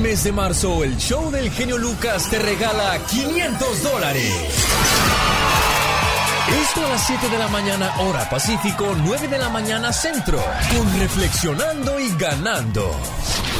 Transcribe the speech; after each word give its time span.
mes 0.00 0.24
de 0.24 0.32
marzo, 0.32 0.82
el 0.82 0.96
show 0.96 1.30
del 1.30 1.50
genio 1.50 1.76
Lucas 1.76 2.28
te 2.30 2.38
regala 2.38 2.98
500 3.06 3.82
dólares. 3.82 4.32
Esto 6.62 6.86
a 6.86 6.88
las 6.88 7.06
7 7.06 7.28
de 7.28 7.38
la 7.38 7.48
mañana, 7.48 7.92
hora 8.00 8.28
Pacífico, 8.30 8.86
9 9.04 9.28
de 9.28 9.38
la 9.38 9.48
mañana, 9.50 9.92
centro, 9.92 10.38
con 10.74 10.98
Reflexionando 10.98 12.00
y 12.00 12.10
Ganando. 12.16 12.90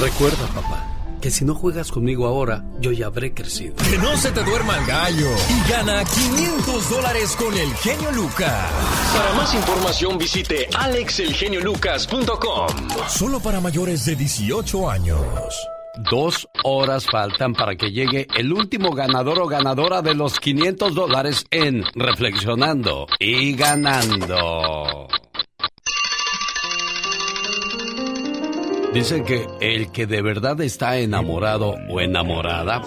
Recuerda, 0.01 0.47
papá, 0.49 0.87
que 1.21 1.31
si 1.31 1.45
no 1.45 1.55
juegas 1.55 1.93
conmigo 1.93 2.27
ahora, 2.27 2.65
yo 2.81 2.91
ya 2.93 3.07
habré 3.07 3.35
crecido. 3.35 3.77
Que 3.77 3.99
no 3.99 4.17
se 4.17 4.33
te 4.33 4.43
duerma 4.43 4.79
el 4.79 4.87
gallo 4.87 5.29
y 5.49 5.71
gana 5.71 6.03
500 6.05 6.91
dólares 6.91 7.37
con 7.37 7.57
el 7.57 7.75
genio 7.75 8.11
Lucas. 8.13 8.71
Para 9.15 9.35
más 9.35 9.55
información 9.55 10.17
visite 10.19 10.69
alexelgeniolucas.com. 10.77 12.69
Solo 13.09 13.41
para 13.41 13.61
mayores 13.61 14.05
de 14.07 14.17
18 14.17 14.91
años. 14.91 15.21
Dos 15.97 16.49
horas 16.63 17.07
faltan 17.07 17.53
para 17.55 17.75
que 17.75 17.91
llegue 17.91 18.27
el 18.37 18.53
último 18.53 18.93
ganador 18.93 19.41
o 19.41 19.47
ganadora 19.47 20.03
de 20.03 20.15
los 20.15 20.39
500 20.39 20.95
dólares 20.95 21.47
en 21.51 21.85
Reflexionando 21.95 23.07
y 23.19 23.55
Ganando. 23.57 25.09
Dicen 28.95 29.25
que 29.25 29.47
el 29.61 29.91
que 29.93 30.07
de 30.07 30.23
verdad 30.23 30.61
está 30.61 30.99
enamorado 30.99 31.75
o 31.89 32.01
enamorada. 32.01 32.83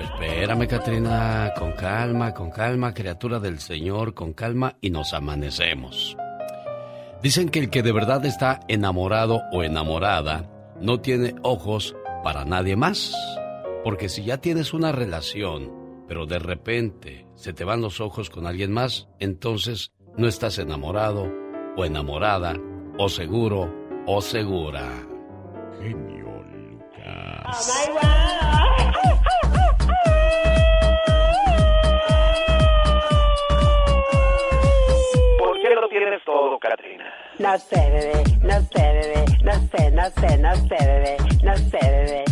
Espérame, 0.00 0.66
Katrina, 0.66 1.52
con 1.56 1.72
calma, 1.72 2.32
con 2.32 2.50
calma, 2.50 2.94
criatura 2.94 3.38
del 3.38 3.60
Señor, 3.60 4.14
con 4.14 4.32
calma 4.32 4.76
y 4.80 4.90
nos 4.90 5.12
amanecemos. 5.12 6.16
Dicen 7.22 7.50
que 7.50 7.58
el 7.58 7.70
que 7.70 7.82
de 7.82 7.92
verdad 7.92 8.24
está 8.24 8.60
enamorado 8.68 9.42
o 9.52 9.62
enamorada 9.62 10.48
no 10.80 11.00
tiene 11.00 11.34
ojos 11.42 11.94
para 12.22 12.44
nadie 12.44 12.76
más. 12.76 13.14
Porque 13.84 14.08
si 14.08 14.24
ya 14.24 14.38
tienes 14.38 14.74
una 14.74 14.92
relación, 14.92 16.04
pero 16.06 16.26
de 16.26 16.38
repente 16.38 17.26
se 17.34 17.52
te 17.52 17.64
van 17.64 17.80
los 17.80 18.00
ojos 18.00 18.30
con 18.30 18.46
alguien 18.46 18.72
más, 18.72 19.08
entonces 19.18 19.92
no 20.16 20.26
estás 20.26 20.58
enamorado 20.58 21.30
o 21.76 21.84
enamorada 21.84 22.54
o 22.98 23.08
seguro 23.08 23.72
o 24.06 24.20
segura. 24.20 24.86
Genio 25.80 26.42
Lucas. 26.42 27.72
¿Por 35.38 35.60
qué 35.60 35.74
lo 35.74 35.88
tienes 35.88 36.24
todo, 36.24 36.58
Katrina? 36.58 37.19
No 37.40 37.58
sé, 37.58 37.80
bebé, 37.90 38.22
no 38.42 38.60
sé, 38.60 38.82
bebé, 38.82 39.24
no 39.42 39.52
sé, 39.70 39.90
no 39.92 40.02
sé, 40.10 40.38
no 40.38 40.54
sé, 40.56 40.76
bebé, 40.78 41.16
no 41.42 41.56
sé, 41.56 41.78
bebé. 41.80 42.24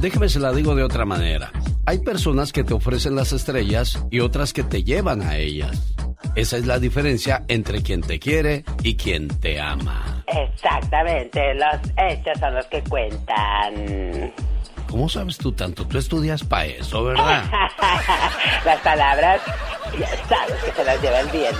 Déjeme 0.00 0.28
se 0.28 0.38
la 0.38 0.52
digo 0.52 0.76
de 0.76 0.84
otra 0.84 1.04
manera. 1.04 1.50
Hay 1.84 1.98
personas 1.98 2.52
que 2.52 2.62
te 2.62 2.74
ofrecen 2.74 3.16
las 3.16 3.32
estrellas 3.32 4.06
y 4.12 4.20
otras 4.20 4.52
que 4.52 4.62
te 4.62 4.84
llevan 4.84 5.22
a 5.22 5.36
ellas. 5.36 5.96
Esa 6.36 6.58
es 6.58 6.66
la 6.66 6.78
diferencia 6.78 7.42
entre 7.48 7.82
quien 7.82 8.02
te 8.02 8.20
quiere 8.20 8.64
y 8.84 8.94
quien 8.94 9.26
te 9.26 9.60
ama. 9.60 10.22
Exactamente, 10.28 11.54
los 11.54 11.80
hechos 11.96 12.38
son 12.38 12.54
los 12.54 12.66
que 12.66 12.84
cuentan. 12.84 14.32
¿Cómo 14.92 15.08
sabes 15.08 15.38
tú 15.38 15.52
tanto? 15.52 15.86
Tú 15.86 15.96
estudias 15.96 16.44
para 16.44 16.66
eso, 16.66 17.02
¿verdad? 17.02 17.44
las 18.66 18.78
palabras, 18.80 19.40
ya 19.98 20.06
sabes 20.28 20.62
que 20.62 20.70
se 20.70 20.84
las 20.84 21.00
lleva 21.00 21.20
el 21.20 21.28
viento. 21.28 21.56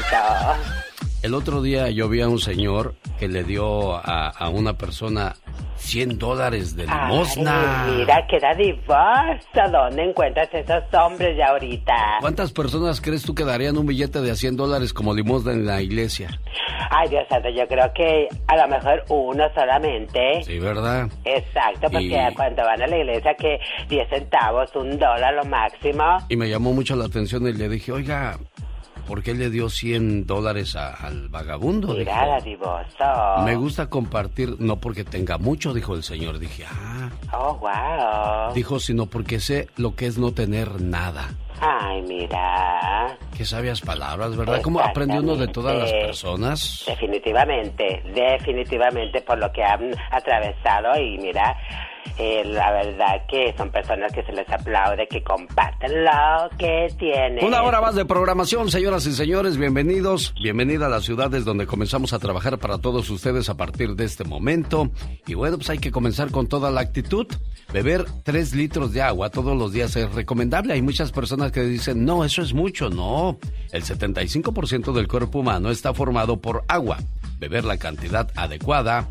El 1.23 1.35
otro 1.35 1.63
día 1.63 1.89
yo 1.91 2.09
vi 2.09 2.21
a 2.21 2.29
un 2.29 2.41
señor 2.41 2.97
que 3.21 3.29
le 3.29 3.45
dio 3.45 3.95
a, 3.95 4.29
a 4.29 4.49
una 4.49 4.73
persona 4.73 5.37
100 5.77 6.19
dólares 6.19 6.75
de 6.75 6.85
limosna. 6.87 7.85
Ay, 7.87 7.97
mira, 7.99 8.27
qué 8.29 8.39
dadivoso. 8.41 9.71
¿Dónde 9.71 10.03
encuentras 10.03 10.49
esos 10.53 10.83
hombres 10.95 11.37
ya 11.37 11.47
ahorita? 11.51 11.95
¿Cuántas 12.21 12.51
personas 12.53 13.01
crees 13.01 13.23
tú 13.23 13.35
que 13.37 13.45
darían 13.45 13.77
un 13.79 13.87
billete 13.87 14.21
de 14.21 14.35
100 14.35 14.57
dólares 14.57 14.93
como 14.93 15.15
limosna 15.15 15.53
en 15.53 15.65
la 15.65 15.81
iglesia? 15.81 16.29
Ay, 16.91 17.09
Dios 17.09 17.25
santo, 17.29 17.49
yo 17.51 17.67
creo 17.69 17.91
que 17.95 18.29
a 18.49 18.57
lo 18.57 18.69
mejor 18.69 19.05
uno 19.09 19.45
solamente. 19.55 20.43
Sí, 20.45 20.59
¿verdad? 20.59 21.09
Exacto, 21.25 21.83
porque 21.91 22.29
Y- 22.31 22.35
cuando 22.35 22.63
van 22.65 22.83
a 22.83 22.87
la 22.89 22.99
iglesia 22.99 23.35
que 23.35 23.59
10 23.89 24.09
centavos, 24.09 24.75
un 24.75 24.99
dólar 24.99 25.35
lo 25.35 25.45
máximo. 25.45 26.03
Y 26.29 26.37
me 26.37 26.49
llamó 26.49 26.73
mucho 26.73 26.97
la 26.97 27.05
atención 27.05 27.47
y 27.47 27.53
le 27.53 27.69
dije, 27.69 27.93
oiga, 27.93 28.39
¿por 29.07 29.23
qué 29.23 29.35
le 29.35 29.51
dio 29.51 29.69
100 29.69 30.27
dólares 30.27 30.77
a- 30.77 30.95
al 30.95 31.29
vagabundo? 31.29 31.95
Mira, 31.95 32.41
Dijo, 32.43 32.79
me 33.45 33.57
gusta 33.57 33.89
compartir, 33.89 34.57
no 34.59 34.77
porque 34.77 35.05
tenga 35.05 35.39
mucho, 35.39 35.73
dijo 35.75 35.95
el 35.95 36.03
señor. 36.03 36.39
Dije, 36.39 36.65
ah, 36.71 37.11
Oh, 37.33 37.55
wow. 37.57 38.55
dijo, 38.55 38.79
sino 38.79 39.07
porque 39.07 39.41
sé 39.41 39.69
lo 39.77 39.95
que 39.95 40.07
es 40.07 40.19
no 40.19 40.33
tener 40.33 40.81
nada. 40.81 41.31
Ay, 41.61 42.03
mira. 42.03 43.17
Qué 43.37 43.45
sabias 43.45 43.81
palabras, 43.81 44.37
¿verdad? 44.37 44.61
¿Cómo 44.63 44.81
aprende 44.81 45.21
uno 45.21 45.37
de 45.37 45.47
todas 45.49 45.77
las 45.79 45.93
personas? 45.93 46.85
Definitivamente, 46.87 48.03
definitivamente 48.15 49.21
por 49.23 49.39
lo 49.39 49.53
que 49.53 49.63
han 49.63 49.91
atravesado 50.11 51.01
y 51.01 51.19
mira, 51.19 51.57
eh, 52.19 52.43
la 52.45 52.73
verdad 52.73 53.23
que 53.29 53.55
son 53.57 53.71
personas 53.71 54.13
que 54.13 54.23
se 54.23 54.33
les 54.33 54.49
aplaude, 54.49 55.07
que 55.09 55.23
comparten 55.23 56.05
lo 56.05 56.51
que 56.59 56.89
tienen. 56.99 57.45
Una 57.45 57.63
hora 57.63 57.81
más 57.81 57.95
de 57.95 58.05
programación, 58.05 58.71
señoras 58.71 59.07
y 59.07 59.13
señores, 59.13 59.57
bienvenidos. 59.57 60.35
Bienvenida 60.41 60.87
a 60.87 60.89
las 60.89 61.05
ciudades 61.05 61.45
donde 61.45 61.67
comenzamos 61.67 62.13
a 62.13 62.19
trabajar 62.19 62.59
para 62.59 62.79
todos 62.79 63.09
ustedes 63.11 63.49
a 63.49 63.57
partir 63.57 63.95
de 63.95 64.05
este 64.05 64.25
momento. 64.25 64.91
Y 65.27 65.35
bueno, 65.35 65.57
pues 65.57 65.71
hay 65.71 65.79
que 65.79 65.91
comenzar 65.91 66.31
con 66.31 66.47
toda 66.47 66.71
la 66.71 66.81
actitud. 66.81 67.27
Beber 67.73 68.05
tres 68.23 68.55
litros 68.55 68.93
de 68.93 69.03
agua 69.03 69.31
todos 69.31 69.57
los 69.57 69.73
días 69.73 69.97
es 69.97 70.13
recomendable. 70.13 70.75
Hay 70.75 70.83
muchas 70.83 71.13
personas 71.13 71.53
que 71.53 71.63
dicen, 71.63 72.05
no, 72.05 72.25
eso 72.25 72.43
es 72.43 72.53
mucho. 72.53 72.91
No, 72.91 73.39
el 73.73 73.83
75% 73.83 74.93
del 74.93 75.09
cuerpo 75.09 75.39
humano 75.39 75.71
está 75.71 75.95
formado 75.95 76.41
por 76.41 76.65
agua. 76.69 76.99
Beber 77.39 77.65
la 77.65 77.79
cantidad 77.79 78.31
adecuada 78.37 79.09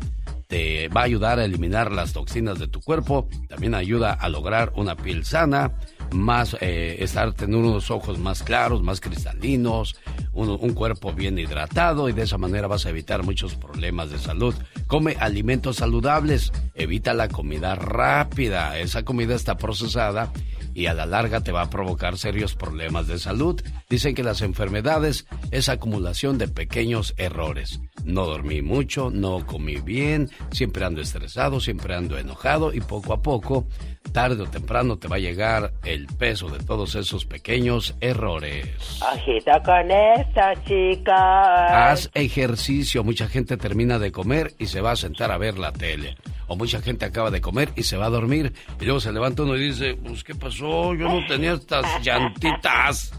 te 0.52 0.88
va 0.88 1.00
a 1.00 1.04
ayudar 1.04 1.38
a 1.38 1.46
eliminar 1.46 1.90
las 1.90 2.12
toxinas 2.12 2.58
de 2.58 2.68
tu 2.68 2.82
cuerpo, 2.82 3.26
también 3.48 3.74
ayuda 3.74 4.12
a 4.12 4.28
lograr 4.28 4.70
una 4.76 4.96
piel 4.96 5.24
sana, 5.24 5.72
más 6.10 6.58
eh, 6.60 6.96
estar 6.98 7.32
tener 7.32 7.56
unos 7.56 7.90
ojos 7.90 8.18
más 8.18 8.42
claros, 8.42 8.82
más 8.82 9.00
cristalinos, 9.00 9.96
un, 10.34 10.50
un 10.50 10.74
cuerpo 10.74 11.14
bien 11.14 11.38
hidratado 11.38 12.10
y 12.10 12.12
de 12.12 12.24
esa 12.24 12.36
manera 12.36 12.66
vas 12.66 12.84
a 12.84 12.90
evitar 12.90 13.22
muchos 13.22 13.54
problemas 13.54 14.10
de 14.10 14.18
salud. 14.18 14.54
Come 14.88 15.16
alimentos 15.20 15.76
saludables, 15.76 16.52
evita 16.74 17.14
la 17.14 17.28
comida 17.28 17.74
rápida, 17.74 18.78
esa 18.78 19.06
comida 19.06 19.34
está 19.34 19.56
procesada 19.56 20.34
y 20.74 20.86
a 20.86 20.94
la 20.94 21.06
larga 21.06 21.40
te 21.40 21.52
va 21.52 21.62
a 21.62 21.70
provocar 21.70 22.18
serios 22.18 22.54
problemas 22.54 23.06
de 23.06 23.18
salud. 23.18 23.60
Dicen 23.88 24.14
que 24.14 24.22
las 24.22 24.42
enfermedades 24.42 25.26
es 25.50 25.68
acumulación 25.68 26.38
de 26.38 26.48
pequeños 26.48 27.14
errores. 27.16 27.80
No 28.04 28.26
dormí 28.26 28.62
mucho, 28.62 29.10
no 29.10 29.46
comí 29.46 29.76
bien, 29.76 30.30
siempre 30.50 30.84
ando 30.84 31.00
estresado, 31.00 31.60
siempre 31.60 31.94
ando 31.94 32.18
enojado 32.18 32.72
y 32.72 32.80
poco 32.80 33.12
a 33.12 33.22
poco, 33.22 33.66
tarde 34.12 34.42
o 34.42 34.46
temprano 34.46 34.98
te 34.98 35.08
va 35.08 35.16
a 35.16 35.20
llegar 35.20 35.72
el 35.84 36.06
peso 36.06 36.48
de 36.48 36.58
todos 36.64 36.94
esos 36.94 37.24
pequeños 37.24 37.94
errores. 38.00 39.00
Ojito 39.14 39.52
con 39.64 39.90
esto, 39.90 40.40
chicos. 40.66 41.14
Haz 41.14 42.10
ejercicio. 42.14 43.04
Mucha 43.04 43.28
gente 43.28 43.56
termina 43.56 43.98
de 43.98 44.12
comer 44.12 44.54
y 44.58 44.66
se 44.66 44.80
va 44.80 44.92
a 44.92 44.96
sentar 44.96 45.30
a 45.30 45.38
ver 45.38 45.58
la 45.58 45.72
tele. 45.72 46.16
O 46.46 46.56
mucha 46.56 46.80
gente 46.82 47.04
acaba 47.04 47.30
de 47.30 47.40
comer 47.40 47.70
y 47.76 47.84
se 47.84 47.96
va 47.96 48.06
a 48.06 48.10
dormir. 48.10 48.52
Y 48.80 48.84
luego 48.84 49.00
se 49.00 49.12
levanta 49.12 49.42
uno 49.42 49.56
y 49.56 49.68
dice, 49.68 49.94
pues 49.94 50.24
¿qué 50.24 50.34
pasó? 50.34 50.94
Yo 50.94 51.08
no 51.08 51.26
tenía 51.26 51.52
estas 51.52 51.84
llantitas. 52.02 53.12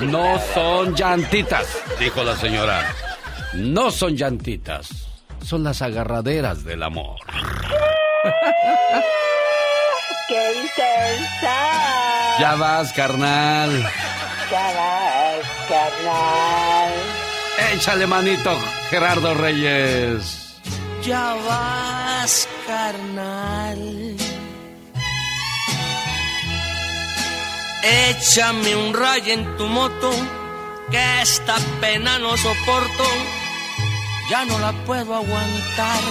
No 0.00 0.38
son 0.54 0.94
llantitas, 0.94 1.66
dijo 1.98 2.22
la 2.22 2.36
señora. 2.36 2.94
No 3.54 3.90
son 3.90 4.16
llantitas. 4.16 5.08
Son 5.42 5.62
las 5.62 5.80
agarraderas 5.80 6.64
del 6.64 6.82
amor. 6.82 7.18
¡Qué 10.28 10.54
intensa! 10.54 11.56
Ya 12.40 12.56
vas, 12.56 12.92
carnal. 12.92 13.70
Ya 14.50 14.72
vas, 14.74 15.46
carnal. 15.68 16.92
Échale 17.74 18.06
manito, 18.06 18.58
Gerardo 18.90 19.34
Reyes. 19.34 20.45
Ya 21.02 21.34
vas, 21.46 22.48
carnal. 22.66 24.16
Échame 27.82 28.74
un 28.74 28.92
rayo 28.92 29.32
en 29.32 29.56
tu 29.56 29.66
moto, 29.66 30.10
que 30.90 31.22
esta 31.22 31.56
pena 31.80 32.18
no 32.18 32.36
soporto, 32.36 33.04
ya 34.28 34.44
no 34.44 34.58
la 34.58 34.72
puedo 34.84 35.14
aguantar. 35.14 36.02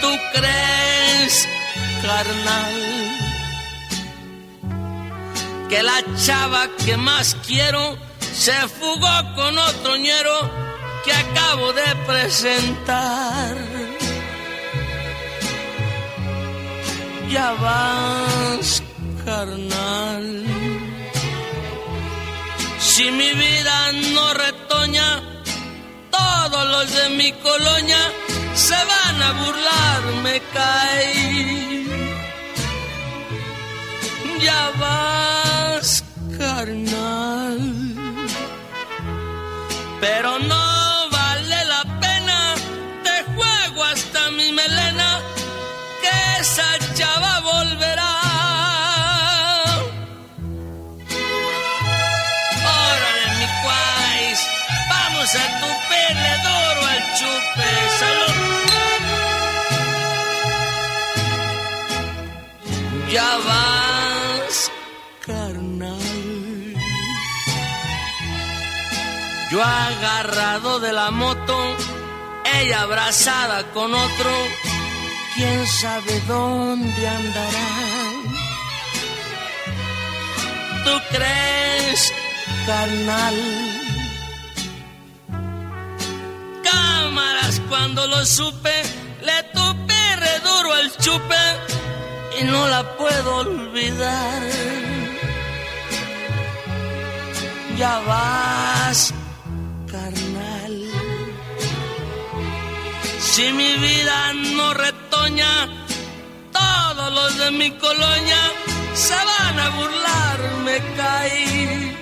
¿Tú 0.00 0.10
crees, 0.32 1.46
carnal, 2.00 2.74
que 5.68 5.82
la 5.82 6.02
chava 6.16 6.68
que 6.86 6.96
más 6.96 7.36
quiero 7.46 7.98
se 8.32 8.54
fugó 8.68 9.34
con 9.34 9.58
otro 9.58 9.96
ñero? 9.96 10.63
Que 11.04 11.12
acabo 11.12 11.72
de 11.72 11.96
presentar. 12.06 13.56
Ya 17.28 17.52
vas, 17.54 18.82
carnal. 19.24 20.44
Si 22.78 23.10
mi 23.10 23.32
vida 23.32 23.92
no 24.14 24.34
retoña, 24.34 25.22
todos 26.10 26.64
los 26.74 26.94
de 26.94 27.08
mi 27.10 27.32
colonia 27.32 28.02
se 28.54 28.78
van 28.92 29.22
a 29.22 29.32
burlar, 29.32 30.02
me 30.22 30.40
cae. 30.52 31.84
Ya 34.40 34.70
vas, 34.78 36.04
carnal. 36.38 37.58
Pero 40.00 40.38
no 40.38 40.73
te 43.34 43.42
juego 43.42 43.84
hasta 43.84 44.30
mi 44.30 44.52
melena, 44.52 45.20
que 46.00 46.40
esa 46.40 46.78
chava 46.94 47.40
volverá. 47.40 48.14
Órale, 52.86 53.26
mi 53.38 53.46
cuais, 53.62 54.38
vamos 54.88 55.34
a 55.34 55.44
tupirle 55.60 56.32
duro 56.46 56.80
al 56.92 57.02
chupe, 57.18 57.70
salud. 58.00 58.34
Ya 63.12 63.30
vas, 63.46 64.70
carnal. 65.26 65.98
Yo 69.50 69.62
agarrado 69.62 70.80
de 70.80 70.92
la 70.92 71.10
moto, 71.12 71.76
ella 72.60 72.82
abrazada 72.82 73.64
con 73.72 73.94
otro, 73.94 74.30
quién 75.34 75.66
sabe 75.66 76.20
dónde 76.26 77.08
andará. 77.08 77.68
¿Tú 80.84 81.00
crees, 81.10 82.12
carnal? 82.66 83.34
Cámaras 86.62 87.60
cuando 87.68 88.06
lo 88.06 88.24
supe, 88.26 88.82
le 89.22 89.42
tupé 89.54 90.16
re 90.16 90.40
duro 90.40 90.72
al 90.74 90.96
chupe 90.98 91.44
y 92.40 92.44
no 92.44 92.68
la 92.68 92.96
puedo 92.96 93.36
olvidar. 93.36 94.42
Ya 97.78 97.98
vas, 98.00 99.12
carnal. 99.90 100.83
Si 103.34 103.52
mi 103.52 103.72
vida 103.78 104.32
no 104.56 104.74
retoña, 104.74 105.52
todos 106.52 107.12
los 107.12 107.36
de 107.36 107.50
mi 107.50 107.68
colonia 107.72 108.42
se 108.94 109.16
van 109.30 109.58
a 109.58 109.68
burlar, 109.70 110.38
me 110.64 110.76
caí. 110.96 111.96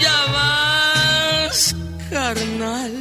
Ya 0.00 0.18
vas, 0.36 1.76
carnal. 2.08 2.94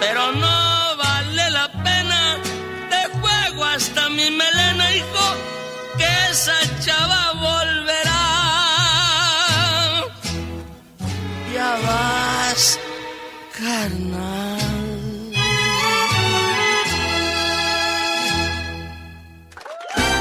Pero 0.00 0.32
no 0.32 0.96
vale 0.96 1.50
la 1.52 1.68
pena, 1.84 2.38
te 2.90 3.00
juego 3.20 3.64
hasta 3.64 4.08
mi 4.08 4.28
melena, 4.28 4.92
hijo, 4.92 5.26
que 5.98 6.10
esa 6.32 6.58
chava 6.84 7.22
volverá. 7.46 8.24
Ya 11.54 11.70
vas, 11.86 12.80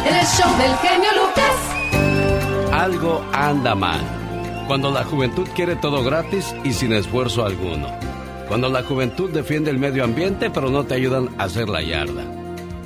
El 0.06 0.26
show 0.26 0.58
del 0.58 0.74
genio 0.78 1.10
Lucas. 1.12 2.72
Algo 2.72 3.22
anda 3.34 3.76
mal. 3.76 4.00
Cuando 4.68 4.92
la 4.92 5.04
juventud 5.04 5.46
quiere 5.54 5.76
todo 5.76 6.06
gratis 6.06 6.56
y 6.64 6.72
sin 6.72 6.94
esfuerzo 6.94 7.46
alguno. 7.46 7.90
Cuando 8.48 8.70
la 8.70 8.82
juventud 8.82 9.30
defiende 9.32 9.72
el 9.72 9.78
medio 9.78 10.06
ambiente 10.06 10.50
pero 10.50 10.70
no 10.70 10.86
te 10.86 10.94
ayudan 10.94 11.28
a 11.38 11.44
hacer 11.44 11.68
la 11.68 11.82
yarda. 11.82 12.24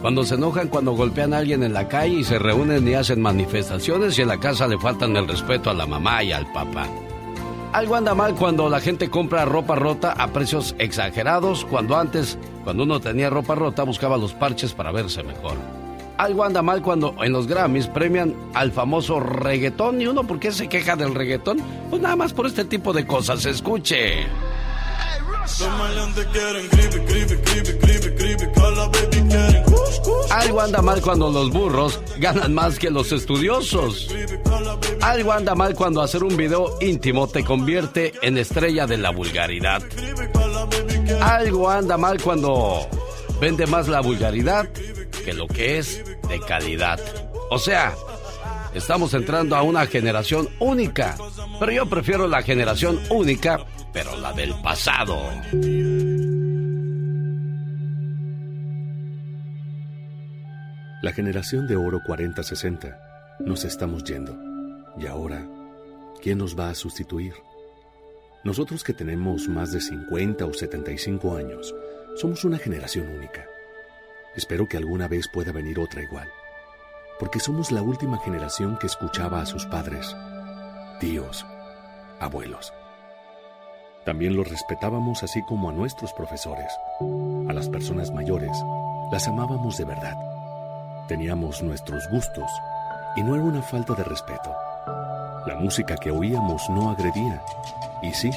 Cuando 0.01 0.25
se 0.25 0.35
enojan 0.35 0.69
cuando 0.69 0.93
golpean 0.93 1.35
a 1.35 1.37
alguien 1.37 1.61
en 1.61 1.73
la 1.73 1.87
calle 1.87 2.15
y 2.15 2.23
se 2.23 2.39
reúnen 2.39 2.87
y 2.87 2.95
hacen 2.95 3.21
manifestaciones 3.21 4.17
y 4.17 4.23
en 4.23 4.29
la 4.29 4.39
casa 4.39 4.67
le 4.67 4.79
faltan 4.79 5.15
el 5.17 5.27
respeto 5.27 5.69
a 5.69 5.75
la 5.75 5.85
mamá 5.85 6.23
y 6.23 6.31
al 6.31 6.51
papá. 6.51 6.87
Algo 7.73 7.95
anda 7.95 8.15
mal 8.15 8.33
cuando 8.33 8.69
la 8.69 8.79
gente 8.79 9.09
compra 9.09 9.45
ropa 9.45 9.75
rota 9.75 10.13
a 10.13 10.27
precios 10.27 10.73
exagerados, 10.79 11.65
cuando 11.65 11.97
antes, 11.97 12.37
cuando 12.63 12.83
uno 12.83 12.99
tenía 12.99 13.29
ropa 13.29 13.55
rota, 13.55 13.83
buscaba 13.83 14.17
los 14.17 14.33
parches 14.33 14.73
para 14.73 14.91
verse 14.91 15.21
mejor. 15.21 15.57
Algo 16.17 16.43
anda 16.43 16.63
mal 16.63 16.81
cuando 16.81 17.13
en 17.23 17.31
los 17.31 17.45
Grammys 17.45 17.87
premian 17.87 18.33
al 18.55 18.71
famoso 18.71 19.19
reggaetón 19.19 20.01
y 20.01 20.07
uno, 20.07 20.23
¿por 20.25 20.39
qué 20.39 20.51
se 20.51 20.67
queja 20.67 20.95
del 20.95 21.13
reggaetón? 21.13 21.59
Pues 21.89 22.01
nada 22.01 22.15
más 22.15 22.33
por 22.33 22.47
este 22.47 22.65
tipo 22.65 22.93
de 22.93 23.05
cosas. 23.05 23.45
Escuche. 23.45 24.25
Algo 30.31 30.61
anda 30.61 30.81
mal 30.81 31.01
cuando 31.01 31.31
los 31.31 31.51
burros 31.51 31.99
ganan 32.19 32.53
más 32.53 32.77
que 32.77 32.89
los 32.89 33.11
estudiosos. 33.11 34.09
Algo 35.01 35.31
anda 35.31 35.55
mal 35.55 35.73
cuando 35.75 36.01
hacer 36.01 36.23
un 36.23 36.35
video 36.37 36.77
íntimo 36.81 37.27
te 37.27 37.43
convierte 37.43 38.13
en 38.21 38.37
estrella 38.37 38.85
de 38.85 38.97
la 38.97 39.09
vulgaridad. 39.11 39.81
Algo 41.21 41.69
anda 41.69 41.97
mal 41.97 42.21
cuando 42.21 42.87
vende 43.39 43.65
más 43.67 43.87
la 43.87 44.01
vulgaridad 44.01 44.69
que 45.23 45.33
lo 45.33 45.47
que 45.47 45.77
es 45.77 46.03
de 46.27 46.39
calidad. 46.39 46.99
O 47.49 47.59
sea, 47.59 47.95
estamos 48.73 49.13
entrando 49.13 49.55
a 49.55 49.61
una 49.61 49.85
generación 49.87 50.49
única. 50.59 51.17
Pero 51.59 51.71
yo 51.71 51.85
prefiero 51.87 52.27
la 52.27 52.43
generación 52.43 52.99
única, 53.09 53.65
pero 53.93 54.17
la 54.17 54.33
del 54.33 54.53
pasado. 54.61 55.17
La 61.01 61.13
generación 61.13 61.67
de 61.67 61.75
oro 61.75 61.99
40-60 62.01 62.97
nos 63.39 63.63
estamos 63.65 64.03
yendo. 64.03 64.37
Y 64.99 65.05
ahora, 65.05 65.47
¿quién 66.21 66.39
nos 66.39 66.57
va 66.57 66.69
a 66.69 66.75
sustituir? 66.75 67.33
Nosotros 68.43 68.83
que 68.83 68.93
tenemos 68.93 69.47
más 69.47 69.71
de 69.71 69.81
50 69.81 70.45
o 70.45 70.53
75 70.53 71.37
años, 71.37 71.75
somos 72.15 72.43
una 72.45 72.57
generación 72.57 73.09
única. 73.09 73.45
Espero 74.35 74.67
que 74.67 74.77
alguna 74.77 75.07
vez 75.07 75.27
pueda 75.27 75.51
venir 75.51 75.79
otra 75.79 76.01
igual, 76.01 76.29
porque 77.19 77.39
somos 77.39 77.71
la 77.71 77.81
última 77.81 78.19
generación 78.19 78.77
que 78.79 78.87
escuchaba 78.87 79.41
a 79.41 79.45
sus 79.45 79.65
padres, 79.65 80.15
tíos, 80.99 81.45
abuelos. 82.19 82.73
También 84.07 84.37
los 84.37 84.47
respetábamos 84.47 85.21
así 85.23 85.43
como 85.43 85.69
a 85.69 85.73
nuestros 85.73 86.13
profesores, 86.13 86.71
a 87.49 87.51
las 87.51 87.67
personas 87.67 88.09
mayores, 88.09 88.57
las 89.11 89.27
amábamos 89.27 89.77
de 89.77 89.83
verdad. 89.83 90.15
Teníamos 91.09 91.61
nuestros 91.61 92.07
gustos 92.09 92.49
y 93.17 93.21
no 93.21 93.35
era 93.35 93.43
una 93.43 93.61
falta 93.61 93.95
de 93.95 94.05
respeto. 94.05 94.55
La 95.45 95.57
música 95.59 95.97
que 95.97 96.09
oíamos 96.09 96.69
no 96.69 96.89
agredía. 96.89 97.43
Y 98.01 98.13
sí, 98.13 98.31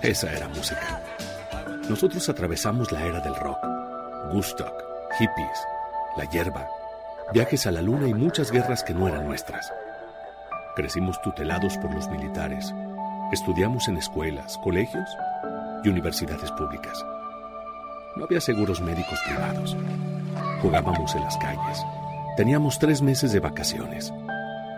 esa 0.00 0.32
era 0.32 0.48
música. 0.48 1.02
Nosotros 1.90 2.26
atravesamos 2.30 2.90
la 2.90 3.04
era 3.04 3.20
del 3.20 3.36
rock, 3.36 3.58
Woodstock, 4.32 4.82
hippies, 5.18 5.58
la 6.16 6.24
hierba, 6.24 6.66
viajes 7.34 7.66
a 7.66 7.70
la 7.70 7.82
luna 7.82 8.08
y 8.08 8.14
muchas 8.14 8.50
guerras 8.50 8.82
que 8.82 8.94
no 8.94 9.08
eran 9.08 9.26
nuestras. 9.26 9.70
Crecimos 10.74 11.20
tutelados 11.20 11.76
por 11.76 11.94
los 11.94 12.08
militares. 12.08 12.72
Estudiamos 13.32 13.88
en 13.88 13.96
escuelas, 13.96 14.56
colegios 14.58 15.08
y 15.82 15.88
universidades 15.88 16.52
públicas. 16.52 16.96
No 18.14 18.24
había 18.24 18.40
seguros 18.40 18.80
médicos 18.80 19.18
privados. 19.26 19.76
Jugábamos 20.62 21.12
en 21.16 21.24
las 21.24 21.36
calles. 21.38 21.84
Teníamos 22.36 22.78
tres 22.78 23.02
meses 23.02 23.32
de 23.32 23.40
vacaciones. 23.40 24.12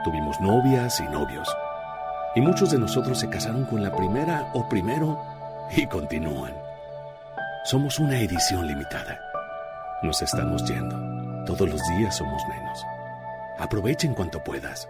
Tuvimos 0.02 0.40
novias 0.40 0.99
y 0.99 1.02
novios. 1.05 1.47
Y 2.35 2.40
muchos 2.40 2.71
de 2.71 2.78
nosotros 2.78 3.21
se 3.21 3.28
casaron 3.28 3.67
con 3.67 3.83
la 3.83 3.95
primera 3.95 4.50
o 4.55 4.67
primero 4.67 5.23
y 5.76 5.87
continúan. 5.87 6.55
Somos 7.64 7.99
una 7.99 8.19
edición 8.19 8.67
limitada. 8.67 9.21
Nos 10.02 10.23
estamos 10.23 10.64
yendo. 10.64 10.97
Todos 11.45 11.69
los 11.69 11.83
días 11.99 12.17
somos 12.17 12.43
menos. 12.49 12.83
Aprovechen 13.59 14.14
cuanto 14.14 14.43
puedas. 14.43 14.88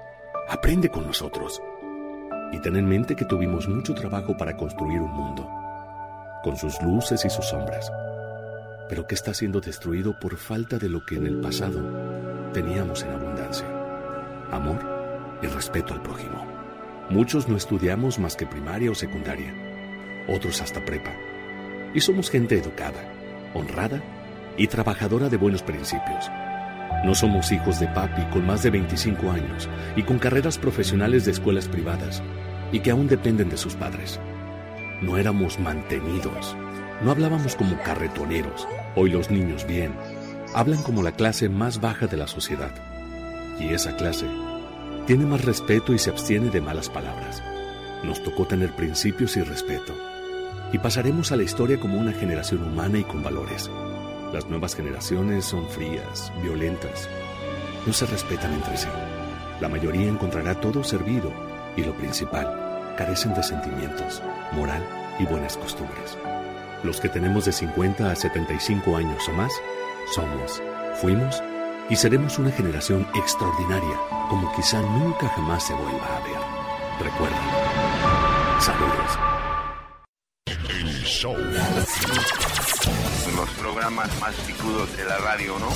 Aprende 0.48 0.88
con 0.90 1.08
nosotros. 1.08 1.60
Y 2.52 2.58
ten 2.60 2.76
en 2.76 2.88
mente 2.88 3.14
que 3.14 3.24
tuvimos 3.24 3.68
mucho 3.68 3.94
trabajo 3.94 4.36
para 4.36 4.56
construir 4.56 5.00
un 5.00 5.12
mundo, 5.12 5.48
con 6.42 6.56
sus 6.56 6.80
luces 6.82 7.24
y 7.24 7.30
sus 7.30 7.44
sombras, 7.46 7.92
pero 8.88 9.06
que 9.06 9.14
está 9.14 9.34
siendo 9.34 9.60
destruido 9.60 10.18
por 10.18 10.36
falta 10.36 10.78
de 10.78 10.88
lo 10.88 11.04
que 11.04 11.16
en 11.16 11.26
el 11.26 11.40
pasado 11.40 11.80
teníamos 12.52 13.02
en 13.02 13.10
abundancia. 13.10 13.66
Amor 14.50 14.78
y 15.42 15.46
respeto 15.46 15.92
al 15.92 16.02
prójimo. 16.02 16.46
Muchos 17.10 17.48
no 17.48 17.56
estudiamos 17.56 18.18
más 18.18 18.36
que 18.36 18.46
primaria 18.46 18.90
o 18.90 18.94
secundaria, 18.94 19.54
otros 20.26 20.60
hasta 20.60 20.84
prepa. 20.84 21.12
Y 21.94 22.00
somos 22.00 22.30
gente 22.30 22.58
educada, 22.58 23.00
honrada 23.54 24.02
y 24.56 24.66
trabajadora 24.66 25.28
de 25.28 25.36
buenos 25.36 25.62
principios. 25.62 26.30
No 27.04 27.14
somos 27.14 27.52
hijos 27.52 27.78
de 27.78 27.86
papi 27.88 28.22
con 28.32 28.44
más 28.44 28.62
de 28.62 28.70
25 28.70 29.30
años 29.30 29.68
y 29.94 30.02
con 30.02 30.18
carreras 30.18 30.58
profesionales 30.58 31.24
de 31.24 31.30
escuelas 31.30 31.68
privadas 31.68 32.22
y 32.72 32.80
que 32.80 32.90
aún 32.90 33.06
dependen 33.06 33.48
de 33.48 33.56
sus 33.56 33.76
padres. 33.76 34.20
No 35.00 35.16
éramos 35.16 35.60
mantenidos. 35.60 36.56
No 37.02 37.12
hablábamos 37.12 37.54
como 37.54 37.80
carretoneros. 37.82 38.66
Hoy 38.96 39.10
los 39.10 39.30
niños 39.30 39.64
bien. 39.66 39.94
Hablan 40.54 40.82
como 40.82 41.02
la 41.02 41.12
clase 41.12 41.48
más 41.48 41.80
baja 41.80 42.08
de 42.08 42.16
la 42.16 42.26
sociedad. 42.26 42.72
Y 43.60 43.72
esa 43.72 43.96
clase 43.96 44.26
tiene 45.06 45.24
más 45.24 45.44
respeto 45.44 45.94
y 45.94 45.98
se 45.98 46.10
abstiene 46.10 46.50
de 46.50 46.60
malas 46.60 46.90
palabras. 46.90 47.42
Nos 48.02 48.22
tocó 48.22 48.46
tener 48.46 48.74
principios 48.74 49.36
y 49.36 49.42
respeto. 49.42 49.94
Y 50.72 50.78
pasaremos 50.78 51.30
a 51.30 51.36
la 51.36 51.44
historia 51.44 51.78
como 51.78 51.98
una 51.98 52.12
generación 52.12 52.64
humana 52.64 52.98
y 52.98 53.04
con 53.04 53.22
valores. 53.22 53.70
Las 54.32 54.47
nuevas 54.47 54.75
generaciones 54.75 55.47
son 55.47 55.66
frías, 55.68 56.30
violentas. 56.42 57.08
No 57.87 57.92
se 57.92 58.04
respetan 58.06 58.52
entre 58.52 58.76
sí. 58.76 58.88
La 59.61 59.68
mayoría 59.68 60.08
encontrará 60.08 60.54
todo 60.61 60.85
servido 60.85 61.32
y 61.76 61.82
lo 61.82 61.94
principal, 61.94 62.94
carecen 62.99 63.32
de 63.35 63.42
sentimientos, 63.42 64.23
moral 64.52 64.85
y 65.18 65.25
buenas 65.25 65.56
costumbres. 65.56 66.18
Los 66.82 67.00
que 67.00 67.08
tenemos 67.08 67.47
de 67.47 67.52
50 67.52 68.11
a 68.11 68.14
75 68.14 68.97
años 68.97 69.26
o 69.28 69.32
más, 69.32 69.52
somos, 70.14 70.62
fuimos 71.00 71.42
y 71.88 71.97
seremos 71.97 72.38
una 72.38 72.50
generación 72.52 73.06
extraordinaria 73.14 73.97
como 74.28 74.52
quizá 74.54 74.80
nunca 74.82 75.28
jamás 75.28 75.66
se 75.66 75.73
vuelva 75.73 76.16
a 76.16 76.20
ver. 76.20 76.37
Recuerda. 77.00 78.61
Saludos. 78.61 79.18
El 80.68 81.04
show 81.04 81.35
los 83.37 83.49
programas 83.50 84.08
más 84.20 84.35
picudos 84.47 84.97
de 84.97 85.04
la 85.04 85.18
radio, 85.18 85.58
¿no? 85.58 85.68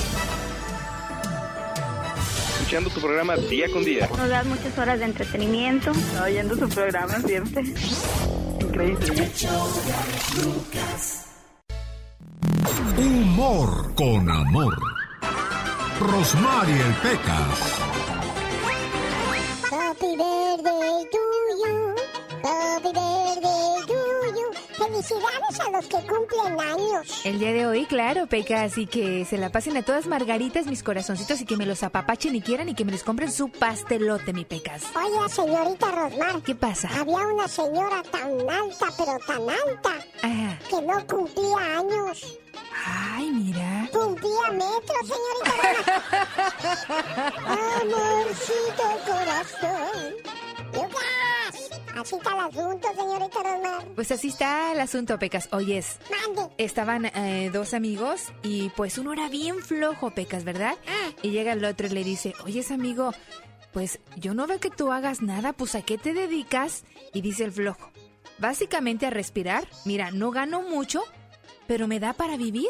Escuchando 2.59 2.90
tu 2.90 3.00
programa 3.00 3.37
día 3.37 3.71
con 3.73 3.85
día. 3.85 4.09
Nos 4.16 4.28
das 4.28 4.47
muchas 4.47 4.78
horas 4.78 4.99
de 4.99 5.04
entretenimiento. 5.06 5.92
Oyendo 6.23 6.56
tu 6.56 6.68
programa 6.68 7.21
siempre. 7.21 7.62
Increíble. 8.61 9.30
Humor 12.97 13.94
con 13.94 14.30
amor. 14.30 14.78
Rosmarie 16.00 16.80
el 16.80 16.94
Pecas. 16.94 17.59
Happy 19.71 20.16
birthday 20.16 21.06
to 21.11 21.18
you. 21.62 21.94
Happy 22.42 22.92
birthday 22.92 23.81
Felicidades 24.86 25.60
a 25.60 25.70
los 25.70 25.86
que 25.86 25.96
cumplen 26.06 26.60
años. 26.60 27.24
El 27.24 27.38
día 27.38 27.52
de 27.52 27.66
hoy, 27.66 27.86
claro, 27.86 28.26
Peca, 28.26 28.62
así 28.62 28.86
que 28.86 29.24
se 29.24 29.38
la 29.38 29.50
pasen 29.50 29.76
a 29.76 29.82
todas 29.82 30.06
margaritas, 30.06 30.66
mis 30.66 30.82
corazoncitos, 30.82 31.40
y 31.40 31.44
que 31.44 31.56
me 31.56 31.66
los 31.66 31.82
apapachen 31.82 32.34
y 32.34 32.40
quieran 32.40 32.68
y 32.68 32.74
que 32.74 32.84
me 32.84 32.92
les 32.92 33.02
compren 33.02 33.30
su 33.30 33.48
pastelote, 33.48 34.32
mi 34.32 34.44
Pecas. 34.44 34.82
Oye, 34.94 35.28
señorita 35.28 35.90
Rosmar. 35.92 36.42
¿Qué 36.42 36.54
pasa? 36.54 36.88
Había 36.98 37.18
una 37.18 37.48
señora 37.48 38.02
tan 38.02 38.30
alta, 38.50 38.86
pero 38.98 39.18
tan 39.26 39.42
alta, 39.48 40.04
que 40.68 40.82
no 40.82 41.06
cumplía 41.06 41.78
años. 41.78 42.38
Ay, 42.84 43.30
mira. 43.30 43.88
Cumplía 43.92 44.50
metros, 44.52 45.08
señorita 45.08 45.52
Amorcito 47.80 48.84
corazón. 49.06 50.14
¡Lucas! 50.74 51.31
Así 51.96 52.16
está 52.16 52.32
el 52.32 52.40
asunto, 52.40 52.88
señorita 52.94 53.42
Rosmar. 53.42 53.84
Pues 53.94 54.11
así 54.11 54.28
está 54.28 54.72
el 54.72 54.80
asunto, 54.80 55.18
Pecas. 55.18 55.49
Oyes. 55.52 55.99
Mande. 56.11 56.52
Estaban 56.58 57.06
eh, 57.06 57.50
dos 57.52 57.75
amigos 57.75 58.32
y 58.42 58.70
pues 58.70 58.99
uno 58.99 59.12
era 59.12 59.28
bien 59.28 59.58
flojo, 59.61 60.11
Pecas, 60.11 60.44
¿verdad? 60.44 60.75
Ah. 60.87 61.11
Y 61.22 61.30
llega 61.30 61.52
el 61.52 61.64
otro 61.64 61.87
y 61.87 61.90
le 61.90 62.04
dice, 62.04 62.34
oyes, 62.44 62.70
amigo, 62.70 63.12
pues 63.72 64.00
yo 64.16 64.34
no 64.34 64.46
veo 64.46 64.61
que 64.61 64.70
tú 64.70 64.92
hagas 64.92 65.22
nada, 65.22 65.52
pues 65.52 65.75
¿a 65.75 65.82
qué 65.82 65.99
te 65.99 66.12
dedicas? 66.14 66.84
Y 67.12 67.20
dice 67.20 67.44
el 67.44 67.52
flojo, 67.52 67.90
básicamente 68.38 69.06
a 69.06 69.11
respirar. 69.11 69.68
Mira, 69.84 70.11
no 70.11 70.30
gano 70.30 70.62
mucho, 70.62 71.02
pero 71.66 71.87
me 71.87 71.99
da 72.00 72.12
para 72.12 72.37
vivir. 72.37 72.69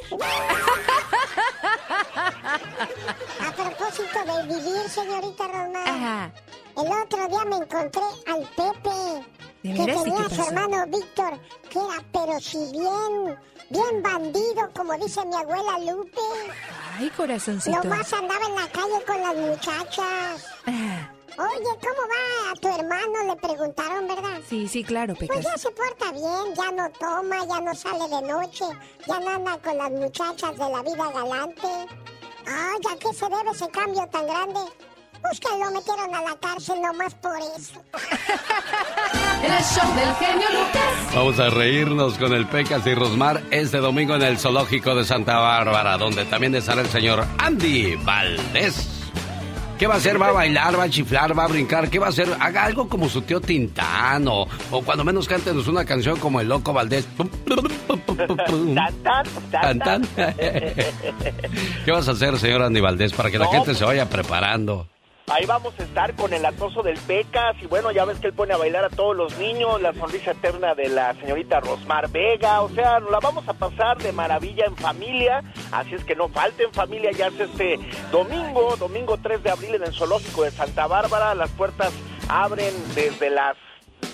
A 3.40 3.52
propósito 3.52 4.18
de 4.24 4.54
vivir, 4.54 4.88
señorita 4.88 5.48
Rosmar. 5.48 5.88
Ajá. 5.88 6.32
El 6.76 6.90
otro 6.90 7.28
día 7.28 7.44
me 7.44 7.56
encontré 7.56 8.02
al 8.26 8.48
Pepe. 8.56 9.26
¿De 9.62 9.74
que 9.74 9.84
tenía 9.84 10.26
a 10.26 10.30
su 10.30 10.42
hermano 10.42 10.86
Víctor, 10.86 11.38
que 11.70 11.78
era 11.78 12.02
pero 12.12 12.40
si 12.40 12.58
bien, 12.72 13.38
bien 13.70 14.02
bandido, 14.02 14.68
como 14.74 14.92
dice 14.98 15.24
mi 15.24 15.36
abuela 15.36 15.78
Lupe. 15.78 16.20
Ay, 16.98 17.08
corazoncito. 17.10 17.82
Nomás 17.84 18.12
andaba 18.12 18.44
en 18.46 18.54
la 18.56 18.68
calle 18.68 19.04
con 19.06 19.20
las 19.20 19.36
muchachas. 19.36 20.46
Ah, 20.66 21.10
Oye, 21.38 21.78
¿cómo 21.80 22.02
va 22.12 22.50
a 22.50 22.54
tu 22.60 22.68
hermano? 22.68 23.34
Le 23.34 23.36
preguntaron, 23.36 24.06
¿verdad? 24.08 24.40
sí, 24.48 24.68
sí, 24.68 24.84
claro, 24.84 25.14
Pues 25.14 25.30
Pecas. 25.30 25.44
ya 25.44 25.56
se 25.58 25.70
porta 25.70 26.12
bien, 26.12 26.54
ya 26.56 26.70
no 26.72 26.90
toma, 26.98 27.36
ya 27.48 27.60
no 27.60 27.74
sale 27.74 28.08
de 28.08 28.22
noche, 28.32 28.64
ya 29.06 29.20
no 29.20 29.30
anda 29.30 29.58
con 29.58 29.76
las 29.78 29.90
muchachas 29.90 30.52
de 30.52 30.68
la 30.70 30.82
vida 30.82 31.10
galante. 31.14 31.68
Ay, 32.46 32.80
¿a 32.92 32.98
qué 32.98 33.12
se 33.14 33.24
debe 33.26 33.50
ese 33.52 33.68
cambio 33.70 34.06
tan 34.12 34.26
grande? 34.26 34.60
Pues 35.22 35.38
que 35.38 35.48
lo 35.56 35.70
metieron 35.70 36.12
a 36.14 36.22
la 36.22 36.36
cárcel 36.40 36.82
nomás 36.82 37.14
por 37.14 37.36
eso. 37.38 37.80
El 39.42 39.64
show 39.64 39.94
del 39.94 40.14
genio 40.16 40.48
Lucas. 40.50 41.14
Vamos 41.14 41.38
a 41.38 41.48
reírnos 41.50 42.18
con 42.18 42.32
el 42.32 42.46
Pecas 42.46 42.84
y 42.86 42.94
Rosmar 42.94 43.42
este 43.50 43.78
domingo 43.78 44.14
en 44.16 44.22
el 44.22 44.38
Zoológico 44.38 44.94
de 44.94 45.04
Santa 45.04 45.38
Bárbara, 45.38 45.96
donde 45.98 46.24
también 46.24 46.54
estará 46.56 46.80
el 46.80 46.88
señor 46.88 47.24
Andy 47.38 47.96
Valdés. 47.96 49.01
¿Qué 49.82 49.88
va 49.88 49.94
a 49.94 49.96
hacer? 49.96 50.22
¿Va 50.22 50.28
a 50.28 50.30
bailar? 50.30 50.78
¿Va 50.78 50.84
a 50.84 50.88
chiflar? 50.88 51.36
¿Va 51.36 51.42
a 51.42 51.48
brincar? 51.48 51.90
¿Qué 51.90 51.98
va 51.98 52.06
a 52.06 52.10
hacer? 52.10 52.28
Haga 52.38 52.66
algo 52.66 52.88
como 52.88 53.08
su 53.08 53.22
tío 53.22 53.40
Tintán 53.40 54.28
o, 54.28 54.46
o 54.70 54.82
cuando 54.82 55.02
menos 55.02 55.26
cántenos 55.26 55.66
una 55.66 55.84
canción 55.84 56.20
como 56.20 56.40
el 56.40 56.46
Loco 56.48 56.72
Valdés. 56.72 57.04
Tan, 59.50 59.78
tan. 59.80 60.02
¿Qué 61.84 61.90
vas 61.90 62.06
a 62.06 62.12
hacer, 62.12 62.38
señor 62.38 62.62
Andy 62.62 62.80
Valdés, 62.80 63.12
para 63.12 63.28
que 63.28 63.38
la 63.38 63.46
No. 63.46 63.50
gente 63.50 63.74
se 63.74 63.84
vaya 63.84 64.08
preparando? 64.08 64.86
Ahí 65.32 65.46
vamos 65.46 65.72
a 65.80 65.82
estar 65.84 66.14
con 66.14 66.34
el 66.34 66.44
atoso 66.44 66.82
del 66.82 66.98
Pecas 66.98 67.56
y 67.62 67.66
bueno, 67.66 67.90
ya 67.90 68.04
ves 68.04 68.18
que 68.18 68.26
él 68.26 68.34
pone 68.34 68.52
a 68.52 68.58
bailar 68.58 68.84
a 68.84 68.90
todos 68.90 69.16
los 69.16 69.38
niños, 69.38 69.80
la 69.80 69.94
sonrisa 69.94 70.32
eterna 70.32 70.74
de 70.74 70.90
la 70.90 71.14
señorita 71.14 71.58
Rosmar 71.58 72.10
Vega, 72.10 72.60
o 72.60 72.68
sea, 72.68 73.00
la 73.00 73.18
vamos 73.18 73.48
a 73.48 73.54
pasar 73.54 73.96
de 73.96 74.12
maravilla 74.12 74.66
en 74.66 74.76
familia, 74.76 75.42
así 75.70 75.94
es 75.94 76.04
que 76.04 76.14
no 76.14 76.28
falten 76.28 76.70
familia, 76.74 77.12
ya 77.12 77.28
es 77.28 77.40
este 77.40 77.78
domingo, 78.10 78.76
domingo 78.76 79.16
3 79.16 79.42
de 79.42 79.50
abril 79.50 79.74
en 79.76 79.84
el 79.84 79.94
zoológico 79.94 80.42
de 80.42 80.50
Santa 80.50 80.86
Bárbara, 80.86 81.34
las 81.34 81.48
puertas 81.52 81.94
abren 82.28 82.74
desde 82.94 83.30
las 83.30 83.56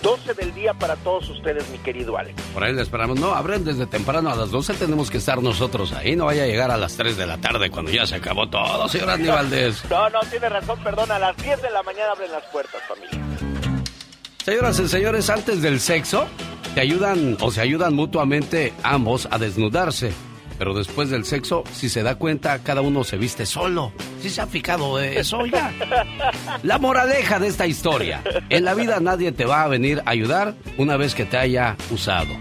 12 0.02 0.34
del 0.34 0.54
día 0.54 0.74
para 0.74 0.96
todos 0.96 1.28
ustedes, 1.28 1.68
mi 1.70 1.78
querido 1.78 2.16
Alex. 2.16 2.40
Por 2.54 2.64
ahí 2.64 2.72
le 2.72 2.82
esperamos. 2.82 3.18
No, 3.18 3.34
abren 3.34 3.64
desde 3.64 3.86
temprano 3.86 4.30
a 4.30 4.36
las 4.36 4.50
12. 4.50 4.74
Tenemos 4.74 5.10
que 5.10 5.18
estar 5.18 5.42
nosotros 5.42 5.92
ahí. 5.92 6.16
No 6.16 6.26
vaya 6.26 6.44
a 6.44 6.46
llegar 6.46 6.70
a 6.70 6.76
las 6.76 6.96
3 6.96 7.16
de 7.16 7.26
la 7.26 7.38
tarde 7.38 7.70
cuando 7.70 7.90
ya 7.90 8.06
se 8.06 8.14
acabó 8.16 8.48
todo, 8.48 8.88
señor 8.88 9.10
Andy 9.10 9.28
Valdés. 9.28 9.82
No, 9.90 10.08
no, 10.10 10.20
tiene 10.30 10.48
razón, 10.48 10.78
perdón, 10.84 11.10
a 11.10 11.18
las 11.18 11.36
10 11.36 11.62
de 11.62 11.70
la 11.70 11.82
mañana 11.82 12.12
abren 12.12 12.30
las 12.30 12.44
puertas, 12.44 12.80
familia. 12.86 13.18
Señoras 14.44 14.78
y 14.78 14.88
señores, 14.88 15.28
antes 15.30 15.60
del 15.62 15.80
sexo, 15.80 16.26
te 16.74 16.80
ayudan 16.80 17.36
o 17.40 17.50
se 17.50 17.60
ayudan 17.60 17.94
mutuamente 17.94 18.72
ambos 18.82 19.28
a 19.30 19.38
desnudarse. 19.38 20.12
Pero 20.58 20.74
después 20.74 21.10
del 21.10 21.24
sexo, 21.24 21.62
si 21.72 21.88
se 21.88 22.02
da 22.02 22.16
cuenta, 22.16 22.58
cada 22.58 22.80
uno 22.80 23.04
se 23.04 23.16
viste 23.16 23.46
solo. 23.46 23.92
¿Sí 24.20 24.28
se 24.28 24.40
ha 24.40 24.46
fijado 24.46 24.98
eso, 25.00 25.38
oiga? 25.38 25.72
La 26.62 26.78
moraleja 26.78 27.38
de 27.38 27.46
esta 27.46 27.66
historia. 27.66 28.22
En 28.48 28.64
la 28.64 28.74
vida 28.74 28.98
nadie 29.00 29.32
te 29.32 29.44
va 29.44 29.62
a 29.62 29.68
venir 29.68 30.02
a 30.04 30.10
ayudar 30.10 30.54
una 30.76 30.96
vez 30.96 31.14
que 31.14 31.24
te 31.24 31.36
haya 31.36 31.76
usado. 31.90 32.34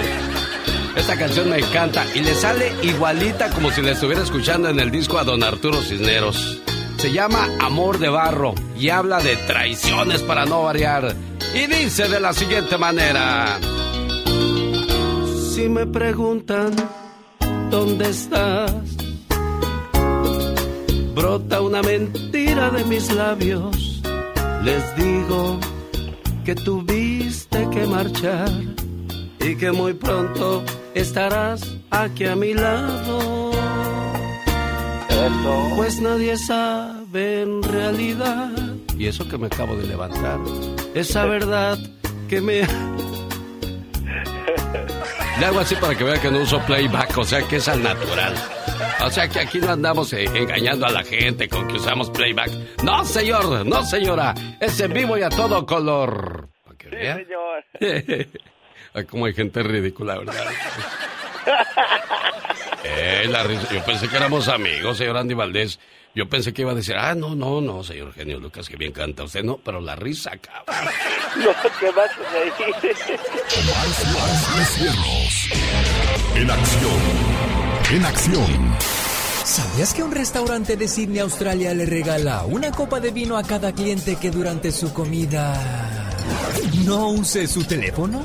Esta 0.95 1.17
canción 1.17 1.49
me 1.49 1.57
encanta 1.57 2.05
y 2.13 2.19
le 2.19 2.35
sale 2.35 2.71
igualita 2.83 3.49
como 3.49 3.71
si 3.71 3.81
la 3.81 3.93
estuviera 3.93 4.21
escuchando 4.21 4.69
en 4.69 4.79
el 4.79 4.91
disco 4.91 5.17
a 5.17 5.23
don 5.23 5.43
Arturo 5.43 5.81
Cisneros. 5.81 6.61
Se 6.97 7.11
llama 7.11 7.47
Amor 7.59 7.97
de 7.97 8.09
Barro 8.09 8.53
y 8.77 8.89
habla 8.89 9.19
de 9.19 9.35
traiciones 9.35 10.21
para 10.21 10.45
no 10.45 10.61
variar. 10.61 11.11
Y 11.55 11.65
dice 11.65 12.07
de 12.07 12.19
la 12.19 12.33
siguiente 12.33 12.77
manera. 12.77 13.57
Si 15.55 15.67
me 15.69 15.87
preguntan 15.87 16.75
dónde 17.71 18.09
estás, 18.11 18.94
brota 21.15 21.61
una 21.61 21.81
mentira 21.81 22.69
de 22.69 22.83
mis 22.83 23.11
labios. 23.11 24.01
Les 24.63 24.95
digo 24.95 25.59
que 26.43 26.55
tuviste 26.55 27.67
que 27.69 27.85
marchar 27.85 28.51
y 29.39 29.55
que 29.55 29.71
muy 29.71 29.93
pronto 29.93 30.63
estarás 30.93 31.75
aquí 31.89 32.25
a 32.25 32.35
mi 32.35 32.53
lado. 32.53 33.45
Pues 35.75 35.99
nadie 35.99 36.37
sabe 36.37 37.41
en 37.41 37.63
realidad, 37.63 38.49
y 38.97 39.07
eso 39.07 39.27
que 39.27 39.37
me 39.37 39.47
acabo 39.47 39.75
de 39.75 39.87
levantar, 39.87 40.39
esa 40.93 41.25
verdad 41.25 41.77
que 42.29 42.41
me... 42.41 42.61
Le 45.39 45.45
hago 45.45 45.59
así 45.59 45.75
para 45.75 45.95
que 45.95 46.03
vea 46.03 46.21
que 46.21 46.31
no 46.31 46.39
uso 46.39 46.59
playback, 46.65 47.17
o 47.17 47.23
sea 47.23 47.41
que 47.47 47.57
es 47.57 47.67
al 47.67 47.83
natural. 47.83 48.33
O 49.03 49.09
sea 49.11 49.27
que 49.27 49.39
aquí 49.39 49.59
no 49.59 49.71
andamos 49.71 50.11
eh, 50.13 50.25
engañando 50.33 50.85
a 50.85 50.91
la 50.91 51.03
gente 51.03 51.47
con 51.47 51.67
que 51.67 51.75
usamos 51.75 52.09
playback. 52.09 52.51
No, 52.83 53.05
señor, 53.05 53.65
no, 53.65 53.83
señora. 53.85 54.33
Es 54.59 54.79
en 54.79 54.93
vivo 54.93 55.17
y 55.17 55.23
a 55.23 55.29
todo 55.29 55.65
color. 55.65 56.49
Sí, 56.89 56.89
señor. 56.89 57.65
Ay, 58.93 59.05
como 59.05 59.25
hay 59.25 59.33
gente 59.33 59.61
ridícula, 59.63 60.17
¿verdad? 60.17 60.45
Eh, 62.87 63.25
la 63.27 63.41
risa. 63.43 63.67
Yo 63.73 63.83
pensé 63.83 64.07
que 64.07 64.15
éramos 64.15 64.47
amigos, 64.47 64.97
señor 64.97 65.17
Andy 65.17 65.33
Valdés. 65.33 65.79
Yo 66.13 66.29
pensé 66.29 66.53
que 66.53 66.61
iba 66.61 66.71
a 66.71 66.75
decir, 66.75 66.95
ah, 66.95 67.15
no, 67.15 67.35
no, 67.35 67.59
no, 67.59 67.83
señor 67.83 68.13
Genio 68.13 68.39
Lucas, 68.39 68.69
que 68.69 68.77
bien 68.77 68.91
canta 68.91 69.23
usted, 69.23 69.43
no, 69.43 69.57
pero 69.57 69.81
la 69.81 69.95
risa, 69.95 70.31
cabrón. 70.37 70.93
No, 71.37 71.49
¿qué 71.79 71.91
vas 71.91 72.11
a 72.11 72.31
reír? 72.31 72.53
En 76.35 76.51
acción. 76.51 77.34
En 77.95 78.03
acción. 78.03 78.75
¿Sabías 79.45 79.93
que 79.93 80.03
un 80.03 80.11
restaurante 80.11 80.75
de 80.75 80.85
Sydney, 80.85 81.19
Australia, 81.19 81.73
le 81.73 81.85
regala 81.85 82.43
una 82.43 82.69
copa 82.69 82.99
de 82.99 83.11
vino 83.11 83.37
a 83.37 83.43
cada 83.43 83.71
cliente 83.71 84.17
que 84.17 84.31
durante 84.31 84.73
su 84.73 84.91
comida 84.91 86.11
no 86.83 87.11
use 87.11 87.47
su 87.47 87.63
teléfono? 87.63 88.21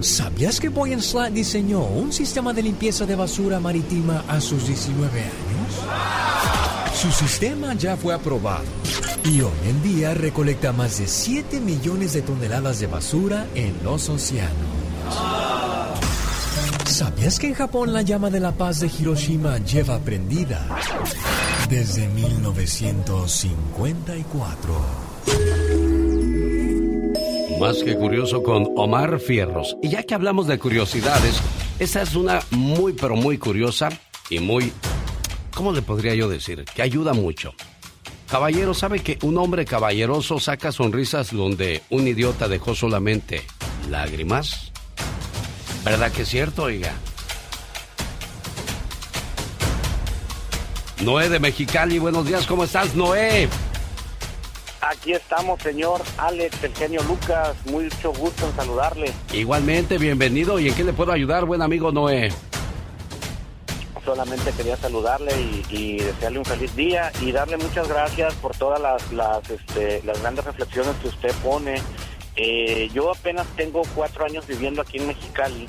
¿Sabías 0.00 0.58
que 0.58 0.70
Boyan 0.70 1.00
Slat 1.00 1.32
diseñó 1.32 1.84
un 1.84 2.12
sistema 2.12 2.52
de 2.52 2.64
limpieza 2.64 3.06
de 3.06 3.14
basura 3.14 3.60
marítima 3.60 4.24
a 4.26 4.40
sus 4.40 4.66
19 4.66 5.20
años? 5.20 5.30
Su 7.00 7.12
sistema 7.12 7.74
ya 7.74 7.96
fue 7.96 8.12
aprobado 8.12 8.64
y 9.22 9.40
hoy 9.40 9.52
en 9.68 9.80
día 9.84 10.14
recolecta 10.14 10.72
más 10.72 10.98
de 10.98 11.06
7 11.06 11.60
millones 11.60 12.12
de 12.12 12.22
toneladas 12.22 12.80
de 12.80 12.88
basura 12.88 13.46
en 13.54 13.72
los 13.84 14.08
océanos. 14.08 14.78
¿Sabías 16.88 17.38
que 17.38 17.46
en 17.48 17.54
Japón 17.54 17.92
la 17.92 18.00
llama 18.00 18.30
de 18.30 18.40
la 18.40 18.52
paz 18.52 18.80
de 18.80 18.86
Hiroshima 18.86 19.58
lleva 19.58 19.98
prendida 19.98 20.66
desde 21.68 22.08
1954? 22.08 24.74
Más 27.60 27.82
que 27.82 27.94
curioso 27.94 28.42
con 28.42 28.68
Omar 28.74 29.20
Fierros. 29.20 29.76
Y 29.82 29.90
ya 29.90 30.02
que 30.02 30.14
hablamos 30.14 30.46
de 30.46 30.58
curiosidades, 30.58 31.42
esta 31.78 32.00
es 32.00 32.14
una 32.14 32.40
muy, 32.52 32.94
pero 32.94 33.16
muy 33.16 33.36
curiosa 33.36 33.90
y 34.30 34.38
muy, 34.38 34.72
¿cómo 35.54 35.72
le 35.72 35.82
podría 35.82 36.14
yo 36.14 36.26
decir? 36.26 36.64
Que 36.74 36.80
ayuda 36.80 37.12
mucho. 37.12 37.52
Caballero, 38.30 38.72
¿sabe 38.72 39.00
que 39.00 39.18
un 39.22 39.36
hombre 39.36 39.66
caballeroso 39.66 40.40
saca 40.40 40.72
sonrisas 40.72 41.32
donde 41.32 41.82
un 41.90 42.08
idiota 42.08 42.48
dejó 42.48 42.74
solamente 42.74 43.42
lágrimas? 43.90 44.72
¿Verdad 45.90 46.12
que 46.12 46.20
es 46.20 46.28
cierto, 46.28 46.64
oiga? 46.64 46.92
Noé 51.00 51.30
de 51.30 51.40
Mexicali, 51.40 51.98
buenos 51.98 52.26
días, 52.26 52.46
¿cómo 52.46 52.64
estás, 52.64 52.94
Noé? 52.94 53.48
Aquí 54.82 55.14
estamos, 55.14 55.62
señor 55.62 56.02
Alex, 56.18 56.62
el 56.62 56.74
genio 56.74 57.02
Lucas. 57.04 57.56
Mucho 57.70 58.12
gusto 58.12 58.46
en 58.46 58.54
saludarle. 58.54 59.14
Igualmente, 59.32 59.96
bienvenido. 59.96 60.60
¿Y 60.60 60.68
en 60.68 60.74
qué 60.74 60.84
le 60.84 60.92
puedo 60.92 61.10
ayudar, 61.10 61.46
buen 61.46 61.62
amigo 61.62 61.90
Noé? 61.90 62.32
Solamente 64.04 64.52
quería 64.52 64.76
saludarle 64.76 65.32
y, 65.40 65.64
y 65.70 65.96
desearle 66.00 66.40
un 66.40 66.44
feliz 66.44 66.76
día 66.76 67.10
y 67.22 67.32
darle 67.32 67.56
muchas 67.56 67.88
gracias 67.88 68.34
por 68.34 68.54
todas 68.54 68.78
las, 68.78 69.10
las, 69.10 69.48
este, 69.48 70.02
las 70.04 70.20
grandes 70.20 70.44
reflexiones 70.44 70.94
que 71.00 71.08
usted 71.08 71.32
pone. 71.42 71.80
Eh, 72.40 72.88
yo 72.94 73.10
apenas 73.10 73.48
tengo 73.56 73.82
cuatro 73.96 74.24
años 74.24 74.46
viviendo 74.46 74.80
aquí 74.80 74.98
en 74.98 75.08
Mexicali 75.08 75.66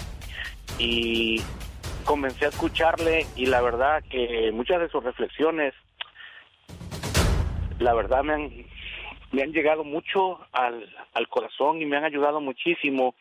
y 0.77 1.41
comencé 2.05 2.45
a 2.45 2.49
escucharle 2.49 3.25
y 3.35 3.47
la 3.47 3.59
verdad 3.59 4.03
que 4.07 4.51
muchas 4.53 4.79
de 4.79 4.87
sus 4.89 5.03
reflexiones, 5.03 5.73
la 7.79 7.95
verdad 7.95 8.23
me 8.23 8.33
han, 8.33 8.51
me 9.31 9.41
han 9.41 9.51
llegado 9.51 9.83
mucho 9.83 10.39
al, 10.51 10.87
al 11.15 11.27
corazón 11.27 11.81
y 11.81 11.87
me 11.87 11.97
han 11.97 12.03
ayudado 12.03 12.39
muchísimo 12.39 13.15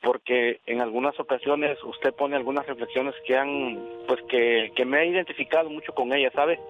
porque 0.00 0.60
en 0.66 0.80
algunas 0.80 1.18
ocasiones 1.18 1.76
usted 1.82 2.14
pone 2.14 2.36
algunas 2.36 2.64
reflexiones 2.64 3.16
que 3.26 3.36
han, 3.36 3.76
pues 4.06 4.20
que, 4.28 4.70
que 4.76 4.84
me 4.84 5.02
he 5.02 5.06
identificado 5.08 5.68
mucho 5.68 5.92
con 5.94 6.12
ella, 6.12 6.30
¿sabe? 6.32 6.60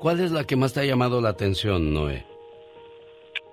¿Cuál 0.00 0.20
es 0.20 0.32
la 0.32 0.44
que 0.44 0.56
más 0.56 0.72
te 0.72 0.80
ha 0.80 0.84
llamado 0.84 1.20
la 1.20 1.28
atención, 1.28 1.92
Noé? 1.92 2.24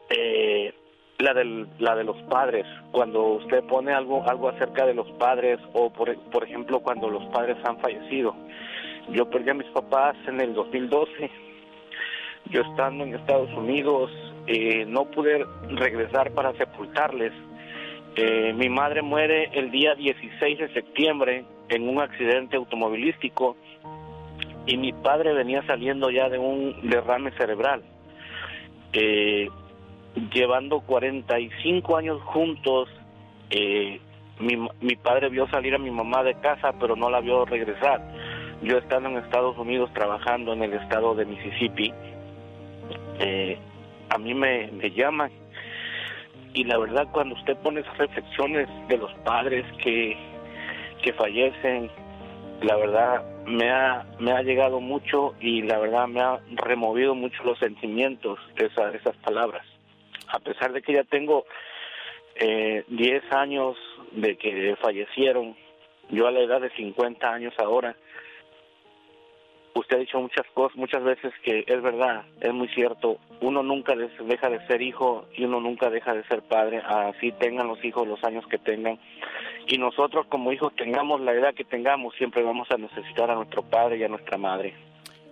Eh, 0.09 0.73
la 1.21 1.33
del, 1.33 1.67
la 1.79 1.95
de 1.95 2.03
los 2.03 2.17
padres, 2.23 2.65
cuando 2.91 3.23
usted 3.33 3.63
pone 3.63 3.93
algo, 3.93 4.23
algo 4.27 4.49
acerca 4.49 4.85
de 4.85 4.93
los 4.93 5.09
padres 5.13 5.59
o 5.73 5.89
por, 5.91 6.15
por 6.31 6.43
ejemplo 6.43 6.79
cuando 6.79 7.09
los 7.09 7.23
padres 7.25 7.57
han 7.63 7.77
fallecido. 7.79 8.35
Yo 9.09 9.29
perdí 9.29 9.49
a 9.49 9.53
mis 9.53 9.67
papás 9.67 10.15
en 10.27 10.39
el 10.39 10.53
2012, 10.53 11.29
yo 12.49 12.61
estando 12.61 13.03
en 13.03 13.15
Estados 13.15 13.51
Unidos, 13.53 14.11
eh, 14.47 14.85
no 14.87 15.05
pude 15.05 15.45
regresar 15.69 16.31
para 16.31 16.53
sepultarles. 16.53 17.33
Eh, 18.15 18.53
mi 18.53 18.69
madre 18.69 19.01
muere 19.01 19.49
el 19.53 19.71
día 19.71 19.95
16 19.95 20.59
de 20.59 20.73
septiembre 20.73 21.45
en 21.69 21.87
un 21.87 22.01
accidente 22.01 22.57
automovilístico 22.57 23.55
y 24.65 24.77
mi 24.77 24.91
padre 24.93 25.33
venía 25.33 25.65
saliendo 25.65 26.09
ya 26.09 26.29
de 26.29 26.37
un 26.37 26.89
derrame 26.89 27.31
cerebral. 27.31 27.81
Eh, 28.93 29.47
llevando 30.33 30.81
45 30.81 31.97
años 31.97 32.21
juntos, 32.23 32.89
eh, 33.49 33.99
mi, 34.39 34.57
mi 34.81 34.95
padre 34.95 35.29
vio 35.29 35.47
salir 35.47 35.75
a 35.75 35.79
mi 35.79 35.91
mamá 35.91 36.23
de 36.23 36.35
casa, 36.35 36.73
pero 36.79 36.95
no 36.95 37.09
la 37.09 37.21
vio 37.21 37.45
regresar. 37.45 38.01
Yo 38.61 38.77
estando 38.77 39.09
en 39.09 39.17
Estados 39.17 39.57
Unidos 39.57 39.91
trabajando 39.93 40.53
en 40.53 40.63
el 40.63 40.73
estado 40.73 41.15
de 41.15 41.25
Mississippi, 41.25 41.93
eh, 43.19 43.57
a 44.09 44.17
mí 44.17 44.33
me, 44.33 44.69
llaman 44.95 45.31
y 46.53 46.63
la 46.65 46.77
verdad 46.77 47.07
cuando 47.11 47.35
usted 47.35 47.55
pone 47.57 47.79
esas 47.79 47.97
reflexiones 47.97 48.67
de 48.89 48.97
los 48.97 49.13
padres 49.23 49.65
que, 49.83 50.17
que 51.01 51.13
fallecen, 51.13 51.89
la 52.61 52.75
verdad 52.75 53.23
me 53.45 53.71
ha, 53.71 54.05
me 54.19 54.31
ha 54.31 54.41
llegado 54.41 54.81
mucho 54.81 55.33
y 55.39 55.61
la 55.61 55.79
verdad 55.79 56.07
me 56.07 56.21
ha 56.21 56.39
removido 56.57 57.15
mucho 57.15 57.43
los 57.43 57.57
sentimientos 57.59 58.37
esa, 58.57 58.91
esas 58.91 59.15
palabras. 59.17 59.65
A 60.31 60.39
pesar 60.39 60.73
de 60.73 60.81
que 60.81 60.93
ya 60.93 61.03
tengo 61.03 61.45
eh, 62.35 62.83
10 62.87 63.23
años 63.33 63.77
de 64.11 64.37
que 64.37 64.75
fallecieron, 64.81 65.55
yo 66.09 66.27
a 66.27 66.31
la 66.31 66.41
edad 66.41 66.61
de 66.61 66.69
50 66.71 67.27
años 67.27 67.53
ahora, 67.59 67.95
usted 69.75 69.97
ha 69.97 69.99
dicho 69.99 70.19
muchas 70.19 70.45
cosas, 70.53 70.77
muchas 70.77 71.03
veces 71.03 71.33
que 71.43 71.63
es 71.65 71.81
verdad, 71.81 72.23
es 72.41 72.53
muy 72.53 72.67
cierto, 72.69 73.17
uno 73.41 73.63
nunca 73.63 73.95
deja 73.95 74.49
de 74.49 74.65
ser 74.67 74.81
hijo 74.81 75.25
y 75.35 75.45
uno 75.45 75.59
nunca 75.59 75.89
deja 75.89 76.13
de 76.13 76.23
ser 76.25 76.41
padre, 76.43 76.81
así 76.85 77.31
tengan 77.33 77.67
los 77.67 77.83
hijos 77.83 78.07
los 78.07 78.23
años 78.23 78.45
que 78.47 78.57
tengan. 78.57 78.99
Y 79.67 79.77
nosotros 79.77 80.25
como 80.27 80.51
hijos 80.51 80.75
tengamos 80.75 81.21
la 81.21 81.33
edad 81.33 81.53
que 81.53 81.63
tengamos, 81.63 82.15
siempre 82.15 82.43
vamos 82.43 82.69
a 82.71 82.77
necesitar 82.77 83.31
a 83.31 83.35
nuestro 83.35 83.63
padre 83.63 83.97
y 83.97 84.03
a 84.03 84.09
nuestra 84.09 84.37
madre. 84.37 84.73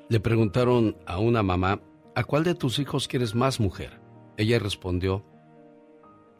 Le 0.07 0.19
preguntaron 0.19 0.95
a 1.05 1.19
una 1.19 1.43
mamá, 1.43 1.79
¿a 2.15 2.23
cuál 2.23 2.43
de 2.43 2.55
tus 2.55 2.79
hijos 2.79 3.07
quieres 3.07 3.35
más 3.35 3.59
mujer? 3.59 4.08
Ella 4.39 4.57
respondió, 4.57 5.25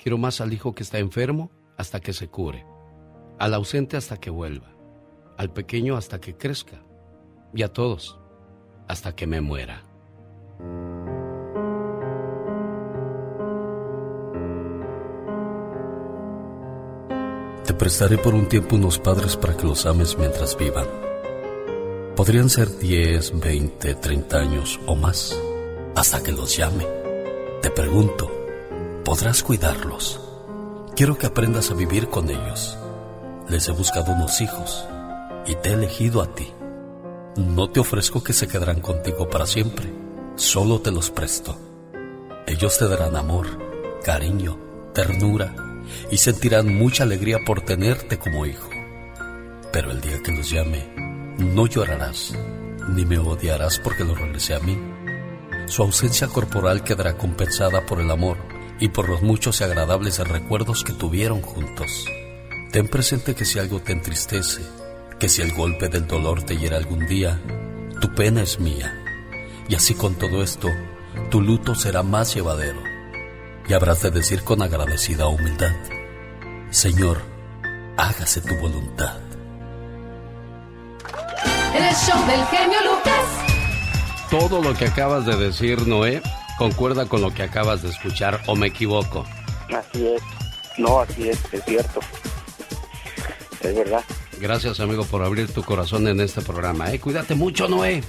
quiero 0.01 0.17
más 0.17 0.39
al 0.39 0.53
hijo 0.53 0.73
que 0.73 0.83
está 0.83 0.99
enfermo 0.99 1.51
hasta 1.77 1.99
que 1.99 2.13
se 2.13 2.29
cure, 2.29 2.65
al 3.38 3.53
ausente 3.53 3.97
hasta 3.97 4.15
que 4.15 4.29
vuelva, 4.29 4.71
al 5.38 5.51
pequeño 5.51 5.97
hasta 5.97 6.21
que 6.21 6.38
crezca 6.38 6.81
y 7.53 7.62
a 7.62 7.73
todos 7.73 8.17
hasta 8.88 9.13
que 9.13 9.27
me 9.27 9.41
muera. 9.41 9.83
Te 17.65 17.73
prestaré 17.73 18.17
por 18.17 18.33
un 18.33 18.47
tiempo 18.47 18.77
unos 18.77 18.97
padres 18.97 19.35
para 19.35 19.57
que 19.57 19.67
los 19.67 19.85
ames 19.85 20.17
mientras 20.17 20.57
vivan. 20.57 20.88
Podrían 22.15 22.49
ser 22.49 22.79
10, 22.79 23.41
20, 23.41 23.95
30 23.95 24.38
años 24.38 24.79
o 24.85 24.95
más, 24.95 25.38
hasta 25.97 26.23
que 26.23 26.31
los 26.31 26.55
llame. 26.55 26.98
Te 27.61 27.69
pregunto, 27.69 28.31
¿podrás 29.03 29.43
cuidarlos? 29.43 30.21
Quiero 30.95 31.17
que 31.17 31.27
aprendas 31.27 31.69
a 31.71 31.73
vivir 31.73 32.07
con 32.07 32.29
ellos. 32.29 32.77
Les 33.49 33.67
he 33.67 33.73
buscado 33.73 34.13
unos 34.13 34.39
hijos 34.39 34.87
y 35.45 35.55
te 35.55 35.69
he 35.69 35.73
elegido 35.73 36.21
a 36.21 36.33
ti. 36.33 36.53
No 37.35 37.69
te 37.69 37.81
ofrezco 37.81 38.23
que 38.23 38.31
se 38.31 38.47
quedarán 38.47 38.79
contigo 38.79 39.27
para 39.27 39.45
siempre, 39.45 39.91
solo 40.37 40.79
te 40.79 40.91
los 40.91 41.09
presto. 41.09 41.57
Ellos 42.47 42.77
te 42.77 42.87
darán 42.87 43.17
amor, 43.17 43.47
cariño, 44.05 44.57
ternura 44.93 45.83
y 46.09 46.17
sentirán 46.17 46.73
mucha 46.73 47.03
alegría 47.03 47.39
por 47.45 47.59
tenerte 47.61 48.17
como 48.19 48.45
hijo. 48.45 48.69
Pero 49.73 49.91
el 49.91 49.99
día 49.99 50.23
que 50.23 50.31
los 50.31 50.49
llame, 50.49 50.93
no 51.37 51.67
llorarás, 51.67 52.33
ni 52.87 53.05
me 53.05 53.17
odiarás 53.19 53.79
porque 53.79 54.05
los 54.05 54.17
regresé 54.17 54.55
a 54.55 54.59
mí. 54.59 54.77
Su 55.69 55.84
ausencia 55.84 56.27
corporal 56.27 56.84
quedará 56.84 57.15
compensada 57.15 57.86
por 57.86 58.01
el 58.01 58.10
amor 58.10 58.38
y 58.79 58.89
por 58.89 59.08
los 59.08 59.21
muchos 59.21 59.62
y 59.62 59.63
agradables 59.63 60.17
recuerdos 60.27 60.84
que 60.84 60.93
tuvieron 60.93 61.41
juntos. 61.41 62.05
Ten 62.71 62.88
presente 62.88 63.36
que 63.36 63.45
si 63.45 63.60
algo 63.60 63.79
te 63.79 63.91
entristece, 63.91 64.63
que 65.19 65.29
si 65.29 65.43
el 65.43 65.53
golpe 65.53 65.88
del 65.88 66.08
dolor 66.08 66.41
te 66.41 66.58
hiera 66.58 66.77
algún 66.77 67.05
día, 67.05 67.39
tu 68.01 68.13
pena 68.15 68.41
es 68.41 68.60
mía. 68.60 68.91
Y 69.67 69.75
así 69.75 69.93
con 69.93 70.15
todo 70.15 70.41
esto, 70.41 70.69
tu 71.29 71.39
luto 71.39 71.75
será 71.75 72.01
más 72.01 72.34
llevadero. 72.34 72.82
Y 73.67 73.73
habrás 73.73 74.01
de 74.01 74.10
decir 74.10 74.43
con 74.43 74.63
agradecida 74.63 75.27
humildad, 75.27 75.75
Señor, 76.71 77.21
hágase 77.95 78.41
tu 78.41 78.55
voluntad. 78.55 79.19
El 81.75 81.95
show 81.95 82.25
del 82.25 82.43
genio 82.47 82.79
Lucas. 82.86 83.48
Todo 84.29 84.61
lo 84.61 84.75
que 84.75 84.85
acabas 84.85 85.25
de 85.25 85.35
decir, 85.35 85.87
Noé, 85.87 86.21
concuerda 86.59 87.07
con 87.07 87.21
lo 87.21 87.33
que 87.33 87.41
acabas 87.43 87.81
de 87.81 87.89
escuchar 87.89 88.41
o 88.45 88.55
me 88.55 88.67
equivoco. 88.67 89.25
Así 89.75 90.07
es. 90.07 90.21
No, 90.77 90.99
así 90.99 91.29
es, 91.29 91.39
es 91.51 91.63
cierto. 91.65 91.99
Es 93.61 93.75
verdad. 93.75 94.03
Gracias, 94.39 94.79
amigo, 94.79 95.03
por 95.05 95.23
abrir 95.23 95.51
tu 95.51 95.63
corazón 95.63 96.07
en 96.07 96.19
este 96.21 96.41
programa. 96.41 96.93
¿eh? 96.93 96.99
Cuídate 96.99 97.33
mucho, 97.35 97.67
Noé. 97.67 98.03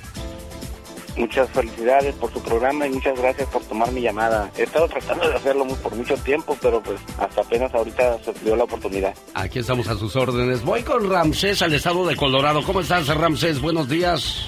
Muchas 1.17 1.49
felicidades 1.51 2.15
por 2.15 2.33
su 2.33 2.41
programa 2.43 2.87
y 2.87 2.91
muchas 2.91 3.19
gracias 3.19 3.49
por 3.49 3.63
tomar 3.65 3.91
mi 3.91 4.01
llamada. 4.03 4.51
He 4.57 4.63
estado 4.63 4.89
tratando 4.89 5.29
de 5.29 5.35
hacerlo 5.35 5.67
por 5.83 5.95
mucho 5.95 6.17
tiempo, 6.19 6.57
pero 6.63 6.83
pues 6.83 7.01
hasta 7.19 7.41
apenas 7.41 7.75
ahorita 7.75 8.19
se 8.23 8.33
dio 8.45 8.55
la 8.57 8.65
oportunidad. 8.65 9.15
Aquí 9.35 9.59
estamos 9.59 9.89
a 9.89 9.97
sus 9.97 10.15
órdenes. 10.17 10.63
Voy 10.63 10.83
con 10.83 11.11
Ramsés 11.11 11.63
al 11.63 11.75
estado 11.75 12.07
de 12.07 12.15
Colorado. 12.15 12.63
¿Cómo 12.63 12.81
estás, 12.81 13.09
Ramsés? 13.09 13.61
Buenos 13.61 13.89
días. 13.89 14.47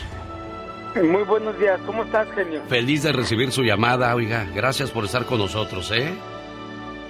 Muy 1.03 1.23
buenos 1.23 1.59
días. 1.59 1.81
¿Cómo 1.87 2.05
estás, 2.05 2.31
genio? 2.33 2.61
Feliz 2.69 3.03
de 3.03 3.13
recibir 3.13 3.51
su 3.51 3.63
llamada, 3.63 4.15
oiga. 4.15 4.47
Gracias 4.55 4.91
por 4.91 5.05
estar 5.05 5.25
con 5.25 5.39
nosotros, 5.39 5.91
¿eh? 5.91 6.13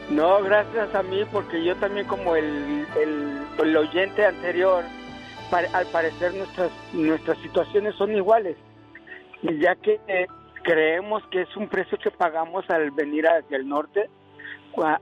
No, 0.09 0.41
gracias 0.43 0.95
a 0.95 1.03
mí, 1.03 1.23
porque 1.33 1.65
yo 1.65 1.75
también 1.77 2.07
como 2.07 2.37
el, 2.37 2.87
el, 3.59 3.77
oyente 3.77 4.25
anterior, 4.25 4.85
al 5.51 5.87
parecer 5.87 6.35
nuestras, 6.35 6.71
nuestras 6.93 7.39
situaciones 7.39 7.95
son 7.97 8.15
iguales, 8.15 8.57
ya 9.43 9.75
que 9.77 10.01
eh, 10.07 10.27
creemos 10.63 11.23
que 11.31 11.43
es 11.43 11.57
un 11.57 11.69
precio 11.69 11.99
que 11.99 12.11
pagamos 12.11 12.69
al 12.71 12.91
venir 12.91 13.27
hacia 13.27 13.57
el 13.57 13.69
norte 13.69 14.09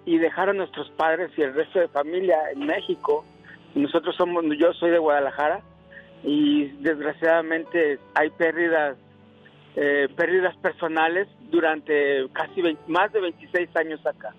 y 0.04 0.18
dejar 0.18 0.48
a 0.48 0.52
nuestros 0.52 0.90
padres 0.90 1.30
y 1.36 1.42
el 1.42 1.54
resto 1.54 1.80
de 1.80 1.88
familia 1.88 2.36
en 2.52 2.66
México. 2.66 3.24
Nosotros 3.74 4.14
somos, 4.16 4.44
yo 4.58 4.72
soy 4.74 4.90
de 4.90 4.98
Guadalajara 4.98 5.60
y 6.22 6.66
desgraciadamente 6.82 7.98
hay 8.14 8.30
pérdidas, 8.30 8.96
eh, 9.76 10.08
pérdidas 10.16 10.56
personales 10.58 11.28
durante 11.50 12.28
casi 12.32 12.62
más 12.86 13.12
de 13.12 13.20
26 13.20 13.76
años 13.76 14.04
acá. 14.06 14.34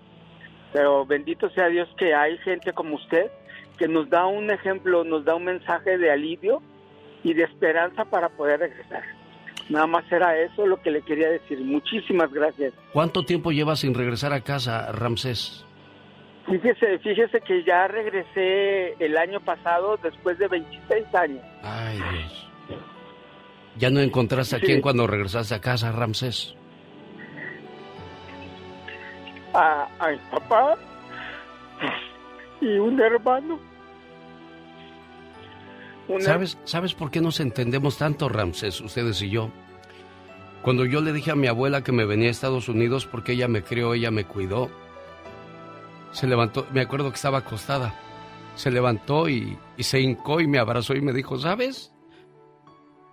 Pero 0.72 1.04
bendito 1.04 1.50
sea 1.50 1.68
Dios 1.68 1.88
que 1.98 2.14
hay 2.14 2.38
gente 2.38 2.72
como 2.72 2.96
usted 2.96 3.30
que 3.78 3.88
nos 3.88 4.08
da 4.08 4.26
un 4.26 4.50
ejemplo, 4.50 5.04
nos 5.04 5.24
da 5.24 5.34
un 5.34 5.44
mensaje 5.44 5.98
de 5.98 6.10
alivio 6.10 6.62
y 7.24 7.34
de 7.34 7.44
esperanza 7.44 8.04
para 8.04 8.28
poder 8.28 8.60
regresar. 8.60 9.02
Nada 9.68 9.86
más 9.86 10.04
era 10.10 10.38
eso 10.38 10.66
lo 10.66 10.80
que 10.82 10.90
le 10.90 11.02
quería 11.02 11.30
decir. 11.30 11.60
Muchísimas 11.60 12.32
gracias. 12.32 12.72
¿Cuánto 12.92 13.24
tiempo 13.24 13.52
llevas 13.52 13.80
sin 13.80 13.94
regresar 13.94 14.32
a 14.32 14.40
casa, 14.40 14.92
Ramsés? 14.92 15.64
Fíjese, 16.46 16.98
fíjese 16.98 17.40
que 17.40 17.62
ya 17.64 17.86
regresé 17.88 18.94
el 18.98 19.16
año 19.16 19.40
pasado 19.40 19.96
después 20.02 20.38
de 20.38 20.48
26 20.48 21.14
años. 21.14 21.42
Ay, 21.62 21.96
Dios. 21.96 22.48
¿Ya 23.76 23.90
no 23.90 24.00
encontraste 24.00 24.56
a 24.56 24.60
quién 24.60 24.80
cuando 24.80 25.06
regresaste 25.06 25.54
a 25.54 25.60
casa, 25.60 25.92
Ramsés? 25.92 26.56
a, 29.54 29.88
mi 30.10 30.18
papá 30.30 30.76
y 32.60 32.78
un 32.78 33.00
hermano. 33.00 33.58
¿Sabes, 36.20 36.58
¿Sabes 36.64 36.94
por 36.94 37.10
qué 37.10 37.20
nos 37.20 37.40
entendemos 37.40 37.96
tanto, 37.96 38.28
Ramses, 38.28 38.80
ustedes 38.80 39.22
y 39.22 39.30
yo? 39.30 39.50
Cuando 40.62 40.84
yo 40.84 41.00
le 41.00 41.12
dije 41.12 41.30
a 41.30 41.36
mi 41.36 41.46
abuela 41.46 41.82
que 41.82 41.92
me 41.92 42.04
venía 42.04 42.28
a 42.28 42.30
Estados 42.30 42.68
Unidos 42.68 43.06
porque 43.06 43.32
ella 43.32 43.48
me 43.48 43.62
crió, 43.62 43.94
ella 43.94 44.10
me 44.10 44.24
cuidó, 44.24 44.70
se 46.12 46.26
levantó, 46.26 46.66
me 46.72 46.80
acuerdo 46.80 47.10
que 47.10 47.16
estaba 47.16 47.38
acostada, 47.38 47.94
se 48.54 48.70
levantó 48.70 49.28
y, 49.28 49.58
se 49.78 50.00
hincó 50.00 50.40
y 50.40 50.46
me 50.46 50.58
abrazó 50.58 50.94
y 50.94 51.00
me 51.00 51.12
dijo, 51.12 51.38
¿sabes? 51.38 51.92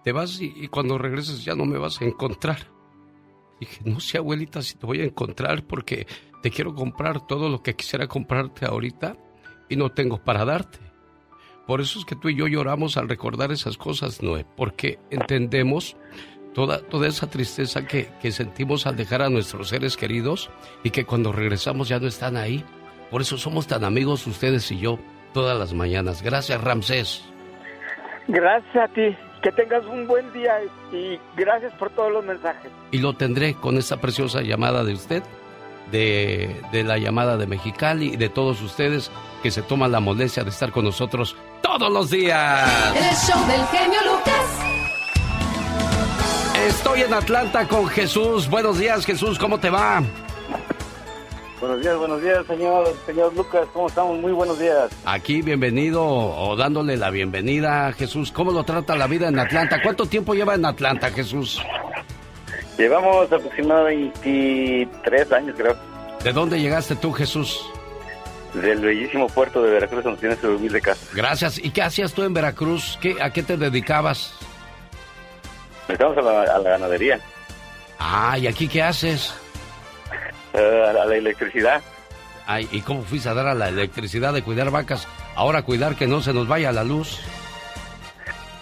Te 0.03 0.11
vas 0.11 0.39
y 0.39 0.67
cuando 0.67 0.97
regreses 0.97 1.43
ya 1.43 1.55
no 1.55 1.65
me 1.65 1.77
vas 1.77 2.01
a 2.01 2.05
encontrar. 2.05 2.67
Dije, 3.59 3.81
no 3.83 3.99
sé, 3.99 4.17
abuelita, 4.17 4.61
si 4.61 4.75
te 4.75 4.85
voy 4.85 5.01
a 5.01 5.05
encontrar 5.05 5.63
porque 5.63 6.07
te 6.41 6.49
quiero 6.49 6.73
comprar 6.73 7.25
todo 7.27 7.49
lo 7.49 7.61
que 7.61 7.75
quisiera 7.75 8.07
comprarte 8.07 8.65
ahorita 8.65 9.17
y 9.67 9.75
no 9.75 9.91
tengo 9.91 10.23
para 10.23 10.45
darte. 10.45 10.79
Por 11.67 11.81
eso 11.81 11.99
es 11.99 12.05
que 12.05 12.15
tú 12.15 12.29
y 12.29 12.35
yo 12.35 12.47
lloramos 12.47 12.97
al 12.97 13.09
recordar 13.09 13.51
esas 13.51 13.77
cosas, 13.77 14.23
Noé, 14.23 14.45
porque 14.55 14.97
entendemos 15.11 15.97
toda, 16.53 16.79
toda 16.79 17.07
esa 17.07 17.29
tristeza 17.29 17.85
que, 17.85 18.09
que 18.21 18.31
sentimos 18.31 18.87
al 18.87 18.95
dejar 18.95 19.21
a 19.21 19.29
nuestros 19.29 19.69
seres 19.69 19.97
queridos 19.97 20.49
y 20.83 20.89
que 20.89 21.05
cuando 21.05 21.31
regresamos 21.31 21.89
ya 21.89 21.99
no 21.99 22.07
están 22.07 22.37
ahí. 22.37 22.63
Por 23.09 23.21
eso 23.21 23.37
somos 23.37 23.67
tan 23.67 23.83
amigos 23.83 24.27
ustedes 24.27 24.71
y 24.71 24.79
yo 24.79 24.99
todas 25.33 25.57
las 25.57 25.73
mañanas. 25.73 26.21
Gracias, 26.21 26.61
Ramsés. 26.61 27.23
Gracias 28.27 28.75
a 28.75 28.87
ti. 28.93 29.15
Que 29.41 29.51
tengas 29.53 29.85
un 29.85 30.05
buen 30.05 30.31
día 30.33 30.59
y 30.91 31.17
gracias 31.37 31.71
por 31.75 31.89
todos 31.91 32.11
los 32.11 32.25
mensajes. 32.25 32.69
Y 32.91 32.97
lo 32.97 33.13
tendré 33.13 33.53
con 33.53 33.77
esa 33.77 34.01
preciosa 34.01 34.41
llamada 34.41 34.83
de 34.83 34.93
usted, 34.93 35.23
de, 35.93 36.53
de 36.73 36.83
la 36.83 36.97
llamada 36.97 37.37
de 37.37 37.47
Mexicali 37.47 38.13
y 38.13 38.17
de 38.17 38.27
todos 38.27 38.61
ustedes 38.61 39.09
que 39.41 39.49
se 39.49 39.61
toman 39.61 39.93
la 39.93 40.01
molestia 40.01 40.43
de 40.43 40.49
estar 40.49 40.73
con 40.73 40.83
nosotros 40.83 41.37
todos 41.61 41.89
los 41.89 42.09
días. 42.09 42.69
El 42.95 43.15
show 43.15 43.47
del 43.47 43.65
genio 43.67 43.99
Lucas. 44.03 44.59
Estoy 46.67 47.01
en 47.03 47.13
Atlanta 47.13 47.65
con 47.65 47.87
Jesús. 47.87 48.49
Buenos 48.49 48.77
días, 48.77 49.05
Jesús, 49.05 49.39
¿cómo 49.39 49.57
te 49.59 49.69
va? 49.69 50.03
Buenos 51.59 51.81
días, 51.81 51.97
buenos 51.97 52.21
días, 52.21 52.45
señor, 52.47 52.87
señor 53.05 53.35
Lucas. 53.35 53.67
¿Cómo 53.73 53.87
estamos? 53.87 54.17
Muy 54.19 54.31
buenos 54.31 54.57
días. 54.57 54.89
Aquí, 55.03 55.41
bienvenido 55.41 56.05
o 56.05 56.55
dándole 56.55 56.95
la 56.95 57.09
bienvenida 57.09 57.87
a 57.87 57.91
Jesús. 57.91 58.31
¿Cómo 58.31 58.51
lo 58.51 58.63
trata 58.63 58.95
la 58.95 59.07
vida 59.07 59.27
en 59.27 59.37
Atlanta? 59.37 59.81
¿Cuánto 59.83 60.05
tiempo 60.05 60.33
lleva 60.33 60.55
en 60.55 60.63
Atlanta, 60.63 61.11
Jesús? 61.11 61.61
Llevamos 62.77 63.29
aproximadamente 63.29 64.19
23 64.23 65.31
años, 65.33 65.55
creo. 65.57 65.75
¿De 66.23 66.31
dónde 66.31 66.61
llegaste 66.61 66.95
tú, 66.95 67.11
Jesús? 67.11 67.69
Del 68.53 68.79
bellísimo 68.79 69.27
puerto 69.27 69.61
de 69.61 69.71
Veracruz, 69.71 70.03
donde 70.05 70.19
tienes 70.19 70.39
tu 70.39 70.47
humilde 70.47 70.79
casa. 70.79 71.05
Gracias. 71.13 71.57
¿Y 71.57 71.71
qué 71.71 71.81
hacías 71.81 72.13
tú 72.13 72.23
en 72.23 72.33
Veracruz? 72.33 72.97
¿Qué, 73.01 73.17
¿A 73.21 73.31
qué 73.31 73.43
te 73.43 73.57
dedicabas? 73.57 74.33
Estamos 75.89 76.17
a 76.17 76.21
la, 76.21 76.41
a 76.43 76.59
la 76.59 76.69
ganadería. 76.69 77.19
Ah, 77.99 78.37
¿y 78.37 78.47
aquí 78.47 78.69
qué 78.69 78.81
haces? 78.81 79.33
Eh, 80.53 80.85
a 80.89 81.05
la 81.05 81.15
electricidad. 81.15 81.81
Ay, 82.47 82.67
¿y 82.71 82.81
cómo 82.81 83.03
fuiste 83.03 83.29
a 83.29 83.33
dar 83.35 83.47
a 83.47 83.53
la 83.53 83.69
electricidad 83.69 84.33
de 84.33 84.41
cuidar 84.41 84.71
vacas? 84.71 85.07
Ahora 85.35 85.61
cuidar 85.61 85.95
que 85.95 86.07
no 86.07 86.21
se 86.21 86.33
nos 86.33 86.47
vaya 86.47 86.71
la 86.71 86.83
luz. 86.83 87.19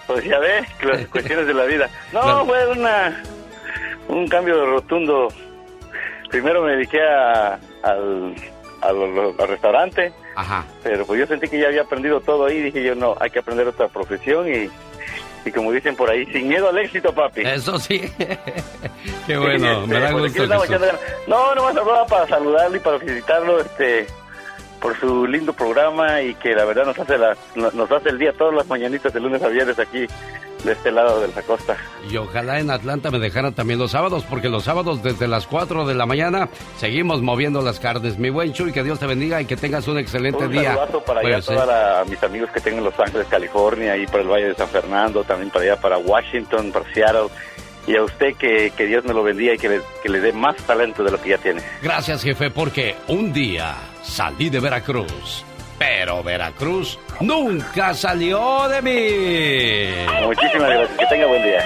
Pues 0.07 0.25
ya 0.25 0.39
ves, 0.39 0.67
las 0.83 1.07
cuestiones 1.11 1.47
de 1.47 1.53
la 1.53 1.63
vida. 1.63 1.89
No, 2.11 2.45
fue 2.45 2.67
una, 2.67 3.23
un 4.09 4.27
cambio 4.27 4.65
rotundo. 4.65 5.29
Primero 6.29 6.61
me 6.61 6.71
dediqué 6.73 7.01
a, 7.01 7.53
al, 7.83 8.35
al, 8.81 9.35
al 9.39 9.47
restaurante, 9.47 10.11
Ajá. 10.35 10.65
pero 10.83 11.05
pues 11.05 11.21
yo 11.21 11.25
sentí 11.25 11.47
que 11.47 11.59
ya 11.59 11.67
había 11.67 11.83
aprendido 11.83 12.19
todo 12.19 12.45
ahí. 12.47 12.61
Dije 12.61 12.83
yo, 12.83 12.95
no, 12.95 13.15
hay 13.19 13.29
que 13.29 13.39
aprender 13.39 13.65
otra 13.67 13.87
profesión 13.87 14.47
y, 14.49 14.69
y 15.47 15.51
como 15.51 15.71
dicen 15.71 15.95
por 15.95 16.09
ahí, 16.09 16.25
sin 16.27 16.47
miedo 16.47 16.69
al 16.69 16.77
éxito, 16.77 17.13
papi. 17.13 17.41
Eso 17.41 17.79
sí. 17.79 17.99
Qué 19.27 19.37
bueno, 19.37 19.83
Sí, 19.83 19.87
me 19.89 19.99
da 19.99 20.09
este, 20.09 20.19
gusto. 20.19 20.47
Jesús. 20.47 20.69
ganas. 20.69 20.95
No, 21.27 21.55
nomás 21.55 21.75
hablaba 21.77 22.05
para 22.05 22.27
saludarlo 22.27 22.77
y 22.77 22.79
para 22.79 22.99
felicitarlo 22.99 23.59
este, 23.59 24.07
por 24.81 24.97
su 24.99 25.25
lindo 25.27 25.53
programa 25.53 26.21
y 26.21 26.35
que 26.35 26.53
la 26.53 26.65
verdad 26.65 26.85
nos 26.85 26.99
hace, 26.99 27.17
la, 27.17 27.35
nos 27.55 27.91
hace 27.91 28.09
el 28.09 28.17
día 28.19 28.33
todas 28.33 28.53
las 28.55 28.67
mañanitas 28.67 29.13
de 29.13 29.19
lunes 29.19 29.41
a 29.41 29.47
viernes 29.47 29.77
aquí 29.79 30.05
de 30.63 30.71
este 30.71 30.91
lado 30.91 31.21
de 31.21 31.27
la 31.27 31.41
costa. 31.43 31.77
Y 32.09 32.17
ojalá 32.17 32.59
en 32.59 32.71
Atlanta 32.71 33.11
me 33.11 33.19
dejaran 33.19 33.53
también 33.53 33.79
los 33.79 33.91
sábados, 33.91 34.23
porque 34.27 34.49
los 34.49 34.63
sábados 34.63 35.03
desde 35.03 35.27
las 35.27 35.45
4 35.47 35.85
de 35.85 35.93
la 35.93 36.05
mañana 36.07 36.49
seguimos 36.77 37.21
moviendo 37.21 37.61
las 37.61 37.79
carnes. 37.79 38.17
Mi 38.17 38.29
buen 38.31 38.53
Chuy, 38.53 38.71
que 38.71 38.83
Dios 38.83 38.99
te 38.99 39.05
bendiga 39.05 39.39
y 39.39 39.45
que 39.45 39.55
tengas 39.55 39.87
un 39.87 39.97
excelente 39.99 40.45
Un 40.45 40.51
día. 40.51 40.73
saludazo 40.73 41.01
para 41.03 41.19
allá 41.19 41.29
Pues, 41.29 41.49
a 41.49 41.53
todos 41.53 41.69
eh, 42.07 42.09
mis 42.09 42.23
amigos 42.23 42.49
que 42.51 42.59
tengo 42.59 42.79
en 42.79 42.85
Los 42.85 42.99
Ángeles, 42.99 43.27
California, 43.29 43.95
y 43.97 44.07
para 44.07 44.21
el 44.23 44.27
Valle 44.29 44.47
de 44.49 44.55
San 44.55 44.67
Fernando, 44.69 45.23
también 45.23 45.51
para 45.51 45.65
allá, 45.65 45.75
para 45.79 45.97
Washington, 45.99 46.71
para 46.71 46.85
Seattle. 46.93 47.27
Y 47.87 47.95
a 47.95 48.03
usted 48.03 48.35
que, 48.35 48.71
que 48.75 48.85
Dios 48.85 49.05
me 49.05 49.13
lo 49.13 49.23
bendiga 49.23 49.53
y 49.53 49.57
que 49.57 49.69
le, 49.69 49.81
que 50.03 50.09
le 50.09 50.19
dé 50.19 50.33
más 50.33 50.57
talento 50.57 51.03
de 51.03 51.11
lo 51.11 51.21
que 51.21 51.29
ya 51.29 51.37
tiene. 51.37 51.61
Gracias, 51.81 52.21
jefe, 52.21 52.51
porque 52.51 52.95
un 53.07 53.31
día 53.31 53.75
salí 54.03 54.49
de 54.49 54.59
Veracruz, 54.59 55.45
pero 55.79 56.21
Veracruz 56.21 56.99
nunca 57.21 57.93
salió 57.93 58.67
de 58.67 58.81
mí. 58.81 60.25
Muchísimas 60.25 60.69
gracias. 60.69 60.97
Que 60.97 61.05
tenga 61.05 61.27
buen 61.27 61.43
día. 61.43 61.59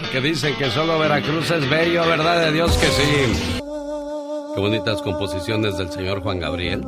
Porque 0.00 0.20
dicen 0.20 0.54
que 0.56 0.70
solo 0.70 0.98
Veracruz 0.98 1.50
es 1.50 1.68
bello, 1.68 2.06
¿verdad 2.06 2.40
de 2.46 2.52
Dios 2.52 2.76
que 2.78 2.86
sí? 2.86 3.60
Qué 4.54 4.60
bonitas 4.60 5.00
composiciones 5.02 5.76
del 5.78 5.90
señor 5.90 6.22
Juan 6.22 6.38
Gabriel. 6.38 6.82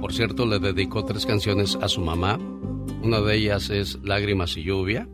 Por 0.00 0.12
cierto, 0.12 0.46
le 0.46 0.58
dedicó 0.58 1.04
tres 1.04 1.26
canciones 1.26 1.76
a 1.80 1.88
su 1.88 2.00
mamá. 2.00 2.38
Una 3.02 3.20
de 3.20 3.36
ellas 3.36 3.70
es 3.70 3.98
Lágrimas 4.02 4.56
y 4.56 4.62
lluvia, 4.62 5.08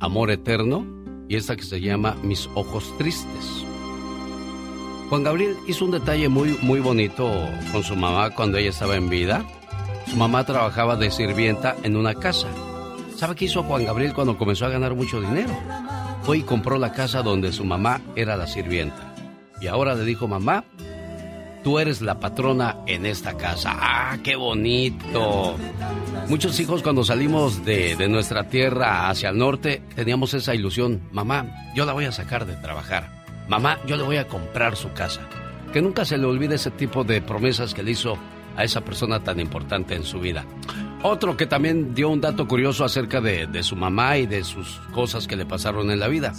Amor 0.00 0.30
eterno 0.30 0.84
y 1.28 1.36
esta 1.36 1.56
que 1.56 1.62
se 1.62 1.80
llama 1.80 2.16
Mis 2.22 2.48
ojos 2.54 2.92
tristes. 2.98 3.64
Juan 5.08 5.22
Gabriel 5.22 5.56
hizo 5.68 5.84
un 5.84 5.92
detalle 5.92 6.28
muy 6.28 6.58
muy 6.62 6.80
bonito 6.80 7.30
con 7.72 7.82
su 7.82 7.94
mamá 7.94 8.30
cuando 8.30 8.58
ella 8.58 8.70
estaba 8.70 8.96
en 8.96 9.08
vida. 9.08 9.44
Su 10.08 10.16
mamá 10.16 10.44
trabajaba 10.44 10.96
de 10.96 11.10
sirvienta 11.10 11.76
en 11.84 11.96
una 11.96 12.14
casa. 12.14 12.48
¿Sabe 13.14 13.34
qué 13.34 13.46
hizo 13.46 13.62
Juan 13.62 13.84
Gabriel 13.84 14.12
cuando 14.12 14.36
comenzó 14.36 14.66
a 14.66 14.70
ganar 14.70 14.94
mucho 14.94 15.20
dinero? 15.20 15.56
Fue 16.22 16.38
y 16.38 16.42
compró 16.42 16.78
la 16.78 16.92
casa 16.92 17.22
donde 17.22 17.52
su 17.52 17.64
mamá 17.64 18.00
era 18.16 18.36
la 18.36 18.46
sirvienta. 18.46 19.14
Y 19.60 19.68
ahora 19.68 19.94
le 19.94 20.04
dijo, 20.04 20.28
mamá, 20.28 20.64
tú 21.66 21.80
eres 21.80 22.00
la 22.00 22.20
patrona 22.20 22.76
en 22.86 23.06
esta 23.06 23.36
casa. 23.36 23.72
¡Ah, 23.74 24.18
qué 24.22 24.36
bonito! 24.36 25.56
Muchos 26.28 26.60
hijos 26.60 26.80
cuando 26.80 27.02
salimos 27.02 27.64
de, 27.64 27.96
de 27.96 28.06
nuestra 28.06 28.44
tierra 28.44 29.10
hacia 29.10 29.30
el 29.30 29.38
norte 29.38 29.82
teníamos 29.96 30.32
esa 30.34 30.54
ilusión. 30.54 31.02
Mamá, 31.10 31.72
yo 31.74 31.84
la 31.84 31.92
voy 31.92 32.04
a 32.04 32.12
sacar 32.12 32.46
de 32.46 32.54
trabajar. 32.54 33.10
Mamá, 33.48 33.80
yo 33.84 33.96
le 33.96 34.04
voy 34.04 34.16
a 34.16 34.28
comprar 34.28 34.76
su 34.76 34.92
casa. 34.92 35.22
Que 35.72 35.82
nunca 35.82 36.04
se 36.04 36.18
le 36.18 36.26
olvide 36.26 36.54
ese 36.54 36.70
tipo 36.70 37.02
de 37.02 37.20
promesas 37.20 37.74
que 37.74 37.82
le 37.82 37.90
hizo 37.90 38.16
a 38.56 38.64
esa 38.64 38.82
persona 38.82 39.22
tan 39.22 39.40
importante 39.40 39.94
en 39.94 40.04
su 40.04 40.20
vida. 40.20 40.44
Otro 41.02 41.36
que 41.36 41.46
también 41.46 41.94
dio 41.94 42.08
un 42.08 42.20
dato 42.20 42.48
curioso 42.48 42.84
acerca 42.84 43.20
de, 43.20 43.62
su 43.62 43.76
mamá 43.76 44.18
y 44.18 44.26
de 44.26 44.42
sus 44.42 44.80
cosas 44.92 45.26
que 45.26 45.36
le 45.36 45.46
pasaron 45.46 45.90
en 45.90 46.00
la 46.00 46.08
vida. 46.08 46.32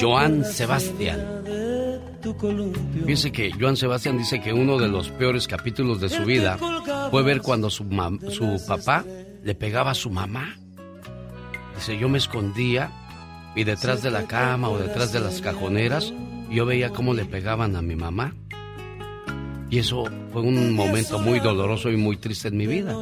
Joan 0.00 0.44
Sebastián. 0.44 1.44
Fíjese 3.04 3.32
que 3.32 3.52
Joan 3.52 3.76
Sebastián 3.76 4.18
dice 4.18 4.40
que 4.40 4.52
uno 4.52 4.78
de 4.78 4.88
los 4.88 5.10
peores 5.10 5.46
capítulos 5.46 6.00
de 6.00 6.08
su 6.08 6.24
vida 6.24 6.58
fue 7.10 7.22
ver 7.22 7.42
cuando 7.42 7.70
su, 7.70 7.84
su 8.30 8.60
papá 8.66 9.04
le 9.42 9.54
pegaba 9.54 9.92
a 9.92 9.94
su 9.94 10.10
mamá. 10.10 10.56
Dice, 11.76 11.98
yo 11.98 12.08
me 12.08 12.18
escondía 12.18 12.90
y 13.54 13.64
detrás 13.64 14.02
de 14.02 14.10
la 14.10 14.26
cama 14.26 14.68
o 14.68 14.78
detrás 14.78 15.12
de 15.12 15.20
las 15.20 15.40
cajoneras 15.40 16.12
yo 16.50 16.66
veía 16.66 16.90
cómo 16.90 17.14
le 17.14 17.24
pegaban 17.24 17.76
a 17.76 17.82
mi 17.82 17.96
mamá. 17.96 18.34
Y 19.72 19.78
eso 19.78 20.04
fue 20.30 20.42
un 20.42 20.74
momento 20.74 21.18
muy 21.18 21.40
doloroso 21.40 21.90
y 21.90 21.96
muy 21.96 22.18
triste 22.18 22.48
en 22.48 22.58
mi 22.58 22.66
vida. 22.66 22.94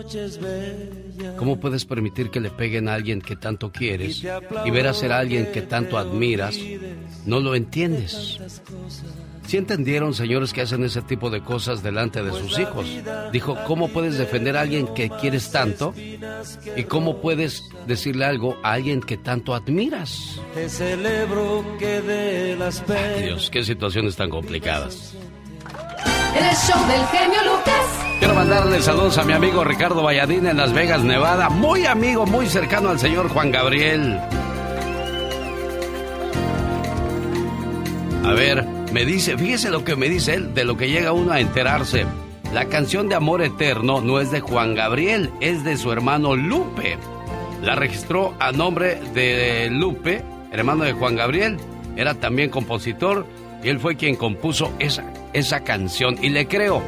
¿Cómo 1.37 1.59
puedes 1.59 1.85
permitir 1.85 2.31
que 2.31 2.39
le 2.39 2.51
peguen 2.51 2.87
a 2.87 2.95
alguien 2.95 3.21
que 3.21 3.35
tanto 3.35 3.73
quieres 3.73 4.23
y 4.65 4.71
ver 4.71 4.87
hacer 4.87 5.11
a 5.11 5.19
alguien 5.19 5.51
que 5.51 5.63
tanto 5.63 5.99
admiras? 5.99 6.57
No 7.27 7.41
lo 7.41 7.57
entiendes. 7.57 8.39
Si 9.49 9.57
entendieron, 9.57 10.15
señores, 10.15 10.53
que 10.53 10.61
hacen 10.61 10.85
ese 10.85 11.03
tipo 11.03 11.29
de 11.29 11.43
cosas 11.43 11.83
delante 11.83 12.23
de 12.23 12.31
sus 12.31 12.57
hijos. 12.61 12.87
Dijo, 13.33 13.59
¿cómo 13.67 13.89
puedes 13.89 14.17
defender 14.17 14.57
a 14.57 14.61
alguien 14.61 14.87
que 14.95 15.11
quieres 15.11 15.51
tanto? 15.51 15.93
¿Y 16.77 16.85
cómo 16.85 17.21
puedes 17.21 17.65
decirle 17.89 18.27
algo 18.27 18.57
a 18.63 18.75
alguien 18.75 19.01
que 19.01 19.17
tanto 19.17 19.57
admiras? 19.57 20.41
Te 20.55 20.69
celebro 20.69 21.65
que 21.81 22.01
de 22.01 22.55
las 22.55 22.89
Ay, 22.89 23.25
Dios, 23.25 23.51
qué 23.51 23.65
situaciones 23.65 24.15
tan 24.15 24.31
complicadas. 24.31 25.17
El 26.35 26.57
show 26.57 26.87
del 26.87 27.07
genio 27.07 27.43
Lucas. 27.45 28.01
Quiero 28.21 28.35
mandarle 28.35 28.81
saludos 28.81 29.19
a 29.19 29.25
mi 29.25 29.33
amigo 29.33 29.65
Ricardo 29.65 30.03
Valladín 30.03 30.47
en 30.47 30.57
Las 30.57 30.73
Vegas, 30.73 31.03
Nevada. 31.03 31.49
Muy 31.49 31.87
amigo, 31.87 32.25
muy 32.25 32.47
cercano 32.47 32.91
al 32.91 33.01
señor 33.01 33.29
Juan 33.29 33.51
Gabriel. 33.51 34.21
A 38.25 38.33
ver, 38.33 38.65
me 38.93 39.05
dice, 39.05 39.37
fíjese 39.37 39.71
lo 39.71 39.85
que 39.85 39.97
me 39.97 40.09
dice 40.09 40.35
él, 40.35 40.55
de 40.55 40.65
lo 40.65 40.77
que 40.77 40.89
llega 40.89 41.13
uno 41.13 41.33
a 41.33 41.41
enterarse. 41.41 42.07
La 42.53 42.67
canción 42.67 43.09
de 43.09 43.17
Amor 43.17 43.43
Eterno 43.43 44.01
no 44.01 44.21
es 44.21 44.31
de 44.31 44.41
Juan 44.41 44.75
Gabriel, 44.75 45.31
es 45.41 45.65
de 45.65 45.77
su 45.77 45.91
hermano 45.91 46.37
Lupe. 46.37 46.97
La 47.63 47.75
registró 47.75 48.35
a 48.39 48.53
nombre 48.53 49.01
de 49.15 49.69
Lupe, 49.71 50.23
hermano 50.53 50.85
de 50.85 50.93
Juan 50.93 51.17
Gabriel. 51.17 51.57
Era 51.97 52.15
también 52.15 52.51
compositor 52.51 53.27
y 53.63 53.69
él 53.69 53.79
fue 53.81 53.97
quien 53.97 54.17
compuso 54.17 54.73
esa, 54.79 55.05
esa 55.33 55.63
canción. 55.65 56.17
Y 56.23 56.31
le 56.31 56.47
creo, 56.47 56.83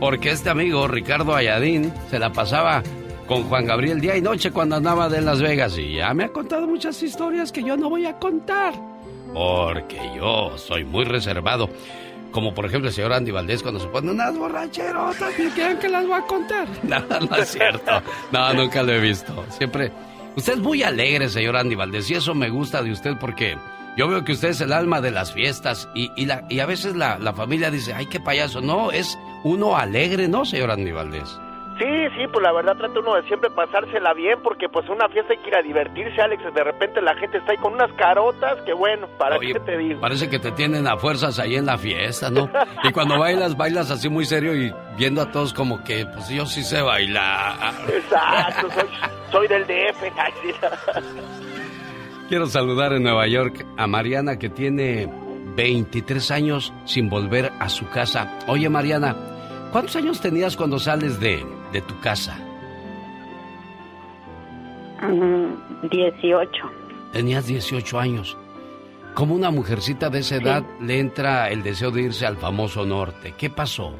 porque 0.00 0.30
este 0.30 0.50
amigo 0.50 0.86
Ricardo 0.88 1.34
Ayadín 1.34 1.92
se 2.10 2.18
la 2.18 2.32
pasaba 2.32 2.82
con 3.26 3.44
Juan 3.44 3.66
Gabriel 3.66 4.00
día 4.00 4.16
y 4.16 4.20
noche 4.20 4.50
cuando 4.50 4.76
andaba 4.76 5.08
de 5.08 5.20
Las 5.20 5.40
Vegas 5.40 5.78
y 5.78 5.94
ya 5.94 6.12
me 6.14 6.24
ha 6.24 6.28
contado 6.28 6.66
muchas 6.66 7.02
historias 7.02 7.52
que 7.52 7.62
yo 7.62 7.76
no 7.76 7.88
voy 7.88 8.06
a 8.06 8.18
contar. 8.18 8.74
Porque 9.32 9.98
yo 10.16 10.56
soy 10.58 10.84
muy 10.84 11.04
reservado. 11.04 11.70
Como 12.30 12.54
por 12.54 12.64
ejemplo 12.64 12.88
el 12.88 12.94
señor 12.94 13.12
Andy 13.12 13.30
Valdés 13.30 13.62
cuando 13.62 13.78
se 13.78 13.88
pone 13.88 14.10
unas 14.10 14.36
borracherotas 14.36 15.38
y 15.38 15.48
quieren 15.50 15.78
que 15.78 15.88
las 15.88 16.06
voy 16.06 16.18
a 16.18 16.22
contar. 16.22 16.66
No, 16.82 16.98
no 16.98 17.36
es 17.36 17.48
cierto. 17.50 18.02
No, 18.30 18.54
nunca 18.54 18.82
lo 18.82 18.92
he 18.92 19.00
visto. 19.00 19.44
Siempre. 19.50 19.92
Usted 20.34 20.54
es 20.54 20.58
muy 20.60 20.82
alegre, 20.82 21.28
señor 21.28 21.58
Andy 21.58 21.74
Valdés, 21.74 22.10
y 22.10 22.14
eso 22.14 22.34
me 22.34 22.48
gusta 22.48 22.82
de 22.82 22.90
usted 22.90 23.12
porque 23.20 23.56
yo 23.96 24.08
veo 24.08 24.24
que 24.24 24.32
usted 24.32 24.48
es 24.48 24.60
el 24.60 24.72
alma 24.72 25.00
de 25.00 25.10
las 25.10 25.32
fiestas 25.32 25.88
y, 25.94 26.10
y, 26.16 26.26
la, 26.26 26.44
y 26.48 26.60
a 26.60 26.66
veces 26.66 26.96
la, 26.96 27.18
la 27.18 27.32
familia 27.32 27.70
dice, 27.70 27.92
ay, 27.94 28.06
qué 28.06 28.20
payaso. 28.20 28.60
No, 28.60 28.90
es 28.90 29.18
uno 29.44 29.76
alegre, 29.76 30.28
¿no, 30.28 30.44
señor 30.44 30.70
Andy 30.70 30.92
Valdés? 30.92 31.38
Sí, 31.78 32.08
sí, 32.16 32.26
pues 32.30 32.42
la 32.42 32.52
verdad 32.52 32.76
trata 32.76 33.00
uno 33.00 33.14
de 33.14 33.22
siempre 33.24 33.50
pasársela 33.50 34.12
bien 34.12 34.38
porque 34.42 34.68
pues 34.68 34.88
una 34.88 35.08
fiesta 35.08 35.32
hay 35.32 35.38
que 35.38 35.48
ir 35.48 35.56
a 35.56 35.62
divertirse, 35.62 36.20
Alex. 36.20 36.42
De 36.54 36.62
repente 36.62 37.00
la 37.00 37.14
gente 37.16 37.38
está 37.38 37.52
ahí 37.52 37.58
con 37.58 37.72
unas 37.72 37.90
carotas 37.94 38.60
que 38.62 38.72
bueno, 38.72 39.08
¿para 39.18 39.38
Oye, 39.38 39.54
qué 39.54 39.60
te 39.60 39.78
digo? 39.78 40.00
Parece 40.00 40.28
que 40.28 40.38
te 40.38 40.52
tienen 40.52 40.86
a 40.86 40.96
fuerzas 40.98 41.38
ahí 41.38 41.56
en 41.56 41.66
la 41.66 41.78
fiesta, 41.78 42.30
¿no? 42.30 42.48
Y 42.84 42.92
cuando 42.92 43.18
bailas, 43.18 43.56
bailas 43.56 43.90
así 43.90 44.08
muy 44.08 44.26
serio 44.26 44.54
y 44.54 44.72
viendo 44.96 45.22
a 45.22 45.30
todos 45.32 45.54
como 45.54 45.82
que, 45.82 46.06
pues 46.06 46.28
yo 46.28 46.46
sí 46.46 46.62
sé 46.62 46.82
bailar. 46.82 47.74
Exacto, 47.88 48.68
soy, 48.70 48.88
soy 49.32 49.48
del 49.48 49.66
DF. 49.66 51.51
Quiero 52.32 52.46
saludar 52.46 52.94
en 52.94 53.02
Nueva 53.02 53.26
York 53.26 53.66
a 53.76 53.86
Mariana 53.86 54.38
que 54.38 54.48
tiene 54.48 55.06
23 55.54 56.30
años 56.30 56.72
sin 56.86 57.10
volver 57.10 57.52
a 57.60 57.68
su 57.68 57.86
casa. 57.90 58.38
Oye 58.46 58.70
Mariana, 58.70 59.14
¿cuántos 59.70 59.96
años 59.96 60.18
tenías 60.22 60.56
cuando 60.56 60.78
sales 60.78 61.20
de, 61.20 61.44
de 61.74 61.82
tu 61.82 62.00
casa? 62.00 62.38
18. 65.90 66.50
Tenías 67.12 67.46
18 67.46 68.00
años. 68.00 68.38
Como 69.12 69.34
una 69.34 69.50
mujercita 69.50 70.08
de 70.08 70.20
esa 70.20 70.36
edad 70.36 70.64
le 70.80 71.00
entra 71.00 71.50
el 71.50 71.62
deseo 71.62 71.90
de 71.90 72.00
irse 72.00 72.24
al 72.24 72.38
famoso 72.38 72.86
norte. 72.86 73.34
¿Qué 73.36 73.50
pasó? 73.50 73.92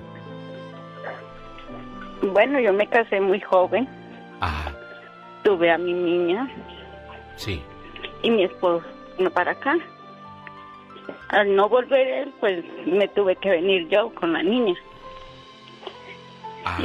Bueno, 2.32 2.58
yo 2.60 2.72
me 2.72 2.86
casé 2.86 3.20
muy 3.20 3.42
joven. 3.42 3.86
Ah. 4.40 4.72
Tuve 5.44 5.70
a 5.70 5.76
mi 5.76 5.92
niña. 5.92 6.50
Sí. 7.36 7.60
Y 8.22 8.30
mi 8.30 8.44
esposo 8.44 8.84
vino 9.18 9.30
para 9.30 9.52
acá. 9.52 9.76
Al 11.28 11.54
no 11.56 11.68
volver 11.68 12.06
él, 12.06 12.32
pues 12.40 12.64
me 12.86 13.08
tuve 13.08 13.36
que 13.36 13.50
venir 13.50 13.88
yo 13.88 14.10
con 14.14 14.32
la 14.32 14.42
niña. 14.42 14.74
Ah, 16.64 16.78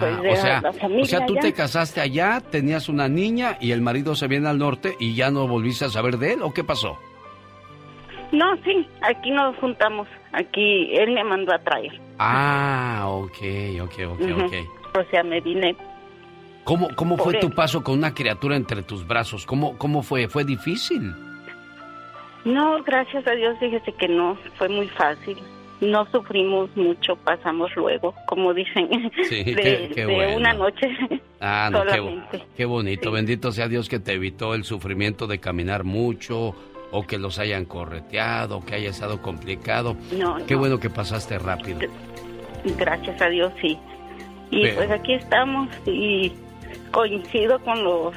pues 0.00 0.38
o, 0.38 0.42
sea, 0.42 0.62
o 1.00 1.04
sea, 1.04 1.26
tú 1.26 1.34
te 1.36 1.52
casaste 1.52 2.00
allá, 2.00 2.40
tenías 2.40 2.88
una 2.88 3.08
niña 3.08 3.56
y 3.60 3.70
el 3.70 3.80
marido 3.80 4.16
se 4.16 4.26
viene 4.26 4.48
al 4.48 4.58
norte 4.58 4.96
y 4.98 5.14
ya 5.14 5.30
no 5.30 5.46
volviste 5.46 5.84
a 5.84 5.88
saber 5.88 6.18
de 6.18 6.32
él 6.32 6.42
o 6.42 6.52
qué 6.52 6.64
pasó? 6.64 6.98
No, 8.32 8.56
sí, 8.64 8.86
aquí 9.02 9.30
nos 9.30 9.56
juntamos. 9.56 10.08
Aquí 10.32 10.90
él 10.94 11.12
me 11.12 11.24
mandó 11.24 11.52
a 11.52 11.58
traer. 11.58 11.92
Ah, 12.18 13.04
ok, 13.06 13.38
ok, 13.82 13.94
ok, 14.08 14.20
ok. 14.44 14.54
O 14.98 15.10
sea, 15.10 15.22
me 15.22 15.40
vine. 15.40 15.76
¿Cómo, 16.64 16.88
cómo 16.94 17.16
fue 17.16 17.34
tu 17.34 17.50
paso 17.50 17.82
con 17.82 17.98
una 17.98 18.14
criatura 18.14 18.56
entre 18.56 18.82
tus 18.82 19.06
brazos? 19.06 19.46
¿Cómo, 19.46 19.76
¿Cómo 19.78 20.02
fue? 20.02 20.28
¿Fue 20.28 20.44
difícil? 20.44 21.14
No, 22.44 22.82
gracias 22.82 23.26
a 23.26 23.32
Dios, 23.32 23.58
fíjese 23.58 23.92
que 23.92 24.08
no, 24.08 24.36
fue 24.56 24.68
muy 24.68 24.88
fácil 24.88 25.36
no 25.80 26.06
sufrimos 26.10 26.74
mucho, 26.76 27.16
pasamos 27.16 27.70
luego, 27.74 28.14
como 28.26 28.52
dicen, 28.52 28.88
de, 29.30 30.34
una 30.36 30.52
noche. 30.52 30.88
Ah, 31.40 31.70
no, 31.72 31.82
qué, 32.56 32.64
bonito. 32.64 33.10
Bendito 33.10 33.50
sea 33.52 33.68
Dios 33.68 33.88
que 33.88 33.98
te 33.98 34.12
evitó 34.12 34.54
el 34.54 34.64
sufrimiento 34.64 35.26
de 35.26 35.38
caminar 35.38 35.84
mucho 35.84 36.54
o 36.92 37.06
que 37.06 37.18
los 37.18 37.38
hayan 37.38 37.64
correteado, 37.64 38.58
o 38.58 38.64
que 38.64 38.74
haya 38.74 38.90
estado 38.90 39.22
complicado. 39.22 39.96
No, 40.18 40.36
qué 40.46 40.54
bueno 40.54 40.78
que 40.78 40.90
pasaste 40.90 41.38
rápido. 41.38 41.80
Gracias 42.76 43.20
a 43.22 43.28
Dios, 43.28 43.52
sí. 43.60 43.78
Y 44.50 44.66
pues 44.68 44.90
aquí 44.90 45.14
estamos 45.14 45.68
y 45.86 46.32
coincido 46.90 47.58
con 47.60 47.82
los 47.84 48.14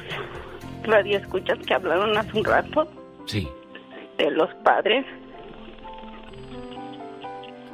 radioescuchas 0.84 1.58
que 1.66 1.74
hablaron 1.74 2.16
hace 2.16 2.38
un 2.38 2.44
rato. 2.44 2.88
Sí. 3.26 3.48
De 4.18 4.30
los 4.30 4.52
padres 4.62 5.04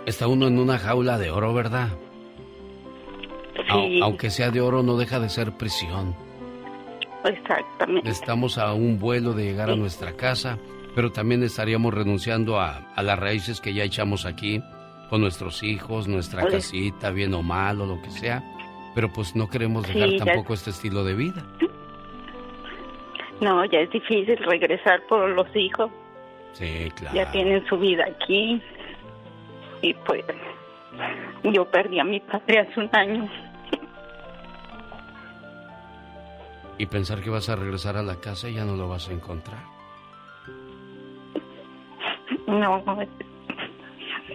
Está 0.07 0.27
uno 0.27 0.47
en 0.49 0.59
una 0.59 0.79
jaula 0.79 1.19
de 1.19 1.31
oro, 1.31 1.53
¿verdad? 1.53 1.89
Sí. 3.55 4.01
Aunque 4.03 4.31
sea 4.31 4.51
de 4.51 4.61
oro, 4.61 4.83
no 4.83 4.97
deja 4.97 5.21
de 5.21 5.29
ser 5.29 5.53
prisión. 5.53 6.17
Exactamente. 7.25 8.09
Estamos 8.09 8.57
a 8.57 8.73
un 8.73 8.99
vuelo 8.99 9.35
de 9.35 9.45
llegar 9.45 9.71
a 9.71 9.77
nuestra 9.77 10.17
casa, 10.17 10.59
pero 10.95 11.13
también 11.13 11.43
estaríamos 11.43 11.93
renunciando 11.93 12.59
a, 12.59 12.93
las 12.97 13.19
raíces 13.19 13.61
que 13.61 13.75
ya 13.75 13.85
echamos 13.85 14.25
aquí, 14.25 14.63
con 15.11 15.21
nuestros 15.21 15.63
hijos, 15.63 16.09
nuestra 16.09 16.47
casita, 16.47 17.11
bien 17.11 17.35
o 17.35 17.43
mal 17.43 17.81
o 17.81 17.87
lo 17.87 18.01
que 18.01 18.11
sea. 18.11 18.43
Pero 18.95 19.09
pues 19.13 19.37
no 19.37 19.49
queremos 19.49 19.87
dejar 19.87 20.27
tampoco 20.27 20.55
este 20.55 20.71
estilo 20.71 21.05
de 21.05 21.15
vida. 21.15 21.45
No, 23.41 23.65
ya 23.65 23.81
es 23.81 23.91
difícil 23.91 24.37
regresar 24.39 25.03
por 25.09 25.29
los 25.31 25.47
hijos. 25.57 25.91
Sí, 26.53 26.91
claro. 26.97 27.15
Ya 27.15 27.31
tienen 27.31 27.65
su 27.67 27.79
vida 27.79 28.05
aquí 28.05 28.61
y 29.83 29.95
pues 29.95 30.25
yo 31.45 31.65
perdí 31.71 32.01
a 32.01 32.05
mi 32.05 32.21
padre 32.21 32.61
hace 32.61 32.81
un 32.81 32.91
año. 32.93 33.31
Y 36.77 36.87
pensar 36.87 37.21
que 37.21 37.31
vas 37.31 37.49
a 37.49 37.57
regresar 37.57 37.97
a 37.97 38.03
la 38.03 38.17
casa 38.17 38.49
y 38.49 38.55
ya 38.55 38.65
no 38.65 38.75
lo 38.75 38.89
vas 38.89 39.09
a 39.09 39.13
encontrar. 39.13 39.61
No, 42.47 43.01
es, 43.01 43.09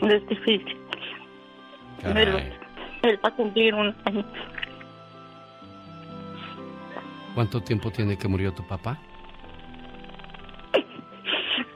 es 0.02 0.28
difícil. 0.28 0.78
Él, 2.04 2.65
él 3.10 3.20
va 3.24 3.30
a 3.30 3.36
cumplir 3.36 3.74
un 3.74 3.96
año. 4.06 4.26
¿Cuánto 7.34 7.62
tiempo 7.62 7.92
tiene 7.92 8.18
que 8.18 8.28
murió 8.28 8.54
tu 8.54 8.66
papá? 8.66 8.98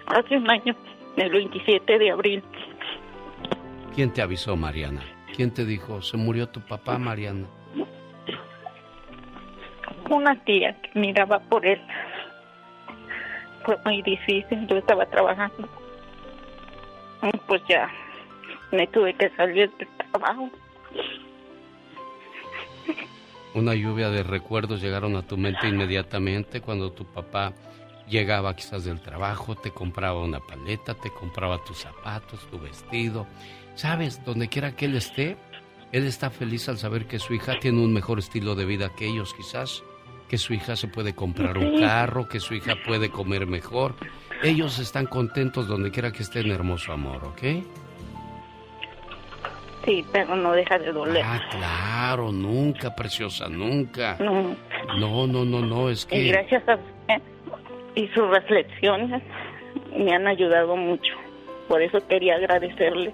Hace 0.08 0.38
un 0.38 0.50
año, 0.50 0.76
el 1.18 1.30
27 1.30 2.00
de 2.00 2.12
abril. 2.12 2.44
¿Quién 3.94 4.12
te 4.12 4.22
avisó, 4.22 4.56
Mariana? 4.56 5.02
¿Quién 5.36 5.54
te 5.54 5.66
dijo, 5.66 6.02
se 6.02 6.18
murió 6.18 6.48
tu 6.50 6.62
papá, 6.62 6.98
Mariana? 6.98 7.48
Una 10.10 10.36
tía 10.44 10.76
que 10.82 11.00
miraba 11.00 11.40
por 11.40 11.66
él. 11.66 11.80
Fue 13.64 13.78
muy 13.86 14.02
difícil, 14.02 14.66
yo 14.68 14.78
estaba 14.78 15.06
trabajando. 15.06 15.68
Pues 17.48 17.62
ya 17.68 17.90
me 18.72 18.88
tuve 18.88 19.14
que 19.14 19.30
salir 19.32 19.70
del 19.78 19.88
trabajo. 20.12 20.50
Una 23.54 23.74
lluvia 23.74 24.10
de 24.10 24.24
recuerdos 24.24 24.82
llegaron 24.82 25.16
a 25.16 25.24
tu 25.24 25.38
mente 25.38 25.68
inmediatamente 25.68 26.62
cuando 26.62 26.92
tu 26.92 27.06
papá 27.06 27.54
llegaba 28.08 28.56
quizás 28.56 28.86
del 28.86 29.02
trabajo, 29.02 29.56
te 29.56 29.72
compraba 29.72 30.24
una 30.24 30.40
paleta, 30.40 30.94
te 30.94 31.12
compraba 31.12 31.64
tus 31.64 31.80
zapatos, 31.80 32.48
tu 32.50 32.60
vestido, 32.60 33.28
Sabes, 33.80 34.22
donde 34.26 34.50
quiera 34.50 34.76
que 34.76 34.88
él 34.88 34.96
esté, 34.98 35.38
él 35.94 36.06
está 36.06 36.30
feliz 36.30 36.68
al 36.68 36.78
saber 36.78 37.08
que 37.08 37.18
su 37.18 37.34
hija 37.34 37.60
tiene 37.62 37.80
un 37.80 37.94
mejor 37.94 38.20
estilo 38.20 38.54
de 38.54 38.66
vida 38.66 38.94
que 38.94 39.08
ellos 39.08 39.34
quizás, 39.34 39.84
que 40.28 40.38
su 40.38 40.54
hija 40.54 40.76
se 40.76 40.90
puede 40.90 41.16
comprar 41.16 41.58
un 41.58 41.80
carro, 41.80 42.28
que 42.28 42.42
su 42.42 42.56
hija 42.56 42.76
puede 42.86 43.10
comer 43.10 43.48
mejor. 43.48 43.96
Ellos 44.44 44.80
están 44.80 45.06
contentos 45.06 45.70
donde 45.70 45.92
quiera 45.92 46.12
que 46.12 46.24
esté 46.24 46.42
en 46.42 46.52
hermoso 46.52 46.92
amor, 46.92 47.24
¿ok? 47.24 47.42
Sí, 49.90 50.06
pero 50.12 50.36
no 50.36 50.52
deja 50.52 50.78
de 50.78 50.92
doler. 50.92 51.24
Ah, 51.26 51.42
claro, 51.50 52.32
nunca, 52.32 52.94
preciosa, 52.94 53.50
nunca. 53.50 54.18
No. 54.20 54.56
No, 55.00 55.26
no, 55.26 55.44
no, 55.44 55.62
no, 55.62 55.90
es 55.90 56.06
que... 56.06 56.16
Y 56.16 56.28
gracias 56.30 56.62
a 56.70 56.76
usted 56.76 57.24
y 57.96 58.08
sus 58.10 58.30
reflexiones 58.30 59.24
me 59.98 60.14
han 60.14 60.28
ayudado 60.28 60.76
mucho. 60.76 61.16
Por 61.68 61.82
eso 61.82 62.06
quería 62.08 62.36
agradecerle 62.36 63.12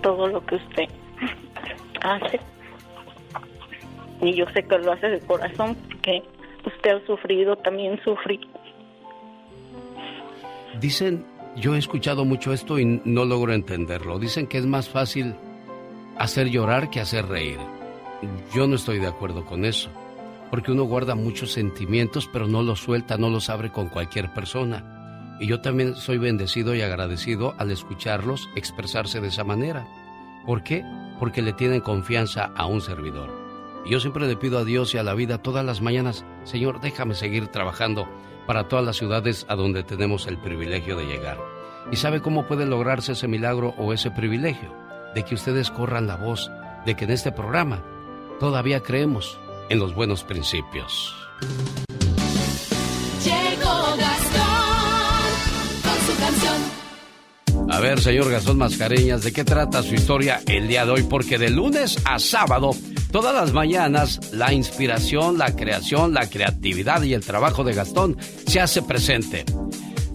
todo 0.00 0.28
lo 0.28 0.46
que 0.46 0.54
usted 0.54 0.88
hace. 2.02 2.38
Y 4.22 4.34
yo 4.34 4.46
sé 4.54 4.62
que 4.62 4.78
lo 4.78 4.92
hace 4.92 5.08
de 5.08 5.18
corazón, 5.22 5.76
porque 5.88 6.22
usted 6.64 7.02
ha 7.02 7.06
sufrido, 7.06 7.56
también 7.56 8.00
sufrí. 8.04 8.38
Dicen, 10.78 11.26
yo 11.56 11.74
he 11.74 11.78
escuchado 11.78 12.24
mucho 12.24 12.52
esto 12.52 12.78
y 12.78 13.00
no 13.04 13.24
logro 13.24 13.52
entenderlo. 13.52 14.18
Dicen 14.18 14.46
que 14.46 14.58
es 14.58 14.66
más 14.66 14.88
fácil 14.88 15.34
hacer 16.18 16.48
llorar 16.48 16.90
que 16.90 17.00
hacer 17.00 17.26
reír. 17.26 17.58
Yo 18.54 18.66
no 18.66 18.76
estoy 18.76 18.98
de 18.98 19.06
acuerdo 19.06 19.44
con 19.44 19.64
eso, 19.64 19.90
porque 20.50 20.72
uno 20.72 20.84
guarda 20.84 21.14
muchos 21.14 21.52
sentimientos, 21.52 22.28
pero 22.32 22.46
no 22.46 22.62
los 22.62 22.80
suelta, 22.80 23.16
no 23.16 23.30
los 23.30 23.50
abre 23.50 23.70
con 23.70 23.88
cualquier 23.88 24.32
persona. 24.32 25.36
Y 25.40 25.46
yo 25.46 25.60
también 25.60 25.96
soy 25.96 26.18
bendecido 26.18 26.74
y 26.74 26.82
agradecido 26.82 27.54
al 27.58 27.70
escucharlos 27.70 28.48
expresarse 28.54 29.20
de 29.20 29.28
esa 29.28 29.44
manera. 29.44 29.86
¿Por 30.44 30.62
qué? 30.62 30.84
Porque 31.18 31.42
le 31.42 31.54
tienen 31.54 31.80
confianza 31.80 32.52
a 32.56 32.66
un 32.66 32.80
servidor. 32.80 33.30
Y 33.86 33.90
yo 33.90 34.00
siempre 34.00 34.26
le 34.26 34.36
pido 34.36 34.58
a 34.58 34.64
Dios 34.64 34.94
y 34.94 34.98
a 34.98 35.02
la 35.02 35.14
vida 35.14 35.38
todas 35.38 35.64
las 35.64 35.80
mañanas, 35.80 36.24
Señor, 36.44 36.80
déjame 36.80 37.14
seguir 37.14 37.48
trabajando 37.48 38.06
para 38.50 38.66
todas 38.66 38.84
las 38.84 38.96
ciudades 38.96 39.46
a 39.48 39.54
donde 39.54 39.84
tenemos 39.84 40.26
el 40.26 40.36
privilegio 40.36 40.96
de 40.96 41.06
llegar. 41.06 41.38
¿Y 41.92 41.94
sabe 41.94 42.20
cómo 42.20 42.48
puede 42.48 42.66
lograrse 42.66 43.12
ese 43.12 43.28
milagro 43.28 43.76
o 43.78 43.92
ese 43.92 44.10
privilegio? 44.10 44.74
De 45.14 45.24
que 45.24 45.36
ustedes 45.36 45.70
corran 45.70 46.08
la 46.08 46.16
voz 46.16 46.50
de 46.84 46.96
que 46.96 47.04
en 47.04 47.12
este 47.12 47.30
programa 47.30 47.80
todavía 48.40 48.80
creemos 48.82 49.38
en 49.68 49.78
los 49.78 49.94
buenos 49.94 50.24
principios. 50.24 51.14
A 57.70 57.78
ver, 57.78 58.00
señor 58.00 58.32
Gastón 58.32 58.58
Mascareñas, 58.58 59.22
¿de 59.22 59.32
qué 59.32 59.44
trata 59.44 59.80
su 59.84 59.94
historia 59.94 60.40
el 60.48 60.66
día 60.66 60.84
de 60.84 60.90
hoy? 60.90 61.02
Porque 61.04 61.38
de 61.38 61.50
lunes 61.50 62.02
a 62.04 62.18
sábado, 62.18 62.72
todas 63.10 63.34
las 63.34 63.52
mañanas, 63.52 64.32
la 64.32 64.52
inspiración, 64.52 65.38
la 65.38 65.54
creación, 65.54 66.14
la 66.14 66.28
creatividad 66.28 67.02
y 67.02 67.14
el 67.14 67.24
trabajo 67.24 67.64
de 67.64 67.74
Gastón 67.74 68.16
se 68.46 68.60
hace 68.60 68.82
presente. 68.82 69.44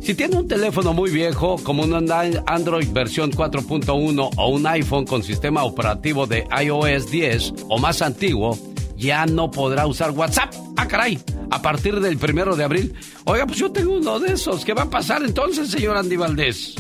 Si 0.02 0.14
tiene 0.14 0.38
un 0.38 0.48
teléfono 0.48 0.94
muy 0.94 1.10
viejo, 1.10 1.56
como 1.64 1.84
un 1.84 1.94
Android 1.94 2.88
versión 2.92 3.32
4.1 3.32 4.30
o 4.38 4.48
un 4.50 4.68
iPhone 4.68 5.06
con 5.06 5.24
sistema 5.24 5.64
operativo 5.64 6.28
de 6.28 6.46
iOS 6.64 7.10
10 7.10 7.54
o 7.70 7.80
más 7.80 8.02
antiguo, 8.04 8.58
ya 8.96 9.26
no 9.26 9.50
podrá 9.50 9.88
usar 9.88 10.12
WhatsApp. 10.12 10.54
Ah, 10.78 10.88
caray. 10.88 11.20
a 11.50 11.62
partir 11.62 12.00
del 12.00 12.18
primero 12.18 12.56
de 12.56 12.64
abril. 12.64 12.94
Oiga, 13.24 13.46
pues 13.46 13.58
yo 13.58 13.72
tengo 13.72 13.96
uno 13.96 14.20
de 14.20 14.34
esos. 14.34 14.64
¿Qué 14.64 14.74
va 14.74 14.84
a 14.84 14.90
pasar 14.90 15.24
entonces, 15.24 15.70
señor 15.70 15.98
Andy 15.98 16.18
Valdés? 16.18 16.76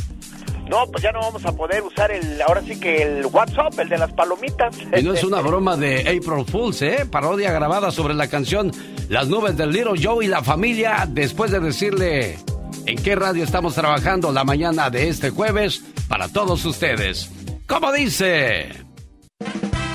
No, 0.69 0.87
pues 0.87 1.03
ya 1.03 1.11
no 1.11 1.19
vamos 1.19 1.45
a 1.45 1.51
poder 1.51 1.83
usar 1.83 2.11
el, 2.11 2.41
ahora 2.41 2.61
sí 2.61 2.79
que 2.79 3.03
el 3.03 3.25
WhatsApp, 3.27 3.77
el 3.79 3.89
de 3.89 3.97
las 3.97 4.11
palomitas. 4.13 4.75
Y 4.97 5.03
no 5.03 5.13
es 5.13 5.23
una 5.23 5.41
broma 5.41 5.77
de 5.77 6.01
April 6.01 6.45
Fools, 6.45 6.81
¿eh? 6.81 7.05
Parodia 7.09 7.51
grabada 7.51 7.91
sobre 7.91 8.13
la 8.13 8.27
canción 8.27 8.71
Las 9.09 9.27
nubes 9.27 9.55
del 9.57 9.71
Little 9.71 10.01
Joe 10.01 10.25
y 10.25 10.27
la 10.27 10.43
familia, 10.43 11.07
después 11.07 11.51
de 11.51 11.59
decirle 11.59 12.37
en 12.85 13.01
qué 13.01 13.15
radio 13.15 13.43
estamos 13.43 13.75
trabajando 13.75 14.31
la 14.31 14.43
mañana 14.43 14.89
de 14.89 15.09
este 15.09 15.29
jueves 15.29 15.83
para 16.07 16.27
todos 16.29 16.65
ustedes. 16.65 17.29
¿Cómo 17.67 17.91
dice? 17.91 18.69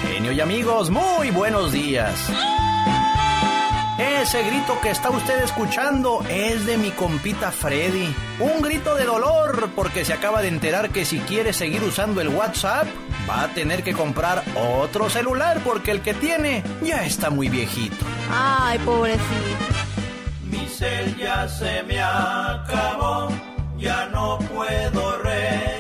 Genio 0.03 0.33
y 0.33 0.41
amigos, 0.41 0.91
muy 0.91 1.31
buenos 1.31 1.73
días. 1.73 2.15
Ese 4.01 4.43
grito 4.45 4.81
que 4.81 4.89
está 4.89 5.11
usted 5.11 5.45
escuchando 5.45 6.25
es 6.27 6.65
de 6.65 6.79
mi 6.79 6.91
compita 6.91 7.53
Freddy. 7.53 8.15
Un 8.39 8.63
grito 8.63 8.95
de 8.95 9.05
dolor 9.05 9.69
porque 9.77 10.07
se 10.07 10.15
acaba 10.15 10.41
de 10.41 10.49
enterar 10.49 10.89
que 10.89 11.05
si 11.05 11.19
quiere 11.19 11.53
seguir 11.53 11.83
usando 11.83 12.23
el 12.23 12.29
WhatsApp, 12.29 12.87
va 13.29 13.43
a 13.43 13.49
tener 13.49 13.83
que 13.83 13.93
comprar 13.93 14.43
otro 14.57 15.11
celular 15.11 15.61
porque 15.63 15.91
el 15.91 16.01
que 16.01 16.15
tiene 16.15 16.63
ya 16.83 17.05
está 17.05 17.29
muy 17.29 17.51
viejito. 17.51 18.07
Ay, 18.33 18.79
pobrecito. 18.79 19.21
Mi 20.45 20.67
cel 20.67 21.15
ya 21.19 21.47
se 21.47 21.83
me 21.83 22.01
acabó, 22.01 23.29
ya 23.77 24.07
no 24.07 24.39
puedo 24.39 25.19
resistir. 25.19 25.80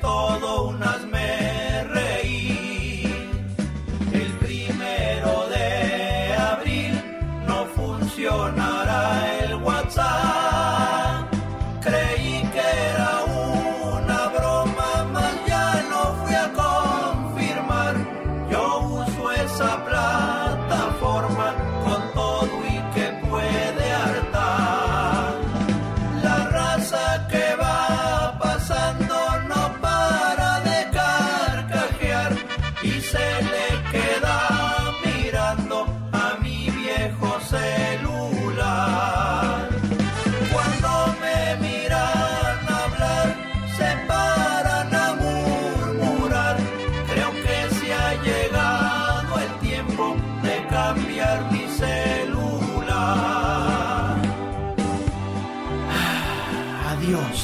Todo 0.00 0.57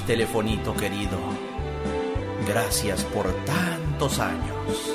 Telefonito 0.07 0.75
querido. 0.75 1.19
Gracias 2.47 3.05
por 3.05 3.27
tantos 3.47 4.19
años. 4.19 4.93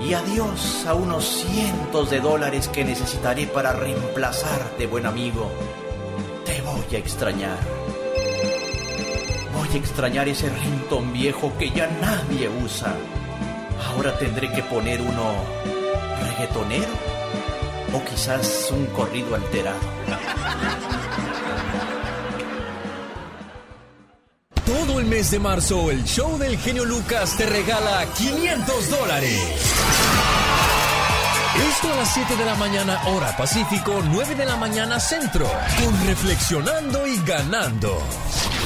Y 0.00 0.14
adiós 0.14 0.86
a 0.86 0.94
unos 0.94 1.22
cientos 1.24 2.08
de 2.08 2.20
dólares 2.20 2.68
que 2.68 2.82
necesitaré 2.82 3.46
para 3.46 3.74
reemplazarte, 3.74 4.86
buen 4.86 5.04
amigo. 5.04 5.50
Te 6.46 6.62
voy 6.62 6.96
a 6.96 6.98
extrañar. 6.98 7.58
Voy 9.54 9.68
a 9.74 9.76
extrañar 9.76 10.26
ese 10.28 10.48
rington 10.48 11.12
viejo 11.12 11.52
que 11.58 11.70
ya 11.70 11.86
nadie 12.00 12.48
usa. 12.64 12.94
Ahora 13.86 14.16
tendré 14.18 14.50
que 14.50 14.62
poner 14.62 15.02
uno 15.02 15.34
reggaetonero 16.22 16.92
o 17.92 18.02
quizás 18.08 18.70
un 18.72 18.86
corrido 18.86 19.34
alterado. 19.34 19.78
El 25.02 25.08
mes 25.08 25.30
de 25.30 25.38
marzo, 25.38 25.90
el 25.90 26.04
show 26.04 26.38
del 26.38 26.56
genio 26.58 26.84
Lucas 26.84 27.36
te 27.36 27.46
regala 27.46 28.06
500 28.16 28.90
dólares. 28.90 29.40
Esto 31.70 31.92
a 31.92 31.96
las 31.96 32.14
7 32.14 32.36
de 32.36 32.44
la 32.44 32.54
mañana, 32.54 33.00
hora 33.08 33.36
Pacífico, 33.36 34.00
9 34.04 34.34
de 34.36 34.44
la 34.44 34.56
mañana 34.56 35.00
centro, 35.00 35.50
con 35.82 36.06
Reflexionando 36.06 37.06
y 37.06 37.16
Ganando. 37.26 37.98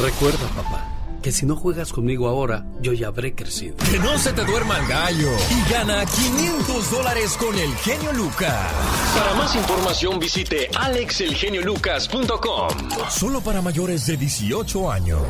Recuerda, 0.03 0.47
papá, 0.49 0.85
que 1.23 1.33
si 1.33 1.47
no 1.47 1.57
juegas 1.57 1.93
conmigo 1.93 2.29
ahora, 2.29 2.67
yo 2.81 2.93
ya 2.93 3.09
habré 3.09 3.35
crecido. 3.35 3.77
Que 3.91 3.99
no 3.99 4.19
se 4.19 4.33
te 4.35 4.45
duerma 4.45 4.79
el 4.79 4.87
gallo 4.89 5.31
y 5.51 5.71
gana 5.71 6.05
500 6.05 6.91
dólares 6.91 7.37
con 7.39 7.59
el 7.59 7.75
genio 7.77 8.13
Lucas. 8.13 8.73
Para 9.17 9.35
más 9.35 9.55
información 9.57 10.19
visite 10.19 10.69
alexelgeniolucas.com. 10.79 12.69
Solo 13.11 13.41
para 13.41 13.63
mayores 13.63 14.07
de 14.07 14.19
18 14.19 14.93
años. 14.93 15.23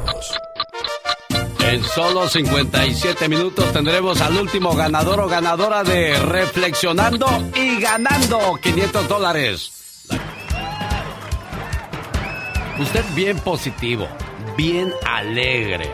En 1.66 1.82
solo 1.82 2.28
57 2.28 3.28
minutos 3.28 3.72
tendremos 3.72 4.20
al 4.20 4.36
último 4.36 4.72
ganador 4.76 5.20
o 5.20 5.26
ganadora 5.26 5.82
de 5.82 6.16
Reflexionando 6.16 7.26
y 7.56 7.80
ganando 7.80 8.54
500 8.62 9.08
dólares. 9.08 10.06
Usted 12.78 13.04
bien 13.16 13.40
positivo, 13.40 14.06
bien 14.56 14.92
alegre. 15.04 15.90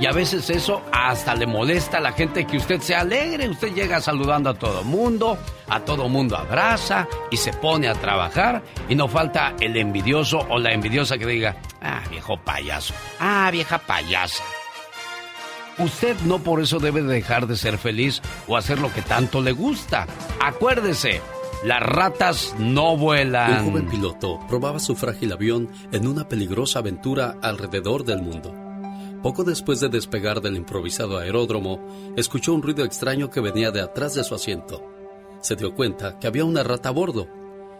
Y 0.00 0.06
a 0.06 0.12
veces 0.12 0.48
eso 0.48 0.80
hasta 0.90 1.34
le 1.34 1.46
molesta 1.46 1.98
a 1.98 2.00
la 2.00 2.12
gente 2.12 2.46
que 2.46 2.56
usted 2.56 2.80
sea 2.80 3.00
alegre. 3.00 3.50
Usted 3.50 3.74
llega 3.74 4.00
saludando 4.00 4.48
a 4.48 4.54
todo 4.54 4.82
mundo, 4.82 5.36
a 5.68 5.80
todo 5.80 6.08
mundo 6.08 6.38
abraza 6.38 7.06
y 7.30 7.36
se 7.36 7.52
pone 7.52 7.86
a 7.86 7.94
trabajar. 7.94 8.62
Y 8.88 8.94
no 8.94 9.08
falta 9.08 9.54
el 9.60 9.76
envidioso 9.76 10.38
o 10.48 10.58
la 10.58 10.72
envidiosa 10.72 11.18
que 11.18 11.26
diga, 11.26 11.56
ah, 11.82 12.00
viejo 12.10 12.38
payaso, 12.42 12.94
ah, 13.20 13.50
vieja 13.52 13.78
payasa. 13.78 14.42
Usted 15.78 16.16
no 16.26 16.38
por 16.38 16.60
eso 16.60 16.78
debe 16.78 17.02
dejar 17.02 17.46
de 17.46 17.56
ser 17.56 17.78
feliz 17.78 18.20
o 18.46 18.56
hacer 18.56 18.78
lo 18.78 18.92
que 18.92 19.02
tanto 19.02 19.40
le 19.40 19.52
gusta. 19.52 20.06
Acuérdese, 20.40 21.20
las 21.64 21.80
ratas 21.80 22.54
no 22.58 22.96
vuelan. 22.96 23.64
Un 23.64 23.70
joven 23.70 23.88
piloto 23.88 24.40
probaba 24.48 24.78
su 24.78 24.94
frágil 24.96 25.32
avión 25.32 25.70
en 25.92 26.06
una 26.06 26.28
peligrosa 26.28 26.80
aventura 26.80 27.38
alrededor 27.40 28.04
del 28.04 28.20
mundo. 28.20 28.54
Poco 29.22 29.44
después 29.44 29.78
de 29.80 29.88
despegar 29.88 30.40
del 30.40 30.56
improvisado 30.56 31.18
aeródromo, 31.18 32.14
escuchó 32.16 32.52
un 32.52 32.62
ruido 32.62 32.84
extraño 32.84 33.30
que 33.30 33.40
venía 33.40 33.70
de 33.70 33.80
atrás 33.80 34.14
de 34.14 34.24
su 34.24 34.34
asiento. 34.34 34.82
Se 35.40 35.54
dio 35.54 35.74
cuenta 35.74 36.18
que 36.18 36.26
había 36.26 36.44
una 36.44 36.64
rata 36.64 36.88
a 36.88 36.92
bordo 36.92 37.28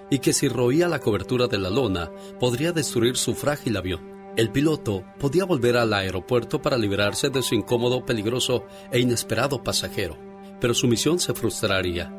y 0.08 0.20
que 0.20 0.32
si 0.32 0.48
roía 0.48 0.88
la 0.88 1.00
cobertura 1.00 1.48
de 1.48 1.58
la 1.58 1.68
lona 1.68 2.10
podría 2.38 2.72
destruir 2.72 3.16
su 3.16 3.34
frágil 3.34 3.76
avión. 3.76 4.11
El 4.34 4.50
piloto 4.50 5.04
podía 5.20 5.44
volver 5.44 5.76
al 5.76 5.92
aeropuerto 5.92 6.62
para 6.62 6.78
librarse 6.78 7.28
de 7.28 7.42
su 7.42 7.54
incómodo, 7.54 8.06
peligroso 8.06 8.64
e 8.90 8.98
inesperado 8.98 9.62
pasajero, 9.62 10.16
pero 10.58 10.72
su 10.72 10.88
misión 10.88 11.18
se 11.18 11.34
frustraría. 11.34 12.10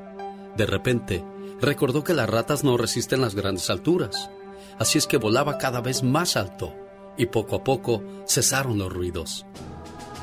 De 0.55 0.67
repente, 0.67 1.25
recordó 1.59 2.03
que 2.03 2.13
las 2.13 2.29
ratas 2.29 2.63
no 2.63 2.77
resisten 2.77 3.21
las 3.21 3.33
grandes 3.33 3.71
alturas, 3.71 4.29
así 4.77 4.99
es 4.99 5.07
que 5.07 5.17
volaba 5.17 5.57
cada 5.57 5.81
vez 5.81 6.03
más 6.03 6.37
alto, 6.37 6.75
y 7.17 7.25
poco 7.25 7.55
a 7.55 7.63
poco 7.63 8.03
cesaron 8.27 8.77
los 8.77 8.93
ruidos. 8.93 9.47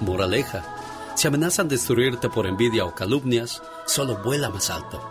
Moraleja, 0.01 0.77
si 1.17 1.27
amenazan 1.27 1.69
destruirte 1.69 2.29
por 2.31 2.47
envidia 2.47 2.85
o 2.85 2.95
calumnias, 2.95 3.63
solo 3.87 4.23
vuela 4.23 4.49
más 4.49 4.71
alto. 4.71 5.03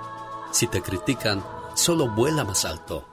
Si 0.54 0.66
te 0.68 0.82
critican, 0.82 1.44
solo 1.76 2.10
vuela 2.10 2.46
más 2.46 2.64
alto. 2.64 3.06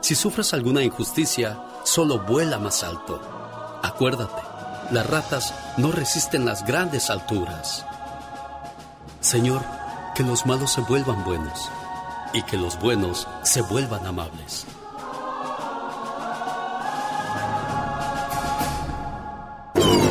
Si 0.00 0.16
sufres 0.16 0.52
alguna 0.52 0.82
injusticia, 0.82 1.62
solo 1.84 2.20
vuela 2.20 2.58
más 2.58 2.82
alto. 2.82 3.20
Acuérdate, 3.82 4.42
las 4.90 5.06
ratas 5.06 5.54
no 5.76 5.92
resisten 5.92 6.44
las 6.44 6.64
grandes 6.64 7.10
alturas. 7.10 7.84
Señor, 9.20 9.62
que 10.14 10.22
los 10.22 10.46
malos 10.46 10.72
se 10.72 10.80
vuelvan 10.82 11.24
buenos 11.24 11.70
y 12.32 12.42
que 12.42 12.56
los 12.56 12.78
buenos 12.78 13.26
se 13.42 13.62
vuelvan 13.62 14.06
amables. 14.06 14.66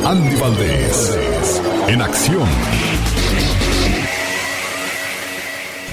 Andy 0.04 0.36
Valdés, 0.36 1.62
en 1.88 2.02
acción. 2.02 2.91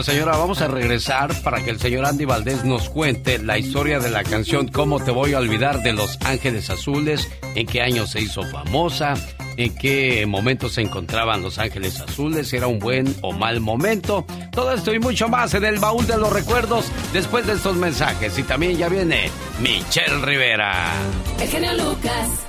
Señora, 0.03 0.37
vamos 0.37 0.61
a 0.61 0.67
regresar 0.67 1.33
para 1.43 1.61
que 1.61 1.71
el 1.71 1.79
señor 1.79 2.05
Andy 2.05 2.23
Valdés 2.23 2.63
nos 2.63 2.89
cuente 2.89 3.37
la 3.37 3.57
historia 3.57 3.99
de 3.99 4.09
la 4.09 4.23
canción 4.23 4.67
Cómo 4.69 5.03
te 5.03 5.11
voy 5.11 5.33
a 5.33 5.39
olvidar 5.39 5.83
de 5.83 5.91
Los 5.91 6.17
Ángeles 6.21 6.69
Azules, 6.69 7.29
en 7.53 7.67
qué 7.67 7.81
año 7.81 8.07
se 8.07 8.21
hizo 8.21 8.43
famosa, 8.43 9.13
en 9.57 9.75
qué 9.75 10.25
momento 10.25 10.69
se 10.69 10.81
encontraban 10.81 11.41
Los 11.41 11.59
Ángeles 11.59 11.99
Azules, 11.99 12.51
era 12.53 12.67
un 12.67 12.79
buen 12.79 13.13
o 13.21 13.33
mal 13.33 13.59
momento. 13.59 14.25
Todo 14.51 14.73
esto 14.73 14.93
y 14.93 14.99
mucho 14.99 15.27
más 15.27 15.53
en 15.53 15.65
el 15.65 15.79
baúl 15.79 16.07
de 16.07 16.17
los 16.17 16.31
recuerdos 16.31 16.85
después 17.11 17.45
de 17.45 17.53
estos 17.53 17.75
mensajes. 17.75 18.39
Y 18.39 18.43
también 18.43 18.77
ya 18.77 18.87
viene 18.87 19.29
Michelle 19.59 20.25
Rivera. 20.25 20.93
El 21.39 21.47
genio 21.49 21.73
Lucas. 21.73 22.48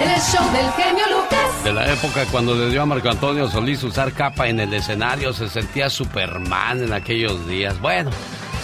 El 0.00 0.18
show 0.18 0.52
del 0.52 0.72
genio 0.72 1.04
Lucas. 1.10 1.62
De 1.62 1.74
la 1.74 1.92
época 1.92 2.24
cuando 2.32 2.54
le 2.54 2.70
dio 2.70 2.80
a 2.80 2.86
Marco 2.86 3.10
Antonio 3.10 3.50
Solís 3.50 3.82
usar 3.82 4.14
capa 4.14 4.48
en 4.48 4.58
el 4.58 4.72
escenario, 4.72 5.34
se 5.34 5.46
sentía 5.46 5.90
Superman 5.90 6.84
en 6.84 6.94
aquellos 6.94 7.46
días. 7.46 7.78
Bueno, 7.82 8.10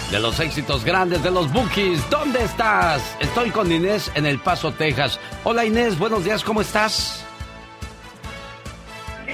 de 0.09 0.19
los 0.19 0.39
éxitos 0.39 0.83
grandes 0.83 1.21
de 1.21 1.29
los 1.29 1.53
Bookies, 1.53 2.09
¿dónde 2.09 2.43
estás? 2.43 3.15
Estoy 3.19 3.51
con 3.51 3.71
Inés 3.71 4.11
en 4.15 4.25
El 4.25 4.39
Paso, 4.39 4.71
Texas. 4.71 5.19
Hola 5.43 5.63
Inés, 5.63 5.99
buenos 5.99 6.25
días, 6.25 6.43
¿cómo 6.43 6.61
estás? 6.61 7.23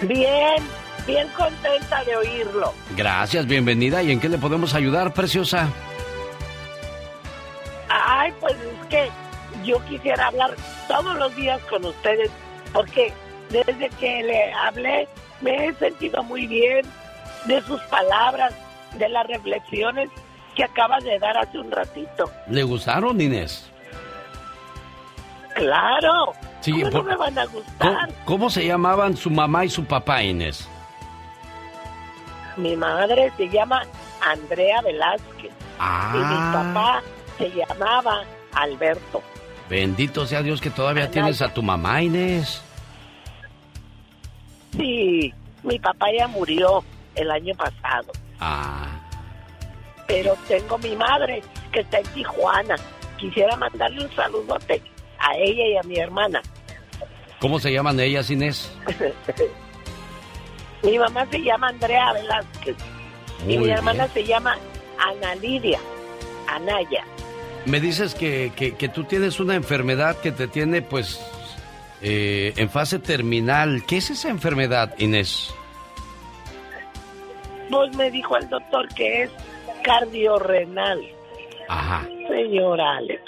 Bien, 0.01 0.61
bien 1.07 1.29
contenta 1.37 2.03
de 2.03 2.17
oírlo. 2.17 2.73
Gracias, 2.97 3.47
bienvenida. 3.47 4.03
¿Y 4.03 4.11
en 4.11 4.19
qué 4.19 4.27
le 4.27 4.37
podemos 4.37 4.73
ayudar, 4.73 5.13
preciosa? 5.13 5.69
Ay, 7.87 8.33
pues 8.41 8.55
es 8.55 8.87
que 8.89 9.22
yo 9.63 9.83
quisiera 9.85 10.27
hablar 10.27 10.55
todos 10.87 11.15
los 11.17 11.35
días 11.35 11.59
con 11.69 11.85
ustedes 11.85 12.29
porque 12.73 13.13
desde 13.49 13.89
que 13.99 14.23
le 14.23 14.53
hablé 14.53 15.07
me 15.41 15.67
he 15.67 15.73
sentido 15.75 16.23
muy 16.23 16.47
bien 16.47 16.85
de 17.45 17.61
sus 17.63 17.81
palabras, 17.83 18.53
de 18.93 19.09
las 19.09 19.27
reflexiones 19.27 20.09
que 20.55 20.63
acaba 20.63 20.99
de 20.99 21.19
dar 21.19 21.37
hace 21.37 21.59
un 21.59 21.71
ratito. 21.71 22.31
¿Le 22.47 22.63
gustaron, 22.63 23.19
Inés? 23.19 23.69
Claro. 25.55 26.33
Sí, 26.61 26.71
¿Cómo 26.71 26.89
por- 26.91 27.03
no 27.03 27.09
me 27.11 27.15
van 27.17 27.39
a 27.39 27.45
gustar? 27.45 27.77
¿Cómo, 28.07 28.13
cómo 28.25 28.49
se 28.49 28.65
llamaban 28.65 29.15
su 29.17 29.29
mamá 29.29 29.65
y 29.65 29.69
su 29.69 29.83
papá, 29.85 30.23
Inés? 30.23 30.67
Mi 32.57 32.75
madre 32.75 33.31
se 33.37 33.49
llama 33.49 33.83
Andrea 34.21 34.81
Velázquez 34.81 35.45
y 35.45 35.47
mi 35.47 35.53
Ah, 35.79 36.51
papá 36.73 37.01
se 37.37 37.49
llamaba 37.49 38.23
Alberto. 38.53 39.21
Bendito 39.69 40.25
sea 40.25 40.41
Dios 40.41 40.61
que 40.61 40.69
todavía 40.69 41.09
tienes 41.11 41.41
a 41.41 41.53
tu 41.53 41.61
mamá, 41.63 42.01
Inés. 42.01 42.61
Sí, 44.77 45.33
mi 45.63 45.79
papá 45.79 46.07
ya 46.17 46.27
murió 46.27 46.83
el 47.15 47.29
año 47.31 47.53
pasado, 47.55 48.11
Ah, 48.39 48.87
pero 50.07 50.35
tengo 50.47 50.77
mi 50.79 50.95
madre 50.95 51.41
que 51.71 51.79
está 51.81 51.99
en 51.99 52.07
Tijuana. 52.07 52.75
Quisiera 53.17 53.55
mandarle 53.55 54.03
un 54.05 54.11
saludote 54.15 54.81
a 55.19 55.35
ella 55.37 55.65
y 55.67 55.77
a 55.77 55.83
mi 55.83 55.97
hermana. 55.97 56.41
¿cómo 57.39 57.59
se 57.59 57.71
llaman 57.73 57.99
ellas, 57.99 58.29
Inés? 58.29 58.71
mi 60.83 60.97
mamá 60.97 61.25
se 61.29 61.41
llama 61.41 61.67
Andrea 61.69 62.13
Velázquez 62.13 62.75
y 63.47 63.57
mi 63.57 63.69
hermana 63.69 64.05
bien. 64.07 64.13
se 64.13 64.23
llama 64.25 64.57
Ana 64.99 65.35
Lidia 65.35 65.79
Anaya. 66.47 67.03
Me 67.65 67.79
dices 67.79 68.13
que, 68.15 68.51
que- 68.55 68.75
que 68.75 68.89
tú 68.89 69.05
tienes 69.05 69.39
una 69.39 69.55
enfermedad 69.55 70.17
que 70.17 70.31
te 70.31 70.47
tiene, 70.47 70.81
pues, 70.81 71.19
eh, 72.01 72.53
en 72.57 72.69
fase 72.69 72.99
terminal. 72.99 73.83
¿Qué 73.87 73.97
es 73.97 74.09
esa 74.09 74.29
enfermedad, 74.29 74.93
Inés? 74.99 75.53
Pues 77.69 77.95
me 77.95 78.11
dijo 78.11 78.37
el 78.37 78.49
doctor 78.49 78.87
que 78.93 79.23
es 79.23 79.31
cardiorrenal, 79.83 80.99
Ajá. 81.69 82.07
señor 82.27 82.79
Alex. 82.81 83.21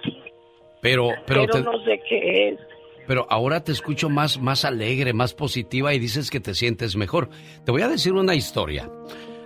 Pero, 0.82 1.10
pero, 1.26 1.42
Pero, 1.48 1.54
te- 1.54 1.62
no 1.62 1.84
sé 1.84 2.00
qué 2.08 2.50
es. 2.50 2.60
pero 3.08 3.26
ahora 3.30 3.64
te 3.64 3.72
escucho 3.72 4.10
más, 4.10 4.40
más 4.40 4.66
alegre, 4.66 5.14
más 5.14 5.34
positiva 5.34 5.94
y 5.94 6.00
dices 6.00 6.30
que 6.30 6.40
te 6.40 6.54
sientes 6.54 6.96
mejor. 6.96 7.30
Te 7.66 7.72
voy 7.72 7.82
a 7.82 7.88
decir 7.88 8.14
una 8.14 8.36
historia. 8.36 8.90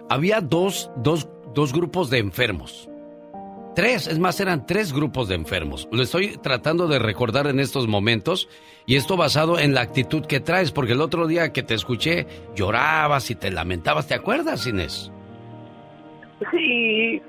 Había 0.09 0.41
dos, 0.41 0.91
dos, 0.97 1.29
dos 1.53 1.71
grupos 1.71 2.09
de 2.09 2.17
enfermos. 2.17 2.88
Tres, 3.79 4.07
es 4.07 4.19
más, 4.19 4.37
eran 4.41 4.65
tres 4.65 4.91
grupos 4.91 5.29
de 5.29 5.35
enfermos. 5.35 5.87
Lo 5.89 6.03
estoy 6.03 6.35
tratando 6.35 6.89
de 6.89 6.99
recordar 6.99 7.47
en 7.47 7.61
estos 7.61 7.87
momentos 7.87 8.49
y 8.85 8.97
esto 8.97 9.15
basado 9.15 9.57
en 9.57 9.73
la 9.73 9.79
actitud 9.79 10.25
que 10.25 10.41
traes, 10.41 10.73
porque 10.73 10.91
el 10.91 10.99
otro 10.99 11.27
día 11.27 11.53
que 11.53 11.63
te 11.63 11.75
escuché 11.75 12.27
llorabas 12.57 13.31
y 13.31 13.35
te 13.35 13.49
lamentabas, 13.49 14.05
¿te 14.05 14.15
acuerdas, 14.15 14.67
Inés? 14.67 15.13
Sí. 16.51 17.21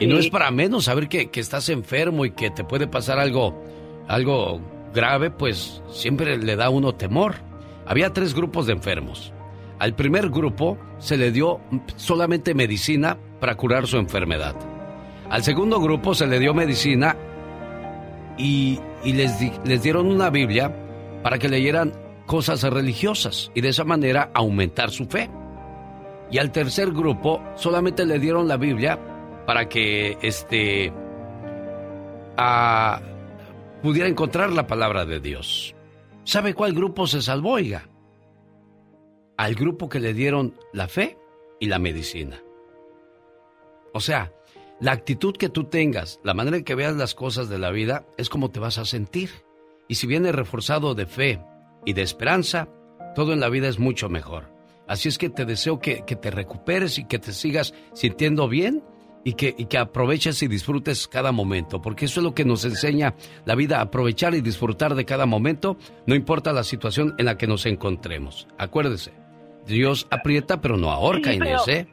Y 0.00 0.06
no 0.08 0.18
es 0.18 0.30
para 0.30 0.50
menos 0.50 0.86
saber 0.86 1.08
que, 1.08 1.30
que 1.30 1.38
estás 1.38 1.68
enfermo 1.68 2.24
y 2.24 2.32
que 2.32 2.50
te 2.50 2.64
puede 2.64 2.88
pasar 2.88 3.20
algo, 3.20 3.62
algo 4.08 4.60
grave, 4.92 5.30
pues 5.30 5.80
siempre 5.92 6.36
le 6.38 6.56
da 6.56 6.64
a 6.64 6.70
uno 6.70 6.96
temor. 6.96 7.36
Había 7.86 8.12
tres 8.12 8.34
grupos 8.34 8.66
de 8.66 8.72
enfermos. 8.72 9.32
Al 9.78 9.94
primer 9.94 10.30
grupo 10.30 10.76
se 10.98 11.16
le 11.16 11.30
dio 11.30 11.60
solamente 11.94 12.52
medicina 12.52 13.16
para 13.38 13.54
curar 13.54 13.86
su 13.86 13.96
enfermedad. 13.96 14.56
Al 15.34 15.42
segundo 15.42 15.80
grupo 15.80 16.14
se 16.14 16.28
le 16.28 16.38
dio 16.38 16.54
medicina 16.54 17.16
y, 18.38 18.78
les 19.02 19.82
dieron 19.82 20.06
una 20.06 20.30
Biblia 20.30 20.72
para 21.24 21.40
que 21.40 21.48
leyeran 21.48 21.92
cosas 22.24 22.62
religiosas 22.62 23.50
y 23.52 23.60
de 23.60 23.70
esa 23.70 23.82
manera 23.82 24.30
aumentar 24.32 24.92
su 24.92 25.06
fe. 25.06 25.28
Y 26.30 26.38
al 26.38 26.52
tercer 26.52 26.92
grupo 26.92 27.42
solamente 27.56 28.06
le 28.06 28.20
dieron 28.20 28.46
la 28.46 28.58
Biblia 28.58 28.96
para 29.44 29.68
que 29.68 30.16
este 30.22 30.92
ah, 32.36 33.00
pudiera 33.82 34.08
encontrar 34.08 34.52
la 34.52 34.68
palabra 34.68 35.04
de 35.04 35.18
Dios. 35.18 35.74
¿Sabe 36.22 36.54
cuál 36.54 36.74
grupo 36.74 37.08
se 37.08 37.20
salvó, 37.20 37.54
oiga? 37.54 37.88
Al 39.36 39.56
grupo 39.56 39.88
que 39.88 39.98
le 39.98 40.14
dieron 40.14 40.54
la 40.72 40.86
fe 40.86 41.18
y 41.58 41.66
la 41.66 41.80
medicina. 41.80 42.40
O 43.92 43.98
sea, 43.98 44.32
la 44.84 44.92
actitud 44.92 45.34
que 45.34 45.48
tú 45.48 45.64
tengas, 45.64 46.20
la 46.24 46.34
manera 46.34 46.58
en 46.58 46.64
que 46.64 46.74
veas 46.74 46.94
las 46.94 47.14
cosas 47.14 47.48
de 47.48 47.58
la 47.58 47.70
vida, 47.70 48.04
es 48.18 48.28
como 48.28 48.50
te 48.50 48.60
vas 48.60 48.76
a 48.76 48.84
sentir. 48.84 49.30
Y 49.88 49.94
si 49.94 50.06
viene 50.06 50.30
reforzado 50.30 50.94
de 50.94 51.06
fe 51.06 51.40
y 51.86 51.94
de 51.94 52.02
esperanza, 52.02 52.68
todo 53.14 53.32
en 53.32 53.40
la 53.40 53.48
vida 53.48 53.66
es 53.66 53.78
mucho 53.78 54.10
mejor. 54.10 54.52
Así 54.86 55.08
es 55.08 55.16
que 55.16 55.30
te 55.30 55.46
deseo 55.46 55.78
que, 55.78 56.04
que 56.06 56.16
te 56.16 56.30
recuperes 56.30 56.98
y 56.98 57.06
que 57.06 57.18
te 57.18 57.32
sigas 57.32 57.72
sintiendo 57.94 58.46
bien 58.46 58.84
y 59.24 59.32
que, 59.32 59.54
y 59.56 59.64
que 59.64 59.78
aproveches 59.78 60.42
y 60.42 60.48
disfrutes 60.48 61.08
cada 61.08 61.32
momento, 61.32 61.80
porque 61.80 62.04
eso 62.04 62.20
es 62.20 62.24
lo 62.24 62.34
que 62.34 62.44
nos 62.44 62.66
enseña 62.66 63.14
la 63.46 63.54
vida, 63.54 63.80
aprovechar 63.80 64.34
y 64.34 64.42
disfrutar 64.42 64.94
de 64.94 65.06
cada 65.06 65.24
momento, 65.24 65.78
no 66.06 66.14
importa 66.14 66.52
la 66.52 66.62
situación 66.62 67.14
en 67.16 67.24
la 67.24 67.38
que 67.38 67.46
nos 67.46 67.64
encontremos. 67.64 68.48
Acuérdese, 68.58 69.14
Dios 69.66 70.06
aprieta 70.10 70.60
pero 70.60 70.76
no 70.76 70.90
ahorca, 70.90 71.30
Sí, 71.30 71.36
Inés, 71.36 71.68
¿eh? 71.68 71.86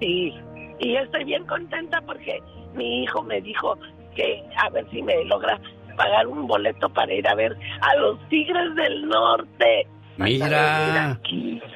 Sí, 0.00 0.32
y 0.80 0.96
estoy 0.96 1.24
bien 1.24 1.44
contenta 1.46 2.00
porque 2.02 2.40
mi 2.74 3.04
hijo 3.04 3.22
me 3.22 3.40
dijo 3.40 3.76
que 4.14 4.44
a 4.56 4.68
ver 4.70 4.86
si 4.90 5.02
me 5.02 5.24
logra 5.24 5.60
pagar 5.96 6.26
un 6.26 6.46
boleto 6.46 6.88
para 6.90 7.12
ir 7.12 7.26
a 7.28 7.34
ver 7.34 7.56
a 7.80 7.96
los 7.96 8.18
Tigres 8.28 8.74
del 8.74 9.08
Norte. 9.08 9.86
Mira, 10.16 11.20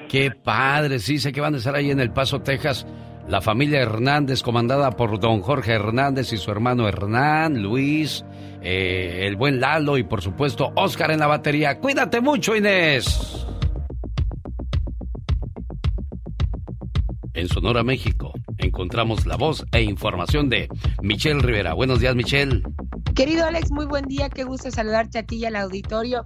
qué 0.09 0.31
padre, 0.31 0.99
sí, 0.99 1.19
sé 1.19 1.33
que 1.33 1.41
van 1.41 1.55
a 1.55 1.59
estar 1.59 1.75
ahí 1.75 1.91
en 1.91 2.01
El 2.01 2.13
Paso, 2.13 2.41
Texas. 2.41 2.87
La 3.29 3.41
familia 3.41 3.81
Hernández, 3.81 4.43
comandada 4.43 4.91
por 4.91 5.21
don 5.21 5.43
Jorge 5.43 5.75
Hernández 5.75 6.33
y 6.33 6.39
su 6.39 6.51
hermano 6.51 6.89
Hernán, 6.89 7.63
Luis, 7.63 8.25
eh, 8.63 9.27
el 9.29 9.37
buen 9.37 9.61
Lalo 9.61 9.97
y 9.97 10.03
por 10.03 10.23
supuesto 10.23 10.73
Oscar 10.75 11.13
en 11.13 11.21
la 11.21 11.29
batería. 11.29 11.79
Cuídate 11.79 12.21
mucho, 12.21 12.57
Inés. 12.57 13.47
En 17.35 17.49
Sonora, 17.49 17.85
México, 17.85 18.33
encontramos 18.63 19.27
la 19.27 19.37
voz 19.37 19.65
e 19.73 19.83
información 19.83 20.49
de 20.49 20.69
Michelle 21.03 21.41
Rivera. 21.41 21.75
Buenos 21.75 22.01
días, 22.01 22.15
Michelle. 22.15 22.63
Querido 23.15 23.45
Alex, 23.47 23.71
muy 23.71 23.87
buen 23.87 24.07
día, 24.07 24.29
qué 24.29 24.45
gusto 24.45 24.71
saludarte 24.71 25.19
a 25.19 25.23
ti 25.23 25.37
y 25.37 25.45
al 25.45 25.57
auditorio. 25.57 26.23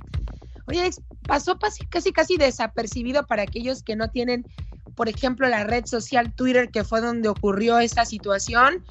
Oye, 0.67 0.81
Alex, 0.81 1.01
pasó 1.27 1.59
casi, 1.59 2.13
casi, 2.13 2.37
desapercibido 2.37 3.27
para 3.27 3.43
aquellos 3.43 3.83
que 3.83 3.97
no 3.97 4.09
tienen, 4.09 4.45
por 4.95 5.09
ejemplo, 5.09 5.49
la 5.49 5.65
red 5.65 5.87
social 5.87 6.33
Twitter, 6.35 6.71
que 6.71 6.85
fue 6.85 7.01
donde 7.01 7.29
ocurrió 7.29 7.79
esta 7.79 8.05
situación, 8.05 8.85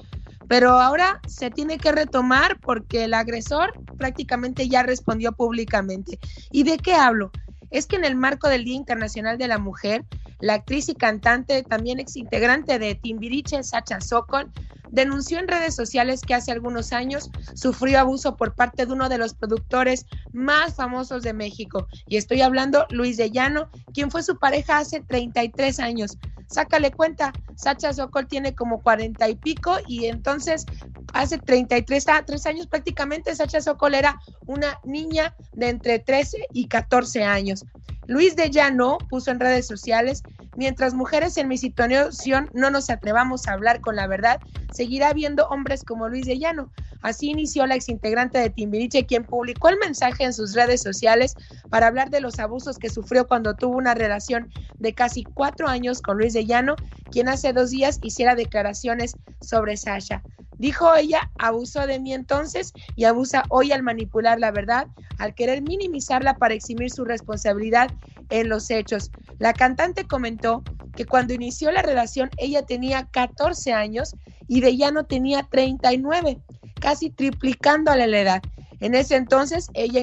pero 0.48 0.78
ahora 0.78 1.20
se 1.26 1.50
tiene 1.50 1.78
que 1.78 1.92
retomar 1.92 2.58
porque 2.60 3.04
el 3.04 3.14
agresor 3.14 3.72
prácticamente 3.98 4.68
ya 4.68 4.82
respondió 4.82 5.32
públicamente. 5.32 6.18
¿Y 6.50 6.62
de 6.62 6.78
qué 6.78 6.94
hablo? 6.94 7.30
Es 7.70 7.86
que 7.86 7.96
en 7.96 8.04
el 8.04 8.16
marco 8.16 8.48
del 8.48 8.64
Día 8.64 8.76
Internacional 8.76 9.38
de 9.38 9.48
la 9.48 9.58
Mujer, 9.58 10.04
la 10.38 10.54
actriz 10.54 10.88
y 10.88 10.96
cantante, 10.96 11.62
también 11.64 12.00
ex 12.00 12.16
integrante 12.16 12.78
de 12.78 12.94
Timbiriche, 12.94 13.62
Sacha 13.62 14.00
Sokol, 14.00 14.52
denunció 14.90 15.38
en 15.38 15.48
redes 15.48 15.74
sociales 15.74 16.20
que 16.20 16.34
hace 16.34 16.52
algunos 16.52 16.92
años 16.92 17.30
sufrió 17.54 18.00
abuso 18.00 18.36
por 18.36 18.54
parte 18.54 18.86
de 18.86 18.92
uno 18.92 19.08
de 19.08 19.18
los 19.18 19.34
productores 19.34 20.06
más 20.32 20.74
famosos 20.74 21.22
de 21.22 21.32
México. 21.32 21.86
Y 22.06 22.16
estoy 22.16 22.42
hablando 22.42 22.86
Luis 22.90 23.16
de 23.16 23.30
Llano, 23.30 23.70
quien 23.92 24.10
fue 24.10 24.22
su 24.22 24.38
pareja 24.38 24.78
hace 24.78 25.00
33 25.00 25.80
años. 25.80 26.18
sácale 26.48 26.92
cuenta, 26.92 27.32
Sacha 27.56 27.92
Sokol 27.92 28.28
tiene 28.28 28.54
como 28.54 28.80
cuarenta 28.80 29.28
y 29.28 29.34
pico 29.34 29.78
y 29.88 30.06
entonces 30.06 30.64
hace 31.12 31.38
33 31.38 32.08
a, 32.08 32.24
tres 32.24 32.46
años 32.46 32.68
prácticamente 32.68 33.34
Sacha 33.34 33.60
Sokol 33.60 33.94
era 33.94 34.20
una 34.46 34.78
niña 34.84 35.34
de 35.54 35.70
entre 35.70 35.98
13 35.98 36.46
y 36.52 36.68
14 36.68 37.24
años. 37.24 37.64
Luis 38.06 38.36
de 38.36 38.50
Llano 38.50 38.98
puso 39.10 39.30
en 39.30 39.40
redes 39.40 39.66
sociales, 39.66 40.22
mientras 40.56 40.94
mujeres 40.94 41.36
en 41.36 41.48
mi 41.48 41.58
situación 41.58 42.48
no 42.54 42.70
nos 42.70 42.88
atrevamos 42.88 43.48
a 43.48 43.52
hablar 43.52 43.80
con 43.80 43.96
la 43.96 44.06
verdad, 44.06 44.40
seguirá 44.76 45.08
habiendo 45.08 45.46
hombres 45.48 45.82
como 45.82 46.08
Luis 46.08 46.26
de 46.26 46.38
Llano. 46.38 46.70
Así 47.00 47.30
inició 47.30 47.66
la 47.66 47.74
exintegrante 47.74 48.38
de 48.38 48.50
Timbiriche, 48.50 49.06
quien 49.06 49.24
publicó 49.24 49.68
el 49.68 49.78
mensaje 49.78 50.24
en 50.24 50.32
sus 50.32 50.54
redes 50.54 50.82
sociales 50.82 51.36
para 51.70 51.86
hablar 51.86 52.10
de 52.10 52.20
los 52.20 52.38
abusos 52.38 52.78
que 52.78 52.90
sufrió 52.90 53.26
cuando 53.26 53.56
tuvo 53.56 53.76
una 53.76 53.94
relación 53.94 54.50
de 54.78 54.94
casi 54.94 55.24
cuatro 55.24 55.68
años 55.68 56.02
con 56.02 56.18
Luis 56.18 56.34
de 56.34 56.46
Llano, 56.46 56.76
quien 57.10 57.28
hace 57.28 57.52
dos 57.52 57.70
días 57.70 57.98
hiciera 58.02 58.34
declaraciones 58.34 59.16
sobre 59.40 59.76
Sasha. 59.76 60.22
Dijo 60.58 60.94
ella, 60.94 61.30
abusó 61.38 61.86
de 61.86 61.98
mí 61.98 62.14
entonces 62.14 62.72
y 62.94 63.04
abusa 63.04 63.44
hoy 63.50 63.72
al 63.72 63.82
manipular 63.82 64.40
la 64.40 64.50
verdad, 64.50 64.86
al 65.18 65.34
querer 65.34 65.62
minimizarla 65.62 66.38
para 66.38 66.54
eximir 66.54 66.90
su 66.90 67.04
responsabilidad 67.04 67.90
en 68.30 68.48
los 68.48 68.70
hechos. 68.70 69.10
La 69.38 69.52
cantante 69.52 70.06
comentó 70.06 70.62
que 70.94 71.04
cuando 71.04 71.34
inició 71.34 71.70
la 71.70 71.82
relación 71.82 72.30
ella 72.38 72.62
tenía 72.62 73.06
14 73.06 73.72
años 73.72 74.14
y 74.48 74.60
de 74.60 74.68
ella 74.68 74.90
no 74.90 75.04
tenía 75.04 75.42
39, 75.50 76.38
casi 76.80 77.10
triplicando 77.10 77.94
la 77.94 78.06
edad. 78.06 78.42
En 78.80 78.94
ese 78.94 79.16
entonces 79.16 79.68
ella 79.74 80.00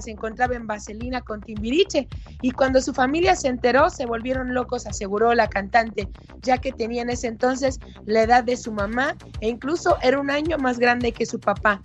se 0.00 0.10
encontraba 0.10 0.54
en 0.54 0.66
Vaselina 0.66 1.20
con 1.20 1.42
Timbiriche 1.42 2.08
y 2.40 2.50
cuando 2.52 2.80
su 2.80 2.94
familia 2.94 3.36
se 3.36 3.48
enteró 3.48 3.90
se 3.90 4.06
volvieron 4.06 4.54
locos, 4.54 4.86
aseguró 4.86 5.34
la 5.34 5.48
cantante, 5.48 6.08
ya 6.40 6.58
que 6.58 6.72
tenía 6.72 7.02
en 7.02 7.10
ese 7.10 7.26
entonces 7.26 7.78
la 8.06 8.22
edad 8.22 8.44
de 8.44 8.56
su 8.56 8.72
mamá 8.72 9.16
e 9.40 9.48
incluso 9.48 9.98
era 10.02 10.18
un 10.18 10.30
año 10.30 10.56
más 10.58 10.78
grande 10.78 11.12
que 11.12 11.26
su 11.26 11.40
papá. 11.40 11.80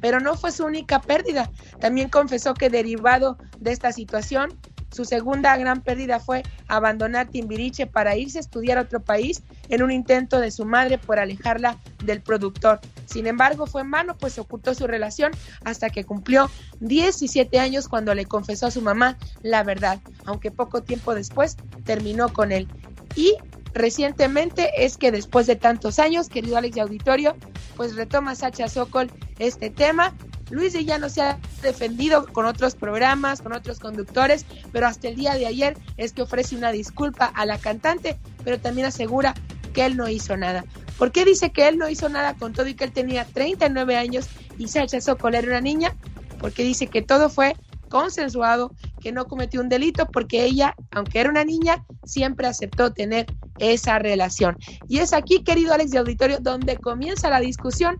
Pero 0.00 0.20
no 0.20 0.36
fue 0.36 0.52
su 0.52 0.64
única 0.64 1.00
pérdida. 1.00 1.50
También 1.80 2.10
confesó 2.10 2.54
que 2.54 2.70
derivado 2.70 3.38
de 3.58 3.72
esta 3.72 3.92
situación 3.92 4.50
su 4.90 5.04
segunda 5.04 5.56
gran 5.56 5.82
pérdida 5.82 6.20
fue 6.20 6.42
abandonar 6.68 7.28
Timbiriche 7.28 7.86
para 7.86 8.16
irse 8.16 8.38
a 8.38 8.40
estudiar 8.40 8.78
a 8.78 8.82
otro 8.82 9.00
país 9.00 9.42
en 9.68 9.82
un 9.82 9.90
intento 9.90 10.40
de 10.40 10.50
su 10.50 10.64
madre 10.64 10.98
por 10.98 11.18
alejarla 11.18 11.78
del 12.04 12.22
productor. 12.22 12.80
Sin 13.04 13.26
embargo, 13.26 13.66
fue 13.66 13.82
en 13.82 13.90
vano, 13.90 14.16
pues 14.16 14.38
ocultó 14.38 14.74
su 14.74 14.86
relación 14.86 15.32
hasta 15.64 15.90
que 15.90 16.04
cumplió 16.04 16.50
17 16.80 17.58
años 17.58 17.88
cuando 17.88 18.14
le 18.14 18.26
confesó 18.26 18.66
a 18.66 18.70
su 18.70 18.82
mamá 18.82 19.16
la 19.42 19.62
verdad, 19.62 20.00
aunque 20.24 20.50
poco 20.50 20.82
tiempo 20.82 21.14
después 21.14 21.56
terminó 21.84 22.32
con 22.32 22.52
él. 22.52 22.68
Y 23.14 23.34
recientemente 23.72 24.70
es 24.84 24.96
que 24.96 25.12
después 25.12 25.46
de 25.46 25.56
tantos 25.56 25.98
años, 25.98 26.28
querido 26.28 26.56
Alex 26.56 26.74
de 26.74 26.80
Auditorio, 26.80 27.36
pues 27.76 27.94
retoma 27.94 28.34
Sacha 28.34 28.68
Sokol 28.68 29.10
este 29.38 29.70
tema 29.70 30.14
Luis 30.50 30.72
de 30.72 30.98
no 30.98 31.08
se 31.08 31.22
ha 31.22 31.38
defendido 31.62 32.26
con 32.32 32.46
otros 32.46 32.74
programas, 32.74 33.42
con 33.42 33.52
otros 33.52 33.80
conductores, 33.80 34.46
pero 34.72 34.86
hasta 34.86 35.08
el 35.08 35.16
día 35.16 35.34
de 35.34 35.46
ayer 35.46 35.76
es 35.96 36.12
que 36.12 36.22
ofrece 36.22 36.56
una 36.56 36.70
disculpa 36.70 37.26
a 37.26 37.46
la 37.46 37.58
cantante, 37.58 38.18
pero 38.44 38.60
también 38.60 38.86
asegura 38.86 39.34
que 39.74 39.84
él 39.84 39.96
no 39.96 40.08
hizo 40.08 40.36
nada. 40.36 40.64
¿Por 40.98 41.12
qué 41.12 41.24
dice 41.24 41.50
que 41.50 41.68
él 41.68 41.78
no 41.78 41.88
hizo 41.88 42.08
nada 42.08 42.34
con 42.34 42.52
todo 42.52 42.66
y 42.68 42.74
que 42.74 42.84
él 42.84 42.92
tenía 42.92 43.24
39 43.24 43.96
años 43.96 44.28
y 44.56 44.68
se 44.68 44.80
rechazó 44.80 45.18
con 45.18 45.34
era 45.34 45.46
una 45.48 45.60
niña? 45.60 45.94
Porque 46.38 46.62
dice 46.62 46.86
que 46.86 47.02
todo 47.02 47.28
fue 47.28 47.56
consensuado, 47.88 48.72
que 49.00 49.12
no 49.12 49.26
cometió 49.26 49.60
un 49.60 49.68
delito 49.68 50.06
porque 50.06 50.44
ella, 50.44 50.74
aunque 50.92 51.20
era 51.20 51.30
una 51.30 51.44
niña, 51.44 51.84
siempre 52.04 52.46
aceptó 52.46 52.92
tener 52.92 53.26
esa 53.58 53.98
relación. 53.98 54.56
Y 54.88 54.98
es 54.98 55.12
aquí, 55.12 55.42
querido 55.42 55.72
Alex 55.72 55.90
de 55.90 55.98
Auditorio, 55.98 56.38
donde 56.40 56.78
comienza 56.78 57.30
la 57.30 57.40
discusión 57.40 57.96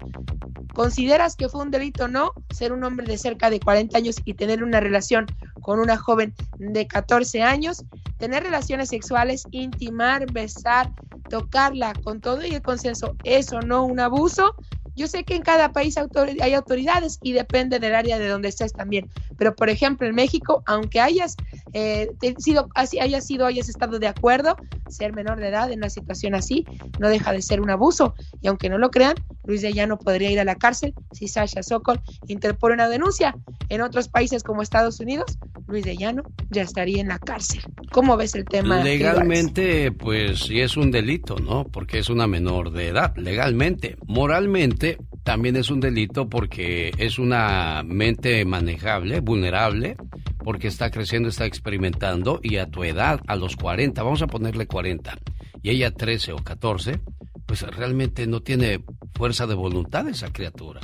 ¿Consideras 0.77 1.37
que 1.37 1.49
fue 1.49 1.63
un 1.63 1.71
delito 1.71 2.05
o 2.05 2.09
no 2.09 2.33
ser 2.51 2.71
un 2.71 2.85
hombre 2.85 3.07
de 3.07 3.17
cerca 3.17 3.49
de 3.49 3.61
40 3.61 3.97
años 3.97 4.17
y 4.27 4.35
tener 4.35 4.63
una 4.63 4.79
relación 4.79 5.25
con 5.63 5.81
una 5.81 5.97
joven 5.97 6.35
de 6.59 6.87
14 6.87 7.43
años? 7.43 7.87
Tener 8.19 8.43
relaciones 8.43 8.91
sexuales, 8.91 9.45
intimar, 9.53 10.31
besar, 10.31 10.91
tocarla 11.31 11.95
con 12.05 12.21
todo 12.21 12.45
y 12.45 12.53
el 12.53 12.61
consenso, 12.61 13.17
¿es 13.25 13.55
o 13.55 13.63
no 13.63 13.87
un 13.87 14.01
abuso? 14.01 14.55
Yo 14.97 15.07
sé 15.07 15.25
que 15.25 15.37
en 15.37 15.43
cada 15.43 15.73
país 15.73 15.97
hay 16.41 16.55
autoridades 16.55 17.19
y 17.23 17.33
depende 17.33 17.79
del 17.79 17.95
área 17.95 18.19
de 18.19 18.29
donde 18.29 18.49
estés 18.49 18.73
también. 18.73 19.11
Pero, 19.37 19.55
por 19.55 19.69
ejemplo, 19.69 20.07
en 20.07 20.15
México, 20.15 20.63
aunque 20.67 21.01
hayas 21.01 21.37
eh, 21.73 22.09
sido, 22.39 22.69
hayas 22.75 23.27
sido, 23.27 23.47
hayas 23.47 23.69
estado 23.69 23.99
de 23.99 24.09
acuerdo, 24.09 24.57
ser 24.89 25.13
menor 25.15 25.39
de 25.39 25.49
edad 25.49 25.71
en 25.71 25.79
una 25.81 25.91
situación 25.91 26.35
así 26.35 26.65
no 26.99 27.09
deja 27.09 27.33
de 27.33 27.43
ser 27.43 27.61
un 27.61 27.71
abuso. 27.71 28.15
Y 28.41 28.49
aunque 28.49 28.69
no 28.69 28.79
lo 28.79 28.91
crean, 28.91 29.15
Luis 29.45 29.63
de 29.63 29.73
Llano 29.73 29.99
podría 29.99 30.31
ir 30.31 30.41
a 30.41 30.45
la 30.45 30.57
cárcel 30.57 30.95
si 31.13 31.29
Sasha 31.29 31.63
Sokol 31.63 32.01
interpone 32.27 32.75
una 32.75 32.89
denuncia. 32.89 33.37
En 33.69 33.81
otros 33.81 34.09
países 34.09 34.43
como 34.43 34.63
Estados 34.63 35.01
Unidos, 35.01 35.39
Luis 35.67 35.85
de 35.85 35.97
Llano 35.97 36.23
ya 36.51 36.63
estaría 36.63 37.01
en 37.01 37.09
la 37.09 37.19
cárcel. 37.19 37.61
¿Cómo 37.93 38.17
ves 38.17 38.35
el 38.35 38.45
tema? 38.45 38.83
Legalmente, 38.83 39.93
pues 39.93 40.41
sí 40.41 40.61
es 40.61 40.77
un 40.77 40.91
delito, 40.91 41.37
¿no? 41.37 41.65
Porque 41.65 41.99
es 41.99 42.09
una 42.09 42.27
menor 42.27 42.71
de 42.73 42.89
edad, 42.89 43.17
legalmente. 43.17 43.97
Moralmente, 44.07 44.86
también 45.25 45.57
es 45.57 45.71
un 45.71 45.81
delito 45.81 46.29
porque 46.29 46.93
es 46.99 47.19
una 47.19 47.83
mente 47.85 48.45
manejable, 48.45 49.21
vulnerable, 49.21 49.97
porque 50.39 50.69
está 50.69 50.91
creciendo, 50.91 51.29
está 51.29 51.47
experimentando 51.47 52.41
y 52.43 52.57
a 52.59 52.67
tu 52.67 52.85
edad, 52.85 53.21
a 53.27 53.37
los 53.37 53.57
40, 53.57 54.03
vamos 54.03 54.23
a 54.23 54.29
ponerle 54.29 54.67
40, 54.67 55.19
y 55.63 55.71
ella 55.71 55.91
13 55.91 56.33
o 56.33 56.37
14, 56.37 57.01
pues 57.47 57.63
realmente 57.63 58.27
no 58.27 58.41
tiene 58.41 58.85
fuerza 59.15 59.47
de 59.47 59.55
voluntad 59.55 60.09
esa 60.09 60.33
criatura. 60.33 60.81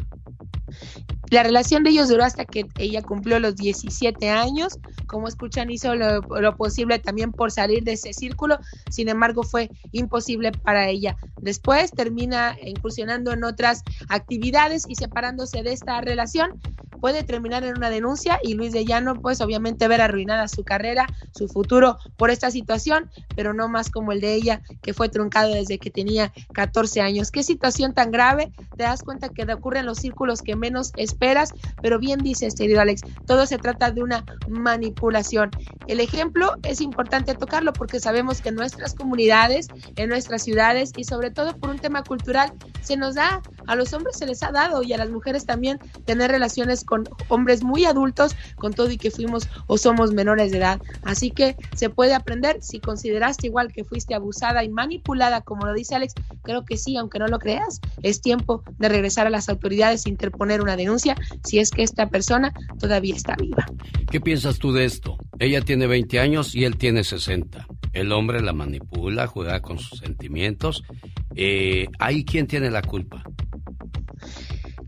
La 1.32 1.42
relación 1.42 1.82
de 1.82 1.88
ellos 1.88 2.10
duró 2.10 2.24
hasta 2.24 2.44
que 2.44 2.66
ella 2.76 3.00
cumplió 3.00 3.40
los 3.40 3.56
17 3.56 4.28
años. 4.28 4.78
Como 5.06 5.28
escuchan, 5.28 5.70
hizo 5.70 5.94
lo, 5.94 6.56
posible 6.58 6.98
también 6.98 7.32
por 7.32 7.50
salir 7.50 7.84
de 7.84 7.92
ese 7.92 8.12
círculo. 8.12 8.58
Sin 8.90 9.08
embargo, 9.08 9.42
fue 9.42 9.70
imposible 9.92 10.52
para 10.52 10.90
ella. 10.90 11.16
Después 11.40 11.90
termina 11.92 12.54
incursionando 12.62 13.32
en 13.32 13.44
otras 13.44 13.82
actividades 14.10 14.84
y 14.86 14.94
separándose 14.94 15.62
de 15.62 15.72
esta 15.72 16.02
relación. 16.02 16.60
Puede 17.00 17.24
terminar 17.24 17.64
en 17.64 17.78
una 17.78 17.88
denuncia 17.88 18.38
y 18.42 18.52
Luis 18.52 18.72
de 18.72 18.84
Llano, 18.84 19.20
pues 19.20 19.40
obviamente 19.40 19.88
ver 19.88 20.02
arruinada 20.02 20.46
su 20.48 20.62
carrera, 20.62 21.06
su 21.34 21.48
futuro 21.48 21.98
por 22.16 22.30
esta 22.30 22.50
situación, 22.50 23.10
pero 23.34 23.54
no 23.54 23.68
más 23.68 23.90
como 23.90 24.12
el 24.12 24.20
de 24.20 24.34
ella, 24.34 24.62
que 24.82 24.94
fue 24.94 25.08
truncado 25.08 25.52
desde 25.52 25.78
que 25.78 25.90
tenía 25.90 26.32
14 26.52 27.00
años. 27.00 27.32
Qué 27.32 27.42
situación 27.42 27.92
tan 27.92 28.12
grave. 28.12 28.52
Te 28.76 28.84
das 28.84 29.02
cuenta 29.02 29.30
que 29.30 29.50
ocurre 29.52 29.80
en 29.80 29.86
los 29.86 29.98
círculos 29.98 30.42
que 30.42 30.54
menos 30.54 30.92
esperas 31.22 31.54
pero 31.80 31.98
bien 31.98 32.20
dices, 32.20 32.54
querido 32.54 32.80
Alex, 32.80 33.02
todo 33.26 33.44
se 33.46 33.58
trata 33.58 33.90
de 33.90 34.02
una 34.02 34.24
manipulación. 34.48 35.50
El 35.88 36.00
ejemplo 36.00 36.54
es 36.62 36.80
importante 36.80 37.34
tocarlo 37.34 37.72
porque 37.72 37.98
sabemos 37.98 38.40
que 38.40 38.50
en 38.50 38.54
nuestras 38.54 38.94
comunidades, 38.94 39.66
en 39.96 40.08
nuestras 40.08 40.42
ciudades 40.42 40.92
y 40.96 41.04
sobre 41.04 41.30
todo 41.30 41.56
por 41.56 41.70
un 41.70 41.78
tema 41.78 42.04
cultural, 42.04 42.52
se 42.82 42.96
nos 42.96 43.16
da, 43.16 43.42
a 43.66 43.74
los 43.74 43.92
hombres 43.92 44.16
se 44.16 44.26
les 44.26 44.42
ha 44.42 44.52
dado 44.52 44.82
y 44.82 44.92
a 44.92 44.98
las 44.98 45.10
mujeres 45.10 45.44
también 45.44 45.78
tener 46.04 46.30
relaciones 46.30 46.84
con 46.84 47.08
hombres 47.28 47.64
muy 47.64 47.84
adultos, 47.84 48.36
con 48.56 48.72
todo 48.72 48.90
y 48.90 48.96
que 48.96 49.10
fuimos 49.10 49.48
o 49.66 49.76
somos 49.76 50.12
menores 50.12 50.52
de 50.52 50.58
edad. 50.58 50.80
Así 51.02 51.30
que 51.30 51.56
se 51.74 51.90
puede 51.90 52.14
aprender, 52.14 52.62
si 52.62 52.78
consideraste 52.78 53.48
igual 53.48 53.72
que 53.72 53.84
fuiste 53.84 54.14
abusada 54.14 54.62
y 54.62 54.68
manipulada, 54.68 55.40
como 55.40 55.66
lo 55.66 55.74
dice 55.74 55.96
Alex, 55.96 56.14
creo 56.42 56.64
que 56.64 56.76
sí, 56.76 56.96
aunque 56.96 57.18
no 57.18 57.26
lo 57.26 57.40
creas, 57.40 57.80
es 58.02 58.20
tiempo 58.20 58.62
de 58.78 58.88
regresar 58.88 59.26
a 59.26 59.30
las 59.30 59.48
autoridades 59.48 60.06
e 60.06 60.10
interponer 60.10 60.60
una 60.60 60.76
denuncia 60.76 61.11
si 61.44 61.58
es 61.58 61.70
que 61.70 61.82
esta 61.82 62.08
persona 62.08 62.52
todavía 62.78 63.14
está 63.14 63.36
viva. 63.36 63.66
¿Qué 64.10 64.20
piensas 64.20 64.58
tú 64.58 64.72
de 64.72 64.84
esto? 64.84 65.16
Ella 65.38 65.60
tiene 65.62 65.86
20 65.86 66.20
años 66.20 66.54
y 66.54 66.64
él 66.64 66.76
tiene 66.76 67.04
60. 67.04 67.66
El 67.92 68.12
hombre 68.12 68.40
la 68.40 68.52
manipula, 68.52 69.26
juega 69.26 69.60
con 69.60 69.78
sus 69.78 69.98
sentimientos. 69.98 70.82
Eh, 71.34 71.88
¿Ahí 71.98 72.24
quién 72.24 72.46
tiene 72.46 72.70
la 72.70 72.82
culpa? 72.82 73.22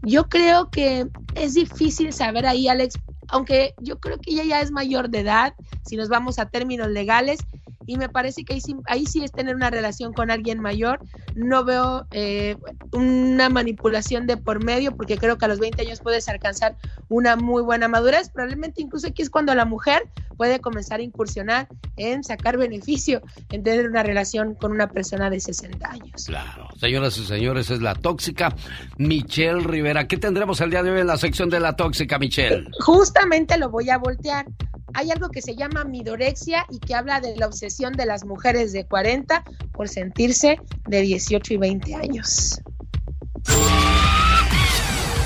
Yo 0.02 0.28
creo 0.28 0.70
que 0.70 1.06
es 1.34 1.54
difícil 1.54 2.12
saber 2.12 2.46
ahí, 2.46 2.68
Alex, 2.68 2.98
aunque 3.28 3.74
yo 3.80 3.98
creo 4.00 4.18
que 4.18 4.32
ella 4.32 4.44
ya 4.44 4.60
es 4.60 4.70
mayor 4.70 5.08
de 5.08 5.20
edad, 5.20 5.54
si 5.86 5.96
nos 5.96 6.08
vamos 6.08 6.38
a 6.38 6.50
términos 6.50 6.88
legales, 6.88 7.40
y 7.86 7.96
me 7.96 8.08
parece 8.08 8.44
que 8.44 8.58
ahí 8.86 9.06
sí, 9.06 9.24
es 9.24 9.32
tener 9.32 9.54
una 9.54 9.70
relación 9.70 10.12
con 10.12 10.30
alguien 10.30 10.60
mayor. 10.60 11.00
No 11.34 11.64
veo 11.64 12.06
eh, 12.12 12.56
una 12.92 13.48
manipulación 13.48 14.26
de 14.26 14.36
por 14.36 14.64
medio 14.64 14.96
porque 14.96 15.18
creo 15.18 15.38
que 15.38 15.44
a 15.44 15.48
los 15.48 15.58
20 15.58 15.82
años 15.82 16.00
puedes 16.00 16.28
alcanzar 16.28 16.76
una 17.08 17.36
muy 17.36 17.62
buena 17.62 17.88
madurez. 17.88 18.30
Probablemente 18.30 18.82
incluso 18.82 19.08
aquí 19.08 19.22
es 19.22 19.30
cuando 19.30 19.54
la 19.54 19.64
mujer 19.64 20.02
puede 20.36 20.60
comenzar 20.60 21.00
a 21.00 21.02
incursionar 21.02 21.68
en 21.96 22.24
sacar 22.24 22.56
beneficio, 22.56 23.22
en 23.50 23.62
tener 23.62 23.88
una 23.88 24.02
relación 24.02 24.54
con 24.54 24.72
una 24.72 24.88
persona 24.88 25.30
de 25.30 25.40
60 25.40 25.90
años. 25.90 26.24
Claro. 26.26 26.68
Señoras 26.78 27.16
y 27.18 27.24
señores, 27.24 27.70
es 27.70 27.80
la 27.80 27.94
tóxica 27.94 28.54
Michelle 28.98 29.60
Rivera. 29.60 30.08
¿Qué 30.08 30.16
tendremos 30.16 30.60
el 30.60 30.70
día 30.70 30.82
de 30.82 30.90
hoy 30.90 31.00
en 31.00 31.06
la 31.06 31.16
sección 31.16 31.50
de 31.50 31.60
la 31.60 31.76
tóxica 31.76 32.18
Michelle? 32.18 32.66
Justamente 32.80 33.58
lo 33.58 33.70
voy 33.70 33.90
a 33.90 33.98
voltear 33.98 34.46
hay 34.94 35.10
algo 35.10 35.28
que 35.28 35.42
se 35.42 35.56
llama 35.56 35.84
midorexia 35.84 36.64
y 36.70 36.78
que 36.78 36.94
habla 36.94 37.20
de 37.20 37.36
la 37.36 37.46
obsesión 37.46 37.73
de 37.78 38.06
las 38.06 38.24
mujeres 38.24 38.72
de 38.72 38.86
40 38.86 39.42
por 39.72 39.88
sentirse 39.88 40.58
de 40.86 41.00
18 41.02 41.54
y 41.54 41.56
20 41.56 41.94
años. 41.94 42.60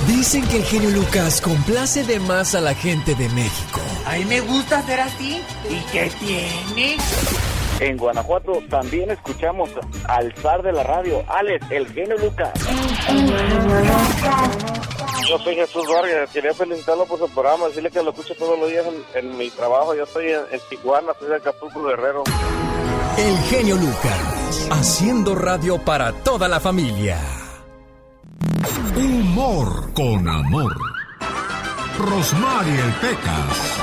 Dicen 0.06 0.46
que 0.48 0.56
el 0.56 0.64
genio 0.64 0.90
Lucas 0.90 1.40
complace 1.40 2.04
de 2.04 2.18
más 2.20 2.54
a 2.54 2.60
la 2.60 2.74
gente 2.74 3.14
de 3.14 3.28
México. 3.28 3.80
A 4.06 4.16
mí 4.16 4.24
me 4.24 4.40
gusta 4.40 4.82
ser 4.84 5.00
así. 5.00 5.42
¿Y 5.68 5.92
qué 5.92 6.10
tiene? 6.18 6.96
En 7.80 7.96
Guanajuato 7.96 8.60
también 8.68 9.10
escuchamos 9.10 9.70
al 10.08 10.34
zar 10.34 10.62
de 10.62 10.72
la 10.72 10.82
radio, 10.82 11.22
Alex, 11.28 11.64
el 11.70 11.86
genio 11.92 12.18
Lucas. 12.18 12.52
Yo 15.28 15.38
soy 15.38 15.54
Jesús 15.54 15.84
Vargas, 15.86 16.30
quería 16.32 16.54
felicitarlo 16.54 17.04
por 17.04 17.18
su 17.18 17.28
programa, 17.28 17.66
decirle 17.66 17.90
que 17.90 18.02
lo 18.02 18.10
escucho 18.10 18.34
todos 18.34 18.58
los 18.58 18.68
días 18.70 18.84
en, 18.86 19.28
en 19.28 19.36
mi 19.36 19.50
trabajo. 19.50 19.94
Yo 19.94 20.04
estoy 20.04 20.26
en, 20.26 20.40
en 20.50 20.60
Tijuana, 20.70 21.12
soy 21.18 21.28
de 21.28 21.36
Acapulco 21.36 21.84
Guerrero. 21.84 22.24
El 23.16 23.36
genio 23.50 23.76
Lucas, 23.76 24.68
haciendo 24.70 25.34
radio 25.34 25.78
para 25.84 26.12
toda 26.12 26.48
la 26.48 26.60
familia. 26.60 27.18
Humor 28.96 29.92
con 29.92 30.26
amor. 30.28 30.72
Rosmarie 31.98 32.74
el 32.74 32.92
Pecas. 32.94 33.78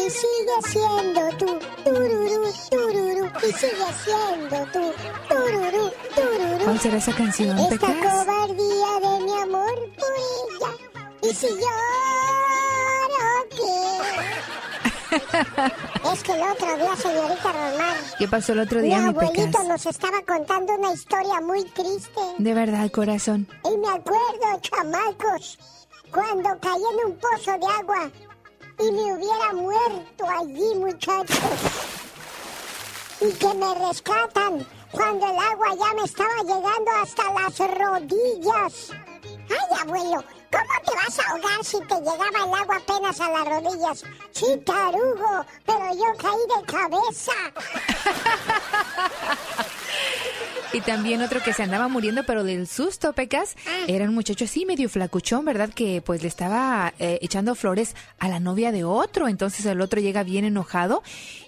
Y 0.00 0.10
sigue 0.10 0.56
siendo 0.68 1.28
tú, 1.38 1.58
tururú, 1.84 2.52
tururú, 2.70 3.30
y 3.42 3.52
sigue 3.52 3.88
siendo 4.04 4.56
tú, 4.72 4.92
tururú, 5.28 5.90
tururú. 6.14 6.64
¿Cuál 6.64 6.80
será 6.80 6.96
esa 6.96 7.12
canción, 7.12 7.58
Esta 7.58 7.86
Pecas? 7.86 7.96
cobardía 8.24 9.00
de 9.02 9.24
mi 9.24 9.32
amor 9.42 9.74
por 9.96 10.12
ella. 10.16 10.70
Y 11.22 11.34
si 11.34 11.46
lloro, 11.48 13.28
¿qué? 13.50 13.60
es 16.12 16.22
que 16.22 16.32
el 16.32 16.42
otro 16.42 16.76
día, 16.76 16.96
señorita 16.96 17.52
Román, 17.52 17.96
¿Qué 18.18 18.28
pasó 18.28 18.52
el 18.52 18.60
otro 18.60 18.80
día, 18.80 18.98
mi 18.98 19.08
mi 19.08 19.12
Pecas? 19.14 19.28
abuelito 19.30 19.62
nos 19.64 19.86
estaba 19.86 20.22
contando 20.26 20.72
una 20.74 20.92
historia 20.92 21.40
muy 21.40 21.64
triste. 21.64 22.20
De 22.38 22.54
verdad, 22.54 22.90
corazón. 22.90 23.46
Y 23.64 23.76
me 23.76 23.88
acuerdo, 23.88 24.60
chamacos, 24.62 25.58
cuando 26.12 26.48
caí 26.60 26.80
en 26.80 27.10
un 27.10 27.18
pozo 27.18 27.52
de 27.58 27.66
agua 27.66 28.10
y 28.80 28.90
me 28.92 29.14
hubiera 29.14 29.52
muerto 29.52 30.24
allí, 30.28 30.74
muchachos. 30.76 31.38
Y 33.20 33.32
que 33.32 33.54
me 33.54 33.74
rescatan 33.74 34.66
cuando 34.90 35.26
el 35.26 35.38
agua 35.38 35.74
ya 35.78 35.94
me 35.94 36.04
estaba 36.04 36.36
llegando 36.38 36.90
hasta 37.02 37.32
las 37.32 37.58
rodillas. 37.58 38.90
Ay, 39.50 39.78
abuelo, 39.80 40.24
¿cómo 40.50 40.74
te 40.86 40.94
vas 40.94 41.18
a 41.18 41.30
ahogar 41.30 41.64
si 41.64 41.80
te 41.80 41.94
llegaba 41.96 42.28
el 42.28 42.54
agua 42.54 42.76
apenas 42.76 43.20
a 43.20 43.30
las 43.30 43.46
rodillas? 43.46 44.04
Sí, 44.32 44.56
tarugo, 44.64 45.44
pero 45.66 45.94
yo 45.94 46.16
caí 46.16 46.40
de 46.56 46.64
cabeza. 46.66 47.32
Y 50.72 50.80
también 50.82 51.20
otro 51.20 51.42
que 51.42 51.52
se 51.52 51.64
andaba 51.64 51.88
muriendo, 51.88 52.22
pero 52.24 52.44
del 52.44 52.68
susto, 52.68 53.12
Pecas, 53.12 53.56
era 53.88 54.04
un 54.04 54.14
muchacho 54.14 54.44
así 54.44 54.64
medio 54.64 54.88
flacuchón, 54.88 55.44
¿verdad? 55.44 55.70
Que 55.70 56.00
pues 56.00 56.22
le 56.22 56.28
estaba 56.28 56.94
eh, 57.00 57.18
echando 57.22 57.56
flores 57.56 57.96
a 58.20 58.28
la 58.28 58.38
novia 58.38 58.70
de 58.70 58.84
otro. 58.84 59.26
Entonces 59.26 59.66
el 59.66 59.80
otro 59.80 60.00
llega 60.00 60.22
bien 60.22 60.44
enojado 60.44 61.02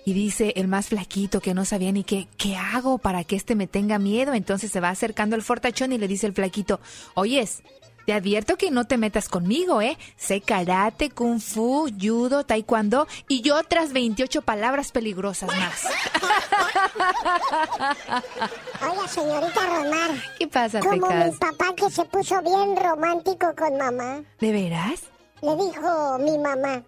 y 0.05 0.12
dice 0.12 0.55
el 0.57 0.66
más 0.66 0.89
flaquito 0.89 1.41
que 1.41 1.55
no 1.55 1.64
sabía 1.64 1.93
ni 1.93 2.03
qué, 2.03 2.27
qué 2.37 2.57
hago 2.57 2.99
para 2.99 3.23
que 3.23 3.37
este 3.37 3.55
me 3.55 3.68
tenga 3.68 4.01
miedo. 4.01 4.35
Entonces 4.35 4.73
se 4.73 4.81
va 4.81 4.91
acercando 4.91 5.37
el 5.37 5.43
fortachón 5.43 5.93
y 5.93 5.99
le 5.99 6.09
dice 6.09 6.27
el 6.27 6.33
flaquito, 6.33 6.81
oyes, 7.14 7.62
te 8.07 8.13
advierto 8.13 8.57
que 8.57 8.71
no 8.71 8.85
te 8.87 8.97
metas 8.99 9.29
conmigo, 9.29 9.81
¿eh? 9.81 9.97
Sé 10.17 10.41
karate, 10.41 11.11
kung 11.11 11.41
fu, 11.41 11.89
judo, 12.01 12.45
taekwondo 12.45 13.07
y 13.29 13.49
otras 13.51 13.93
28 13.93 14.43
palabras 14.43 14.93
peligrosas 14.93 15.49
más. 15.57 15.87
Oiga, 18.83 19.09
señorita 19.09 19.61
Romar. 19.67 20.11
¿Qué 20.39 20.49
pasa, 20.49 20.81
Como 20.81 21.09
Pecas? 21.09 21.33
mi 21.33 21.39
papá 21.39 21.75
que 21.77 21.91
se 21.91 22.05
puso 22.05 22.41
bien 22.43 22.77
romántico 22.77 23.55
con 23.57 23.77
mamá. 23.77 24.23
¿De 24.41 24.53
veras? 24.53 25.01
Le 25.41 25.57
dijo 25.57 26.19
mi 26.19 26.39
mamá, 26.39 26.83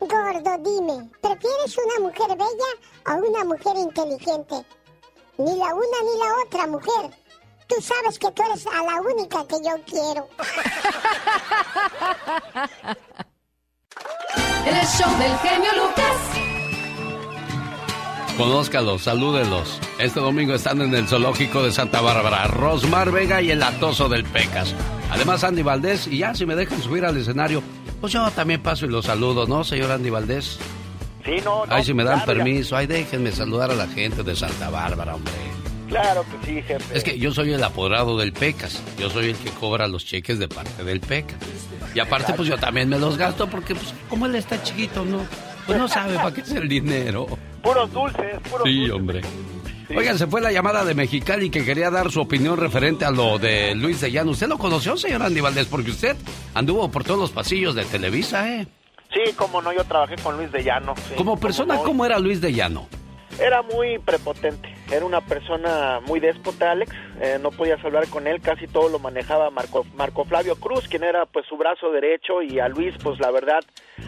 gordo, 0.00 0.58
dime, 0.62 1.10
¿prefieres 1.20 1.76
una 1.78 2.08
mujer 2.08 2.28
bella 2.36 2.70
o 3.08 3.28
una 3.28 3.44
mujer 3.44 3.76
inteligente? 3.76 4.54
Ni 5.36 5.56
la 5.56 5.74
una 5.74 5.98
ni 6.02 6.18
la 6.18 6.44
otra 6.46 6.66
mujer. 6.66 7.10
Tú 7.74 7.80
sabes 7.82 8.18
que 8.18 8.30
tú 8.30 8.42
eres 8.44 8.66
a 8.66 8.82
la 8.84 9.00
única 9.00 9.44
que 9.48 9.56
yo 9.64 9.74
quiero. 9.86 10.28
El 14.66 14.86
show 14.86 15.10
del 15.18 15.36
genio 15.38 15.70
Lucas. 15.76 16.16
Conózcalos, 18.36 19.02
salúdelos. 19.02 19.78
Este 19.98 20.18
domingo 20.20 20.54
están 20.54 20.80
en 20.82 20.92
el 20.94 21.06
zoológico 21.06 21.62
de 21.62 21.70
Santa 21.70 22.00
Bárbara, 22.00 22.48
Rosmar 22.48 23.12
Vega 23.12 23.40
y 23.42 23.50
el 23.52 23.62
Atoso 23.62 24.08
del 24.08 24.24
Pecas. 24.24 24.74
Además, 25.10 25.44
Andy 25.44 25.62
Valdés, 25.62 26.08
y 26.08 26.18
ya 26.18 26.34
si 26.34 26.44
me 26.44 26.56
dejan 26.56 26.82
subir 26.82 27.04
al 27.04 27.16
escenario, 27.16 27.62
pues 28.00 28.12
yo 28.12 28.28
también 28.32 28.60
paso 28.62 28.86
y 28.86 28.88
los 28.88 29.04
saludo, 29.06 29.46
¿no, 29.46 29.62
señor 29.62 29.92
Andy 29.92 30.10
Valdés? 30.10 30.58
Sí, 31.24 31.36
no, 31.44 31.64
no. 31.66 31.72
Ay, 31.74 31.84
si 31.84 31.94
me 31.94 32.02
dan 32.02 32.18
claro, 32.20 32.32
ya- 32.32 32.38
permiso, 32.44 32.76
ay, 32.76 32.86
déjenme 32.88 33.30
saludar 33.30 33.70
a 33.70 33.74
la 33.74 33.86
gente 33.86 34.24
de 34.24 34.34
Santa 34.34 34.68
Bárbara, 34.70 35.14
hombre. 35.14 35.32
Claro 35.88 36.24
que 36.24 36.46
sí, 36.46 36.62
jefe. 36.62 36.96
Es 36.96 37.04
que 37.04 37.18
yo 37.18 37.32
soy 37.32 37.52
el 37.52 37.62
apoderado 37.62 38.16
del 38.18 38.32
Pecas. 38.32 38.82
Yo 38.98 39.10
soy 39.10 39.30
el 39.30 39.36
que 39.36 39.50
cobra 39.50 39.86
los 39.86 40.04
cheques 40.04 40.38
de 40.38 40.48
parte 40.48 40.82
del 40.84 41.00
Pecas. 41.00 41.36
Y 41.94 42.00
aparte, 42.00 42.32
pues 42.34 42.48
yo 42.48 42.56
también 42.58 42.88
me 42.88 42.98
los 42.98 43.16
gasto 43.16 43.48
porque, 43.48 43.74
pues, 43.74 43.94
como 44.08 44.26
él 44.26 44.34
está 44.34 44.62
chiquito, 44.62 45.04
¿no? 45.04 45.20
Pues 45.66 45.78
no 45.78 45.86
sabe 45.88 46.14
para 46.16 46.32
qué 46.32 46.40
es 46.40 46.50
el 46.52 46.68
dinero. 46.68 47.26
Puros 47.62 47.90
dulces, 47.92 48.38
puros 48.50 48.62
Sí, 48.64 48.86
dulces. 48.86 48.92
hombre. 48.94 49.20
Oigan, 49.96 50.18
se 50.18 50.26
fue 50.26 50.40
la 50.40 50.50
llamada 50.50 50.84
de 50.84 50.94
Mexicali 50.94 51.50
que 51.50 51.64
quería 51.64 51.90
dar 51.90 52.10
su 52.10 52.20
opinión 52.20 52.56
referente 52.58 53.04
a 53.04 53.10
lo 53.10 53.38
de 53.38 53.74
Luis 53.74 54.00
de 54.00 54.10
Llano. 54.10 54.30
¿Usted 54.32 54.48
lo 54.48 54.58
conoció, 54.58 54.96
señor 54.96 55.22
Andy 55.22 55.40
Valdés? 55.40 55.66
Porque 55.66 55.90
usted 55.90 56.16
anduvo 56.54 56.90
por 56.90 57.04
todos 57.04 57.20
los 57.20 57.30
pasillos 57.30 57.74
de 57.74 57.84
Televisa, 57.84 58.50
¿eh? 58.50 58.66
Sí, 59.12 59.32
como 59.36 59.62
no, 59.62 59.72
yo 59.72 59.84
trabajé 59.84 60.16
con 60.16 60.36
Luis 60.38 60.50
de 60.50 60.64
Llano. 60.64 60.94
sí, 60.96 61.14
Como 61.16 61.38
persona, 61.38 61.74
no. 61.76 61.82
¿cómo 61.84 62.04
era 62.04 62.18
Luis 62.18 62.40
de 62.40 62.52
Llano? 62.52 62.88
Era 63.38 63.62
muy 63.62 63.98
prepotente, 63.98 64.73
era 64.90 65.04
una 65.04 65.20
persona 65.20 66.00
muy 66.06 66.20
déspota, 66.20 66.72
Alex. 66.72 66.92
Eh, 67.20 67.38
no 67.40 67.50
podías 67.50 67.82
hablar 67.84 68.08
con 68.08 68.26
él, 68.26 68.40
casi 68.40 68.66
todo 68.66 68.88
lo 68.88 68.98
manejaba 68.98 69.50
Marco, 69.50 69.86
Marco 69.94 70.24
Flavio 70.24 70.56
Cruz, 70.56 70.88
quien 70.88 71.04
era 71.04 71.26
pues 71.26 71.46
su 71.46 71.56
brazo 71.56 71.90
derecho, 71.90 72.42
y 72.42 72.58
a 72.58 72.68
Luis, 72.68 72.94
pues 73.02 73.18
la 73.20 73.30
verdad, 73.30 73.60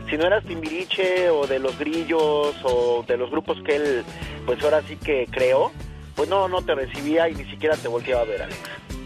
si 0.09 0.17
no 0.17 0.27
eras 0.27 0.45
Timbiriche 0.45 1.31
o 1.31 1.47
de 1.47 1.59
los 1.59 1.79
Grillos 1.79 2.55
o 2.65 3.05
de 3.07 3.17
los 3.17 3.31
grupos 3.31 3.59
que 3.65 3.77
él, 3.77 4.05
pues 4.45 4.63
ahora 4.63 4.83
sí 4.83 4.97
que 4.97 5.27
creó, 5.31 5.73
pues 6.15 6.29
no, 6.29 6.49
no 6.49 6.63
te 6.63 6.75
recibía 6.75 7.29
y 7.29 7.35
ni 7.35 7.45
siquiera 7.45 7.77
te 7.77 7.89
volteaba 7.89 8.23
a 8.23 8.25
ver, 8.25 8.43
Alex. 8.43 8.59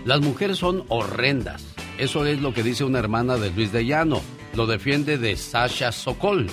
Las 0.04 0.20
mujeres 0.20 0.58
son 0.58 0.84
horrendas. 0.88 1.74
Eso 1.98 2.24
es 2.24 2.40
lo 2.40 2.54
que 2.54 2.62
dice 2.62 2.84
una 2.84 2.98
hermana 2.98 3.36
de 3.36 3.50
Luis 3.50 3.72
de 3.72 3.84
Llano. 3.84 4.22
Lo 4.54 4.66
defiende 4.66 5.18
de 5.18 5.36
Sasha 5.36 5.92
Sokol. 5.92 6.46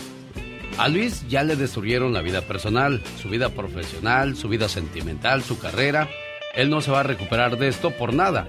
A 0.78 0.90
Luis 0.90 1.28
ya 1.28 1.44
le 1.44 1.56
destruyeron 1.56 2.14
la 2.14 2.22
vida 2.22 2.42
personal, 2.42 3.02
su 3.20 3.30
vida 3.30 3.50
profesional, 3.50 4.36
su 4.36 4.48
vida 4.48 4.70
sentimental, 4.70 5.42
su 5.42 5.58
carrera. 5.58 6.08
Él 6.54 6.70
no 6.70 6.82
se 6.82 6.92
va 6.92 7.00
a 7.00 7.04
recuperar 7.04 7.58
de 7.58 7.68
esto 7.68 7.90
por 7.92 8.14
nada. 8.14 8.46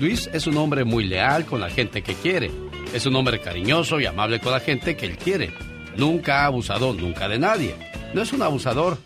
Luis 0.00 0.28
es 0.32 0.48
un 0.48 0.56
hombre 0.56 0.84
muy 0.84 1.04
leal 1.04 1.46
con 1.46 1.60
la 1.60 1.70
gente 1.70 2.02
que 2.02 2.14
quiere. 2.14 2.50
Es 2.92 3.06
un 3.06 3.14
hombre 3.14 3.40
cariñoso 3.40 4.00
y 4.00 4.06
amable 4.06 4.40
con 4.40 4.50
la 4.50 4.58
gente 4.58 4.96
que 4.96 5.06
él 5.06 5.16
quiere. 5.16 5.54
Nunca 5.96 6.40
ha 6.40 6.46
abusado 6.46 6.92
nunca 6.92 7.28
de 7.28 7.38
nadie. 7.38 7.76
No 8.14 8.20
es 8.20 8.32
un 8.32 8.42
abusador. 8.42 8.98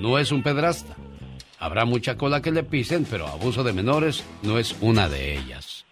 No 0.00 0.18
es 0.18 0.32
un 0.32 0.42
pedrasta. 0.42 0.96
Habrá 1.60 1.84
mucha 1.84 2.16
cola 2.16 2.42
que 2.42 2.50
le 2.50 2.64
pisen, 2.64 3.06
pero 3.08 3.28
abuso 3.28 3.62
de 3.62 3.72
menores 3.72 4.24
no 4.42 4.58
es 4.58 4.74
una 4.80 5.08
de 5.08 5.38
ellas. 5.38 5.86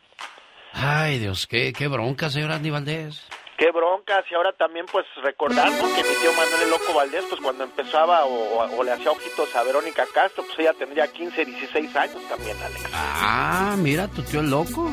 Ay, 0.73 1.21
Dios, 1.21 1.47
qué, 1.47 1.73
qué 1.73 1.87
bronca, 1.87 2.31
señor 2.31 2.51
Andy 2.51 2.71
Valdés. 2.71 3.23
Qué 3.59 3.71
broncas, 3.73 4.25
y 4.31 4.35
ahora 4.35 4.53
también 4.53 4.85
pues 4.93 5.07
recordar 5.23 5.71
¿no? 5.71 5.83
que 5.95 6.03
mi 6.03 6.15
tío 6.21 6.31
Manuel 6.33 6.63
el 6.65 6.71
Loco 6.71 6.93
Valdés, 6.95 7.25
pues 7.29 7.41
cuando 7.41 7.65
empezaba 7.65 8.25
o, 8.27 8.59
o- 8.59 8.77
o 8.79 8.85
le 8.85 8.93
hacía 8.93 9.11
ojitos 9.11 9.55
a 9.57 9.63
Verónica 9.63 10.05
Castro, 10.13 10.45
pues 10.45 10.59
ella 10.59 10.75
tendría 10.75 11.11
15, 11.11 11.45
16 11.45 11.97
años 11.97 12.23
también, 12.29 12.57
Alex. 12.63 12.83
Ah, 12.93 13.75
mira, 13.79 14.09
tu 14.09 14.23
tío 14.23 14.41
el 14.41 14.51
loco. 14.51 14.93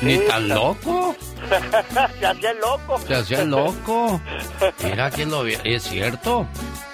Ni 0.00 0.16
Sí, 0.16 0.24
tan 0.26 0.48
loco. 0.48 1.14
Se 2.18 2.26
hacía 2.26 2.50
el 2.50 2.58
loco. 2.58 2.98
Se 3.06 3.14
hacía 3.14 3.42
el 3.42 3.50
loco. 3.50 4.20
Mira 4.84 5.10
que 5.10 5.26
lo 5.26 5.46
Es 5.46 5.82
cierto. 5.84 6.46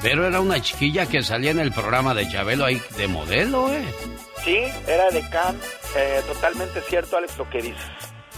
Pero 0.03 0.27
era 0.27 0.41
una 0.41 0.61
chiquilla 0.61 1.07
que 1.07 1.23
salía 1.23 1.53
en 1.53 1.61
el 1.61 1.73
programa 1.73 2.13
de 2.13 2.29
Chabelo 2.29 2.65
ahí 2.67 2.83
de 2.97 3.09
modelo, 3.09 3.73
¿eh? 3.73 3.83
Sí, 4.45 4.59
era 4.87 5.11
de 5.11 5.21
Can, 5.31 5.59
eh, 5.97 6.23
totalmente 6.27 6.81
cierto, 6.83 7.17
Alex, 7.17 7.39
lo 7.39 7.49
que 7.49 7.63
dices. 7.63 7.91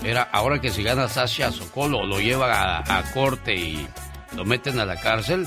Era 0.03 0.23
ahora 0.23 0.61
que 0.61 0.71
si 0.71 0.83
gana 0.83 1.09
Sasha 1.09 1.53
Sokol 1.53 1.95
o 1.95 2.05
lo 2.05 2.21
lleva 2.21 2.79
a 2.79 3.13
corte 3.13 3.55
y, 3.55 3.89
lo 4.37 4.45
meten 4.45 4.79
a 4.79 4.85
la 4.85 4.97
cárcel, 4.97 5.47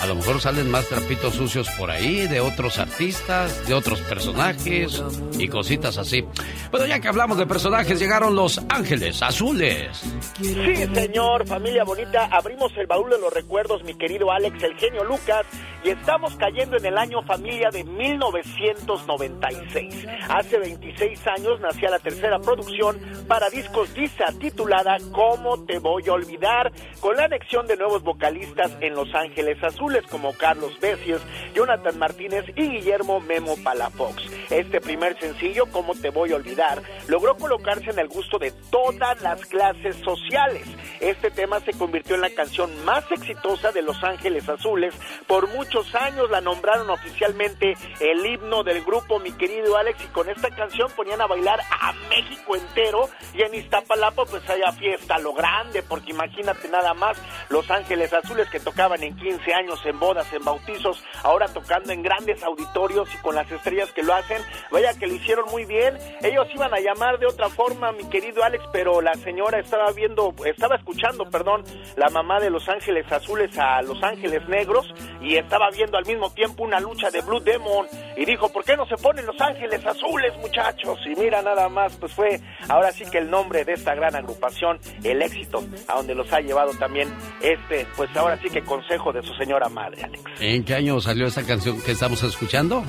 a 0.00 0.06
lo 0.06 0.14
mejor 0.14 0.40
salen 0.40 0.70
más 0.70 0.88
trapitos 0.88 1.34
sucios 1.34 1.68
por 1.78 1.90
ahí 1.90 2.26
de 2.26 2.40
otros 2.40 2.78
artistas, 2.78 3.66
de 3.66 3.74
otros 3.74 4.00
personajes 4.02 5.02
y 5.38 5.48
cositas 5.48 5.98
así. 5.98 6.24
Bueno, 6.70 6.86
ya 6.86 7.00
que 7.00 7.08
hablamos 7.08 7.38
de 7.38 7.46
personajes, 7.46 7.98
llegaron 7.98 8.34
los 8.34 8.60
ángeles 8.68 9.22
azules. 9.22 10.02
Sí, 10.40 10.54
señor, 10.94 11.46
familia 11.46 11.84
bonita, 11.84 12.28
abrimos 12.30 12.72
el 12.76 12.86
baúl 12.86 13.10
de 13.10 13.18
los 13.18 13.32
recuerdos, 13.32 13.82
mi 13.84 13.94
querido 13.94 14.30
Alex, 14.32 14.62
el 14.62 14.76
genio 14.76 15.04
Lucas, 15.04 15.46
y 15.84 15.90
estamos 15.90 16.34
cayendo 16.36 16.76
en 16.76 16.86
el 16.86 16.98
año 16.98 17.22
familia 17.22 17.70
de 17.70 17.84
1996. 17.84 20.06
Hace 20.28 20.58
26 20.58 21.26
años 21.26 21.60
nacía 21.60 21.90
la 21.90 21.98
tercera 21.98 22.38
producción 22.38 22.98
para 23.28 23.50
discos 23.50 23.92
Disa 23.94 24.26
titulada 24.40 24.96
¿Cómo 25.12 25.62
te 25.64 25.78
voy 25.78 26.02
a 26.08 26.14
olvidar? 26.14 26.72
con 27.00 27.16
la 27.16 27.24
anexión 27.24 27.66
de 27.66 27.76
nuevos 27.76 28.02
vocalistas 28.24 28.72
en 28.80 28.94
Los 28.94 29.14
Ángeles 29.14 29.62
Azules 29.62 30.02
como 30.10 30.32
Carlos 30.32 30.80
Besies, 30.80 31.20
Jonathan 31.54 31.98
Martínez 31.98 32.46
y 32.56 32.70
Guillermo 32.70 33.20
Memo 33.20 33.54
Palafox. 33.62 34.24
Este 34.48 34.80
primer 34.80 35.18
sencillo, 35.20 35.66
¿Cómo 35.70 35.94
te 35.94 36.08
voy 36.08 36.32
a 36.32 36.36
olvidar?, 36.36 36.80
logró 37.08 37.36
colocarse 37.36 37.90
en 37.90 37.98
el 37.98 38.08
gusto 38.08 38.38
de 38.38 38.50
todas 38.70 39.20
las 39.20 39.44
clases 39.44 39.96
sociales. 39.96 40.66
Este 41.00 41.30
tema 41.30 41.60
se 41.60 41.74
convirtió 41.74 42.14
en 42.14 42.22
la 42.22 42.30
canción 42.30 42.70
más 42.86 43.04
exitosa 43.12 43.72
de 43.72 43.82
Los 43.82 44.02
Ángeles 44.02 44.48
Azules. 44.48 44.94
Por 45.26 45.48
muchos 45.48 45.94
años 45.94 46.30
la 46.30 46.40
nombraron 46.40 46.88
oficialmente 46.88 47.74
el 48.00 48.24
himno 48.24 48.62
del 48.64 48.82
grupo, 48.84 49.18
mi 49.18 49.32
querido 49.32 49.76
Alex, 49.76 50.02
y 50.02 50.08
con 50.08 50.30
esta 50.30 50.48
canción 50.48 50.90
ponían 50.96 51.20
a 51.20 51.26
bailar 51.26 51.60
a 51.60 51.92
México 52.08 52.56
entero 52.56 53.10
y 53.34 53.42
en 53.42 53.54
Iztapalapa 53.54 54.24
pues 54.24 54.48
haya 54.48 54.72
fiesta 54.72 55.18
lo 55.18 55.34
grande, 55.34 55.82
porque 55.82 56.12
imagínate 56.12 56.70
nada 56.70 56.94
más 56.94 57.18
Los 57.50 57.70
Ángeles 57.70 58.13
Azules 58.14 58.48
que 58.50 58.60
tocaban 58.60 59.02
en 59.02 59.16
15 59.16 59.54
años, 59.54 59.80
en 59.84 59.98
bodas, 59.98 60.32
en 60.32 60.44
bautizos, 60.44 61.02
ahora 61.22 61.48
tocando 61.48 61.92
en 61.92 62.02
grandes 62.02 62.42
auditorios 62.42 63.08
y 63.14 63.18
con 63.18 63.34
las 63.34 63.50
estrellas 63.50 63.92
que 63.92 64.02
lo 64.02 64.14
hacen, 64.14 64.42
vaya 64.70 64.94
que 64.98 65.06
lo 65.06 65.14
hicieron 65.14 65.46
muy 65.50 65.64
bien. 65.64 65.98
Ellos 66.22 66.46
iban 66.54 66.72
a 66.72 66.80
llamar 66.80 67.18
de 67.18 67.26
otra 67.26 67.48
forma, 67.48 67.92
mi 67.92 68.08
querido 68.08 68.42
Alex, 68.42 68.64
pero 68.72 69.00
la 69.00 69.14
señora 69.14 69.58
estaba 69.58 69.90
viendo, 69.92 70.34
estaba 70.44 70.76
escuchando, 70.76 71.28
perdón, 71.30 71.64
la 71.96 72.08
mamá 72.10 72.40
de 72.40 72.50
Los 72.50 72.68
Ángeles 72.68 73.10
Azules 73.10 73.56
a 73.58 73.82
Los 73.82 74.02
Ángeles 74.02 74.46
Negros 74.48 74.92
y 75.20 75.36
estaba 75.36 75.70
viendo 75.70 75.96
al 75.96 76.06
mismo 76.06 76.30
tiempo 76.30 76.64
una 76.64 76.80
lucha 76.80 77.10
de 77.10 77.20
Blue 77.22 77.40
Demon 77.40 77.86
y 78.16 78.24
dijo, 78.24 78.48
¿por 78.50 78.64
qué 78.64 78.76
no 78.76 78.86
se 78.86 78.96
ponen 78.96 79.26
Los 79.26 79.40
Ángeles 79.40 79.84
Azules, 79.84 80.36
muchachos? 80.38 80.98
Y 81.06 81.18
mira 81.18 81.42
nada 81.42 81.68
más, 81.68 81.96
pues 81.96 82.12
fue 82.12 82.40
ahora 82.68 82.92
sí 82.92 83.04
que 83.10 83.18
el 83.18 83.30
nombre 83.30 83.64
de 83.64 83.72
esta 83.72 83.94
gran 83.94 84.14
agrupación, 84.14 84.78
el 85.02 85.22
éxito, 85.22 85.62
a 85.88 85.96
donde 85.96 86.14
los 86.14 86.32
ha 86.32 86.40
llevado 86.40 86.72
también 86.78 87.12
este, 87.40 87.86
pues 87.96 88.03
ahora 88.14 88.38
sí 88.38 88.48
que 88.50 88.62
consejo 88.62 89.12
de 89.12 89.22
su 89.22 89.34
señora 89.34 89.68
madre, 89.68 90.04
Alex. 90.04 90.22
¿En 90.40 90.64
qué 90.64 90.74
año 90.74 91.00
salió 91.00 91.26
esta 91.26 91.44
canción 91.44 91.80
que 91.82 91.92
estamos 91.92 92.22
escuchando? 92.22 92.82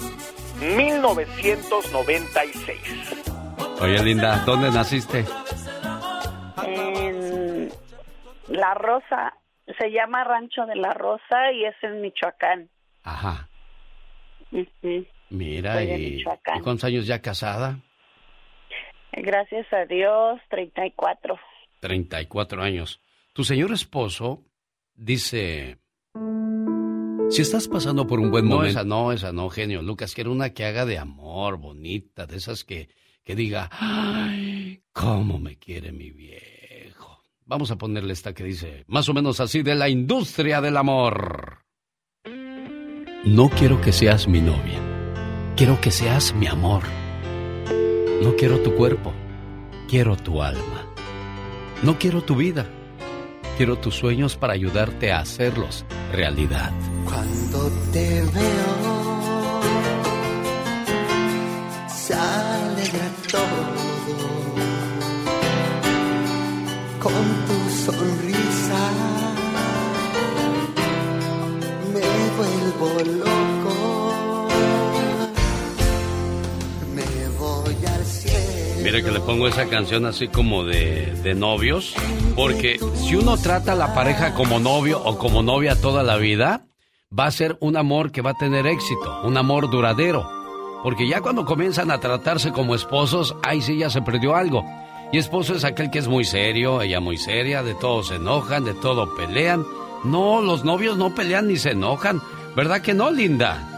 1996. 0.59 3.23
Oye, 3.81 4.03
Linda, 4.03 4.43
¿dónde 4.45 4.71
naciste? 4.71 5.25
En 6.65 7.69
La 8.47 8.73
Rosa, 8.73 9.33
se 9.79 9.91
llama 9.91 10.23
Rancho 10.23 10.65
de 10.65 10.75
la 10.75 10.93
Rosa 10.93 11.51
y 11.53 11.65
es 11.65 11.75
en 11.81 12.01
Michoacán. 12.01 12.69
Ajá. 13.03 13.49
Mira. 15.29 15.83
¿y 15.83 16.23
cuántos 16.63 16.85
años 16.85 17.05
ya 17.05 17.21
casada? 17.21 17.79
Gracias 19.11 19.71
a 19.73 19.85
Dios, 19.85 20.39
34. 20.49 21.37
34 21.79 22.61
años. 22.61 23.01
Tu 23.33 23.43
señor 23.43 23.71
esposo 23.71 24.41
dice... 24.95 25.77
Si 27.29 27.41
estás 27.41 27.67
pasando 27.67 28.05
por 28.05 28.19
un 28.19 28.31
buen 28.31 28.45
momento... 28.45 28.63
No, 28.63 28.69
esa 28.69 28.83
no, 28.83 29.11
esa 29.11 29.31
no, 29.31 29.49
genio. 29.49 29.81
Lucas, 29.81 30.13
quiero 30.13 30.31
una 30.31 30.51
que 30.51 30.65
haga 30.65 30.85
de 30.85 30.97
amor, 30.97 31.57
bonita, 31.57 32.27
de 32.27 32.37
esas 32.37 32.63
que, 32.63 32.89
que 33.23 33.35
diga, 33.35 33.69
ay, 33.71 34.83
cómo 34.93 35.39
me 35.39 35.57
quiere 35.57 35.91
mi 35.91 36.11
viejo. 36.11 37.19
Vamos 37.45 37.71
a 37.71 37.77
ponerle 37.77 38.13
esta 38.13 38.33
que 38.33 38.43
dice, 38.43 38.85
más 38.87 39.09
o 39.09 39.13
menos 39.13 39.39
así, 39.39 39.63
de 39.63 39.75
la 39.75 39.89
industria 39.89 40.61
del 40.61 40.77
amor. 40.77 41.65
No 43.25 43.49
quiero 43.49 43.81
que 43.81 43.91
seas 43.91 44.27
mi 44.27 44.39
novia. 44.39 44.79
Quiero 45.55 45.81
que 45.81 45.89
seas 45.89 46.33
mi 46.35 46.45
amor. 46.45 46.83
No 48.21 48.35
quiero 48.35 48.59
tu 48.61 48.75
cuerpo. 48.75 49.13
Quiero 49.89 50.15
tu 50.15 50.43
alma. 50.43 50.85
No 51.81 51.97
quiero 51.97 52.21
tu 52.21 52.35
vida. 52.35 52.69
Quiero 53.57 53.77
tus 53.77 53.95
sueños 53.95 54.35
para 54.35 54.51
ayudarte 54.53 55.13
a 55.13 55.19
hacerlos 55.19 55.85
realidad. 56.11 56.71
Cuando 57.05 57.71
te 57.93 58.21
veo, 58.21 59.61
se 61.87 62.13
alegra 62.13 63.07
todo 63.31 63.85
con 66.99 67.25
tu 67.47 67.57
sonrisa. 67.85 68.83
Me 71.93 72.07
vuelvo 72.37 72.87
loco, 73.19 73.54
Mira 78.85 79.01
que 79.01 79.09
le 79.09 79.19
pongo 79.19 79.47
esa 79.47 79.67
canción 79.67 80.05
así 80.05 80.27
como 80.27 80.63
de, 80.63 81.11
de 81.23 81.33
novios, 81.33 81.95
porque 82.35 82.77
si 82.93 83.15
uno 83.15 83.35
trata 83.35 83.71
a 83.71 83.75
la 83.75 83.95
pareja 83.95 84.35
como 84.35 84.59
novio 84.59 85.01
o 85.03 85.17
como 85.17 85.41
novia 85.41 85.81
toda 85.81 86.03
la 86.03 86.17
vida, 86.17 86.67
va 87.11 87.25
a 87.25 87.31
ser 87.31 87.57
un 87.61 87.77
amor 87.77 88.11
que 88.11 88.21
va 88.21 88.29
a 88.29 88.37
tener 88.37 88.67
éxito, 88.67 89.21
un 89.23 89.37
amor 89.37 89.71
duradero. 89.71 90.29
Porque 90.83 91.09
ya 91.09 91.21
cuando 91.21 91.45
comienzan 91.45 91.89
a 91.89 91.99
tratarse 91.99 92.51
como 92.51 92.75
esposos, 92.75 93.35
ahí 93.41 93.59
sí 93.59 93.75
ya 93.75 93.89
se 93.89 94.03
perdió 94.03 94.35
algo. 94.35 94.63
Y 95.11 95.17
esposo 95.17 95.55
es 95.55 95.63
aquel 95.63 95.89
que 95.89 95.97
es 95.97 96.07
muy 96.07 96.23
serio, 96.23 96.83
ella 96.83 96.99
muy 96.99 97.17
seria, 97.17 97.63
de 97.63 97.73
todo 97.73 98.03
se 98.03 98.17
enojan, 98.17 98.65
de 98.65 98.75
todo 98.75 99.15
pelean. 99.15 99.65
No, 100.03 100.41
los 100.41 100.63
novios 100.63 100.95
no 100.95 101.15
pelean 101.15 101.47
ni 101.47 101.57
se 101.57 101.71
enojan. 101.71 102.21
¿Verdad 102.55 102.83
que 102.83 102.93
no, 102.93 103.09
Linda? 103.09 103.74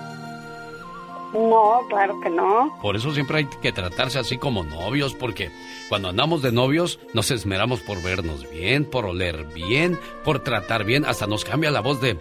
No, 1.37 1.85
claro 1.87 2.19
que 2.19 2.29
no. 2.29 2.77
Por 2.81 2.95
eso 2.95 3.13
siempre 3.13 3.37
hay 3.37 3.45
que 3.45 3.71
tratarse 3.71 4.19
así 4.19 4.37
como 4.37 4.63
novios, 4.63 5.13
porque 5.13 5.51
cuando 5.87 6.09
andamos 6.09 6.41
de 6.41 6.51
novios 6.51 6.99
nos 7.13 7.31
esmeramos 7.31 7.81
por 7.81 8.01
vernos 8.01 8.49
bien, 8.49 8.85
por 8.85 9.05
oler 9.05 9.45
bien, 9.53 9.99
por 10.25 10.39
tratar 10.39 10.83
bien, 10.83 11.05
hasta 11.05 11.27
nos 11.27 11.45
cambia 11.45 11.71
la 11.71 11.81
voz 11.81 12.01
de 12.01 12.17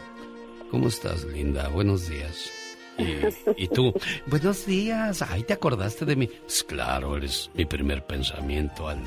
¿Cómo 0.70 0.88
estás, 0.88 1.24
linda? 1.24 1.68
Buenos 1.68 2.08
días. 2.08 2.50
Y, 2.98 3.64
y 3.64 3.68
tú, 3.68 3.94
buenos 4.26 4.66
días, 4.66 5.22
ay, 5.22 5.44
¿te 5.44 5.52
acordaste 5.52 6.04
de 6.04 6.16
mí? 6.16 6.26
Pues 6.26 6.64
claro, 6.64 7.16
eres 7.16 7.50
mi 7.54 7.64
primer 7.64 8.04
pensamiento 8.04 8.88
al 8.88 9.02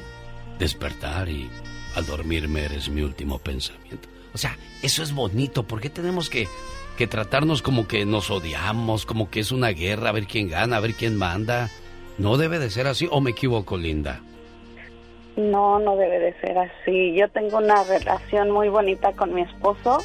despertar 0.58 1.28
y 1.28 1.50
al 1.96 2.06
dormirme 2.06 2.66
eres 2.66 2.90
mi 2.90 3.02
último 3.02 3.40
pensamiento. 3.40 4.08
O 4.34 4.38
sea, 4.38 4.58
eso 4.82 5.04
es 5.04 5.14
bonito, 5.14 5.64
¿por 5.64 5.82
qué 5.82 5.90
tenemos 5.90 6.30
que, 6.30 6.48
que 7.00 7.08
tratarnos 7.08 7.62
como 7.62 7.88
que 7.88 8.06
nos 8.06 8.30
odiamos, 8.30 9.06
como 9.06 9.30
que 9.30 9.40
es 9.40 9.54
una 9.54 9.70
guerra, 9.70 10.10
a 10.10 10.12
ver 10.12 10.26
quién 10.26 10.50
gana, 10.50 10.76
a 10.76 10.80
ver 10.82 10.96
quién 10.96 11.16
manda? 11.16 11.70
No 12.18 12.36
debe 12.36 12.60
de 12.60 12.70
ser 12.70 12.88
así, 12.88 13.08
o 13.10 13.22
me 13.22 13.32
equivoco, 13.32 13.78
linda. 13.78 14.20
No, 15.38 15.80
no 15.80 15.96
debe 15.96 16.20
de 16.20 16.34
ser 16.42 16.58
así. 16.58 17.14
Yo 17.16 17.30
tengo 17.30 17.60
una 17.60 17.86
relación 17.86 18.52
muy 18.52 18.68
bonita 18.68 19.14
con 19.14 19.34
mi 19.34 19.44
esposo. 19.44 20.00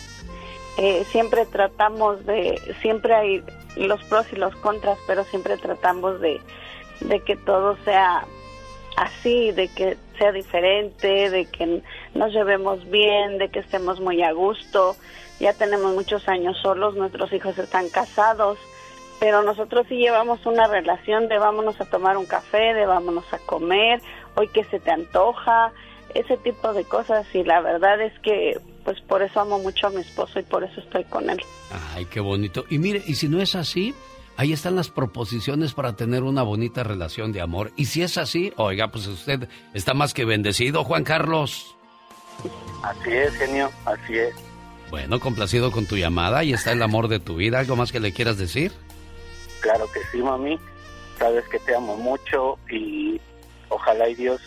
Eh, 0.78 1.04
siempre 1.10 1.46
tratamos 1.46 2.24
de, 2.26 2.60
siempre 2.80 3.12
hay 3.12 3.42
los 3.74 4.00
pros 4.04 4.26
y 4.32 4.36
los 4.36 4.54
contras, 4.54 4.96
pero 5.08 5.24
siempre 5.24 5.56
tratamos 5.56 6.20
de, 6.20 6.40
de 7.00 7.18
que 7.18 7.34
todo 7.34 7.76
sea 7.84 8.24
así, 8.96 9.50
de 9.50 9.66
que 9.66 9.96
sea 10.16 10.30
diferente, 10.30 11.28
de 11.28 11.46
que 11.46 11.82
nos 12.14 12.32
llevemos 12.32 12.88
bien, 12.88 13.38
de 13.38 13.48
que 13.48 13.58
estemos 13.58 13.98
muy 13.98 14.22
a 14.22 14.30
gusto. 14.30 14.94
Ya 15.44 15.52
tenemos 15.52 15.94
muchos 15.94 16.26
años 16.26 16.56
solos, 16.62 16.96
nuestros 16.96 17.30
hijos 17.34 17.58
están 17.58 17.90
casados, 17.90 18.56
pero 19.20 19.42
nosotros 19.42 19.84
sí 19.90 19.96
llevamos 19.96 20.46
una 20.46 20.66
relación 20.66 21.28
de 21.28 21.36
vámonos 21.36 21.78
a 21.82 21.84
tomar 21.84 22.16
un 22.16 22.24
café, 22.24 22.72
de 22.72 22.86
vámonos 22.86 23.30
a 23.30 23.36
comer, 23.40 24.00
hoy 24.36 24.48
que 24.48 24.64
se 24.64 24.80
te 24.80 24.90
antoja, 24.90 25.70
ese 26.14 26.38
tipo 26.38 26.72
de 26.72 26.84
cosas 26.84 27.26
y 27.34 27.44
la 27.44 27.60
verdad 27.60 28.00
es 28.00 28.18
que 28.20 28.58
pues 28.86 28.98
por 29.02 29.20
eso 29.20 29.38
amo 29.38 29.58
mucho 29.58 29.88
a 29.88 29.90
mi 29.90 30.00
esposo 30.00 30.40
y 30.40 30.44
por 30.44 30.64
eso 30.64 30.80
estoy 30.80 31.04
con 31.04 31.28
él. 31.28 31.42
Ay, 31.94 32.06
qué 32.06 32.20
bonito. 32.20 32.64
Y 32.70 32.78
mire, 32.78 33.02
y 33.06 33.16
si 33.16 33.28
no 33.28 33.38
es 33.42 33.54
así, 33.54 33.94
ahí 34.38 34.54
están 34.54 34.76
las 34.76 34.88
proposiciones 34.88 35.74
para 35.74 35.94
tener 35.94 36.22
una 36.22 36.42
bonita 36.42 36.84
relación 36.84 37.32
de 37.32 37.42
amor. 37.42 37.70
Y 37.76 37.84
si 37.84 38.00
es 38.00 38.16
así, 38.16 38.54
oiga, 38.56 38.90
pues 38.90 39.06
usted 39.08 39.46
está 39.74 39.92
más 39.92 40.14
que 40.14 40.24
bendecido, 40.24 40.84
Juan 40.84 41.04
Carlos. 41.04 41.76
Así 42.82 43.12
es, 43.12 43.34
genio, 43.34 43.70
así 43.84 44.16
es. 44.16 44.53
Bueno, 44.94 45.18
complacido 45.18 45.72
con 45.72 45.86
tu 45.86 45.96
llamada 45.96 46.44
y 46.44 46.52
está 46.52 46.70
el 46.70 46.80
amor 46.80 47.08
de 47.08 47.18
tu 47.18 47.34
vida. 47.34 47.58
¿Algo 47.58 47.74
más 47.74 47.90
que 47.90 47.98
le 47.98 48.12
quieras 48.12 48.38
decir? 48.38 48.70
Claro 49.58 49.90
que 49.90 49.98
sí, 50.12 50.22
mami. 50.22 50.56
Sabes 51.18 51.42
que 51.48 51.58
te 51.58 51.74
amo 51.74 51.96
mucho 51.96 52.60
y 52.70 53.20
ojalá 53.70 54.08
y 54.08 54.14
Dios 54.14 54.40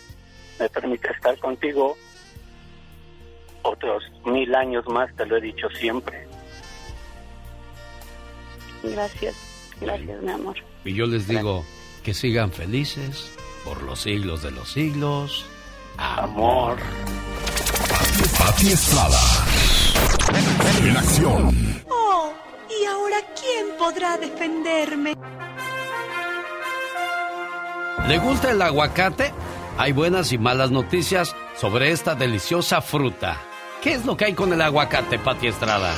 me 0.57 0.69
permita 0.69 1.11
estar 1.11 1.37
contigo 1.39 1.97
otro 3.61 3.97
otros 3.97 4.03
mil 4.23 4.55
años 4.55 4.87
más, 4.87 5.13
te 5.17 5.25
lo 5.25 5.35
he 5.35 5.41
dicho 5.41 5.67
siempre. 5.77 6.25
Gracias, 8.83 9.35
gracias, 9.81 10.21
mi 10.21 10.31
amor. 10.31 10.55
Y 10.85 10.93
yo 10.93 11.07
les 11.07 11.27
digo 11.27 11.65
que 12.03 12.13
sigan 12.13 12.53
felices 12.53 13.33
por 13.65 13.83
los 13.83 13.99
siglos 13.99 14.43
de 14.43 14.51
los 14.51 14.71
siglos. 14.71 15.45
Amor. 15.97 16.77
Pati 18.39 18.67
Estrada. 18.71 19.19
En 20.83 20.97
acción. 20.97 21.83
Oh, 21.89 22.33
¿y 22.69 22.85
ahora 22.85 23.17
quién 23.39 23.77
podrá 23.77 24.17
defenderme? 24.17 25.15
¿Le 28.07 28.17
gusta 28.19 28.51
el 28.51 28.61
aguacate? 28.61 29.33
Hay 29.77 29.91
buenas 29.91 30.31
y 30.31 30.37
malas 30.37 30.71
noticias 30.71 31.35
sobre 31.55 31.91
esta 31.91 32.15
deliciosa 32.15 32.81
fruta. 32.81 33.37
¿Qué 33.81 33.93
es 33.93 34.05
lo 34.05 34.15
que 34.17 34.25
hay 34.25 34.33
con 34.33 34.53
el 34.53 34.61
aguacate, 34.61 35.19
Pati 35.19 35.47
Estrada? 35.47 35.93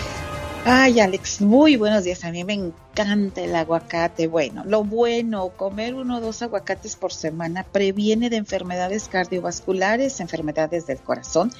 Ay, 0.65 0.99
Alex, 0.99 1.39
muy 1.39 1.77
buenos 1.77 2.03
días. 2.03 2.25
A 2.25 2.31
mí 2.31 2.43
me 2.43 2.53
encanta 2.53 3.41
el 3.41 3.55
aguacate. 3.55 4.27
Bueno, 4.27 4.63
lo 4.65 4.83
bueno, 4.83 5.49
comer 5.55 5.95
uno 5.95 6.17
o 6.17 6.21
dos 6.21 6.41
aguacates 6.41 6.97
por 6.97 7.13
semana 7.13 7.63
previene 7.63 8.29
de 8.29 8.35
enfermedades 8.35 9.07
cardiovasculares, 9.07 10.19
enfermedades 10.19 10.85
del 10.85 10.99
corazón. 10.99 11.51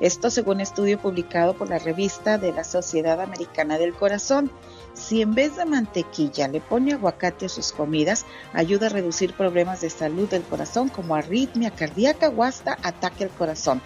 Esto 0.00 0.28
según 0.30 0.60
estudio 0.60 0.98
publicado 0.98 1.54
por 1.54 1.70
la 1.70 1.78
revista 1.78 2.36
de 2.36 2.52
la 2.52 2.64
Sociedad 2.64 3.20
Americana 3.20 3.78
del 3.78 3.94
Corazón. 3.94 4.50
Si 4.92 5.22
en 5.22 5.34
vez 5.34 5.56
de 5.56 5.64
mantequilla 5.64 6.48
le 6.48 6.60
pone 6.60 6.92
aguacate 6.92 7.46
a 7.46 7.48
sus 7.48 7.70
comidas, 7.70 8.26
ayuda 8.52 8.86
a 8.86 8.90
reducir 8.90 9.34
problemas 9.34 9.80
de 9.82 9.90
salud 9.90 10.28
del 10.28 10.42
corazón 10.42 10.88
como 10.88 11.14
arritmia 11.14 11.70
cardíaca 11.70 12.28
o 12.28 12.42
hasta 12.42 12.76
ataque 12.82 13.24
al 13.24 13.30
corazón. 13.30 13.80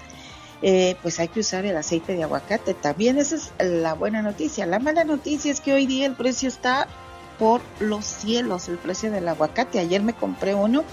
Eh, 0.62 0.96
pues 1.02 1.18
hay 1.18 1.26
que 1.26 1.40
usar 1.40 1.64
el 1.66 1.76
aceite 1.76 2.14
de 2.14 2.22
aguacate. 2.22 2.74
También 2.74 3.18
esa 3.18 3.36
es 3.36 3.52
la 3.58 3.94
buena 3.94 4.22
noticia. 4.22 4.64
La 4.64 4.78
mala 4.78 5.04
noticia 5.04 5.50
es 5.50 5.60
que 5.60 5.72
hoy 5.72 5.86
día 5.86 6.06
el 6.06 6.14
precio 6.14 6.48
está 6.48 6.86
por 7.38 7.60
los 7.80 8.04
cielos, 8.04 8.68
el 8.68 8.78
precio 8.78 9.10
del 9.10 9.26
aguacate. 9.26 9.80
Ayer 9.80 10.02
me 10.02 10.14
compré 10.14 10.54
uno 10.54 10.84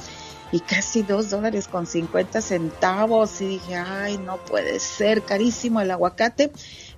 y 0.52 0.62
casi 0.62 1.04
dos 1.04 1.30
dólares 1.30 1.68
con 1.68 1.86
50 1.86 2.42
centavos 2.42 3.40
y 3.42 3.48
dije, 3.48 3.76
ay, 3.76 4.18
no 4.18 4.38
puede 4.38 4.80
ser 4.80 5.22
carísimo 5.22 5.82
el 5.82 5.92
aguacate. 5.92 6.52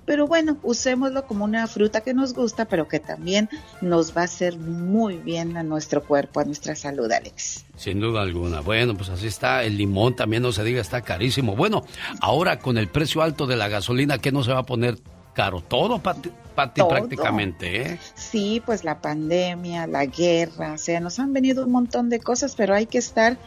Pero 0.04 0.26
bueno, 0.26 0.56
usémoslo 0.62 1.26
como 1.26 1.44
una 1.44 1.66
fruta 1.66 2.00
que 2.00 2.14
nos 2.14 2.34
gusta, 2.34 2.64
pero 2.64 2.88
que 2.88 3.00
también 3.00 3.48
nos 3.80 4.16
va 4.16 4.22
a 4.22 4.24
hacer 4.24 4.58
muy 4.58 5.16
bien 5.16 5.56
a 5.56 5.62
nuestro 5.62 6.02
cuerpo, 6.02 6.40
a 6.40 6.44
nuestra 6.44 6.74
salud, 6.74 7.10
Alex. 7.10 7.64
Sin 7.76 8.00
duda 8.00 8.22
alguna. 8.22 8.60
Bueno, 8.60 8.96
pues 8.96 9.08
así 9.08 9.26
está. 9.26 9.62
El 9.62 9.76
limón 9.76 10.16
también 10.16 10.42
no 10.42 10.52
se 10.52 10.64
diga, 10.64 10.80
está 10.80 11.02
carísimo. 11.02 11.54
Bueno, 11.54 11.84
ahora 12.20 12.58
con 12.58 12.78
el 12.78 12.88
precio 12.88 13.22
alto 13.22 13.46
de 13.46 13.56
la 13.56 13.68
gasolina, 13.68 14.18
¿qué 14.18 14.32
no 14.32 14.42
se 14.42 14.52
va 14.52 14.60
a 14.60 14.66
poner 14.66 14.98
caro? 15.34 15.60
Todo, 15.60 16.00
Pati, 16.00 16.30
prácticamente, 16.54 17.82
¿eh? 17.82 17.98
Sí, 18.14 18.62
pues 18.64 18.84
la 18.84 19.00
pandemia, 19.00 19.86
la 19.86 20.04
guerra, 20.06 20.74
o 20.74 20.78
sea, 20.78 21.00
nos 21.00 21.18
han 21.18 21.32
venido 21.32 21.64
un 21.64 21.72
montón 21.72 22.10
de 22.10 22.20
cosas, 22.20 22.54
pero 22.56 22.74
hay 22.74 22.86
que 22.86 22.98
estar 22.98 23.38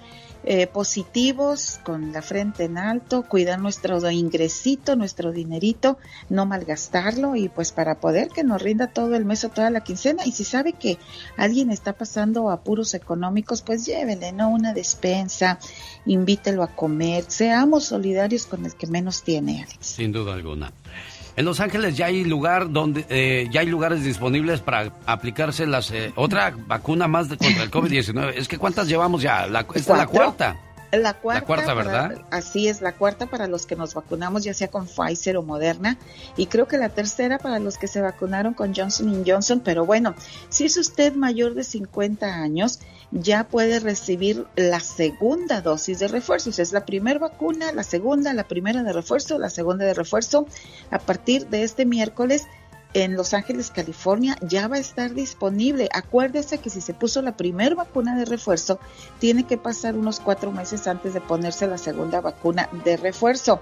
eh, 0.47 0.67
positivos, 0.67 1.79
con 1.83 2.13
la 2.13 2.21
frente 2.21 2.65
en 2.65 2.77
alto, 2.77 3.23
cuidar 3.23 3.59
nuestro 3.59 4.09
ingresito, 4.11 4.95
nuestro 4.95 5.31
dinerito, 5.31 5.97
no 6.29 6.45
malgastarlo 6.45 7.35
y 7.35 7.49
pues 7.49 7.71
para 7.71 7.99
poder 7.99 8.29
que 8.29 8.43
nos 8.43 8.61
rinda 8.61 8.87
todo 8.87 9.15
el 9.15 9.25
mes 9.25 9.43
o 9.43 9.49
toda 9.49 9.71
la 9.71 9.81
quincena. 9.81 10.23
Y 10.25 10.31
si 10.31 10.43
sabe 10.43 10.73
que 10.73 10.99
alguien 11.35 11.71
está 11.71 11.93
pasando 11.93 12.51
apuros 12.51 12.93
económicos, 12.93 13.63
pues 13.63 13.85
llévele, 13.85 14.31
¿no? 14.33 14.49
Una 14.49 14.73
despensa, 14.73 15.57
invítelo 16.05 16.61
a 16.61 16.75
comer, 16.75 17.25
seamos 17.27 17.85
solidarios 17.85 18.45
con 18.45 18.65
el 18.65 18.75
que 18.75 18.87
menos 18.87 19.23
tiene, 19.23 19.63
Alex. 19.63 19.87
Sin 19.87 20.11
duda 20.11 20.33
alguna. 20.33 20.71
En 21.37 21.43
Los 21.43 21.59
Ángeles 21.59 21.97
ya 21.97 22.05
hay 22.05 22.23
lugar 22.23 22.71
donde 22.71 23.05
eh, 23.09 23.49
ya 23.51 23.59
hay 23.59 23.67
lugares 23.67 24.03
disponibles 24.03 24.61
para 24.61 24.93
aplicarse 25.05 25.65
las 25.65 25.91
eh, 25.91 26.13
otra 26.15 26.53
vacuna 26.55 27.07
más 27.07 27.27
de, 27.27 27.37
contra 27.37 27.63
el 27.63 27.71
COVID-19. 27.71 28.33
Es 28.35 28.47
que 28.47 28.57
cuántas 28.57 28.87
llevamos 28.87 29.21
ya? 29.21 29.45
La, 29.47 29.61
esta 29.61 29.79
es 29.79 29.87
la 29.87 30.07
cuarta. 30.07 30.59
La 30.91 31.13
cuarta, 31.15 31.41
la 31.41 31.45
cuarta 31.45 31.73
¿verdad? 31.73 32.21
así 32.31 32.69
es, 32.69 32.79
la 32.79 32.93
cuarta 32.93 33.25
para 33.25 33.47
los 33.47 33.65
que 33.65 33.75
nos 33.75 33.93
vacunamos, 33.93 34.45
ya 34.45 34.53
sea 34.53 34.69
con 34.69 34.87
Pfizer 34.87 35.35
o 35.35 35.43
Moderna, 35.43 35.97
y 36.37 36.45
creo 36.45 36.69
que 36.69 36.77
la 36.77 36.87
tercera 36.87 37.37
para 37.37 37.59
los 37.59 37.77
que 37.77 37.87
se 37.87 37.99
vacunaron 37.99 38.53
con 38.53 38.73
Johnson 38.73 39.23
Johnson. 39.25 39.61
Pero 39.65 39.85
bueno, 39.85 40.15
si 40.47 40.65
es 40.65 40.77
usted 40.77 41.13
mayor 41.13 41.53
de 41.53 41.65
50 41.65 42.27
años, 42.27 42.79
ya 43.15 43.45
puede 43.45 43.79
recibir 43.79 44.45
la 44.57 44.81
segunda 44.81 45.61
dosis 45.61 45.99
de 45.99 46.09
refuerzo. 46.09 46.49
es 46.49 46.73
la 46.73 46.85
primera 46.85 47.17
vacuna, 47.17 47.71
la 47.71 47.83
segunda, 47.83 48.33
la 48.33 48.45
primera 48.45 48.83
de 48.83 48.91
refuerzo, 48.91 49.39
la 49.39 49.49
segunda 49.49 49.85
de 49.85 49.93
refuerzo. 49.93 50.45
A 50.91 50.99
partir 50.99 51.47
de 51.47 51.63
este 51.63 51.85
miércoles 51.85 52.45
en 52.93 53.15
Los 53.15 53.33
Ángeles, 53.33 53.71
California, 53.71 54.35
ya 54.41 54.67
va 54.67 54.75
a 54.75 54.79
estar 54.79 55.13
disponible. 55.13 55.87
Acuérdese 55.93 56.57
que 56.57 56.69
si 56.69 56.81
se 56.81 56.93
puso 56.93 57.21
la 57.21 57.37
primera 57.37 57.73
vacuna 57.73 58.17
de 58.17 58.25
refuerzo, 58.25 58.79
tiene 59.19 59.45
que 59.45 59.57
pasar 59.57 59.95
unos 59.95 60.19
cuatro 60.19 60.51
meses 60.51 60.85
antes 60.85 61.13
de 61.13 61.21
ponerse 61.21 61.67
la 61.67 61.77
segunda 61.77 62.19
vacuna 62.19 62.69
de 62.83 62.97
refuerzo. 62.97 63.61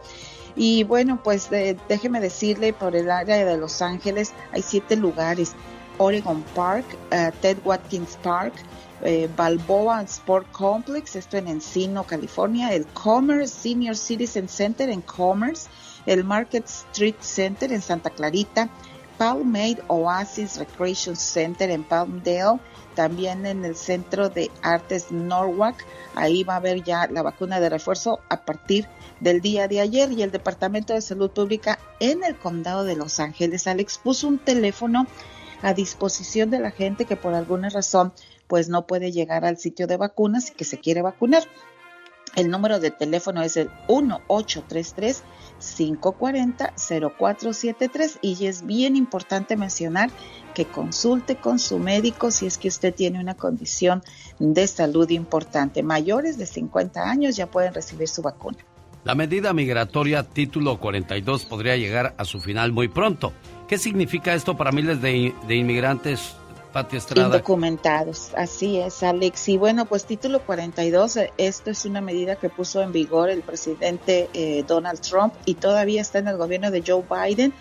Y 0.55 0.83
bueno, 0.83 1.21
pues 1.23 1.49
déjeme 1.51 2.19
decirle, 2.19 2.73
por 2.73 2.95
el 2.95 3.11
área 3.11 3.45
de 3.45 3.57
Los 3.57 3.83
Ángeles 3.83 4.33
hay 4.51 4.63
siete 4.63 4.95
lugares. 4.95 5.53
Oregon 5.99 6.43
Park, 6.55 6.85
eh, 7.11 7.31
Ted 7.41 7.57
Watkins 7.63 8.17
Park, 8.23 8.53
eh, 9.03 9.29
Balboa 9.35 10.01
Sport 10.03 10.51
Complex, 10.51 11.15
esto 11.15 11.37
en 11.37 11.47
Encino, 11.47 12.03
California, 12.03 12.73
el 12.73 12.85
Commerce 12.87 13.53
Senior 13.53 13.95
Citizen 13.95 14.47
Center 14.47 14.89
en 14.89 15.01
Commerce, 15.01 15.69
el 16.05 16.23
Market 16.23 16.65
Street 16.65 17.15
Center 17.19 17.71
en 17.71 17.81
Santa 17.81 18.09
Clarita, 18.09 18.69
Palmade 19.17 19.83
Oasis 19.87 20.57
Recreation 20.57 21.15
Center 21.15 21.69
en 21.69 21.83
Palmdale, 21.83 22.59
también 22.95 23.45
en 23.45 23.63
el 23.65 23.75
Centro 23.75 24.29
de 24.29 24.51
Artes 24.61 25.11
Norwalk. 25.11 25.85
Ahí 26.15 26.43
va 26.43 26.53
a 26.53 26.57
haber 26.57 26.83
ya 26.83 27.07
la 27.07 27.21
vacuna 27.21 27.59
de 27.59 27.69
refuerzo 27.69 28.19
a 28.29 28.45
partir 28.45 28.87
del 29.19 29.41
día 29.41 29.67
de 29.67 29.81
ayer 29.81 30.11
y 30.11 30.21
el 30.21 30.31
Departamento 30.31 30.93
de 30.93 31.01
Salud 31.01 31.31
Pública 31.31 31.79
en 31.99 32.23
el 32.23 32.35
Condado 32.37 32.83
de 32.83 32.95
Los 32.95 33.19
Ángeles, 33.19 33.67
Alex, 33.67 33.99
puso 34.03 34.27
un 34.27 34.39
teléfono 34.39 35.07
a 35.61 35.73
disposición 35.73 36.49
de 36.49 36.59
la 36.59 36.71
gente 36.71 37.05
que 37.05 37.15
por 37.15 37.33
alguna 37.33 37.69
razón 37.69 38.13
pues 38.53 38.69
no 38.69 38.85
puede 38.85 39.11
llegar 39.11 39.43
al 39.45 39.57
sitio 39.57 39.87
de 39.87 39.97
vacunas 39.97 40.51
y 40.51 40.53
que 40.53 40.63
se 40.63 40.77
quiere 40.77 41.01
vacunar. 41.01 41.41
El 42.35 42.51
número 42.51 42.79
de 42.79 42.91
teléfono 42.91 43.41
es 43.41 43.57
el 43.57 43.71
1833 43.89 45.23
540-0473 45.59 48.19
y 48.21 48.45
es 48.45 48.63
bien 48.63 48.95
importante 48.95 49.57
mencionar 49.57 50.11
que 50.53 50.65
consulte 50.65 51.37
con 51.37 51.57
su 51.57 51.79
médico 51.79 52.29
si 52.29 52.45
es 52.45 52.59
que 52.59 52.67
usted 52.67 52.93
tiene 52.93 53.19
una 53.19 53.33
condición 53.33 54.03
de 54.37 54.67
salud 54.67 55.09
importante. 55.09 55.81
Mayores 55.81 56.37
de 56.37 56.45
50 56.45 57.09
años 57.09 57.35
ya 57.35 57.47
pueden 57.47 57.73
recibir 57.73 58.07
su 58.07 58.21
vacuna. 58.21 58.59
La 59.03 59.15
medida 59.15 59.51
migratoria 59.51 60.21
título 60.21 60.79
42 60.79 61.45
podría 61.45 61.75
llegar 61.75 62.13
a 62.19 62.25
su 62.25 62.39
final 62.39 62.71
muy 62.71 62.87
pronto. 62.87 63.33
¿Qué 63.67 63.79
significa 63.79 64.35
esto 64.35 64.55
para 64.55 64.71
miles 64.71 65.01
de, 65.01 65.33
de 65.47 65.55
inmigrantes 65.55 66.35
Pati 66.73 66.97
Estrada. 66.97 67.27
Indocumentados, 67.27 68.31
así 68.35 68.79
es, 68.79 69.03
Alex. 69.03 69.47
Y 69.47 69.57
bueno, 69.57 69.85
pues 69.85 70.05
título 70.05 70.41
42, 70.41 71.17
eh, 71.17 71.33
esto 71.37 71.69
es 71.69 71.85
una 71.85 72.01
medida 72.01 72.35
que 72.35 72.49
puso 72.49 72.81
en 72.81 72.91
vigor 72.91 73.29
el 73.29 73.43
presidente 73.43 74.29
eh, 74.33 74.65
Donald 74.67 74.99
Trump 74.99 75.33
y 75.45 75.53
todavía 75.53 76.01
está 76.01 76.19
en 76.19 76.27
el 76.27 76.37
gobierno 76.37 76.71
de 76.71 76.83
Joe 76.85 77.03
Biden 77.09 77.53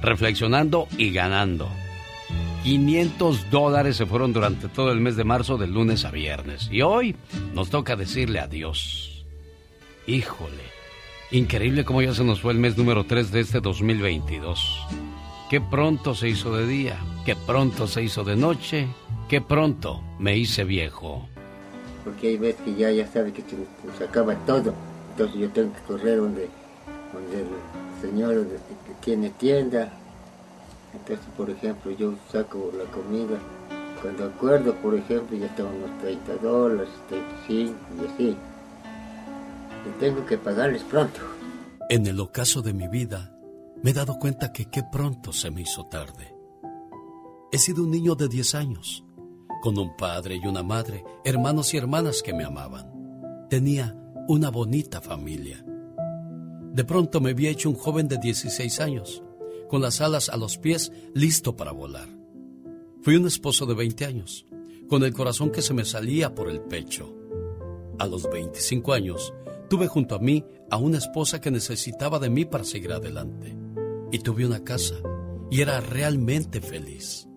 Reflexionando 0.00 0.86
y 0.96 1.10
Ganando. 1.10 1.68
500 2.64 3.50
dólares 3.50 3.96
se 3.96 4.06
fueron 4.06 4.32
durante 4.32 4.68
todo 4.68 4.92
el 4.92 5.00
mes 5.00 5.16
de 5.16 5.24
marzo 5.24 5.56
de 5.56 5.66
lunes 5.66 6.04
a 6.04 6.10
viernes. 6.10 6.68
Y 6.70 6.82
hoy 6.82 7.16
nos 7.54 7.70
toca 7.70 7.96
decirle 7.96 8.40
adiós. 8.40 9.24
Híjole, 10.06 10.64
increíble 11.30 11.84
cómo 11.84 12.02
ya 12.02 12.14
se 12.14 12.24
nos 12.24 12.40
fue 12.40 12.52
el 12.52 12.58
mes 12.58 12.76
número 12.76 13.04
3 13.04 13.30
de 13.30 13.40
este 13.40 13.60
2022. 13.60 14.86
Qué 15.50 15.60
pronto 15.60 16.14
se 16.14 16.28
hizo 16.28 16.54
de 16.54 16.66
día, 16.66 16.98
qué 17.24 17.34
pronto 17.34 17.86
se 17.86 18.02
hizo 18.02 18.24
de 18.24 18.36
noche, 18.36 18.88
qué 19.28 19.40
pronto 19.40 20.02
me 20.18 20.36
hice 20.36 20.64
viejo. 20.64 21.26
Porque 22.04 22.28
hay 22.28 22.36
veces 22.36 22.60
que 22.62 22.74
ya, 22.74 22.90
ya 22.90 23.06
sabe 23.06 23.32
que 23.32 23.42
se, 23.42 24.04
acaba 24.04 24.34
todo. 24.46 24.74
Entonces 25.12 25.40
yo 25.40 25.48
tengo 25.50 25.72
que 25.72 25.80
correr 25.82 26.18
donde, 26.18 26.48
donde 27.12 27.40
el 27.40 27.46
señor 28.00 28.46
que 28.86 28.94
tiene 29.04 29.30
tienda, 29.30 29.97
entonces, 30.94 31.26
por 31.36 31.50
ejemplo, 31.50 31.92
yo 31.92 32.14
saco 32.30 32.72
la 32.76 32.90
comida. 32.90 33.38
Cuando 34.00 34.24
acuerdo, 34.24 34.74
por 34.76 34.94
ejemplo, 34.94 35.36
ya 35.36 35.54
tengo 35.54 35.70
unos 35.70 35.98
30 36.00 36.36
dólares, 36.36 36.88
35 37.08 37.74
y 38.00 38.06
así. 38.06 38.36
Y 39.86 40.00
tengo 40.00 40.24
que 40.24 40.38
pagarles 40.38 40.82
pronto. 40.84 41.20
En 41.88 42.06
el 42.06 42.20
ocaso 42.20 42.62
de 42.62 42.72
mi 42.72 42.88
vida, 42.88 43.34
me 43.82 43.90
he 43.90 43.94
dado 43.94 44.18
cuenta 44.18 44.52
que 44.52 44.66
qué 44.66 44.82
pronto 44.82 45.32
se 45.32 45.50
me 45.50 45.62
hizo 45.62 45.86
tarde. 45.86 46.34
He 47.50 47.58
sido 47.58 47.82
un 47.82 47.90
niño 47.90 48.14
de 48.14 48.28
10 48.28 48.54
años, 48.54 49.04
con 49.62 49.78
un 49.78 49.96
padre 49.96 50.36
y 50.36 50.46
una 50.46 50.62
madre, 50.62 51.04
hermanos 51.24 51.72
y 51.74 51.78
hermanas 51.78 52.22
que 52.22 52.34
me 52.34 52.44
amaban. 52.44 53.46
Tenía 53.48 53.96
una 54.28 54.50
bonita 54.50 55.00
familia. 55.00 55.64
De 55.64 56.84
pronto 56.84 57.20
me 57.20 57.30
había 57.30 57.50
hecho 57.50 57.70
un 57.70 57.76
joven 57.76 58.06
de 58.06 58.18
16 58.18 58.80
años 58.80 59.22
con 59.68 59.82
las 59.82 60.00
alas 60.00 60.28
a 60.28 60.36
los 60.36 60.58
pies, 60.58 60.92
listo 61.14 61.56
para 61.56 61.72
volar. 61.72 62.08
Fui 63.02 63.16
un 63.16 63.26
esposo 63.26 63.66
de 63.66 63.74
20 63.74 64.04
años, 64.04 64.46
con 64.88 65.04
el 65.04 65.12
corazón 65.12 65.50
que 65.50 65.62
se 65.62 65.74
me 65.74 65.84
salía 65.84 66.34
por 66.34 66.50
el 66.50 66.60
pecho. 66.60 67.14
A 67.98 68.06
los 68.06 68.28
25 68.30 68.92
años, 68.92 69.32
tuve 69.68 69.86
junto 69.86 70.14
a 70.14 70.18
mí 70.18 70.44
a 70.70 70.76
una 70.78 70.98
esposa 70.98 71.40
que 71.40 71.50
necesitaba 71.50 72.18
de 72.18 72.30
mí 72.30 72.44
para 72.44 72.64
seguir 72.64 72.92
adelante. 72.92 73.56
Y 74.10 74.18
tuve 74.20 74.46
una 74.46 74.64
casa, 74.64 74.96
y 75.50 75.60
era 75.60 75.80
realmente 75.80 76.60
feliz. 76.60 77.28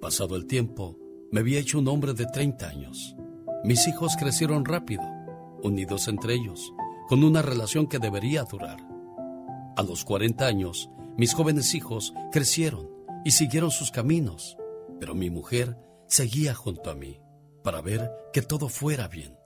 Pasado 0.00 0.36
el 0.36 0.46
tiempo, 0.46 0.98
me 1.30 1.40
había 1.40 1.60
hecho 1.60 1.78
un 1.78 1.88
hombre 1.88 2.12
de 2.12 2.26
30 2.26 2.68
años. 2.68 3.16
Mis 3.64 3.86
hijos 3.86 4.16
crecieron 4.18 4.64
rápido, 4.64 5.02
unidos 5.62 6.08
entre 6.08 6.34
ellos, 6.34 6.72
con 7.08 7.22
una 7.24 7.42
relación 7.42 7.86
que 7.86 7.98
debería 7.98 8.44
durar. 8.44 8.78
A 9.76 9.82
los 9.82 10.04
40 10.04 10.46
años, 10.46 10.90
mis 11.16 11.34
jóvenes 11.34 11.74
hijos 11.74 12.14
crecieron 12.30 12.90
y 13.24 13.32
siguieron 13.32 13.70
sus 13.70 13.90
caminos, 13.90 14.56
pero 14.98 15.14
mi 15.14 15.30
mujer 15.30 15.76
seguía 16.06 16.54
junto 16.54 16.90
a 16.90 16.94
mí 16.94 17.20
para 17.62 17.80
ver 17.80 18.10
que 18.32 18.42
todo 18.42 18.68
fuera 18.68 19.08
bien. 19.08 19.36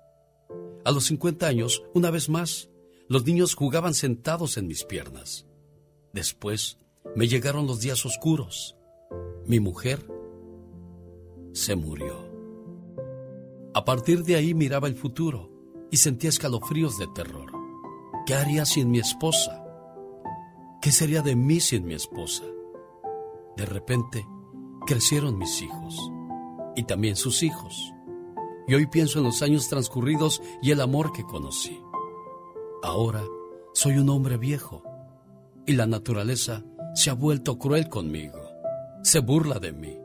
A 0.84 0.90
los 0.90 1.06
50 1.06 1.46
años, 1.46 1.82
una 1.94 2.10
vez 2.10 2.28
más, 2.28 2.70
los 3.08 3.24
niños 3.24 3.54
jugaban 3.54 3.94
sentados 3.94 4.56
en 4.56 4.66
mis 4.66 4.84
piernas. 4.84 5.46
Después 6.12 6.78
me 7.14 7.28
llegaron 7.28 7.66
los 7.66 7.80
días 7.80 8.06
oscuros. 8.06 8.76
Mi 9.46 9.60
mujer 9.60 10.06
se 11.52 11.76
murió. 11.76 12.26
A 13.74 13.84
partir 13.84 14.22
de 14.22 14.36
ahí 14.36 14.54
miraba 14.54 14.88
el 14.88 14.96
futuro 14.96 15.50
y 15.90 15.98
sentía 15.98 16.30
escalofríos 16.30 16.98
de 16.98 17.06
terror. 17.14 17.52
¿Qué 18.26 18.34
haría 18.34 18.64
sin 18.64 18.90
mi 18.90 18.98
esposa? 18.98 19.65
¿Qué 20.86 20.92
sería 20.92 21.20
de 21.20 21.34
mí 21.34 21.58
sin 21.58 21.84
mi 21.84 21.94
esposa? 21.94 22.44
De 23.56 23.66
repente, 23.66 24.24
crecieron 24.86 25.36
mis 25.36 25.60
hijos 25.60 26.12
y 26.76 26.84
también 26.84 27.16
sus 27.16 27.42
hijos. 27.42 27.92
Y 28.68 28.74
hoy 28.74 28.86
pienso 28.86 29.18
en 29.18 29.24
los 29.24 29.42
años 29.42 29.68
transcurridos 29.68 30.40
y 30.62 30.70
el 30.70 30.80
amor 30.80 31.12
que 31.12 31.24
conocí. 31.24 31.76
Ahora 32.84 33.24
soy 33.74 33.98
un 33.98 34.08
hombre 34.10 34.36
viejo 34.36 34.84
y 35.66 35.72
la 35.72 35.88
naturaleza 35.88 36.62
se 36.94 37.10
ha 37.10 37.14
vuelto 37.14 37.58
cruel 37.58 37.88
conmigo. 37.88 38.38
Se 39.02 39.18
burla 39.18 39.58
de 39.58 39.72
mí. 39.72 39.98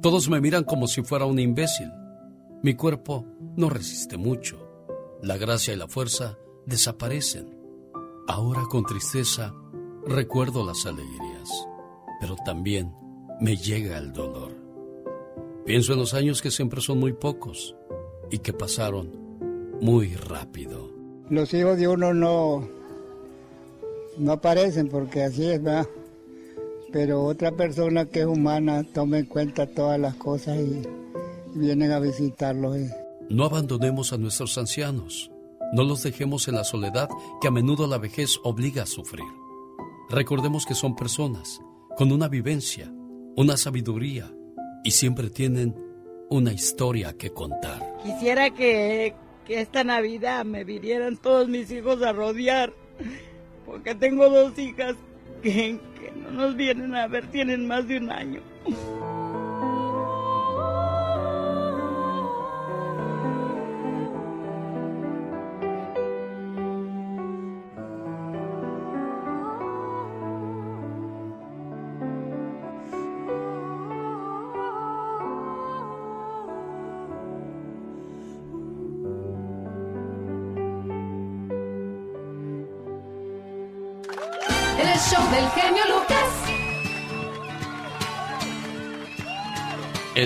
Todos 0.00 0.30
me 0.30 0.40
miran 0.40 0.64
como 0.64 0.86
si 0.86 1.02
fuera 1.02 1.26
un 1.26 1.38
imbécil. 1.38 1.92
Mi 2.62 2.72
cuerpo 2.72 3.26
no 3.54 3.68
resiste 3.68 4.16
mucho. 4.16 4.66
La 5.20 5.36
gracia 5.36 5.74
y 5.74 5.76
la 5.76 5.88
fuerza 5.88 6.38
desaparecen. 6.64 7.54
Ahora 8.28 8.62
con 8.70 8.82
tristeza 8.86 9.52
Recuerdo 10.08 10.64
las 10.64 10.86
alegrías, 10.86 11.66
pero 12.20 12.36
también 12.44 12.94
me 13.40 13.56
llega 13.56 13.98
el 13.98 14.12
dolor. 14.12 14.52
Pienso 15.64 15.94
en 15.94 15.98
los 15.98 16.14
años 16.14 16.40
que 16.40 16.52
siempre 16.52 16.80
son 16.80 17.00
muy 17.00 17.12
pocos 17.12 17.74
y 18.30 18.38
que 18.38 18.52
pasaron 18.52 19.10
muy 19.80 20.14
rápido. 20.14 20.92
Los 21.28 21.52
hijos 21.54 21.76
de 21.78 21.88
uno 21.88 22.14
no, 22.14 22.68
no 24.16 24.32
aparecen 24.32 24.88
porque 24.88 25.24
así 25.24 25.44
es, 25.44 25.60
¿verdad? 25.60 25.88
Pero 26.92 27.24
otra 27.24 27.50
persona 27.50 28.06
que 28.06 28.20
es 28.20 28.26
humana 28.26 28.84
toma 28.94 29.18
en 29.18 29.26
cuenta 29.26 29.66
todas 29.66 29.98
las 29.98 30.14
cosas 30.14 30.56
y 30.56 30.82
vienen 31.58 31.90
a 31.90 31.98
visitarlos. 31.98 32.76
No 33.28 33.44
abandonemos 33.44 34.12
a 34.12 34.18
nuestros 34.18 34.56
ancianos. 34.56 35.32
No 35.72 35.82
los 35.82 36.04
dejemos 36.04 36.46
en 36.46 36.54
la 36.54 36.62
soledad 36.62 37.08
que 37.40 37.48
a 37.48 37.50
menudo 37.50 37.88
la 37.88 37.98
vejez 37.98 38.38
obliga 38.44 38.84
a 38.84 38.86
sufrir. 38.86 39.26
Recordemos 40.08 40.64
que 40.66 40.74
son 40.74 40.94
personas 40.94 41.60
con 41.96 42.12
una 42.12 42.28
vivencia, 42.28 42.92
una 43.34 43.56
sabiduría 43.56 44.30
y 44.84 44.92
siempre 44.92 45.30
tienen 45.30 45.74
una 46.30 46.52
historia 46.52 47.14
que 47.14 47.30
contar. 47.30 47.82
Quisiera 48.04 48.50
que, 48.50 49.14
esta 49.48 49.84
Navidad 49.84 50.44
me 50.44 50.64
vinieran 50.64 51.16
todos 51.16 51.48
mis 51.48 51.70
hijos 51.70 52.02
a 52.02 52.12
rodear, 52.12 52.72
porque 53.64 53.94
tengo 53.94 54.28
dos 54.28 54.58
hijas 54.58 54.94
que, 55.42 55.78
que 56.00 56.12
no 56.12 56.30
nos 56.30 56.56
vienen 56.56 56.94
a 56.94 57.06
ver, 57.06 57.30
tienen 57.30 57.66
más 57.66 57.86
de 57.86 57.98
un 57.98 58.10
año. 58.10 58.40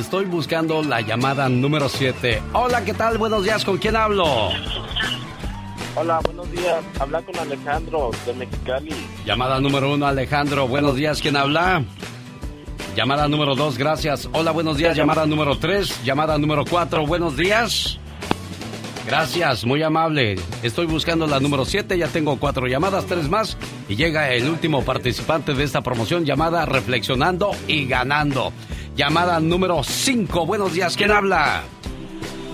Estoy 0.00 0.24
buscando 0.24 0.82
la 0.82 1.02
llamada 1.02 1.46
número 1.50 1.90
7. 1.90 2.42
Hola, 2.54 2.82
¿qué 2.86 2.94
tal? 2.94 3.18
Buenos 3.18 3.44
días, 3.44 3.66
¿con 3.66 3.76
quién 3.76 3.96
hablo? 3.96 4.24
Hola, 5.94 6.20
buenos 6.24 6.50
días. 6.50 6.82
Habla 6.98 7.20
con 7.20 7.38
Alejandro 7.38 8.10
de 8.24 8.32
Mexicali. 8.32 8.94
Llamada 9.26 9.60
número 9.60 9.92
1, 9.92 10.06
Alejandro. 10.06 10.66
Buenos 10.66 10.96
días, 10.96 11.20
¿quién 11.20 11.36
habla? 11.36 11.84
Llamada 12.96 13.28
número 13.28 13.54
2, 13.54 13.76
gracias. 13.76 14.26
Hola, 14.32 14.52
buenos 14.52 14.78
días. 14.78 14.96
Llamada 14.96 15.26
número 15.26 15.58
3, 15.58 16.02
llamada 16.02 16.38
número 16.38 16.64
4, 16.64 17.06
buenos 17.06 17.36
días. 17.36 17.98
Gracias, 19.06 19.66
muy 19.66 19.82
amable. 19.82 20.36
Estoy 20.62 20.86
buscando 20.86 21.26
la 21.26 21.40
número 21.40 21.66
7, 21.66 21.98
ya 21.98 22.08
tengo 22.08 22.38
cuatro 22.38 22.66
llamadas, 22.68 23.04
tres 23.04 23.28
más, 23.28 23.58
y 23.86 23.96
llega 23.96 24.32
el 24.32 24.48
último 24.48 24.82
participante 24.82 25.52
de 25.52 25.64
esta 25.64 25.82
promoción 25.82 26.24
llamada 26.24 26.64
Reflexionando 26.64 27.50
y 27.66 27.86
Ganando. 27.86 28.52
Llamada 29.00 29.40
número 29.40 29.82
5, 29.82 30.44
buenos 30.44 30.74
días, 30.74 30.94
¿quién 30.94 31.10
habla? 31.10 31.62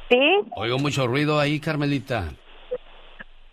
Sí. 0.09 0.19
Oigo 0.57 0.79
mucho 0.79 1.07
ruido 1.07 1.39
ahí, 1.39 1.61
Carmelita. 1.61 2.33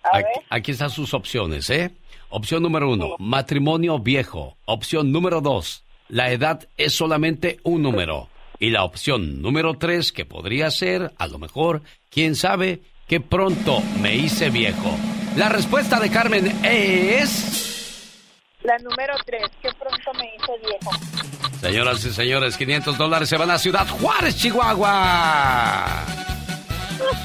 A 0.04 0.18
Aquí, 0.18 0.24
ver. 0.36 0.46
aquí 0.50 0.72
están 0.72 0.90
sus 0.90 1.14
opciones, 1.14 1.70
¿eh? 1.70 1.92
Opción 2.30 2.64
número 2.64 2.90
uno, 2.90 3.16
matrimonio 3.20 4.00
viejo. 4.00 4.58
Opción 4.66 5.12
número 5.12 5.42
dos, 5.42 5.84
la 6.08 6.32
edad 6.32 6.68
es 6.78 6.94
solamente 6.94 7.60
un 7.64 7.82
número. 7.82 8.30
Y 8.60 8.72
la 8.72 8.84
opción 8.84 9.42
número 9.42 9.76
tres, 9.78 10.12
que 10.12 10.26
podría 10.26 10.72
ser, 10.72 11.14
a 11.18 11.28
lo 11.28 11.38
mejor, 11.38 11.84
quién 12.10 12.36
sabe, 12.36 12.82
que 13.08 13.20
pronto 13.20 13.82
me 14.02 14.16
hice 14.16 14.50
viejo. 14.50 14.98
La 15.36 15.50
respuesta 15.50 16.00
de 16.00 16.10
Carmen 16.10 16.52
es... 16.64 17.66
La 18.68 18.77
número 18.80 19.15
3, 19.26 19.44
que 19.61 19.69
pronto 19.72 20.11
me 20.15 20.26
hice 20.35 20.52
viejo. 20.61 20.91
Señoras 21.61 22.03
y 22.03 22.11
señores, 22.11 22.57
500 22.57 22.98
dólares 22.98 23.30
se 23.30 23.38
van 23.38 23.49
a 23.49 23.57
Ciudad 23.57 23.88
Juárez, 23.88 24.35
Chihuahua. 24.35 26.03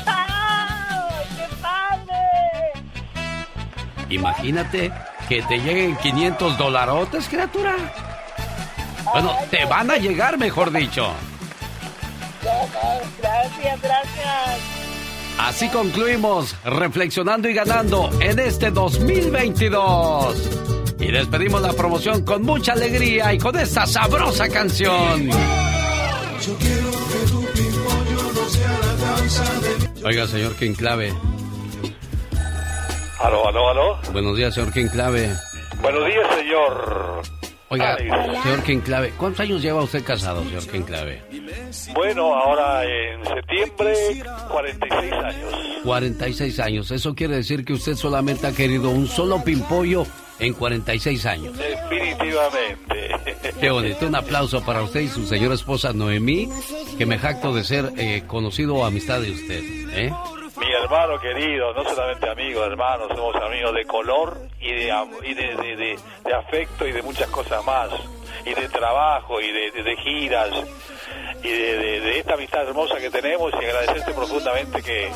¡Ay, 0.07 1.27
¡Qué 1.37 1.49
padre! 1.61 2.15
Imagínate 4.09 4.93
que 5.29 5.43
te 5.43 5.59
lleguen 5.59 5.97
500 5.97 6.57
dolarotes, 6.57 7.27
criatura. 7.27 7.75
Bueno, 9.13 9.37
te 9.51 9.65
van 9.65 9.91
a 9.91 9.97
llegar, 9.97 10.39
mejor 10.39 10.71
dicho. 10.71 11.13
Gracias, 13.21 13.83
gracias. 13.83 14.82
Así 15.39 15.69
concluimos 15.69 16.55
reflexionando 16.65 17.49
y 17.49 17.55
ganando 17.55 18.11
en 18.21 18.39
este 18.39 18.71
2022. 18.71 20.51
Y 21.01 21.11
despedimos 21.11 21.61
la 21.63 21.73
promoción 21.73 22.25
con 22.25 22.43
mucha 22.43 22.73
alegría 22.73 23.35
y 23.35 23.39
con 23.39 23.59
esta 23.59 23.87
sabrosa 23.87 24.49
canción. 24.49 25.29
Yo 25.29 26.57
quiero 26.59 26.91
que 26.91 27.31
tu 27.31 27.45
pimpollo 27.53 28.33
no 28.35 28.49
sea 28.49 28.79
la 28.79 28.97
danza 28.97 29.45
de 29.61 30.05
Oiga, 30.05 30.27
señor 30.27 30.55
Clave. 30.77 31.13
Aló, 33.21 33.49
aló, 33.49 33.71
aló. 33.71 33.99
Buenos 34.13 34.37
días, 34.37 34.55
señor 34.55 34.73
Clave. 34.91 35.33
Buenos 35.81 36.07
días, 36.07 36.35
señor. 36.37 37.23
Oiga, 37.73 37.97
señor 37.97 38.83
Clave, 38.83 39.15
¿cuántos 39.17 39.41
años 39.41 39.63
lleva 39.63 39.83
usted 39.83 40.05
casado, 40.05 40.45
señor 40.45 40.85
Clave? 40.85 41.23
Bueno, 41.95 42.35
ahora 42.35 42.85
en 42.85 43.25
septiembre, 43.25 43.95
46 44.51 45.13
años. 45.13 45.55
46 45.83 46.61
años. 46.61 46.91
Eso 46.91 47.15
quiere 47.15 47.37
decir 47.37 47.65
que 47.65 47.73
usted 47.73 47.95
solamente 47.95 48.47
ha 48.47 48.53
querido 48.53 48.91
un 48.91 49.07
solo 49.07 49.43
pimpollo 49.43 50.05
en 50.39 50.53
46 50.53 51.25
años. 51.25 51.57
Definitivamente. 51.57 53.09
Qué 53.59 53.71
bonito. 53.71 54.07
Un 54.07 54.17
aplauso 54.17 54.63
para 54.63 54.83
usted 54.83 55.01
y 55.01 55.09
su 55.09 55.27
señora 55.27 55.55
esposa 55.55 55.95
Noemí, 55.95 56.51
que 56.99 57.07
me 57.07 57.19
jacto 57.19 57.55
de 57.55 57.65
ser 57.65 57.91
eh, 57.97 58.25
conocido 58.27 58.75
o 58.75 58.85
amistad 58.85 59.23
de 59.23 59.31
usted. 59.31 59.63
¿eh? 59.95 60.13
Mi 60.65 60.73
hermano 60.73 61.19
querido, 61.19 61.75
no 61.75 61.83
solamente 61.85 62.29
amigo, 62.29 62.65
hermano, 62.65 63.09
somos 63.09 63.35
amigos 63.37 63.75
de 63.75 63.85
color 63.85 64.37
y 64.61 64.73
de, 64.73 64.93
afecto 66.33 66.87
y 66.87 66.93
de 66.93 67.03
muchas 67.03 67.29
cosas 67.31 67.65
más. 67.65 67.91
Y 68.47 68.55
de 68.55 68.69
trabajo 68.69 69.41
y 69.41 69.51
de, 69.51 69.97
giras 69.97 70.51
y 71.43 71.49
de 71.49 72.19
esta 72.19 72.35
amistad 72.35 72.67
hermosa 72.69 72.97
que 72.99 73.11
tenemos 73.11 73.53
y 73.53 73.65
agradecerte 73.65 74.13
profundamente 74.13 74.83
que, 74.83 75.11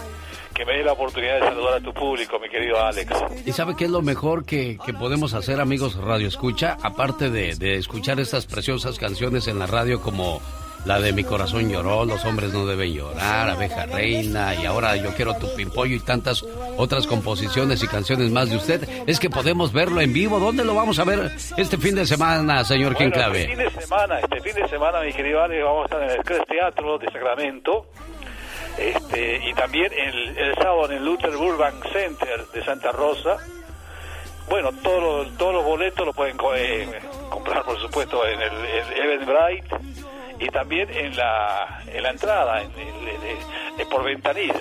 que 0.57 0.65
me 0.65 0.73
dé 0.73 0.83
la 0.83 0.93
oportunidad 0.93 1.35
de 1.35 1.49
saludar 1.49 1.75
a 1.75 1.81
tu 1.81 1.93
público, 1.93 2.39
mi 2.39 2.49
querido 2.49 2.83
Alex. 2.83 3.13
¿Y 3.45 3.53
sabe 3.53 3.77
qué 3.77 3.85
es 3.85 3.91
lo 3.91 4.01
mejor 4.01 4.47
que, 4.47 4.79
que 4.85 4.95
podemos 4.95 5.35
hacer, 5.35 5.61
amigos 5.61 5.97
Radio 5.97 6.27
Escucha? 6.27 6.79
Aparte 6.83 7.29
de, 7.31 7.55
de 7.57 7.77
escuchar 7.77 8.19
estas 8.21 8.47
preciosas 8.47 8.99
canciones 8.99 9.49
en 9.49 9.59
la 9.59 9.67
radio 9.67 10.01
como 10.01 10.41
la 10.87 11.01
de 11.01 11.13
Mi 11.13 11.25
corazón 11.25 11.69
lloró, 11.69 12.05
Los 12.05 12.25
hombres 12.25 12.53
no 12.53 12.65
deben 12.65 12.93
llorar, 12.95 13.51
Abeja 13.51 13.87
Reina 13.87 14.55
y 14.55 14.65
ahora 14.67 14.97
Yo 14.97 15.11
quiero 15.15 15.35
tu 15.35 15.53
pimpollo 15.55 15.97
y 15.97 16.01
tantas 16.01 16.43
otras 16.79 17.07
composiciones 17.07 17.83
y 17.83 17.89
canciones 17.89 18.31
más 18.31 18.49
de 18.51 18.57
usted, 18.57 18.89
es 19.07 19.19
que 19.19 19.31
podemos 19.31 19.73
verlo 19.73 20.01
en 20.01 20.13
vivo. 20.13 20.39
¿Dónde 20.39 20.63
lo 20.65 20.75
vamos 20.75 20.99
a 20.99 21.05
ver 21.05 21.33
este 21.57 21.79
fin 21.79 21.95
de 21.95 22.05
semana, 22.07 22.65
señor 22.65 22.95
Bueno, 22.95 23.13
Clave? 23.13 23.43
Este 23.43 23.57
fin 23.57 23.65
de 23.65 23.71
semana, 23.83 24.21
este 24.21 24.41
fin 24.41 24.55
de 24.63 24.69
semana, 24.69 25.01
mi 25.01 25.13
querido 25.13 25.43
Alex, 25.43 25.65
vamos 25.65 25.83
a 25.83 25.85
estar 25.87 26.03
en 26.03 26.11
el 26.11 26.25
Crest 26.25 26.49
Teatro 26.49 26.99
de 26.99 27.07
Sacramento. 27.11 27.87
Este, 28.79 29.41
y 29.49 29.55
también 29.55 29.91
el, 29.93 30.37
el 30.37 30.55
sábado 30.57 30.85
en 30.91 30.99
el 30.99 31.05
Luther 31.05 31.35
Burbank 31.35 31.83
Center 31.93 32.47
de 32.53 32.63
Santa 32.65 32.93
Rosa. 32.93 33.39
Bueno, 34.51 34.71
todos 34.83 35.03
los, 35.27 35.39
todos 35.39 35.55
los 35.55 35.65
boletos 35.65 36.05
los 36.07 36.15
pueden 36.15 36.37
co- 36.37 36.55
eh, 36.55 36.87
comprar, 37.31 37.65
por 37.65 37.81
supuesto, 37.81 38.25
en 38.27 38.41
el, 38.43 38.53
el 38.53 38.93
Eventbrite 39.03 39.77
y 40.41 40.47
también 40.49 40.89
en 40.91 41.17
la, 41.17 41.83
en 41.93 42.03
la 42.03 42.11
entrada, 42.11 42.63
en, 42.63 42.71
en- 42.73 43.09
en- 43.09 43.81
en- 43.81 43.89
por 43.89 44.05
ventanilla. 44.05 44.55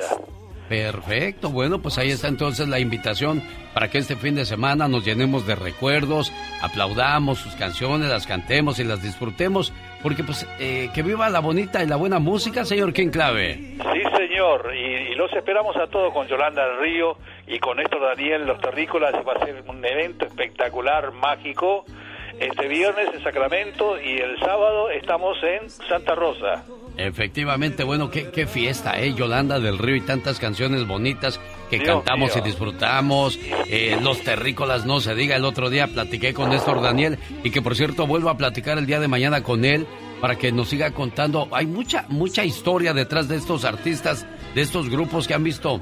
Perfecto, 0.70 1.50
bueno, 1.52 1.80
pues 1.80 1.98
ahí 2.00 2.10
está 2.10 2.28
entonces 2.28 2.68
la 2.68 2.80
invitación 2.80 3.44
para 3.74 3.90
que 3.90 4.00
este 4.00 4.16
fin 4.16 4.34
de 4.36 4.46
semana 4.46 4.88
nos 4.88 5.06
llenemos 5.06 5.46
de 5.46 5.54
recuerdos, 5.56 6.34
aplaudamos 6.62 7.38
sus 7.38 7.54
canciones, 7.56 8.10
las 8.10 8.26
cantemos 8.26 8.80
y 8.80 8.84
las 8.84 9.04
disfrutemos, 9.04 9.72
porque 10.02 10.24
pues 10.24 10.48
eh, 10.60 10.90
que 10.94 11.04
viva 11.04 11.30
la 11.30 11.40
bonita 11.40 11.84
y 11.84 11.88
la 11.88 11.98
buena 11.98 12.18
música, 12.18 12.66
señor 12.66 12.94
King 12.94 13.10
Clave. 13.10 13.54
Sí, 13.78 14.02
señor, 14.18 14.72
y, 14.76 15.12
y 15.12 15.16
los 15.16 15.32
esperamos 15.34 15.76
a 15.78 15.86
todos 15.88 16.12
con 16.14 16.28
Yolanda 16.28 16.66
del 16.68 16.80
Río 16.80 17.18
y 17.46 17.60
con 17.60 17.78
Néstor 17.78 18.02
Daniel, 18.02 18.48
los 18.48 18.60
terrícolas, 18.60 19.14
va 19.28 19.34
a 19.34 19.46
ser 19.46 19.64
un 19.68 19.86
evento 19.86 20.26
espectacular, 20.26 21.12
mágico, 21.12 21.86
este 22.40 22.68
viernes 22.68 23.08
en 23.14 23.24
Sacramento 23.24 24.00
y 24.00 24.18
el 24.18 24.38
sábado 24.40 24.90
estamos 24.90 25.38
en 25.44 25.70
Santa 25.70 26.16
Rosa. 26.16 26.66
Efectivamente, 26.98 27.84
bueno, 27.84 28.10
qué, 28.10 28.30
qué 28.32 28.48
fiesta, 28.48 29.00
¿eh? 29.00 29.14
Yolanda 29.14 29.60
del 29.60 29.78
Río 29.78 29.98
y 29.98 30.02
tantas 30.02 30.40
canciones 30.40 30.88
bonitas 30.88 31.40
que 31.70 31.80
Dios 31.80 31.90
cantamos 31.90 32.36
mío. 32.36 32.44
y 32.44 32.48
disfrutamos. 32.48 33.40
Eh, 33.68 33.98
los 34.02 34.22
terrícolas, 34.22 34.86
no 34.86 35.00
se 35.00 35.16
diga, 35.16 35.36
el 35.36 35.46
otro 35.46 35.70
día 35.70 35.88
platiqué 35.88 36.34
con 36.34 36.50
Néstor 36.50 36.82
Daniel 36.82 37.18
y 37.44 37.52
que 37.52 37.62
por 37.62 37.76
cierto 37.76 38.08
vuelvo 38.08 38.30
a 38.30 38.38
platicar 38.38 38.78
el 38.78 38.86
día 38.86 39.00
de 39.00 39.08
mañana 39.08 39.44
con 39.44 39.66
él 39.66 39.86
para 40.22 40.36
que 40.36 40.52
nos 40.52 40.70
siga 40.70 40.92
contando. 40.92 41.50
Hay 41.52 41.66
mucha, 41.66 42.06
mucha 42.08 42.46
historia 42.46 42.94
detrás 42.94 43.28
de 43.28 43.36
estos 43.36 43.66
artistas, 43.66 44.26
de 44.54 44.62
estos 44.62 44.90
grupos 44.90 45.28
que 45.28 45.34
han 45.34 45.44
visto 45.44 45.82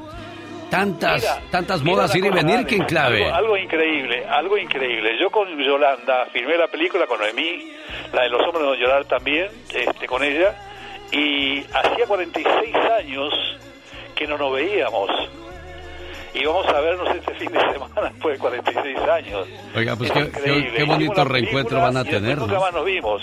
tantas, 0.78 1.22
Mira, 1.22 1.42
tantas 1.52 1.84
modas 1.84 2.16
ir 2.16 2.26
y 2.26 2.30
venir, 2.30 2.66
que 2.66 2.76
en 2.76 2.84
clave. 2.86 3.24
Algo, 3.26 3.36
algo 3.36 3.58
increíble, 3.58 4.26
algo 4.26 4.58
increíble. 4.58 5.18
Yo 5.20 5.30
con 5.30 5.48
Yolanda 5.58 6.26
filmé 6.34 6.58
la 6.58 6.68
película 6.68 7.06
con 7.08 7.20
Noemí, 7.20 7.72
la 8.12 8.24
de 8.24 8.30
los 8.30 8.42
hombres 8.48 8.64
no 8.66 8.74
llorar 8.76 9.06
también, 9.06 9.48
este, 9.74 10.08
con 10.08 10.24
ella, 10.24 10.56
y 11.12 11.60
hacía 11.74 12.06
46 12.08 12.76
años 13.00 13.34
que 14.16 14.26
no 14.28 14.38
nos 14.38 14.52
veíamos. 14.54 15.10
Y 16.34 16.44
vamos 16.46 16.66
a 16.68 16.80
vernos 16.82 17.16
este 17.16 17.36
fin 17.36 17.52
de 17.52 17.60
semana 17.74 18.10
después 18.12 18.34
de 18.34 18.40
46 18.40 18.98
años. 19.10 19.48
Oiga, 19.76 19.96
pues 19.96 20.10
Es 20.10 20.16
qué, 20.30 20.32
qué- 20.44 20.74
qué 20.78 20.84
bonito 20.84 21.24
reencuentro 21.24 21.80
van 21.80 21.98
a 21.98 22.04
tener, 22.04 22.38
Nunca 22.40 22.56
¿no? 22.56 22.62
más 22.62 22.74
nos 22.74 22.86
vimos. 22.86 23.22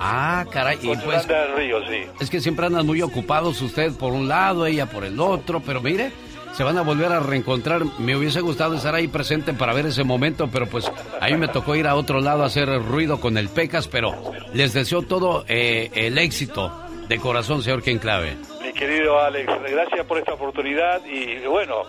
Ah, 0.00 0.44
caray, 0.52 0.78
y 0.80 0.96
pues 0.96 1.26
Río, 1.56 1.84
sí. 1.88 2.06
es 2.20 2.30
que 2.30 2.40
siempre 2.40 2.66
andan 2.66 2.86
muy 2.86 3.02
ocupados 3.02 3.60
usted 3.62 3.90
por 3.98 4.12
un 4.12 4.28
lado, 4.28 4.64
ella 4.64 4.86
por 4.86 5.04
el 5.04 5.18
otro, 5.18 5.58
pero 5.58 5.80
mire, 5.80 6.12
se 6.58 6.64
van 6.64 6.76
a 6.76 6.82
volver 6.82 7.12
a 7.12 7.20
reencontrar. 7.20 7.82
Me 8.00 8.16
hubiese 8.16 8.40
gustado 8.40 8.74
estar 8.74 8.92
ahí 8.92 9.06
presente 9.06 9.52
para 9.54 9.72
ver 9.72 9.86
ese 9.86 10.02
momento, 10.02 10.48
pero 10.52 10.66
pues 10.66 10.90
ahí 11.20 11.36
me 11.36 11.46
tocó 11.46 11.76
ir 11.76 11.86
a 11.86 11.94
otro 11.94 12.20
lado 12.20 12.42
a 12.42 12.46
hacer 12.46 12.68
ruido 12.82 13.20
con 13.20 13.38
el 13.38 13.48
Pecas, 13.48 13.86
pero 13.86 14.32
les 14.52 14.72
deseo 14.74 15.02
todo 15.02 15.44
eh, 15.46 15.88
el 15.94 16.18
éxito 16.18 16.72
de 17.06 17.18
corazón, 17.18 17.62
señor 17.62 17.82
Ken 17.84 17.98
Clave. 18.00 18.36
Mi 18.60 18.72
querido 18.72 19.20
Alex, 19.20 19.46
gracias 19.70 20.04
por 20.04 20.18
esta 20.18 20.34
oportunidad 20.34 21.00
y 21.06 21.46
bueno, 21.46 21.82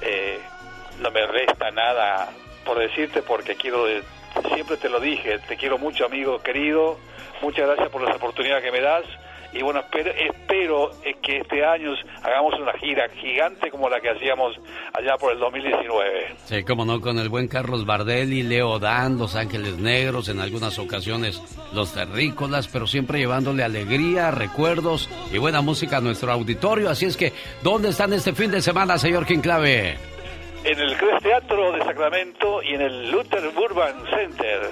eh, 0.00 0.38
no 1.02 1.10
me 1.10 1.26
resta 1.26 1.70
nada 1.70 2.30
por 2.64 2.78
decirte 2.78 3.20
porque 3.20 3.56
quiero 3.56 3.84
de- 3.84 4.02
siempre 4.54 4.78
te 4.78 4.88
lo 4.88 5.00
dije, 5.00 5.38
te 5.46 5.56
quiero 5.58 5.76
mucho, 5.76 6.06
amigo 6.06 6.38
querido. 6.40 6.98
Muchas 7.42 7.66
gracias 7.66 7.90
por 7.90 8.00
las 8.02 8.16
oportunidades 8.16 8.64
que 8.64 8.72
me 8.72 8.80
das. 8.80 9.04
Y 9.52 9.62
bueno, 9.62 9.80
espero, 9.80 10.10
espero 10.10 10.90
eh, 11.04 11.14
que 11.22 11.38
este 11.38 11.64
año 11.64 11.94
hagamos 12.22 12.54
una 12.60 12.72
gira 12.74 13.08
gigante 13.08 13.70
como 13.70 13.88
la 13.88 13.98
que 14.00 14.10
hacíamos 14.10 14.54
allá 14.92 15.16
por 15.16 15.32
el 15.32 15.38
2019. 15.38 16.36
Sí, 16.44 16.64
como 16.64 16.84
no, 16.84 17.00
con 17.00 17.18
el 17.18 17.30
buen 17.30 17.48
Carlos 17.48 17.86
Bardelli, 17.86 18.42
Leo 18.42 18.78
Dan, 18.78 19.18
Los 19.18 19.36
Ángeles 19.36 19.78
Negros, 19.78 20.28
en 20.28 20.40
algunas 20.40 20.78
ocasiones 20.78 21.40
Los 21.72 21.94
Terrícolas, 21.94 22.68
pero 22.68 22.86
siempre 22.86 23.18
llevándole 23.18 23.64
alegría, 23.64 24.30
recuerdos 24.30 25.08
y 25.32 25.38
buena 25.38 25.62
música 25.62 25.96
a 25.96 26.00
nuestro 26.02 26.30
auditorio. 26.30 26.90
Así 26.90 27.06
es 27.06 27.16
que, 27.16 27.32
¿dónde 27.62 27.88
están 27.88 28.12
este 28.12 28.34
fin 28.34 28.50
de 28.50 28.60
semana, 28.60 28.98
señor 28.98 29.24
Clave? 29.24 29.96
En 30.64 30.78
el 30.78 30.96
Cres 30.98 31.22
Teatro 31.22 31.72
de 31.72 31.84
Sacramento 31.84 32.62
y 32.62 32.74
en 32.74 32.82
el 32.82 33.10
Luther 33.10 33.46
Urban 33.56 34.04
Center. 34.10 34.70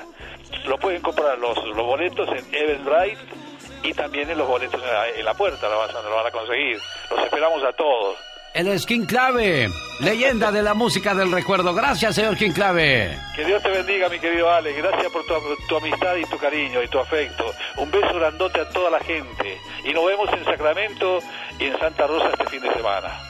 Lo 0.66 0.78
pueden 0.78 1.00
comprar 1.00 1.38
los, 1.38 1.56
los 1.64 1.86
boletos 1.86 2.28
en 2.28 2.54
Eventbrite 2.54 3.45
y 3.86 3.94
también 3.94 4.28
en 4.30 4.38
los 4.38 4.48
boletos 4.48 4.82
en 5.16 5.24
la, 5.24 5.34
puerta 5.34 5.68
lo, 5.68 5.86
lo 5.86 6.16
van 6.16 6.26
a 6.26 6.30
conseguir. 6.30 6.78
Los 7.10 7.24
esperamos 7.24 7.62
a 7.62 7.72
todos. 7.72 8.16
El 8.52 8.80
Skin 8.80 9.04
Clave, 9.04 9.68
leyenda 10.00 10.50
de 10.50 10.62
la 10.62 10.72
música 10.72 11.14
del 11.14 11.30
recuerdo. 11.30 11.74
Gracias, 11.74 12.14
señor 12.14 12.38
King 12.38 12.52
Clave. 12.52 13.18
Que 13.34 13.44
Dios 13.44 13.62
te 13.62 13.68
bendiga, 13.68 14.08
mi 14.08 14.18
querido 14.18 14.50
Alex. 14.50 14.78
Gracias 14.78 15.12
por 15.12 15.26
tu, 15.26 15.34
tu, 15.68 15.76
amistad 15.76 16.16
y 16.16 16.24
tu 16.24 16.38
cariño 16.38 16.82
y 16.82 16.88
tu 16.88 16.98
afecto. 16.98 17.44
Un 17.76 17.90
beso 17.90 18.14
grandote 18.14 18.60
a 18.60 18.68
toda 18.70 18.90
la 18.90 19.00
gente. 19.00 19.58
Y 19.84 19.92
nos 19.92 20.06
vemos 20.06 20.32
en 20.32 20.44
Sacramento 20.44 21.18
y 21.58 21.66
en 21.66 21.78
Santa 21.78 22.06
Rosa 22.06 22.30
este 22.30 22.46
fin 22.46 22.62
de 22.62 22.72
semana. 22.72 23.20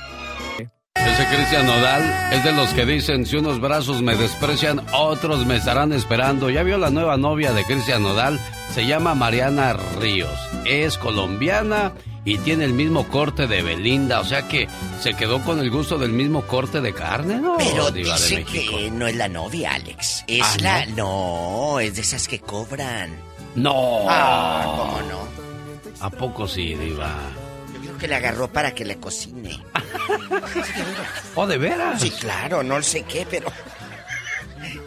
Ese 1.07 1.27
Cristian 1.35 1.67
Nodal 1.67 2.33
es 2.33 2.45
de 2.45 2.53
los 2.53 2.71
que 2.75 2.85
dicen, 2.85 3.25
si 3.27 3.37
unos 3.37 3.61
brazos 3.61 4.03
me 4.03 4.17
desprecian, 4.17 4.83
otros 4.93 5.47
me 5.47 5.57
estarán 5.57 5.93
esperando. 5.93 6.51
¿Ya 6.51 6.63
vio 6.63 6.77
la 6.79 6.91
nueva 6.91 7.17
novia 7.17 7.53
de 7.53 7.65
Cristian 7.65 8.03
Nodal? 8.03 8.39
Se 8.75 8.87
llama 8.87 9.15
Mariana 9.15 9.73
Ríos. 9.99 10.39
Es 10.65 10.99
colombiana 10.99 11.93
y 12.25 12.39
tiene 12.39 12.65
el 12.65 12.73
mismo 12.73 13.07
corte 13.09 13.47
de 13.47 13.63
Belinda, 13.63 14.21
o 14.21 14.25
sea 14.25 14.49
que 14.49 14.67
se 15.01 15.15
quedó 15.15 15.41
con 15.43 15.61
el 15.61 15.71
gusto 15.71 15.97
del 15.97 16.11
mismo 16.11 16.43
corte 16.43 16.81
de 16.81 16.93
carne, 16.93 17.37
¿no? 17.37 17.57
Pero 17.57 17.91
dice 17.93 18.45
que 18.45 18.91
no 18.91 19.07
es 19.07 19.15
la 19.15 19.29
novia, 19.29 19.75
Alex. 19.75 20.25
Es 20.27 20.43
¿Ah, 20.43 20.57
la... 20.61 20.87
No? 20.87 21.79
es 21.79 21.95
de 21.95 22.01
esas 22.03 22.27
que 22.27 22.41
cobran. 22.41 23.15
No. 23.55 24.05
Ah, 24.09 24.63
¿cómo 24.65 25.01
no? 25.09 25.21
¿A 26.01 26.11
poco 26.11 26.47
sí, 26.49 26.75
Diva? 26.75 27.15
Que 27.99 28.09
le 28.09 28.15
agarró 28.15 28.49
para 28.49 28.75
que 28.75 28.85
le 28.85 28.97
cocine. 28.97 29.59
¿O 31.35 31.47
de 31.47 31.59
veras? 31.59 32.01
Sí, 32.01 32.11
claro, 32.11 32.63
no 32.63 32.83
sé 32.83 33.03
qué, 33.03 33.27
pero... 33.29 33.51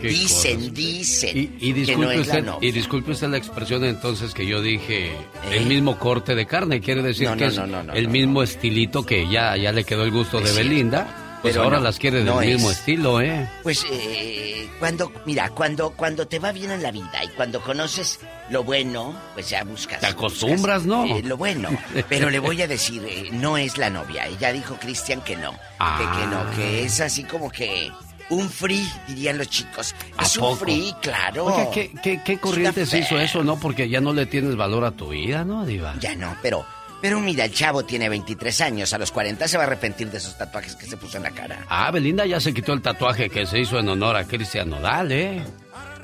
Dicen, 0.02 0.58
cosas. 0.58 0.74
dicen. 0.74 1.38
Y, 1.38 1.70
y 1.70 1.74
disculpe 1.74 1.86
que 1.86 1.98
no 1.98 2.12
es 2.12 2.20
usted, 2.28 2.46
la 2.46 2.58
y 2.62 2.72
disculpe 2.72 3.12
usted 3.12 3.28
la 3.28 3.38
expresión 3.38 3.84
entonces 3.84 4.34
que 4.34 4.46
yo 4.46 4.62
dije 4.62 5.12
el 5.52 5.66
mismo 5.66 6.00
corte 6.00 6.36
de 6.36 6.46
carne, 6.46 6.80
quiere 6.80 7.02
decir 7.02 7.28
¿Eh? 7.28 7.30
No, 7.32 7.36
que 7.36 7.44
no, 7.44 7.50
es 7.50 7.58
no, 7.58 7.68
no, 7.68 7.84
no, 7.84 7.94
el 7.94 8.08
mismo 8.08 8.42
estilito 8.42 9.06
que 9.06 9.28
ya, 9.30 9.58
ya 9.58 9.74
le 9.74 9.84
quedó 9.84 10.04
el 10.04 10.12
gusto 10.12 10.40
de 10.40 10.54
Belinda, 10.54 11.29
pues 11.42 11.54
Pero 11.54 11.64
ahora 11.64 11.78
no, 11.78 11.84
las 11.84 11.98
quiere 12.00 12.18
del 12.18 12.26
no 12.28 12.40
mismo 12.40 12.70
es. 12.72 12.78
estilo, 12.80 13.22
¿eh? 13.22 13.50
Pues 13.64 13.86
eh, 13.90 14.70
cuando, 14.80 15.12
mira, 15.26 15.50
cuando, 15.50 15.92
cuando 15.92 16.28
te 16.28 16.40
va 16.40 16.52
bien 16.52 16.72
en 16.72 16.84
la 16.84 16.92
vida 16.92 17.24
y 17.24 17.28
cuando 17.30 17.62
conoces 17.62 18.20
lo 18.50 18.64
bueno, 18.64 19.16
pues 19.34 19.50
ya 19.50 19.64
buscas. 19.64 20.00
Te 20.02 20.08
acostumbras, 20.08 20.86
¿no? 20.86 21.06
eh, 21.06 21.22
lo 21.24 21.38
bueno. 21.38 21.70
Pero 22.10 22.30
le 22.30 22.40
voy 22.40 22.62
a 22.62 22.68
decir, 22.70 23.04
eh, 23.08 23.30
no 23.32 23.58
es 23.58 23.78
la 23.78 23.90
novia. 23.90 24.28
Ella 24.28 24.52
dijo 24.52 24.76
Cristian 24.80 25.22
que 25.22 25.36
no. 25.36 25.52
Que, 25.52 26.20
que 26.20 26.28
no, 26.28 26.52
que 26.56 26.84
es 26.86 27.00
así 27.02 27.24
como 27.24 27.50
que 27.50 27.92
un 28.30 28.50
free, 28.50 28.88
dirían 29.08 29.38
los 29.38 29.50
chicos. 29.50 29.96
¿A 30.18 30.24
Es 30.24 30.36
un 30.38 30.42
poco? 30.44 30.58
free, 30.58 30.94
claro. 31.02 31.46
Oiga, 31.46 31.72
¿qué, 31.72 31.92
qué, 32.04 32.22
qué 32.24 32.38
corriente 32.38 32.86
se 32.86 33.00
hizo 33.00 33.18
eso, 33.20 33.44
no? 33.44 33.60
Porque 33.60 33.90
ya 33.90 34.02
no 34.02 34.14
le 34.14 34.26
tienes 34.28 34.56
valor 34.56 34.84
a 34.86 34.92
tu 34.92 35.10
vida, 35.10 35.44
¿no, 35.46 35.66
Diva? 35.66 35.96
Ya 36.00 36.16
no, 36.16 36.36
pero, 36.42 36.64
pero 37.02 37.20
mira, 37.20 37.46
el 37.46 37.54
chavo 37.54 37.84
tiene 37.84 38.10
23 38.10 38.62
años, 38.62 38.94
a 38.94 38.98
los 38.98 39.12
40 39.12 39.48
se 39.48 39.58
va 39.58 39.64
a 39.64 39.68
arrepentir 39.68 40.10
de 40.12 40.18
esos 40.18 40.38
tatuajes 40.38 40.76
que 40.76 40.86
se 40.86 40.98
puso 40.98 41.18
en 41.18 41.24
la 41.24 41.32
cara. 41.32 41.66
Ah, 41.70 41.90
Belinda 41.92 42.26
ya 42.26 42.40
se 42.40 42.54
quitó 42.54 42.74
el 42.74 42.82
tatuaje 42.82 43.30
que 43.30 43.46
se 43.46 43.60
hizo 43.60 43.80
en 43.80 43.88
honor 43.90 44.16
a 44.16 44.24
Cristian 44.26 44.70
Nodal, 44.70 45.12
¿eh? 45.12 45.42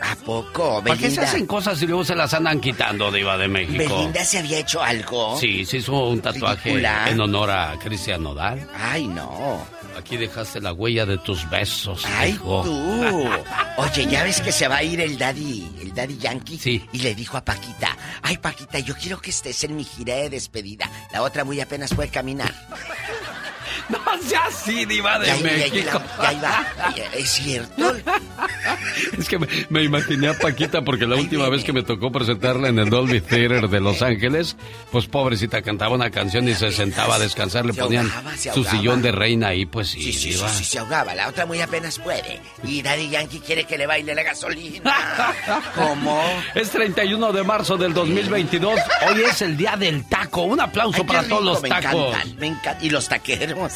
¿A 0.02 0.16
poco, 0.18 0.82
¿Para 0.84 0.96
qué 0.96 1.04
se 1.04 1.08
Belinda? 1.08 1.24
hacen 1.24 1.46
cosas 1.46 1.82
y 1.82 1.88
luego 1.88 2.04
se 2.04 2.16
las 2.16 2.34
andan 2.34 2.60
quitando, 2.60 3.12
Diva 3.12 3.38
de 3.38 3.48
México? 3.48 3.78
¿Belinda 3.96 4.24
se 4.26 4.40
había 4.40 4.60
hecho 4.60 4.84
algo? 4.84 5.38
Sí, 5.40 5.66
se 5.66 5.78
hizo 5.78 5.94
un 6.10 6.20
tatuaje 6.22 6.82
en 7.08 7.20
honor 7.20 7.50
a 7.52 7.78
Cristian 7.82 8.24
Nodal. 8.24 8.68
Ay, 8.78 9.08
no. 9.08 9.66
Aquí 9.98 10.18
dejaste 10.18 10.60
la 10.62 10.74
huella 10.74 11.06
de 11.06 11.18
tus 11.18 11.50
besos, 11.50 12.04
Ay, 12.06 12.32
hijo. 12.32 12.64
tú. 12.64 13.30
Oye, 13.78 14.06
ya 14.08 14.24
ves 14.24 14.42
que 14.42 14.52
se 14.52 14.68
va 14.68 14.78
a 14.78 14.84
ir 14.84 15.00
el 15.00 15.18
daddy, 15.18 15.70
el 15.82 15.94
daddy 15.94 16.18
yankee. 16.18 16.58
Sí. 16.60 16.86
Y 16.92 17.00
le 17.00 17.16
dijo 17.16 17.38
a 17.38 17.46
Paquita, 17.46 17.96
ay 18.22 18.38
Paquita, 18.38 18.80
yo 18.80 18.96
quiero 18.96 19.20
que 19.20 19.30
estés 19.30 19.64
en 19.64 19.76
mi 19.76 19.84
gira 19.84 20.16
de 20.16 20.30
despedida. 20.30 20.90
La 21.14 21.22
otra 21.22 21.44
muy 21.44 21.60
apenas 21.62 21.94
puede 21.94 22.10
caminar. 22.10 22.54
No 23.90 24.00
sea 24.28 24.46
así, 24.48 24.86
Diva 24.86 25.20
de 25.20 25.28
Ya, 25.28 25.36
ya, 25.36 25.42
ya, 25.42 25.44
México. 25.58 26.02
ya 26.22 26.34
iba. 26.34 26.66
Es 27.14 27.30
cierto. 27.32 27.96
Es 29.18 29.28
que 29.30 29.38
me, 29.40 29.48
me 29.70 29.84
imaginé 29.84 30.30
a 30.30 30.34
Paquita 30.38 30.82
porque 30.82 31.06
la 31.06 31.16
última 31.16 31.48
vez 31.50 31.64
que 31.64 31.72
me 31.74 31.84
tocó 31.84 32.12
presentarla 32.12 32.68
en 32.70 32.80
el 32.80 32.90
Dolby 32.90 33.22
Theater 33.22 33.70
de 33.70 33.80
Los 33.80 34.02
Ángeles, 34.02 34.56
pues 34.92 35.06
pobrecita 35.08 35.62
cantaba 35.62 35.96
una 35.96 36.10
canción 36.10 36.48
y 36.48 36.54
se 36.56 36.72
sentaba 36.72 37.16
a 37.16 37.20
descansar, 37.20 37.66
le 37.66 37.74
Se 37.74 37.82
ponían 37.82 38.08
ahogaba, 38.10 38.38
se 38.38 38.54
su 38.54 38.64
sillón 38.64 39.02
de 39.02 39.12
reina 39.12 39.50
ahí, 39.50 39.66
pues 39.66 39.90
sí, 39.90 40.02
Sí, 40.02 40.14
sí, 40.14 40.20
sí, 40.20 40.30
Diva. 40.36 40.50
sí, 40.50 40.64
se 40.64 40.80
ahogaba. 40.80 41.14
La 41.16 41.28
otra 41.30 41.46
muy 41.46 41.62
apenas 41.62 42.00
puede. 42.00 42.42
Y 42.64 42.82
Daddy 42.82 43.10
Yankee 43.10 43.40
quiere 43.40 43.66
que 43.66 43.78
le 43.78 43.86
baile 43.88 44.16
la 44.16 44.24
gasolina. 44.24 44.94
¿Cómo? 45.76 46.22
Es 46.56 46.72
31 46.72 47.32
de 47.34 47.44
marzo 47.44 47.78
del 47.78 47.94
2022. 47.94 48.80
Hoy 49.10 49.22
es 49.24 49.42
el 49.42 49.56
día 49.58 49.76
del 49.78 50.04
taco. 50.10 50.44
Un 50.44 50.60
aplauso 50.60 51.02
Ay, 51.02 51.08
para 51.08 51.22
rico, 51.22 51.36
todos 51.38 51.46
los 51.54 51.62
me 51.62 51.70
tacos. 51.70 52.08
encantan, 52.16 52.36
me 52.40 52.48
encantan. 52.48 52.86
Y 52.86 52.90
los 52.90 53.08
taqueros. 53.08 53.74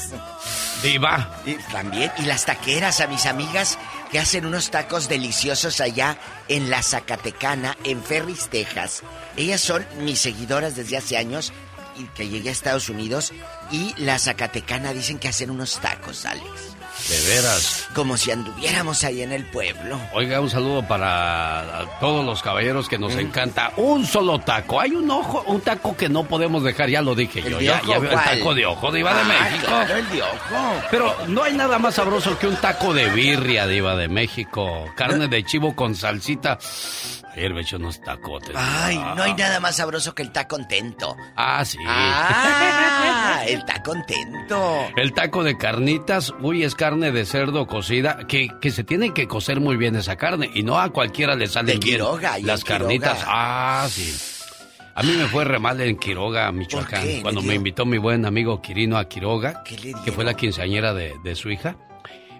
Diva. 0.82 1.42
Y 1.46 1.56
también, 1.72 2.12
y 2.18 2.24
las 2.24 2.46
taqueras, 2.46 3.02
a 3.02 3.08
mis 3.08 3.26
amigas 3.26 3.78
que 4.12 4.20
hacen 4.20 4.46
unos 4.46 4.72
tacos 4.72 5.10
deliciosos 5.10 5.82
allá 5.82 6.18
en 6.48 6.70
la 6.70 6.82
Zacatecana, 6.82 7.78
en 7.84 8.04
Ferris, 8.04 8.50
Texas. 8.50 9.04
Ellas 9.36 9.62
son 9.62 9.86
mis 10.00 10.20
seguidoras 10.20 10.76
desde 10.76 10.98
hace 10.98 11.18
años 11.18 11.54
y 11.98 12.06
que 12.06 12.28
llegué 12.28 12.50
a 12.50 12.54
Estados 12.54 12.90
Unidos. 12.90 13.34
Y 13.72 13.94
la 13.98 14.18
Zacatecana 14.20 14.94
dicen 14.94 15.20
que 15.20 15.28
hacen 15.28 15.52
unos 15.52 15.80
tacos, 15.80 16.26
Alex. 16.26 16.69
De 17.10 17.28
veras. 17.36 17.88
Como 17.96 18.18
si 18.18 18.30
anduviéramos 18.32 19.04
ahí 19.04 19.22
en 19.24 19.32
el 19.32 19.44
pueblo. 19.46 20.00
Oiga, 20.14 20.40
un 20.42 20.50
saludo 20.50 20.84
para 20.88 21.86
todos 22.00 22.24
los 22.26 22.42
caballeros 22.44 22.88
que 22.88 22.98
Mm. 22.98 23.02
nos 23.02 23.16
encanta. 23.16 23.72
Un 23.78 24.06
solo 24.06 24.38
taco. 24.40 24.80
Hay 24.80 24.92
un 24.92 25.10
ojo, 25.10 25.44
un 25.48 25.60
taco 25.62 25.98
que 25.98 26.08
no 26.08 26.24
podemos 26.26 26.64
dejar, 26.64 26.90
ya 26.90 27.02
lo 27.02 27.16
dije 27.16 27.40
¿El 27.40 27.50
yo. 27.52 27.58
de 27.58 27.66
Ya, 27.66 27.78
ojo, 27.84 27.92
ya 27.94 28.00
veo 28.00 28.12
el 28.12 28.18
taco 28.24 28.54
de 28.54 28.66
ojo, 28.66 28.92
Diva 28.92 29.14
de 29.14 29.22
Ah, 29.22 29.24
México. 29.24 29.66
claro, 29.68 29.96
el 29.96 30.10
de 30.10 30.22
ojo. 30.22 30.82
Pero 30.92 31.16
no 31.28 31.44
hay 31.44 31.54
nada 31.54 31.80
más 31.80 31.96
sabroso 31.96 32.38
que 32.38 32.48
un 32.48 32.56
taco 32.58 32.94
de 32.94 33.10
birria, 33.10 33.66
Diva 33.66 33.96
de 33.96 34.08
México. 34.08 34.86
Carne 34.96 35.28
de 35.28 35.44
chivo 35.44 35.76
con 35.76 35.96
salsita. 35.96 36.60
Ayer 37.40 37.54
me 37.54 37.62
eché 37.62 37.78
unos 37.78 38.02
tacotes. 38.02 38.54
Ay, 38.54 38.98
no 39.16 39.24
hay 39.24 39.34
nada 39.34 39.62
más 39.62 39.78
sabroso 39.78 40.14
que 40.14 40.24
el 40.24 40.32
taco 40.34 40.58
contento. 40.58 41.16
Ah, 41.38 41.64
sí. 41.64 41.78
Ah, 41.88 43.44
el 43.48 43.64
taco 43.64 43.92
contento. 43.92 44.82
El 44.98 45.14
taco 45.14 45.44
de 45.46 45.58
carnitas, 45.58 46.34
uy, 46.42 46.64
es 46.66 46.76
carne 46.76 47.14
de 47.14 47.26
cerdo 47.26 47.66
cocida, 47.66 48.28
que, 48.28 48.50
que 48.60 48.72
se 48.72 48.84
tiene 48.84 49.14
que 49.14 49.26
cocer 49.28 49.62
muy 49.62 49.78
bien 49.78 49.96
esa 49.96 50.18
carne, 50.18 50.50
y 50.54 50.64
no 50.64 50.78
a 50.80 50.90
cualquiera 50.90 51.36
le 51.36 51.48
salen 51.48 51.80
De 51.80 51.86
bien 51.86 51.96
Quiroga, 51.98 52.38
y 52.40 52.44
las 52.44 52.64
Quiroga. 52.66 52.80
carnitas. 52.80 53.24
Ah, 53.26 53.88
sí. 53.90 54.14
A 54.96 55.02
mí 55.04 55.14
me 55.14 55.26
fue 55.28 55.46
re 55.46 55.60
mal 55.60 55.80
en 55.80 55.96
Quiroga, 55.98 56.52
Michoacán, 56.52 57.22
cuando 57.22 57.42
me 57.42 57.54
invitó 57.56 57.86
mi 57.86 57.98
buen 57.98 58.26
amigo 58.26 58.62
Quirino 58.62 58.98
a 58.98 59.08
Quiroga, 59.08 59.64
¿Qué 59.64 59.78
le 59.78 59.94
que 60.04 60.12
fue 60.12 60.26
la 60.26 60.34
quinceañera 60.34 60.94
de, 60.94 61.16
de 61.24 61.36
su 61.36 61.50
hija. 61.50 61.78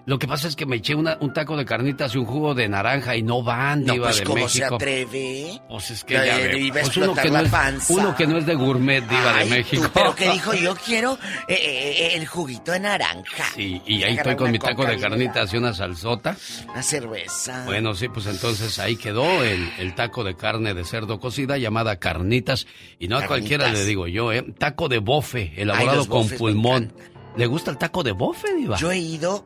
Lo 0.06 0.18
que 0.18 0.26
pasa 0.26 0.48
es 0.48 0.56
que 0.56 0.66
me 0.66 0.76
eché 0.76 0.94
una- 0.94 1.16
un 1.20 1.32
taco 1.32 1.56
de 1.56 1.64
carnitas 1.64 2.14
y 2.14 2.18
un 2.18 2.24
jugo 2.24 2.54
de 2.54 2.68
naranja 2.68 3.16
y 3.16 3.22
no 3.22 3.42
van, 3.42 3.84
No, 3.84 3.92
diva 3.92 4.06
pues 4.06 4.18
de 4.18 4.24
¿cómo 4.24 4.48
se 4.48 4.58
México. 4.60 4.74
atreve? 4.76 5.60
Pues 5.68 5.90
es 5.90 6.04
que 6.04 6.18
Le- 6.18 6.26
ya 6.26 6.36
ve, 6.38 6.58
iba 6.58 6.80
a 6.80 6.82
pues 6.84 6.96
uno 6.96 7.14
que, 7.14 7.30
no 7.30 7.38
es, 7.40 7.48
panza. 7.50 7.92
uno 7.92 8.16
que 8.16 8.26
no 8.26 8.38
es 8.38 8.46
de 8.46 8.54
gourmet, 8.54 9.02
diva 9.06 9.34
Ay, 9.36 9.48
de 9.48 9.54
México. 9.56 9.82
tú, 9.84 9.90
pero 9.94 10.14
que 10.14 10.30
dijo, 10.32 10.52
yo 10.54 10.74
quiero 10.74 11.18
eh, 11.48 11.54
eh, 11.54 12.10
el 12.16 12.26
juguito 12.26 12.72
de 12.72 12.80
naranja. 12.80 13.44
Sí, 13.54 13.80
y 13.86 14.02
ahí 14.02 14.16
estoy 14.16 14.36
con 14.36 14.50
mi 14.50 14.58
taco 14.58 14.84
de 14.84 14.98
carnitas 14.98 15.52
y 15.52 15.56
una 15.58 15.74
salsota. 15.74 16.36
Una 16.70 16.82
cerveza. 16.82 17.64
Bueno, 17.66 17.94
sí, 17.94 18.08
pues 18.08 18.26
entonces 18.26 18.78
ahí 18.78 18.96
quedó 18.96 19.44
el, 19.44 19.70
el 19.78 19.94
taco 19.94 20.24
de 20.24 20.34
carne 20.34 20.74
de 20.74 20.84
cerdo 20.84 21.20
cocida 21.20 21.58
llamada 21.58 21.96
carnitas. 21.96 22.66
Y 22.98 23.08
no 23.08 23.18
a 23.18 23.26
cualquiera 23.26 23.68
le 23.68 23.84
digo 23.84 24.06
yo, 24.06 24.32
¿eh? 24.32 24.42
Taco 24.58 24.88
de 24.88 24.98
bofe, 24.98 25.52
elaborado 25.56 26.08
con 26.08 26.28
pulmón. 26.30 26.92
¿Le 27.36 27.46
gusta 27.46 27.70
el 27.70 27.78
taco 27.78 28.02
de 28.02 28.12
bofe, 28.12 28.54
Diva? 28.54 28.76
Yo 28.76 28.90
he 28.90 28.98
ido 28.98 29.44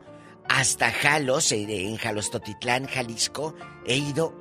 hasta 0.49 0.91
Jalos, 0.91 1.51
eh, 1.51 1.65
en 1.87 1.97
Jalostotitlán, 1.97 2.87
Jalisco. 2.87 3.55
He 3.85 3.97
ido 3.97 4.33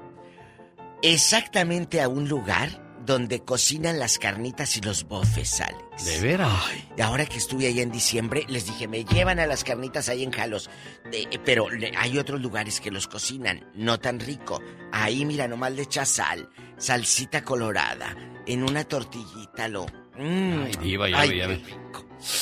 exactamente 1.03 2.01
a 2.01 2.09
un 2.09 2.29
lugar 2.29 2.83
donde 3.05 3.41
cocinan 3.41 3.99
las 3.99 4.19
carnitas 4.19 4.79
y 4.79 4.81
los 4.81 5.05
bofes, 5.05 5.61
Alex. 5.61 6.07
¿De 6.07 6.21
veras? 6.21 6.51
Y 6.97 7.03
ahora 7.03 7.27
que 7.27 7.37
estuve 7.37 7.67
allá 7.67 7.83
en 7.83 7.91
diciembre, 7.93 8.45
les 8.49 8.65
dije, 8.67 8.89
me 8.89 9.05
llevan 9.05 9.39
a 9.41 9.47
las 9.47 9.63
carnitas 9.63 10.09
ahí 10.09 10.23
en 10.23 10.31
Jalos. 10.31 10.71
De- 11.11 11.29
pero 11.45 11.67
hay 11.99 12.17
otros 12.19 12.41
lugares 12.41 12.81
que 12.81 12.91
los 12.91 13.07
cocinan, 13.07 13.69
no 13.75 14.01
tan 14.01 14.21
rico. 14.21 14.63
Ahí, 14.91 15.27
mira, 15.27 15.47
nomás 15.49 15.73
le 15.73 15.83
echas 15.83 16.09
sal, 16.09 16.49
salsita 16.79 17.45
colorada, 17.45 18.17
en 18.47 18.63
una 18.63 18.85
tortillita, 18.85 19.69
lo... 19.69 19.85
Mm. 20.17 20.63
Ay, 20.65 20.73
diva, 20.81 21.09
ya 21.11 21.19
Ay, 21.21 21.39
ya. 21.39 21.49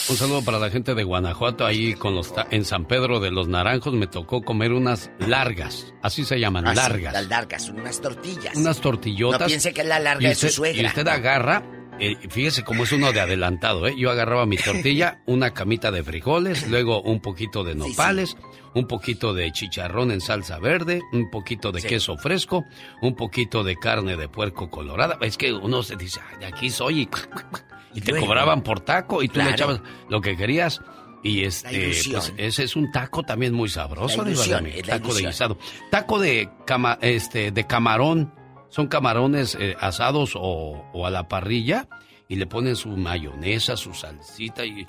Un 0.09 0.17
saludo 0.17 0.45
para 0.45 0.59
la 0.59 0.71
gente 0.71 0.95
de 0.95 1.03
Guanajuato, 1.03 1.67
ahí 1.67 1.95
con 1.95 2.15
los 2.15 2.33
en 2.51 2.65
San 2.65 2.85
Pedro 2.87 3.19
de 3.19 3.31
los 3.33 3.49
Naranjos 3.49 3.93
me 3.95 4.07
tocó 4.07 4.43
comer 4.43 4.73
unas 4.73 5.11
largas, 5.19 5.93
así 6.03 6.25
se 6.25 6.39
llaman, 6.39 6.67
Ah, 6.69 6.71
sí, 6.71 6.77
largas. 6.77 7.13
las 7.13 7.27
largas, 7.29 7.69
unas 7.69 8.01
tortillas. 8.01 8.57
Unas 8.57 8.81
tortillotas. 8.81 9.41
No 9.41 9.47
piense 9.47 9.73
que 9.73 9.83
la 9.83 9.99
larga 9.99 10.29
de 10.29 10.35
su 10.37 10.47
usted, 10.47 10.57
suegra. 10.57 10.83
Y 10.83 10.87
usted 10.87 11.09
agarra, 11.09 11.65
eh, 11.99 12.17
fíjese 12.31 12.63
cómo 12.63 12.85
es 12.85 12.93
uno 12.93 13.13
de 13.13 13.21
adelantado, 13.21 13.87
¿eh? 13.89 13.95
Yo 13.99 14.11
agarraba 14.13 14.47
mi 14.47 14.57
tortilla, 14.57 15.21
una 15.27 15.53
camita 15.53 15.91
de 15.91 16.05
frijoles, 16.05 16.69
luego 16.69 17.03
un 17.03 17.21
poquito 17.21 17.65
de 17.65 17.75
nopales, 17.75 18.37
un 18.75 18.87
poquito 18.87 19.35
de 19.35 19.51
chicharrón 19.51 20.13
en 20.13 20.21
salsa 20.21 20.59
verde, 20.61 21.01
un 21.13 21.29
poquito 21.29 21.73
de 21.73 21.81
Sí. 21.81 21.89
queso 21.89 22.17
fresco, 22.17 22.65
un 23.03 23.17
poquito 23.17 23.65
de 23.65 23.75
carne 23.77 24.17
de 24.17 24.29
puerco 24.29 24.71
colorada. 24.71 25.19
Es 25.23 25.37
que 25.37 25.53
uno 25.53 25.83
se 25.83 25.97
dice, 25.97 26.21
"Ay, 26.31 26.39
de 26.39 26.47
aquí 26.47 26.71
soy, 26.71 27.01
y, 27.03 27.09
y 27.95 28.01
te 28.01 28.13
luego. 28.13 28.27
cobraban 28.27 28.63
por 28.63 28.81
taco 28.81 29.23
y 29.23 29.29
tú 29.29 29.41
le 29.41 29.51
echabas 29.51 29.81
lo 30.09 30.21
que 30.21 30.37
querías. 30.37 30.81
Y 31.25 31.45
este, 31.45 31.93
pues 32.11 32.33
ese 32.37 32.65
es 32.65 32.75
un 32.75 32.91
taco 32.91 33.23
también 33.23 33.55
muy 33.55 33.69
sabroso, 33.69 34.25
de 34.25 34.33
ilusión, 34.33 34.67
taco 34.85 35.15
de 35.15 35.27
guisado. 35.27 35.57
Taco 35.91 36.19
de 36.19 36.51
cama, 36.67 36.99
este, 37.01 37.53
de 37.53 37.67
camarón. 37.67 38.35
Son 38.71 38.89
camarones 38.89 39.57
eh, 39.61 39.77
asados 39.79 40.35
o, 40.35 40.85
o 40.93 41.07
a 41.07 41.11
la 41.11 41.29
parrilla 41.29 41.87
y 42.27 42.37
le 42.37 42.47
ponen 42.47 42.75
su 42.75 42.89
mayonesa, 42.89 43.77
su 43.77 43.93
salsita 43.95 44.65
y. 44.65 44.87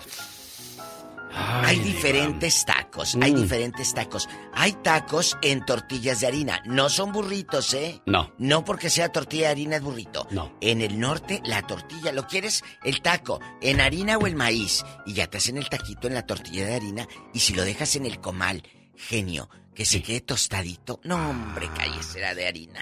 Ay, 1.36 1.78
Hay 1.78 1.80
diferentes 1.80 2.64
tacos, 2.66 3.16
hay 3.20 3.32
Mm. 3.34 3.42
diferentes 3.42 3.94
tacos. 3.94 4.30
Hay 4.54 4.74
tacos 4.74 5.36
en 5.42 5.66
tortillas 5.66 6.20
de 6.20 6.28
harina, 6.28 6.62
no 6.66 6.90
son 6.90 7.12
burritos, 7.12 7.74
¿eh? 7.74 8.02
No. 8.06 8.32
No 8.38 8.64
porque 8.64 8.90
sea 8.92 9.12
tortilla 9.12 9.48
de 9.48 9.52
harina 9.54 9.76
es 9.78 9.82
burrito. 9.82 10.28
No. 10.30 10.56
En 10.62 10.82
el 10.82 11.00
norte, 11.00 11.42
la 11.46 11.66
tortilla, 11.66 12.12
¿lo 12.12 12.28
quieres? 12.28 12.64
El 12.84 13.02
taco, 13.02 13.40
en 13.62 13.82
harina 13.82 14.18
o 14.18 14.28
el 14.28 14.36
maíz. 14.36 14.84
Y 15.08 15.14
ya 15.14 15.28
te 15.28 15.38
hacen 15.38 15.58
el 15.58 15.70
taquito 15.70 16.08
en 16.08 16.14
la 16.14 16.26
tortilla 16.28 16.66
de 16.68 16.76
harina. 16.76 17.08
Y 17.34 17.40
si 17.40 17.54
lo 17.54 17.64
dejas 17.64 17.96
en 17.96 18.06
el 18.06 18.20
comal, 18.20 18.62
genio, 18.96 19.50
que 19.74 19.86
se 19.86 20.04
quede 20.04 20.22
tostadito. 20.22 21.00
No, 21.04 21.30
hombre, 21.32 21.68
cállese, 21.76 22.20
era 22.20 22.36
de 22.36 22.46
harina. 22.48 22.80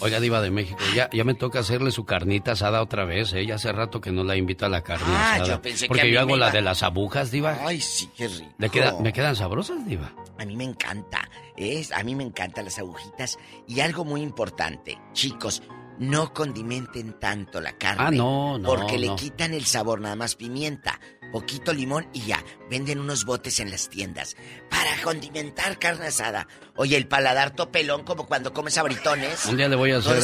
Oiga, 0.00 0.20
Diva 0.20 0.40
de 0.42 0.50
México, 0.50 0.78
ya, 0.94 1.08
ya 1.10 1.24
me 1.24 1.34
toca 1.34 1.60
hacerle 1.60 1.90
su 1.90 2.04
carnita 2.04 2.52
asada 2.52 2.82
otra 2.82 3.04
vez, 3.06 3.32
¿eh? 3.32 3.46
Ya 3.46 3.54
hace 3.54 3.72
rato 3.72 4.00
que 4.00 4.12
no 4.12 4.24
la 4.24 4.36
invito 4.36 4.66
a 4.66 4.68
la 4.68 4.82
carne 4.82 5.06
Ah, 5.08 5.34
asada. 5.36 5.48
yo 5.54 5.62
pensé 5.62 5.84
que 5.84 5.88
porque 5.88 6.02
a 6.02 6.04
mí 6.04 6.10
yo 6.12 6.20
hago 6.20 6.30
me 6.32 6.36
la 6.36 6.46
iba- 6.46 6.52
de 6.52 6.60
las 6.62 6.82
agujas, 6.82 7.30
Diva. 7.30 7.58
Ay, 7.64 7.80
sí, 7.80 8.10
qué 8.14 8.28
rico. 8.28 8.52
¿Le 8.58 8.68
queda- 8.68 8.94
¿Me 9.00 9.12
quedan 9.12 9.34
sabrosas, 9.36 9.86
Diva? 9.86 10.12
A 10.38 10.44
mí 10.44 10.54
me 10.54 10.64
encanta, 10.64 11.28
es, 11.56 11.92
a 11.92 12.02
mí 12.04 12.14
me 12.14 12.24
encantan 12.24 12.66
las 12.66 12.78
agujitas. 12.78 13.38
Y 13.66 13.80
algo 13.80 14.04
muy 14.04 14.20
importante, 14.20 14.98
chicos, 15.14 15.62
no 15.98 16.34
condimenten 16.34 17.18
tanto 17.18 17.58
la 17.62 17.72
carne. 17.72 18.02
Ah, 18.06 18.10
no, 18.10 18.58
no, 18.58 18.68
Porque 18.68 18.98
le 18.98 19.14
quitan 19.14 19.54
el 19.54 19.64
sabor, 19.64 19.98
nada 20.02 20.14
más 20.14 20.34
pimienta, 20.36 21.00
poquito 21.40 21.74
limón 21.74 22.06
y 22.14 22.22
ya. 22.22 22.42
Venden 22.70 22.98
unos 22.98 23.26
botes 23.26 23.60
en 23.60 23.70
las 23.70 23.90
tiendas 23.90 24.36
para 24.70 24.90
condimentar 25.02 25.78
carne 25.78 26.06
asada. 26.06 26.48
Oye, 26.76 26.96
el 26.96 27.06
paladar 27.06 27.50
topelón 27.54 28.04
como 28.04 28.26
cuando 28.26 28.54
comes 28.54 28.78
abritones. 28.78 29.44
Un 29.44 29.58
día 29.58 29.68
le 29.68 29.76
voy 29.76 29.90
a 29.92 29.98
hacer 29.98 30.16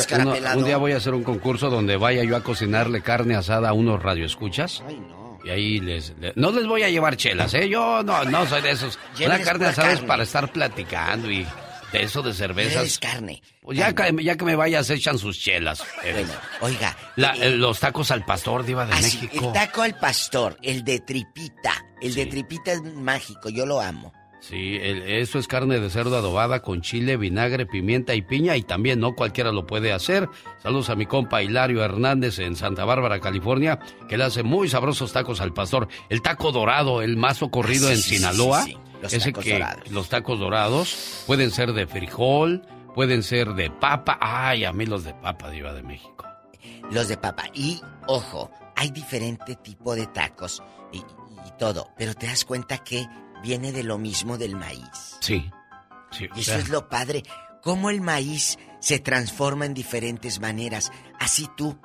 un 0.57 0.65
día 0.65 0.79
voy 0.79 0.93
a 0.93 0.97
hacer 0.97 1.13
un 1.13 1.23
concurso 1.23 1.69
donde 1.69 1.97
vaya 1.99 2.25
yo 2.25 2.35
a 2.37 2.43
cocinarle 2.43 3.03
carne 3.03 3.35
asada 3.37 3.69
a 3.69 3.73
unos 3.75 4.03
radioescuchas. 4.03 4.83
Ay, 4.89 4.97
no. 5.01 5.39
Y 5.45 5.51
ahí 5.51 5.81
les, 5.81 6.15
le- 6.19 6.33
no 6.37 6.51
les 6.51 6.67
voy 6.67 6.83
a 6.85 6.89
llevar 6.89 7.17
chelas, 7.17 7.53
¿eh? 7.55 7.69
Yo 7.69 8.03
no, 8.03 8.25
no 8.25 8.47
soy 8.47 8.63
de 8.63 8.71
esos. 8.71 8.97
Una 8.97 9.19
Lléveles 9.19 9.47
carne 9.47 9.67
asada 9.67 9.93
es 9.93 10.01
para 10.01 10.23
estar 10.23 10.51
platicando 10.53 11.31
y 11.31 11.47
de 11.93 12.03
eso 12.03 12.23
de 12.23 12.33
cervezas. 12.35 12.73
Lléveles 12.73 12.99
carne. 12.99 13.43
Pues 13.63 13.79
ya, 13.79 13.95
que, 13.95 14.15
ya 14.25 14.37
que 14.37 14.45
me 14.45 14.57
vayas, 14.57 14.89
echan 14.91 15.19
sus 15.19 15.39
chelas. 15.39 15.85
Bueno, 16.03 16.33
oiga. 16.61 16.97
la- 17.17 17.35
eh, 17.37 17.51
los 17.51 17.79
tacos 17.81 18.11
al 18.11 18.25
pastor, 18.25 18.65
Diva 18.65 18.87
de 18.87 18.93
Así, 18.95 19.19
México. 19.23 19.47
el 19.47 19.53
taco 19.53 19.83
al 19.83 19.95
pastor, 19.99 20.57
el 20.63 20.83
de 20.85 21.01
tripita. 21.01 21.85
El 22.01 22.15
de 22.15 22.27
tripita 22.27 22.73
es 22.73 22.83
mágico, 22.83 23.49
yo 23.49 23.65
lo 23.67 23.81
amo. 23.81 24.13
Sí, 24.41 24.77
el- 24.83 25.03
eso 25.03 25.39
es 25.39 25.47
carne 25.47 25.79
de 25.79 25.89
cerdo 25.89 26.17
adobada 26.17 26.63
con 26.63 26.83
chile, 26.83 27.17
vinagre, 27.17 27.65
pimienta 27.65 28.13
y 28.17 28.23
piña 28.23 28.57
y 28.57 28.63
también 28.63 28.99
no 28.99 29.15
cualquiera 29.15 29.53
lo 29.53 29.69
puede 29.69 29.93
hacer. 29.93 30.29
Saludos 30.61 30.91
a 30.91 30.97
mi 30.97 31.07
compa 31.07 31.45
Hilario 31.45 31.85
Hernández 31.85 32.41
en 32.41 32.57
Santa 32.57 32.85
Bárbara, 32.85 33.21
California, 33.21 33.79
que 34.09 34.17
le 34.19 34.25
hace 34.25 34.43
muy 34.43 34.69
sabrosos 34.69 35.13
tacos 35.13 35.41
al 35.41 35.53
pastor. 35.55 35.87
El 36.09 36.23
taco 36.23 36.51
dorado, 36.51 37.03
el 37.03 37.17
más 37.17 37.37
socorrido 37.37 37.87
Ah, 37.87 37.91
sí, 37.93 37.97
en 37.99 38.03
sí, 38.03 38.17
Sinaloa. 38.17 38.63
sí. 38.65 38.77
Los 39.03 39.13
ese 39.13 39.33
tacos 39.33 39.45
que 39.45 39.53
dorados. 39.55 39.91
los 39.91 40.09
tacos 40.09 40.39
dorados 40.39 41.25
pueden 41.27 41.51
ser 41.51 41.73
de 41.73 41.87
frijol, 41.87 42.63
pueden 42.95 43.23
ser 43.23 43.55
de 43.55 43.71
papa. 43.71 44.17
Ay, 44.21 44.65
a 44.65 44.73
mí 44.73 44.87
los 44.87 45.05
de 45.05 45.13
papa, 45.15 45.51
Diva 45.51 45.73
de 45.73 45.83
México. 45.83 46.27
Los 46.91 47.09
de 47.09 47.17
papa. 47.17 47.45
Y, 47.53 47.81
ojo, 48.07 48.51
hay 48.77 48.91
diferente 48.91 49.57
tipo 49.57 49.95
de 49.95 50.07
tacos 50.07 50.63
y, 50.93 50.99
y 50.99 51.51
todo, 51.59 51.91
pero 51.97 52.15
te 52.15 52.27
das 52.27 52.45
cuenta 52.45 52.79
que 52.79 53.07
viene 53.43 53.73
de 53.73 53.83
lo 53.83 53.99
mismo 53.99 54.39
del 54.39 54.55
maíz. 54.57 55.17
Sí. 55.21 55.51
sí 56.11 56.29
Y 56.37 56.41
eso 56.41 56.53
sea, 56.53 56.59
es 56.59 56.69
lo 56.69 56.89
padre. 56.89 57.23
Cómo 57.61 57.91
el 57.91 58.01
maíz 58.01 58.59
se 58.81 58.99
transforma 58.99 59.67
en 59.67 59.75
diferentes 59.75 60.41
maneras. 60.41 60.93
Así 61.19 61.49
tú, 61.57 61.79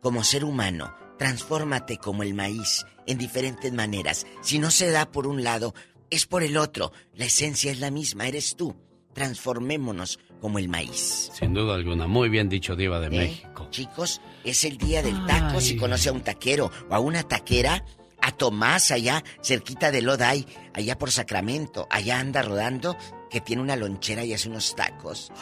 como 0.00 0.24
ser 0.24 0.44
humano, 0.44 0.94
transfórmate 1.18 1.98
como 1.98 2.22
el 2.22 2.34
maíz 2.34 2.84
en 3.06 3.18
diferentes 3.18 3.72
maneras. 3.72 4.26
Si 4.42 4.58
no 4.58 4.70
se 4.70 4.90
da 4.90 5.10
por 5.10 5.26
un 5.26 5.44
lado, 5.44 5.74
es 6.12 6.26
por 6.26 6.42
el 6.42 6.56
otro. 6.56 6.92
La 7.14 7.24
esencia 7.24 7.72
es 7.72 7.80
la 7.80 7.90
misma, 7.90 8.28
eres 8.28 8.54
tú. 8.54 8.76
Transformémonos 9.14 10.18
como 10.40 10.58
el 10.58 10.68
maíz. 10.68 11.30
Sin 11.34 11.54
duda 11.54 11.74
alguna. 11.74 12.06
Muy 12.06 12.28
bien 12.28 12.48
dicho, 12.48 12.76
Diva 12.76 13.00
de 13.00 13.06
¿Eh? 13.06 13.10
México. 13.10 13.68
Chicos, 13.70 14.20
es 14.44 14.64
el 14.64 14.76
día 14.78 15.02
del 15.02 15.26
taco. 15.26 15.60
Si 15.60 15.76
conoce 15.76 16.10
a 16.10 16.12
un 16.12 16.20
taquero 16.20 16.70
o 16.88 16.94
a 16.94 17.00
una 17.00 17.22
taquera, 17.22 17.84
a 18.20 18.32
Tomás 18.32 18.90
allá, 18.90 19.24
cerquita 19.42 19.90
de 19.90 20.02
Loday, 20.02 20.46
allá 20.74 20.98
por 20.98 21.10
Sacramento, 21.10 21.86
allá 21.90 22.20
anda 22.20 22.42
rodando, 22.42 22.96
que 23.32 23.40
tiene 23.40 23.62
una 23.62 23.74
lonchera 23.76 24.24
y 24.24 24.34
hace 24.34 24.48
unos 24.50 24.76
tacos. 24.76 25.32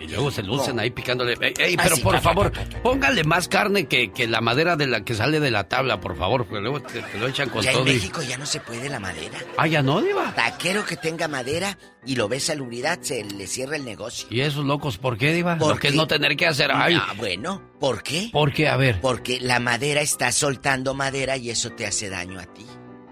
Y 0.00 0.06
luego 0.06 0.30
se 0.30 0.42
lucen 0.42 0.78
ahí 0.78 0.90
picándole. 0.90 1.34
Ey, 1.40 1.52
ey, 1.58 1.76
pero 1.76 1.96
por 1.98 2.20
favor, 2.20 2.52
póngale 2.82 3.24
más 3.24 3.48
carne 3.48 3.86
que, 3.86 4.12
que 4.12 4.26
la 4.28 4.40
madera 4.40 4.76
de 4.76 4.86
la 4.86 5.04
que 5.04 5.14
sale 5.14 5.40
de 5.40 5.50
la 5.50 5.68
tabla, 5.68 6.00
por 6.00 6.16
favor, 6.16 6.46
porque 6.46 6.60
luego 6.62 6.80
te, 6.80 7.02
te 7.02 7.18
lo 7.18 7.26
echan 7.26 7.48
con 7.50 7.62
ya 7.62 7.72
en 7.72 7.76
todo. 7.78 7.88
y- 7.90 7.94
México 7.94 8.22
ya 8.22 8.38
no 8.38 8.46
se 8.46 8.60
puede 8.60 8.88
la 8.88 9.00
madera. 9.00 9.38
Ah, 9.58 9.66
ya 9.66 9.82
no, 9.82 10.00
Diva. 10.00 10.32
Taquero 10.34 10.84
que 10.86 10.96
tenga 10.96 11.26
madera 11.28 11.76
y 12.06 12.14
lo 12.16 12.28
ve 12.28 12.38
salubridad, 12.40 13.00
se 13.02 13.24
le 13.24 13.46
cierra 13.46 13.76
el 13.76 13.84
negocio. 13.84 14.28
¿Y 14.30 14.40
esos 14.40 14.64
locos 14.64 14.98
por 14.98 15.18
qué, 15.18 15.32
Diva? 15.32 15.58
¿Por 15.58 15.74
Lo 15.74 15.80
que 15.80 15.88
es 15.88 15.94
no 15.94 16.06
tener 16.06 16.36
que 16.36 16.46
hacer. 16.46 16.70
Ay, 16.72 16.94
Ah, 17.00 17.14
bueno, 17.16 17.60
¿por 17.80 18.02
qué? 18.02 18.28
¿por 18.32 18.52
qué? 18.52 18.68
A 18.68 18.76
ver. 18.76 19.00
Porque 19.00 19.40
la 19.40 19.58
madera 19.58 20.00
está 20.00 20.30
soltando 20.30 20.94
madera 20.94 21.36
y 21.36 21.50
eso 21.50 21.70
te 21.72 21.86
hace 21.86 22.08
daño 22.08 22.38
a 22.38 22.44
ti. 22.46 22.64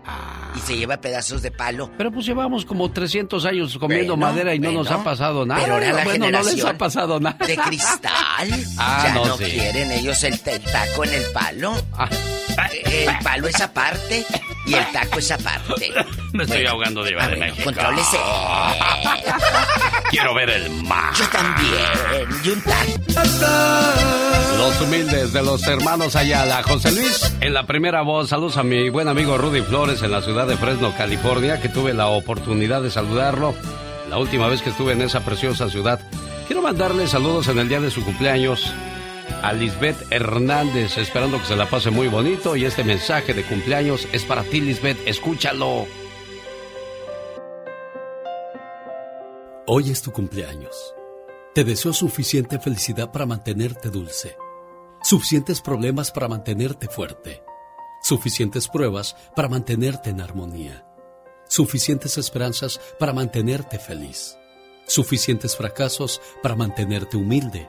Ah. 0.07 0.53
Y 0.57 0.61
se 0.61 0.77
lleva 0.77 1.01
pedazos 1.01 1.43
de 1.43 1.51
palo. 1.51 1.91
Pero 1.97 2.11
pues 2.11 2.27
llevamos 2.27 2.65
como 2.65 2.91
300 2.91 3.45
años 3.45 3.79
comiendo 3.79 4.17
Bueno, 4.17 4.27
madera 4.33 4.55
y 4.55 4.59
no 4.59 4.73
nos 4.73 4.91
ha 4.91 5.03
pasado 5.05 5.47
nada. 5.47 5.61
Pero 5.61 5.75
ahora 5.75 5.93
la 5.93 6.05
bueno, 6.05 6.31
no 6.31 6.43
les 6.43 6.65
ha 6.65 6.77
pasado 6.77 7.21
nada. 7.21 7.37
De 7.47 7.57
cristal. 7.57 8.11
Ah, 8.79 9.05
ya 9.05 9.15
no, 9.15 9.27
no, 9.27 9.37
sí. 9.37 9.45
quieren 9.45 9.91
ellos 9.93 10.23
el, 10.25 10.33
el 10.33 10.63
taco 10.63 11.05
en 11.05 11.15
el 11.15 11.25
palo. 11.33 11.75
Ah. 11.93 12.09
El 12.85 13.19
palo 13.23 13.49
es 13.49 13.61
aparte 13.61 14.25
y 14.71 14.75
el 14.75 14.93
taco 14.93 15.19
es 15.19 15.31
aparte. 15.31 15.93
Me 16.33 16.45
estoy 16.45 16.59
Bueno, 16.59 16.71
ahogando, 16.71 17.05
Diva 17.05 17.25
ah, 17.25 17.29
de 17.29 17.37
bueno, 17.37 17.55
México. 17.57 17.73
Quiero 20.11 20.35
ver 20.35 20.51
el 20.51 20.71
mar. 20.85 21.13
Yo 21.15 21.29
también. 21.29 22.29
Y 22.45 22.49
un 22.51 22.63
taco. 22.63 22.93
Los 24.59 24.81
humildes 24.81 25.33
de 25.33 25.43
los 25.43 25.67
hermanos 25.67 26.17
Ayala. 26.17 26.63
José 26.63 26.93
Luis, 26.93 27.35
en 27.41 27.55
la 27.55 27.67
primera 27.67 28.03
voz, 28.03 28.29
saludos 28.29 28.57
a 28.57 28.63
mi 28.63 28.89
buen 28.91 29.09
amigo 29.09 29.39
Rudy 29.39 29.63
Flores 29.63 30.03
en 30.03 30.13
la 30.13 30.23
ciudad 30.23 30.47
de 30.47 30.57
Fresno, 30.57 30.95
California, 30.97 31.61
que 31.61 31.69
tuve 31.69 31.93
la 31.93 32.07
oportunidad 32.07 32.83
de 32.83 32.91
saludarlo 32.91 33.55
la 34.09 34.19
última 34.19 34.49
vez 34.49 34.63
que 34.63 34.71
estuve 34.71 34.93
en 34.93 35.03
esa 35.03 35.21
preciosa 35.25 35.69
ciudad. 35.69 36.01
Quiero 36.47 36.63
mandarle 36.63 37.07
saludos 37.07 37.49
en 37.49 37.59
el 37.59 37.69
día 37.69 37.81
de 37.81 37.91
su 37.91 38.05
cumpleaños 38.05 38.73
a 39.43 39.53
Lisbeth 39.53 40.11
Hernández, 40.11 40.99
esperando 40.99 41.39
que 41.39 41.47
se 41.47 41.57
la 41.57 41.69
pase 41.69 41.91
muy 41.91 42.09
bonito 42.09 42.57
y 42.57 42.65
este 42.65 42.85
mensaje 42.85 43.35
de 43.35 43.45
cumpleaños 43.45 44.07
es 44.13 44.25
para 44.25 44.43
ti, 44.43 44.61
Lisbeth, 44.61 44.99
escúchalo. 45.07 45.87
Hoy 49.67 49.91
es 49.91 50.03
tu 50.03 50.13
cumpleaños. 50.13 50.95
Te 51.55 51.65
deseo 51.65 51.93
suficiente 51.93 52.59
felicidad 52.59 53.11
para 53.13 53.27
mantenerte 53.27 53.91
dulce, 53.91 54.37
suficientes 55.03 55.61
problemas 55.61 56.11
para 56.11 56.29
mantenerte 56.29 56.89
fuerte, 56.89 57.43
suficientes 58.03 58.69
pruebas 58.69 59.17
para 59.35 59.49
mantenerte 59.49 60.11
en 60.11 60.21
armonía, 60.21 60.87
suficientes 61.49 62.19
esperanzas 62.19 62.81
para 62.99 63.13
mantenerte 63.13 63.79
feliz, 63.79 64.39
suficientes 64.87 65.57
fracasos 65.57 66.21
para 66.43 66.57
mantenerte 66.57 67.17
humilde, 67.17 67.69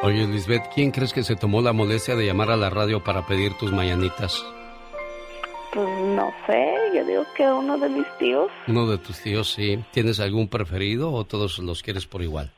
Oye, 0.00 0.28
Lisbeth, 0.28 0.62
¿quién 0.72 0.92
crees 0.92 1.12
que 1.12 1.24
se 1.24 1.34
tomó 1.34 1.60
la 1.60 1.72
molestia 1.72 2.14
de 2.14 2.24
llamar 2.24 2.50
a 2.50 2.56
la 2.56 2.70
radio 2.70 3.02
para 3.02 3.26
pedir 3.26 3.54
tus 3.54 3.72
mañanitas? 3.72 4.46
Pues 5.72 5.88
no 5.88 6.32
sé, 6.46 6.76
yo 6.94 7.04
digo 7.04 7.24
que 7.36 7.42
uno 7.42 7.76
de 7.78 7.88
mis 7.88 8.06
tíos. 8.18 8.48
Uno 8.68 8.86
de 8.86 8.98
tus 8.98 9.20
tíos, 9.20 9.52
sí. 9.52 9.84
¿Tienes 9.90 10.20
algún 10.20 10.48
preferido 10.48 11.12
o 11.12 11.24
todos 11.24 11.58
los 11.58 11.82
quieres 11.82 12.06
por 12.06 12.22
igual? 12.22 12.52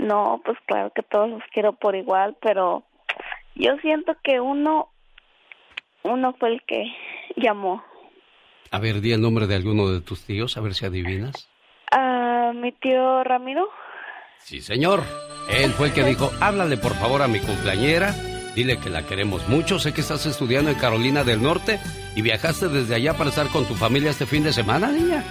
No, 0.00 0.42
pues 0.44 0.58
claro 0.66 0.90
que 0.92 1.02
todos 1.04 1.30
los 1.30 1.42
quiero 1.52 1.72
por 1.72 1.94
igual, 1.94 2.36
pero 2.42 2.82
yo 3.54 3.76
siento 3.80 4.16
que 4.24 4.40
uno, 4.40 4.90
uno 6.02 6.34
fue 6.38 6.48
el 6.48 6.62
que 6.66 6.84
llamó. 7.36 7.84
A 8.72 8.80
ver, 8.80 9.00
di 9.00 9.12
el 9.12 9.20
nombre 9.20 9.46
de 9.46 9.54
alguno 9.54 9.88
de 9.88 10.00
tus 10.00 10.24
tíos, 10.24 10.56
a 10.56 10.60
ver 10.60 10.74
si 10.74 10.84
adivinas. 10.84 11.48
Ah, 11.92 12.50
mi 12.52 12.72
tío 12.72 13.22
Ramiro. 13.22 13.68
Sí, 14.40 14.60
señor. 14.60 15.04
Él 15.48 15.72
fue 15.72 15.88
el 15.88 15.94
que 15.94 16.04
dijo, 16.04 16.32
háblale 16.40 16.76
por 16.76 16.94
favor 16.94 17.22
a 17.22 17.28
mi 17.28 17.40
cumpleañera, 17.40 18.14
dile 18.54 18.78
que 18.78 18.90
la 18.90 19.02
queremos 19.06 19.48
mucho, 19.48 19.78
sé 19.78 19.92
que 19.92 20.00
estás 20.00 20.26
estudiando 20.26 20.70
en 20.70 20.78
Carolina 20.78 21.24
del 21.24 21.42
Norte 21.42 21.78
y 22.14 22.22
viajaste 22.22 22.68
desde 22.68 22.94
allá 22.94 23.14
para 23.14 23.30
estar 23.30 23.48
con 23.48 23.64
tu 23.66 23.74
familia 23.74 24.10
este 24.10 24.26
fin 24.26 24.42
de 24.42 24.52
semana, 24.52 24.88
niña. 24.88 25.22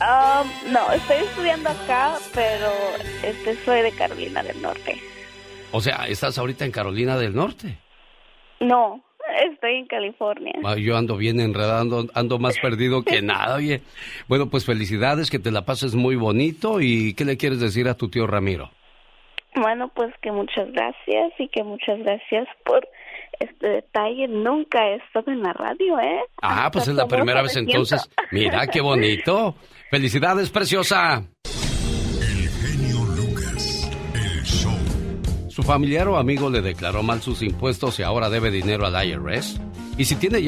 Ah, 0.00 0.44
no, 0.70 0.92
estoy 0.92 1.16
estudiando 1.16 1.70
acá, 1.70 2.18
pero 2.34 2.70
este 3.22 3.56
soy 3.64 3.82
de 3.82 3.92
Carolina 3.92 4.42
del 4.42 4.60
Norte. 4.60 5.00
O 5.72 5.80
sea, 5.80 6.06
¿estás 6.06 6.38
ahorita 6.38 6.64
en 6.64 6.70
Carolina 6.70 7.16
del 7.16 7.34
Norte? 7.34 7.78
No, 8.60 9.02
estoy 9.50 9.76
en 9.76 9.86
California. 9.86 10.52
Ah, 10.64 10.76
yo 10.76 10.96
ando 10.96 11.16
bien 11.16 11.40
enredando, 11.40 12.06
ando 12.14 12.38
más 12.38 12.58
perdido 12.58 13.02
que 13.02 13.22
nada, 13.22 13.56
oye. 13.56 13.82
Bueno, 14.28 14.48
pues 14.48 14.64
felicidades, 14.64 15.30
que 15.30 15.38
te 15.38 15.50
la 15.50 15.64
pases 15.64 15.94
muy 15.94 16.16
bonito. 16.16 16.80
¿Y 16.80 17.14
qué 17.14 17.24
le 17.24 17.36
quieres 17.36 17.60
decir 17.60 17.88
a 17.88 17.94
tu 17.94 18.08
tío 18.08 18.26
Ramiro? 18.26 18.70
Bueno, 19.56 19.90
pues 19.94 20.12
que 20.20 20.30
muchas 20.30 20.70
gracias 20.72 21.32
y 21.38 21.48
que 21.48 21.62
muchas 21.62 21.98
gracias 22.00 22.46
por 22.64 22.86
este 23.40 23.68
detalle. 23.68 24.28
Nunca 24.28 24.86
he 24.86 24.96
estado 24.96 25.32
en 25.32 25.42
la 25.42 25.52
radio, 25.54 25.98
¿eh? 25.98 26.20
Ah, 26.42 26.70
pues 26.70 26.88
es 26.88 26.94
la 26.94 27.06
primera 27.06 27.42
vez 27.42 27.56
entonces. 27.56 28.08
Mira, 28.32 28.66
qué 28.66 28.80
bonito. 28.80 29.54
Felicidades, 29.90 30.50
preciosa. 30.50 31.22
Su 35.48 35.62
familiar 35.62 36.06
o 36.08 36.18
amigo 36.18 36.50
le 36.50 36.60
declaró 36.60 37.02
mal 37.02 37.22
sus 37.22 37.42
impuestos 37.42 37.98
y 37.98 38.02
ahora 38.02 38.28
debe 38.28 38.50
dinero 38.50 38.84
al 38.84 39.08
IRS. 39.08 39.58
Y 39.98 40.04
si 40.04 40.16
tiene 40.16 40.42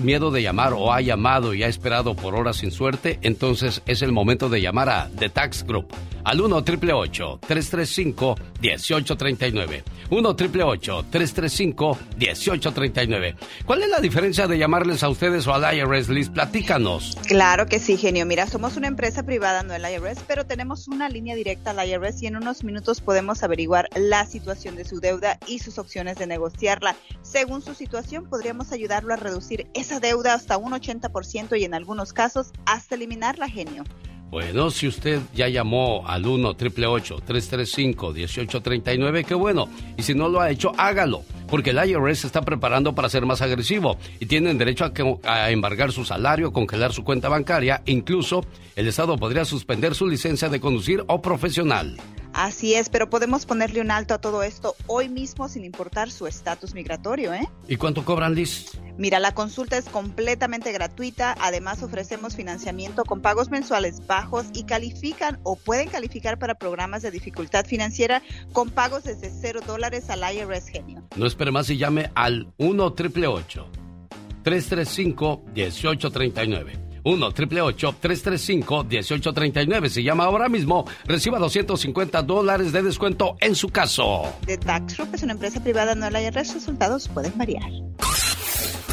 miedo 0.00 0.30
de 0.30 0.42
llamar 0.42 0.74
o 0.74 0.92
ha 0.92 1.00
llamado 1.00 1.54
y 1.54 1.64
ha 1.64 1.66
esperado 1.66 2.14
por 2.14 2.36
horas 2.36 2.58
sin 2.58 2.70
suerte, 2.70 3.18
entonces 3.22 3.82
es 3.86 4.00
el 4.02 4.12
momento 4.12 4.48
de 4.48 4.60
llamar 4.60 4.88
a 4.88 5.10
The 5.18 5.28
Tax 5.28 5.64
Group 5.64 5.92
al 6.24 6.40
1 6.40 6.56
888 6.56 7.40
335 7.44 8.36
1839 8.60 9.84
1 10.08 10.28
888 10.28 11.06
335 11.10 11.98
1839 12.16 13.36
¿Cuál 13.66 13.82
es 13.82 13.88
la 13.88 13.98
diferencia 13.98 14.46
de 14.46 14.56
llamarles 14.56 15.02
a 15.02 15.08
ustedes 15.08 15.48
o 15.48 15.54
al 15.54 15.76
IRS, 15.76 16.08
Liz? 16.08 16.28
Platícanos. 16.28 17.18
Claro 17.26 17.66
que 17.66 17.80
sí, 17.80 17.96
genio. 17.96 18.24
Mira, 18.24 18.46
somos 18.46 18.76
una 18.76 18.86
empresa 18.86 19.24
privada, 19.24 19.64
no 19.64 19.74
el 19.74 19.82
IRS, 19.82 20.20
pero 20.28 20.46
tenemos 20.46 20.86
una 20.86 21.08
línea 21.08 21.34
directa 21.34 21.70
al 21.70 21.88
IRS 21.88 22.22
y 22.22 22.26
en 22.28 22.36
unos 22.36 22.62
minutos 22.62 23.00
podemos 23.00 23.42
averiguar 23.42 23.88
la 23.96 24.26
situación 24.26 24.76
de 24.76 24.84
su 24.84 25.00
deuda 25.00 25.40
y 25.48 25.58
sus 25.58 25.78
opciones 25.78 26.18
de 26.18 26.28
negociarla. 26.28 26.94
Según 27.22 27.62
su 27.62 27.74
situación, 27.74 28.26
podríamos 28.28 28.70
ayudar 28.70 28.91
a 28.92 29.16
reducir 29.16 29.66
esa 29.74 30.00
deuda 30.00 30.34
hasta 30.34 30.58
un 30.58 30.72
80% 30.72 31.58
y 31.58 31.64
en 31.64 31.74
algunos 31.74 32.12
casos 32.12 32.52
hasta 32.66 32.94
eliminarla, 32.94 33.48
genio. 33.48 33.84
Bueno, 34.32 34.70
si 34.70 34.88
usted 34.88 35.20
ya 35.34 35.48
llamó 35.48 36.08
al 36.08 36.24
1 36.24 36.48
888 36.48 37.16
335 37.26 38.12
1839, 38.12 39.24
qué 39.24 39.34
bueno. 39.34 39.68
Y 39.98 40.04
si 40.04 40.14
no 40.14 40.30
lo 40.30 40.40
ha 40.40 40.48
hecho, 40.48 40.72
hágalo, 40.78 41.22
porque 41.48 41.70
el 41.70 41.86
IRS 41.86 42.24
está 42.24 42.40
preparando 42.40 42.94
para 42.94 43.10
ser 43.10 43.26
más 43.26 43.42
agresivo 43.42 43.98
y 44.20 44.26
tienen 44.26 44.56
derecho 44.56 44.86
a, 44.86 44.92
a, 45.24 45.50
embargar 45.50 45.92
su 45.92 46.06
salario, 46.06 46.50
congelar 46.50 46.94
su 46.94 47.04
cuenta 47.04 47.28
bancaria, 47.28 47.82
incluso 47.84 48.46
el 48.74 48.88
Estado 48.88 49.18
podría 49.18 49.44
suspender 49.44 49.94
su 49.94 50.08
licencia 50.08 50.48
de 50.48 50.60
conducir 50.60 51.04
o 51.08 51.20
profesional. 51.20 51.98
Así 52.42 52.74
es, 52.74 52.88
pero 52.88 53.08
podemos 53.08 53.46
ponerle 53.46 53.80
un 53.80 53.92
alto 53.92 54.14
a 54.14 54.18
todo 54.18 54.42
esto 54.42 54.74
hoy 54.88 55.08
mismo 55.08 55.48
sin 55.48 55.64
importar 55.64 56.10
su 56.10 56.26
estatus 56.26 56.74
migratorio, 56.74 57.32
¿eh? 57.32 57.48
¿Y 57.68 57.76
cuánto 57.76 58.04
cobran, 58.04 58.34
Liz? 58.34 58.66
Mira, 58.98 59.20
la 59.20 59.32
consulta 59.32 59.78
es 59.78 59.84
completamente 59.84 60.72
gratuita. 60.72 61.36
Además, 61.40 61.84
ofrecemos 61.84 62.34
financiamiento 62.34 63.04
con 63.04 63.20
pagos 63.20 63.50
mensuales 63.50 64.04
bajos 64.08 64.46
y 64.54 64.64
califican 64.64 65.38
o 65.44 65.54
pueden 65.54 65.88
calificar 65.88 66.36
para 66.36 66.56
programas 66.56 67.02
de 67.02 67.12
dificultad 67.12 67.64
financiera 67.64 68.22
con 68.52 68.70
pagos 68.70 69.04
desde 69.04 69.30
cero 69.30 69.60
dólares 69.64 70.10
al 70.10 70.24
IRS 70.34 70.66
Genio. 70.66 71.04
No 71.14 71.26
espere 71.26 71.52
más 71.52 71.70
y 71.70 71.76
llame 71.76 72.10
al 72.16 72.52
1 72.58 72.92
335 72.94 75.42
1839 75.54 76.91
1 77.04 77.26
888 77.26 77.96
335 78.00 78.84
1839 78.84 79.90
Se 79.90 80.02
llama 80.02 80.24
ahora 80.24 80.48
mismo. 80.48 80.84
Reciba 81.04 81.38
250 81.38 82.22
dólares 82.22 82.72
de 82.72 82.82
descuento 82.82 83.36
en 83.40 83.54
su 83.54 83.68
caso. 83.68 84.22
The 84.46 84.58
Tax 84.58 84.96
Group 84.96 85.14
es 85.14 85.22
una 85.22 85.32
empresa 85.32 85.62
privada, 85.62 85.94
no 85.94 86.08
la 86.10 86.22
IRS. 86.22 86.54
Resultados 86.54 87.08
pueden 87.08 87.36
variar. 87.36 87.70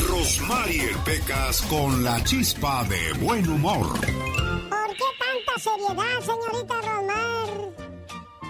Rosmarie 0.07 0.89
Pecas 1.05 1.61
con 1.63 2.03
la 2.03 2.23
chispa 2.23 2.83
de 2.85 3.13
buen 3.23 3.47
humor. 3.47 3.87
¿Por 3.99 4.95
qué 4.95 5.09
tanta 5.19 5.59
seriedad, 5.59 6.19
señorita 6.21 6.75
Rosmar? 6.81 7.88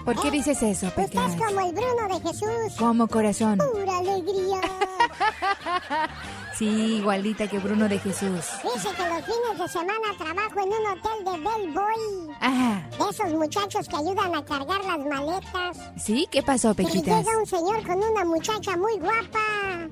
¿Por 0.04 0.20
qué 0.20 0.30
dices 0.30 0.62
eso, 0.62 0.90
Pecas? 0.90 1.32
Estás 1.32 1.36
como 1.36 1.60
el 1.60 1.72
Bruno 1.72 2.08
de 2.08 2.28
Jesús. 2.28 2.76
Como 2.78 3.06
corazón. 3.08 3.58
Pura 3.58 3.98
alegría. 3.98 4.60
sí, 6.58 6.96
igualita 6.96 7.48
que 7.48 7.58
Bruno 7.58 7.88
de 7.88 7.98
Jesús. 7.98 8.46
Dice 8.62 8.88
que 8.96 9.08
los 9.08 9.24
fines 9.24 9.58
de 9.58 9.68
semana 9.68 10.08
trabajo 10.18 10.60
en 10.60 10.68
un 10.68 10.86
hotel 10.86 11.24
de 11.24 11.30
Bellboy. 11.48 12.36
Ajá. 12.40 12.88
De 12.90 13.10
esos 13.10 13.32
muchachos 13.34 13.88
que 13.88 13.96
ayudan 13.96 14.34
a 14.34 14.44
cargar 14.44 14.84
las 14.84 14.98
maletas. 14.98 15.78
¿Sí? 15.96 16.26
¿Qué 16.30 16.42
pasó, 16.42 16.74
Pequitas? 16.74 17.20
Y 17.20 17.24
llega 17.24 17.38
un 17.38 17.46
señor 17.46 17.86
con 17.86 18.02
una 18.02 18.24
muchacha 18.24 18.76
muy 18.76 18.98
guapa. 18.98 19.38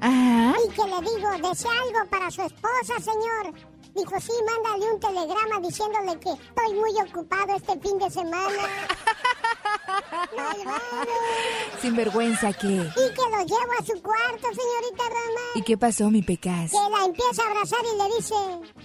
Ajá. 0.01 0.55
Y 0.67 0.71
que 0.71 0.83
le 0.83 1.01
digo, 1.01 1.49
desea 1.49 1.71
algo 1.71 2.11
para 2.11 2.31
su 2.31 2.43
esposa, 2.43 2.95
señor. 3.01 3.55
Dijo, 3.95 4.21
sí, 4.21 4.33
mándale 4.47 4.93
un 4.93 5.01
telegrama 5.01 5.61
diciéndole 5.61 6.19
que 6.21 6.31
estoy 6.31 6.75
muy 6.75 6.93
ocupado 7.09 7.57
este 7.57 7.79
fin 7.81 7.99
de 7.99 8.11
semana. 8.11 8.49
Sin 11.81 11.97
vergüenza, 11.97 12.53
¿qué? 12.53 12.67
Y 12.67 13.15
que 13.15 13.23
lo 13.31 13.39
llevo 13.45 13.73
a 13.79 13.83
su 13.85 14.01
cuarto, 14.03 14.49
señorita 14.49 15.05
Roma. 15.09 15.41
¿Y 15.55 15.63
qué 15.63 15.79
pasó, 15.79 16.11
mi 16.11 16.23
pecas? 16.23 16.71
Que 16.71 16.91
la 16.91 17.05
empieza 17.05 17.43
a 17.43 17.47
abrazar 17.47 17.81
y 17.85 17.97
le 17.97 18.05
dice, 18.17 18.35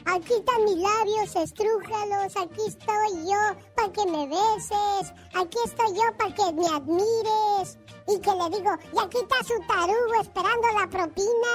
aquí 0.06 0.34
están 0.34 0.64
mis 0.64 0.78
labios, 0.78 1.36
estrújalos, 1.36 2.36
aquí 2.38 2.62
estoy 2.68 3.26
yo 3.30 3.56
para 3.76 3.92
que 3.92 4.06
me 4.06 4.28
beses, 4.28 5.12
aquí 5.34 5.58
estoy 5.66 5.94
yo 5.96 6.04
para 6.18 6.34
que 6.34 6.52
me 6.54 6.66
admires. 6.68 7.78
Y 8.08 8.20
que 8.20 8.32
le 8.32 8.50
digo, 8.58 8.72
y 8.94 9.00
aquí 9.00 9.18
está 9.18 9.44
su 9.44 9.60
tarugo 9.68 10.16
esperando 10.22 10.68
la 10.78 10.88
propina. 10.90 11.52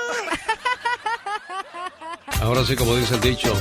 Ahora 2.41 2.65
sí, 2.65 2.77
como 2.77 2.95
dice 2.97 3.15
el 3.15 3.21
dicho, 3.21 3.53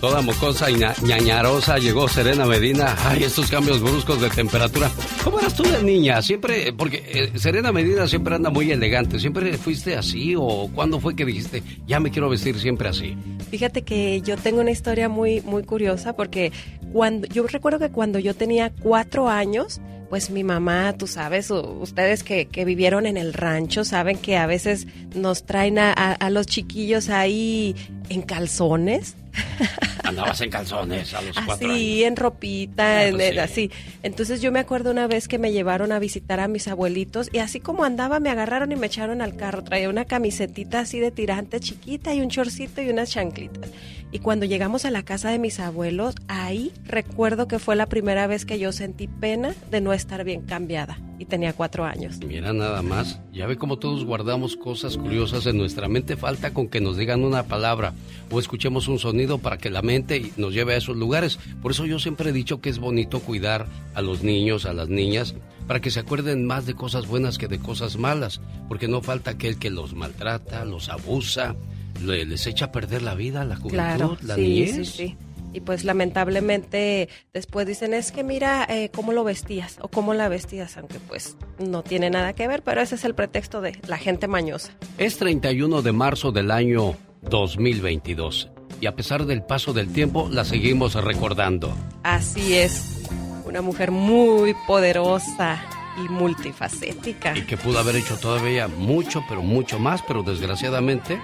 toda 0.00 0.20
mocosa 0.22 0.70
y 0.70 0.76
ñañarosa 1.02 1.78
llegó 1.78 2.08
Serena 2.08 2.46
Medina. 2.46 2.94
Ay, 3.04 3.24
estos 3.24 3.50
cambios 3.50 3.80
bruscos 3.80 4.20
de 4.20 4.30
temperatura. 4.30 4.90
¿Cómo 5.22 5.40
eras 5.40 5.54
tú 5.54 5.62
de 5.62 5.82
niña? 5.82 6.22
Siempre, 6.22 6.72
porque 6.72 7.02
eh, 7.06 7.38
Serena 7.38 7.72
Medina 7.72 8.06
siempre 8.06 8.34
anda 8.34 8.50
muy 8.50 8.70
elegante. 8.70 9.18
¿Siempre 9.18 9.56
fuiste 9.56 9.96
así 9.96 10.34
o 10.36 10.70
cuándo 10.74 11.00
fue 11.00 11.16
que 11.16 11.24
dijiste, 11.24 11.62
ya 11.86 12.00
me 12.00 12.10
quiero 12.10 12.28
vestir 12.28 12.58
siempre 12.58 12.88
así? 12.88 13.16
Fíjate 13.50 13.82
que 13.82 14.20
yo 14.20 14.36
tengo 14.36 14.60
una 14.60 14.70
historia 14.70 15.08
muy, 15.08 15.40
muy 15.40 15.64
curiosa 15.64 16.14
porque 16.14 16.52
cuando, 16.92 17.26
yo 17.26 17.46
recuerdo 17.46 17.78
que 17.78 17.90
cuando 17.90 18.18
yo 18.18 18.34
tenía 18.34 18.70
cuatro 18.70 19.28
años, 19.28 19.80
pues 20.14 20.30
mi 20.30 20.44
mamá, 20.44 20.92
tú 20.96 21.08
sabes, 21.08 21.50
ustedes 21.50 22.22
que, 22.22 22.46
vivieron 22.64 23.04
en 23.04 23.16
el 23.16 23.32
rancho 23.32 23.82
saben 23.82 24.16
que 24.16 24.36
a 24.36 24.46
veces 24.46 24.86
nos 25.12 25.42
traen 25.42 25.76
a, 25.80 26.30
los 26.30 26.46
chiquillos 26.46 27.08
ahí 27.08 27.74
en 28.10 28.22
calzones. 28.22 29.16
Andabas 30.04 30.40
en 30.42 30.50
calzones 30.50 31.14
a 31.14 31.22
los 31.22 31.34
cuatro 31.46 31.66
años. 31.68 31.76
Así, 31.76 32.04
en 32.04 32.16
ropita, 32.16 32.98
Ah, 32.98 33.04
en- 33.06 33.14
pues 33.16 33.28
en- 33.28 33.32
sí. 33.34 33.38
así. 33.38 33.70
Entonces 34.02 34.40
yo 34.42 34.52
me 34.52 34.58
acuerdo 34.60 34.90
una 34.90 35.06
vez 35.06 35.28
que 35.28 35.38
me 35.38 35.52
llevaron 35.52 35.92
a 35.92 35.98
visitar 35.98 36.40
a 36.40 36.48
mis 36.48 36.68
abuelitos 36.68 37.30
y 37.32 37.38
así 37.38 37.60
como 37.60 37.84
andaba 37.84 38.20
me 38.20 38.30
agarraron 38.30 38.70
y 38.72 38.76
me 38.76 38.86
echaron 38.86 39.22
al 39.22 39.36
carro. 39.36 39.64
Traía 39.64 39.88
una 39.88 40.04
camisetita 40.04 40.80
así 40.80 41.00
de 41.00 41.10
tirante 41.10 41.60
chiquita 41.60 42.14
y 42.14 42.20
un 42.20 42.28
chorcito 42.28 42.82
y 42.82 42.90
unas 42.90 43.10
chanclitas. 43.10 43.70
Y 44.12 44.20
cuando 44.20 44.46
llegamos 44.46 44.84
a 44.84 44.90
la 44.92 45.02
casa 45.02 45.30
de 45.30 45.38
mis 45.40 45.58
abuelos, 45.58 46.14
ahí 46.28 46.70
recuerdo 46.84 47.48
que 47.48 47.58
fue 47.58 47.74
la 47.74 47.86
primera 47.86 48.26
vez 48.28 48.44
que 48.44 48.60
yo 48.60 48.70
sentí 48.70 49.08
pena 49.08 49.54
de 49.72 49.80
no 49.80 49.92
estar 49.92 50.22
bien 50.22 50.42
cambiada. 50.42 50.98
Y 51.18 51.24
tenía 51.24 51.52
cuatro 51.52 51.84
años. 51.84 52.18
Mira 52.24 52.52
nada 52.52 52.80
más, 52.82 53.18
ya 53.34 53.46
ve 53.46 53.56
cómo 53.56 53.78
todos 53.78 54.04
guardamos 54.04 54.56
cosas 54.56 54.96
curiosas 54.96 55.44
en 55.46 55.58
nuestra 55.58 55.88
mente, 55.88 56.16
falta 56.16 56.54
con 56.54 56.68
que 56.68 56.80
nos 56.80 56.96
digan 56.96 57.24
una 57.24 57.42
palabra 57.42 57.92
o 58.30 58.38
escuchemos 58.38 58.86
un 58.88 58.98
sonido 58.98 59.38
para 59.38 59.58
que 59.58 59.70
la 59.70 59.82
mente 59.82 60.30
nos 60.36 60.54
lleve 60.54 60.74
a 60.74 60.76
esos 60.78 60.96
lugares. 60.96 61.38
Por 61.60 61.72
eso 61.72 61.84
yo 61.84 61.98
siempre 61.98 62.30
he 62.30 62.32
dicho 62.32 62.60
que 62.60 62.70
es 62.70 62.78
bonito 62.78 63.20
cuidar 63.20 63.66
a 63.94 64.02
los 64.02 64.22
niños, 64.22 64.66
a 64.66 64.72
las 64.72 64.88
niñas, 64.88 65.34
para 65.66 65.80
que 65.80 65.90
se 65.90 66.00
acuerden 66.00 66.46
más 66.46 66.64
de 66.66 66.74
cosas 66.74 67.06
buenas 67.08 67.36
que 67.38 67.48
de 67.48 67.58
cosas 67.58 67.96
malas, 67.96 68.40
porque 68.68 68.86
no 68.88 69.02
falta 69.02 69.32
aquel 69.32 69.58
que 69.58 69.70
los 69.70 69.94
maltrata, 69.94 70.64
los 70.64 70.88
abusa, 70.88 71.56
le- 72.04 72.24
les 72.26 72.46
echa 72.46 72.66
a 72.66 72.72
perder 72.72 73.02
la 73.02 73.14
vida, 73.14 73.44
la 73.44 73.56
juventud, 73.56 73.76
Claro, 73.76 74.16
la 74.22 74.34
sí, 74.36 74.40
niñez. 74.42 74.74
sí, 74.76 74.84
sí. 74.84 75.16
Y 75.54 75.60
pues 75.60 75.84
lamentablemente 75.84 77.08
después 77.32 77.66
dicen, 77.66 77.94
es 77.94 78.10
que 78.10 78.24
mira 78.24 78.66
eh, 78.68 78.90
cómo 78.92 79.12
lo 79.12 79.22
vestías 79.22 79.78
o 79.80 79.88
cómo 79.88 80.12
la 80.12 80.28
vestías, 80.28 80.76
aunque 80.76 80.98
pues 80.98 81.36
no 81.58 81.84
tiene 81.84 82.10
nada 82.10 82.32
que 82.32 82.48
ver, 82.48 82.62
pero 82.62 82.82
ese 82.82 82.96
es 82.96 83.04
el 83.04 83.14
pretexto 83.14 83.60
de 83.60 83.80
la 83.86 83.96
gente 83.96 84.26
mañosa. 84.26 84.72
Es 84.98 85.16
31 85.16 85.80
de 85.82 85.92
marzo 85.92 86.32
del 86.32 86.50
año 86.50 86.96
2022 87.22 88.50
y 88.80 88.86
a 88.86 88.96
pesar 88.96 89.26
del 89.26 89.42
paso 89.42 89.72
del 89.72 89.92
tiempo 89.92 90.28
la 90.30 90.44
seguimos 90.44 90.94
recordando. 90.94 91.72
Así 92.02 92.54
es, 92.54 93.08
una 93.46 93.62
mujer 93.62 93.92
muy 93.92 94.54
poderosa 94.66 95.62
y 95.96 96.08
multifacética. 96.08 97.38
y 97.38 97.42
que 97.42 97.56
pudo 97.56 97.78
haber 97.78 97.94
hecho 97.94 98.16
todavía 98.16 98.66
mucho, 98.66 99.24
pero 99.28 99.42
mucho 99.42 99.78
más, 99.78 100.02
pero 100.02 100.24
desgraciadamente, 100.24 101.20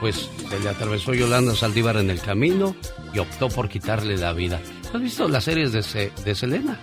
pues 0.00 0.28
se 0.48 0.60
le 0.60 0.68
atravesó 0.68 1.14
Yolanda 1.14 1.54
Saldívar 1.54 1.96
en 1.96 2.10
el 2.10 2.20
camino 2.20 2.74
y 3.14 3.18
optó 3.18 3.48
por 3.48 3.68
quitarle 3.68 4.16
la 4.16 4.32
vida. 4.32 4.60
¿Has 4.92 5.00
visto 5.00 5.28
las 5.28 5.44
series 5.44 5.72
de, 5.72 5.82
Se- 5.82 6.12
de 6.24 6.34
Selena? 6.34 6.78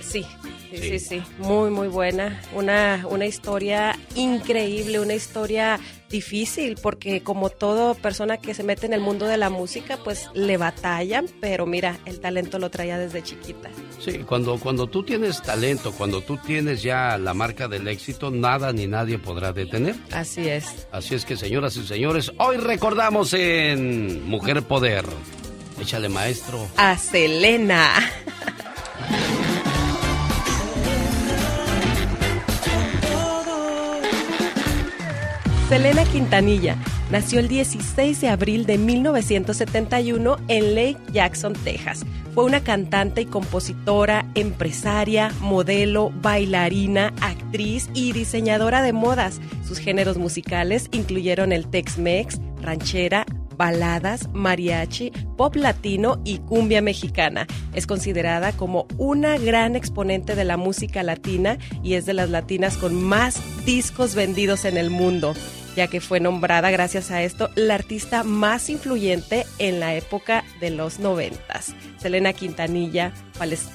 Sí, 0.00 0.24
sí, 0.70 0.76
Sí. 0.78 0.98
sí, 0.98 0.98
sí, 0.98 1.22
muy, 1.38 1.70
muy 1.70 1.88
buena. 1.88 2.40
Una, 2.54 3.04
una 3.08 3.26
historia 3.26 3.98
increíble, 4.14 5.00
una 5.00 5.14
historia 5.14 5.78
difícil, 6.08 6.76
porque 6.80 7.22
como 7.22 7.50
toda 7.50 7.94
persona 7.94 8.36
que 8.38 8.54
se 8.54 8.62
mete 8.62 8.86
en 8.86 8.92
el 8.92 9.00
mundo 9.00 9.26
de 9.26 9.36
la 9.36 9.50
música, 9.50 9.98
pues 10.04 10.28
le 10.34 10.56
batallan, 10.56 11.26
pero 11.40 11.66
mira, 11.66 11.98
el 12.06 12.20
talento 12.20 12.58
lo 12.60 12.70
traía 12.70 12.96
desde 12.96 13.22
chiquita. 13.22 13.70
Sí, 13.98 14.18
cuando, 14.18 14.56
cuando 14.58 14.86
tú 14.86 15.02
tienes 15.02 15.42
talento, 15.42 15.90
cuando 15.92 16.20
tú 16.22 16.36
tienes 16.46 16.82
ya 16.82 17.18
la 17.18 17.34
marca 17.34 17.66
del 17.66 17.88
éxito, 17.88 18.30
nada 18.30 18.72
ni 18.72 18.86
nadie 18.86 19.18
podrá 19.18 19.52
detener. 19.52 19.96
Así 20.12 20.48
es. 20.48 20.86
Así 20.92 21.14
es 21.16 21.24
que, 21.24 21.36
señoras 21.36 21.76
y 21.76 21.84
señores, 21.86 22.30
hoy 22.38 22.56
recordamos 22.58 23.32
en 23.34 24.28
Mujer 24.28 24.62
Poder. 24.62 25.04
Échale, 25.80 26.08
maestro. 26.08 26.66
A 26.76 26.96
Selena. 26.96 27.90
Selena 35.68 36.04
Quintanilla 36.04 36.76
nació 37.10 37.40
el 37.40 37.48
16 37.48 38.20
de 38.20 38.28
abril 38.28 38.66
de 38.66 38.78
1971 38.78 40.36
en 40.46 40.74
Lake 40.76 40.98
Jackson, 41.12 41.54
Texas. 41.54 42.06
Fue 42.34 42.44
una 42.44 42.62
cantante 42.62 43.22
y 43.22 43.26
compositora, 43.26 44.26
empresaria, 44.36 45.32
modelo, 45.40 46.12
bailarina, 46.22 47.12
actriz 47.20 47.90
y 47.94 48.12
diseñadora 48.12 48.80
de 48.82 48.92
modas. 48.92 49.40
Sus 49.66 49.80
géneros 49.80 50.18
musicales 50.18 50.88
incluyeron 50.92 51.50
el 51.50 51.66
Tex-Mex, 51.66 52.38
ranchera, 52.62 53.26
baladas, 53.56 54.28
mariachi, 54.32 55.12
pop 55.36 55.56
latino 55.56 56.20
y 56.24 56.38
cumbia 56.38 56.82
mexicana. 56.82 57.46
Es 57.74 57.86
considerada 57.86 58.52
como 58.52 58.86
una 58.98 59.38
gran 59.38 59.76
exponente 59.76 60.34
de 60.34 60.44
la 60.44 60.56
música 60.56 61.02
latina 61.02 61.58
y 61.82 61.94
es 61.94 62.06
de 62.06 62.14
las 62.14 62.30
latinas 62.30 62.76
con 62.76 62.94
más 62.94 63.40
discos 63.64 64.14
vendidos 64.14 64.64
en 64.64 64.76
el 64.76 64.90
mundo 64.90 65.34
ya 65.76 65.86
que 65.86 66.00
fue 66.00 66.18
nombrada 66.18 66.70
gracias 66.70 67.10
a 67.10 67.22
esto 67.22 67.50
la 67.54 67.74
artista 67.74 68.24
más 68.24 68.70
influyente 68.70 69.46
en 69.58 69.78
la 69.78 69.94
época 69.94 70.44
de 70.58 70.70
los 70.70 70.98
noventas. 70.98 71.74
Selena 71.98 72.32
Quintanilla 72.32 73.12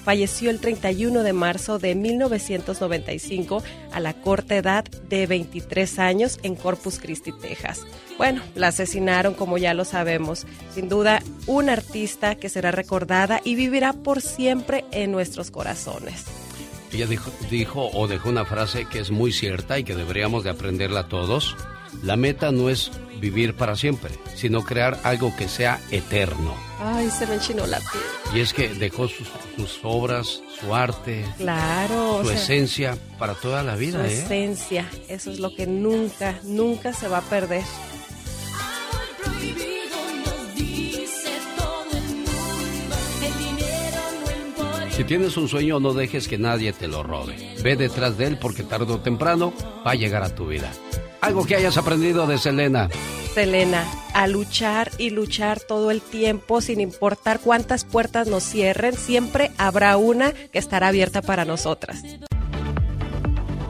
falleció 0.03 0.49
el 0.49 0.59
31 0.59 1.21
de 1.23 1.33
marzo 1.33 1.77
de 1.77 1.93
1995 1.95 3.63
a 3.93 3.99
la 3.99 4.13
corta 4.13 4.57
edad 4.57 4.83
de 4.83 5.27
23 5.27 5.99
años 5.99 6.39
en 6.41 6.55
Corpus 6.55 6.99
Christi, 6.99 7.31
Texas. 7.31 7.85
Bueno, 8.17 8.41
la 8.55 8.67
asesinaron 8.67 9.35
como 9.35 9.57
ya 9.57 9.73
lo 9.73 9.85
sabemos. 9.85 10.47
Sin 10.73 10.89
duda, 10.89 11.21
una 11.45 11.73
artista 11.73 12.35
que 12.35 12.49
será 12.49 12.71
recordada 12.71 13.41
y 13.43 13.55
vivirá 13.55 13.93
por 13.93 14.21
siempre 14.21 14.85
en 14.91 15.11
nuestros 15.11 15.51
corazones. 15.51 16.25
Ella 16.91 17.05
dijo, 17.05 17.31
dijo 17.49 17.89
o 17.93 18.07
dejó 18.07 18.29
una 18.29 18.45
frase 18.45 18.85
que 18.85 18.99
es 18.99 19.11
muy 19.11 19.31
cierta 19.31 19.79
y 19.79 19.83
que 19.83 19.95
deberíamos 19.95 20.43
de 20.43 20.49
aprenderla 20.49 21.07
todos. 21.07 21.55
La 22.03 22.15
meta 22.15 22.51
no 22.51 22.69
es 22.69 22.91
vivir 23.19 23.55
para 23.55 23.75
siempre, 23.75 24.11
sino 24.35 24.63
crear 24.63 24.99
algo 25.03 25.35
que 25.35 25.47
sea 25.47 25.79
eterno. 25.91 26.55
Ay, 26.79 27.09
se 27.11 27.27
me 27.27 27.35
enchinó 27.35 27.67
la 27.67 27.77
piel. 27.79 28.03
Y 28.33 28.39
es 28.39 28.53
que 28.53 28.69
dejó 28.69 29.07
sus, 29.07 29.27
sus 29.55 29.79
obras, 29.83 30.41
su 30.59 30.73
arte, 30.73 31.23
Claro. 31.37 32.17
o 32.17 32.23
su 32.23 32.29
sea, 32.29 32.37
esencia 32.37 32.97
para 33.19 33.35
toda 33.35 33.61
la 33.61 33.75
vida, 33.75 33.99
su 33.99 34.05
¿eh? 34.11 34.23
esencia. 34.23 34.89
Eso 35.07 35.31
es 35.31 35.39
lo 35.39 35.53
que 35.55 35.67
nunca, 35.67 36.39
nunca 36.43 36.93
se 36.93 37.07
va 37.07 37.19
a 37.19 37.21
perder. 37.21 37.63
Si 44.91 45.03
tienes 45.05 45.37
un 45.37 45.47
sueño, 45.47 45.79
no 45.79 45.93
dejes 45.93 46.27
que 46.27 46.37
nadie 46.37 46.73
te 46.73 46.87
lo 46.87 47.01
robe. 47.01 47.35
Ve 47.63 47.75
detrás 47.75 48.17
de 48.17 48.27
él 48.27 48.37
porque 48.37 48.63
tarde 48.63 48.93
o 48.93 48.99
temprano 48.99 49.53
va 49.85 49.91
a 49.91 49.95
llegar 49.95 50.21
a 50.23 50.35
tu 50.35 50.47
vida. 50.47 50.71
Algo 51.21 51.45
que 51.45 51.55
hayas 51.55 51.77
aprendido 51.77 52.25
de 52.25 52.37
Selena. 52.37 52.89
Selena, 53.33 53.85
a 54.13 54.27
luchar 54.27 54.91
y 54.97 55.11
luchar 55.11 55.59
todo 55.59 55.91
el 55.91 56.01
tiempo, 56.01 56.59
sin 56.61 56.81
importar 56.81 57.39
cuántas 57.39 57.85
puertas 57.85 58.27
nos 58.27 58.43
cierren, 58.43 58.93
siempre 58.93 59.51
habrá 59.57 59.95
una 59.97 60.33
que 60.33 60.59
estará 60.59 60.89
abierta 60.89 61.21
para 61.21 61.45
nosotras. 61.45 62.03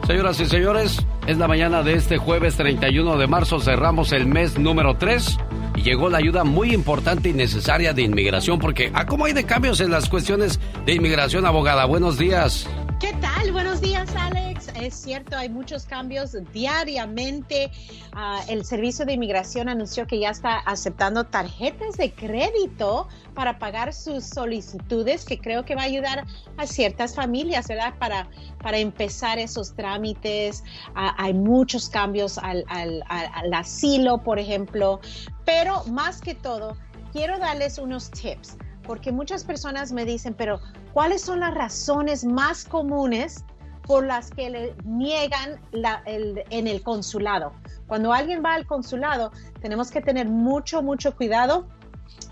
Señoras 0.06 0.40
y 0.40 0.46
señores, 0.46 0.98
es 1.26 1.38
la 1.38 1.46
mañana 1.46 1.82
de 1.82 1.94
este 1.94 2.18
jueves 2.18 2.56
31 2.56 3.16
de 3.18 3.26
marzo, 3.28 3.60
cerramos 3.60 4.12
el 4.12 4.26
mes 4.26 4.58
número 4.58 4.96
3 4.96 5.38
y 5.76 5.82
llegó 5.82 6.08
la 6.08 6.18
ayuda 6.18 6.42
muy 6.42 6.74
importante 6.74 7.28
y 7.28 7.32
necesaria 7.32 7.92
de 7.92 8.02
inmigración 8.02 8.58
porque, 8.58 8.90
¿a 8.94 9.06
cómo 9.06 9.26
hay 9.26 9.32
de 9.32 9.44
cambios 9.44 9.80
en 9.80 9.90
las 9.90 10.08
cuestiones 10.08 10.58
de 10.84 10.94
inmigración, 10.94 11.46
abogada? 11.46 11.84
Buenos 11.84 12.18
días. 12.18 12.68
¿Qué 13.02 13.12
tal? 13.14 13.50
Buenos 13.50 13.80
días, 13.80 14.08
Alex. 14.14 14.68
Es 14.76 14.94
cierto, 14.94 15.36
hay 15.36 15.48
muchos 15.48 15.86
cambios 15.86 16.36
diariamente. 16.52 17.72
Ah, 18.12 18.40
el 18.48 18.64
Servicio 18.64 19.04
de 19.04 19.14
Inmigración 19.14 19.68
anunció 19.68 20.06
que 20.06 20.20
ya 20.20 20.30
está 20.30 20.58
aceptando 20.58 21.24
tarjetas 21.24 21.96
de 21.96 22.14
crédito 22.14 23.08
para 23.34 23.58
pagar 23.58 23.92
sus 23.92 24.24
solicitudes, 24.24 25.24
que 25.24 25.40
creo 25.40 25.64
que 25.64 25.74
va 25.74 25.82
a 25.82 25.86
ayudar 25.86 26.24
a 26.56 26.66
ciertas 26.68 27.16
familias, 27.16 27.66
¿verdad? 27.66 27.92
Para, 27.98 28.28
para 28.62 28.78
empezar 28.78 29.36
esos 29.40 29.74
trámites. 29.74 30.62
Ah, 30.94 31.12
hay 31.18 31.34
muchos 31.34 31.88
cambios 31.88 32.38
al, 32.38 32.64
al- 32.68 33.02
al- 33.08 33.30
al 33.34 33.52
asilo, 33.54 34.22
por 34.22 34.38
ejemplo. 34.38 35.00
Pero 35.44 35.82
más 35.86 36.20
que 36.20 36.36
todo, 36.36 36.76
quiero 37.12 37.40
darles 37.40 37.78
unos 37.78 38.12
tips 38.12 38.56
porque 38.86 39.12
muchas 39.12 39.44
personas 39.44 39.92
me 39.92 40.04
dicen, 40.04 40.34
pero 40.34 40.60
¿cuáles 40.92 41.22
son 41.22 41.40
las 41.40 41.54
razones 41.54 42.24
más 42.24 42.64
comunes 42.64 43.44
por 43.86 44.06
las 44.06 44.30
que 44.30 44.50
le 44.50 44.74
niegan 44.84 45.60
la- 45.72 46.02
el- 46.06 46.44
en 46.50 46.66
el 46.66 46.82
consulado? 46.82 47.52
Cuando 47.86 48.12
alguien 48.12 48.42
va 48.44 48.54
al 48.54 48.66
consulado, 48.66 49.32
tenemos 49.60 49.90
que 49.90 50.00
tener 50.00 50.28
mucho, 50.28 50.82
mucho 50.82 51.16
cuidado. 51.16 51.66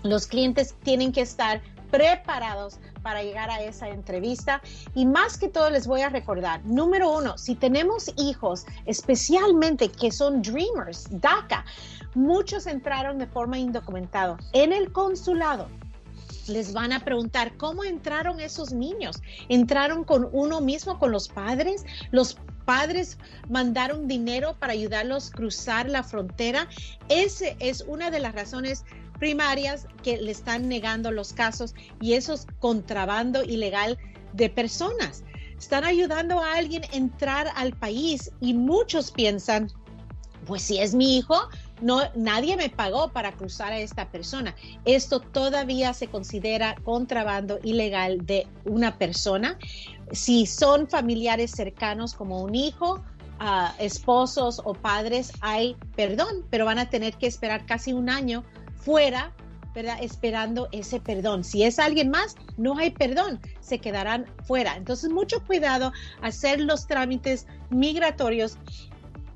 Los 0.03 0.27
clientes 0.27 0.75
tienen 0.83 1.11
que 1.11 1.21
estar 1.21 1.61
preparados 1.91 2.79
para 3.03 3.21
llegar 3.21 3.49
a 3.49 3.61
esa 3.61 3.89
entrevista 3.89 4.61
y 4.95 5.05
más 5.05 5.37
que 5.37 5.49
todo 5.49 5.69
les 5.69 5.87
voy 5.87 6.01
a 6.01 6.09
recordar, 6.09 6.63
número 6.63 7.11
uno, 7.17 7.37
si 7.37 7.55
tenemos 7.55 8.11
hijos, 8.17 8.65
especialmente 8.85 9.89
que 9.91 10.09
son 10.11 10.41
dreamers, 10.41 11.07
DACA, 11.19 11.65
muchos 12.15 12.65
entraron 12.67 13.17
de 13.17 13.27
forma 13.27 13.57
indocumentada 13.59 14.37
en 14.53 14.71
el 14.71 14.91
consulado 14.93 15.67
les 16.47 16.73
van 16.73 16.93
a 16.93 17.03
preguntar 17.03 17.55
cómo 17.57 17.83
entraron 17.83 18.39
esos 18.39 18.71
niños. 18.71 19.21
¿Entraron 19.49 20.03
con 20.03 20.29
uno 20.31 20.61
mismo, 20.61 20.99
con 20.99 21.11
los 21.11 21.27
padres? 21.27 21.85
¿Los 22.11 22.37
padres 22.65 23.17
mandaron 23.49 24.07
dinero 24.07 24.55
para 24.59 24.73
ayudarlos 24.73 25.29
a 25.29 25.31
cruzar 25.33 25.89
la 25.89 26.03
frontera? 26.03 26.67
Esa 27.09 27.47
es 27.59 27.81
una 27.87 28.11
de 28.11 28.19
las 28.19 28.33
razones 28.33 28.83
primarias 29.19 29.85
que 30.03 30.17
le 30.17 30.31
están 30.31 30.67
negando 30.67 31.11
los 31.11 31.31
casos 31.33 31.75
y 31.99 32.13
eso 32.13 32.33
es 32.33 32.47
contrabando 32.59 33.43
ilegal 33.43 33.97
de 34.33 34.49
personas. 34.49 35.23
Están 35.57 35.83
ayudando 35.83 36.39
a 36.39 36.55
alguien 36.55 36.83
a 36.85 36.95
entrar 36.95 37.47
al 37.55 37.73
país 37.73 38.31
y 38.41 38.55
muchos 38.55 39.11
piensan, 39.11 39.71
pues 40.47 40.63
si 40.63 40.79
es 40.79 40.95
mi 40.95 41.19
hijo, 41.19 41.39
no, 41.81 42.01
nadie 42.15 42.55
me 42.57 42.69
pagó 42.69 43.09
para 43.09 43.31
cruzar 43.33 43.73
a 43.73 43.79
esta 43.79 44.09
persona. 44.09 44.55
Esto 44.85 45.19
todavía 45.19 45.93
se 45.93 46.07
considera 46.07 46.75
contrabando 46.83 47.59
ilegal 47.63 48.25
de 48.25 48.47
una 48.65 48.97
persona. 48.97 49.57
Si 50.11 50.45
son 50.45 50.87
familiares 50.87 51.51
cercanos 51.51 52.13
como 52.13 52.41
un 52.41 52.55
hijo, 52.55 53.03
ah, 53.39 53.73
esposos 53.79 54.61
o 54.63 54.73
padres, 54.73 55.33
hay 55.41 55.75
perdón, 55.95 56.45
pero 56.49 56.65
van 56.65 56.79
a 56.79 56.89
tener 56.89 57.15
que 57.15 57.27
esperar 57.27 57.65
casi 57.65 57.93
un 57.93 58.09
año 58.09 58.43
fuera 58.75 59.33
¿verdad? 59.73 59.97
Esperando 60.01 60.67
ese 60.71 60.99
perdón. 60.99 61.43
Si 61.43 61.63
es 61.63 61.79
alguien 61.79 62.09
más, 62.09 62.35
no 62.57 62.77
hay 62.77 62.91
perdón, 62.91 63.39
se 63.61 63.79
quedarán 63.79 64.25
fuera. 64.43 64.75
Entonces, 64.75 65.09
mucho 65.09 65.43
cuidado 65.45 65.93
hacer 66.21 66.59
los 66.59 66.87
trámites 66.87 67.47
migratorios 67.69 68.57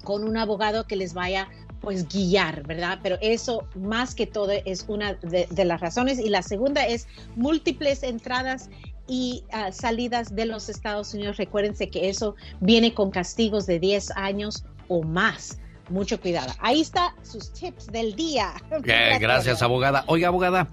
con 0.04 0.24
un 0.24 0.38
abogado 0.38 0.86
que 0.86 0.96
les 0.96 1.14
vaya 1.14 1.48
pues 1.86 2.10
guiar, 2.10 2.66
¿verdad? 2.66 3.00
Pero 3.04 3.20
eso 3.22 3.68
más 3.76 4.16
que 4.16 4.26
todo 4.26 4.52
es 4.52 4.86
una 4.88 5.14
de, 5.14 5.66
las 5.66 5.80
razones. 5.80 6.18
Y 6.18 6.30
la 6.30 6.42
segunda 6.42 6.86
es 6.88 7.08
múltiples 7.36 8.02
entradas 8.02 8.72
y 9.08 9.44
ah, 9.52 9.72
salidas 9.72 10.36
de 10.36 10.48
los 10.48 10.68
Estados 10.68 11.14
Unidos. 11.14 11.38
Recuérdense 11.38 11.90
que 11.90 12.10
eso 12.10 12.36
viene 12.60 12.96
con 12.96 13.12
castigos 13.12 13.68
de 13.68 13.80
10 13.80 14.18
años 14.18 14.66
o 14.88 15.04
más 15.04 15.60
mucho 15.90 16.20
cuidado. 16.20 16.52
Ahí 16.58 16.82
está 16.82 17.14
sus 17.22 17.54
tips 17.54 17.86
del 17.92 18.16
día. 18.16 18.54
gracias, 18.82 19.62
abogada. 19.62 20.04
Oiga, 20.08 20.30
abogada, 20.30 20.70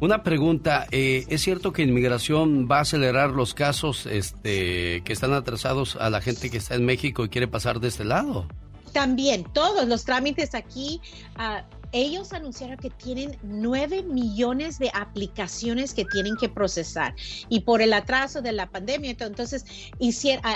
una 0.00 0.22
pregunta. 0.22 0.86
Eh, 0.90 1.26
¿Es 1.28 1.42
cierto 1.42 1.74
que 1.74 1.82
inmigración 1.82 2.66
va 2.66 2.78
a 2.78 2.80
acelerar 2.80 3.32
los 3.32 3.52
casos 3.52 4.06
este, 4.06 5.02
que 5.04 5.12
están 5.12 5.34
atrasados 5.34 5.96
a 5.96 6.08
la 6.08 6.22
gente 6.22 6.48
que 6.48 6.56
está 6.56 6.76
en 6.76 6.86
México 6.86 7.26
y 7.26 7.28
quiere 7.28 7.46
pasar 7.46 7.78
de 7.80 7.88
este 7.88 8.06
lado? 8.06 8.48
También, 8.96 9.44
todos 9.52 9.86
los 9.86 10.06
trámites 10.06 10.54
aquí 10.54 11.02
uh, 11.38 11.60
ellos 11.92 12.32
anunciaron 12.32 12.76
que 12.76 12.90
tienen 12.90 13.36
9 13.42 14.02
millones 14.02 14.78
de 14.78 14.90
aplicaciones 14.94 15.94
que 15.94 16.04
tienen 16.04 16.36
que 16.36 16.48
procesar 16.48 17.14
y 17.48 17.60
por 17.60 17.80
el 17.80 17.92
atraso 17.92 18.42
de 18.42 18.52
la 18.52 18.68
pandemia, 18.68 19.10
entonces 19.18 19.64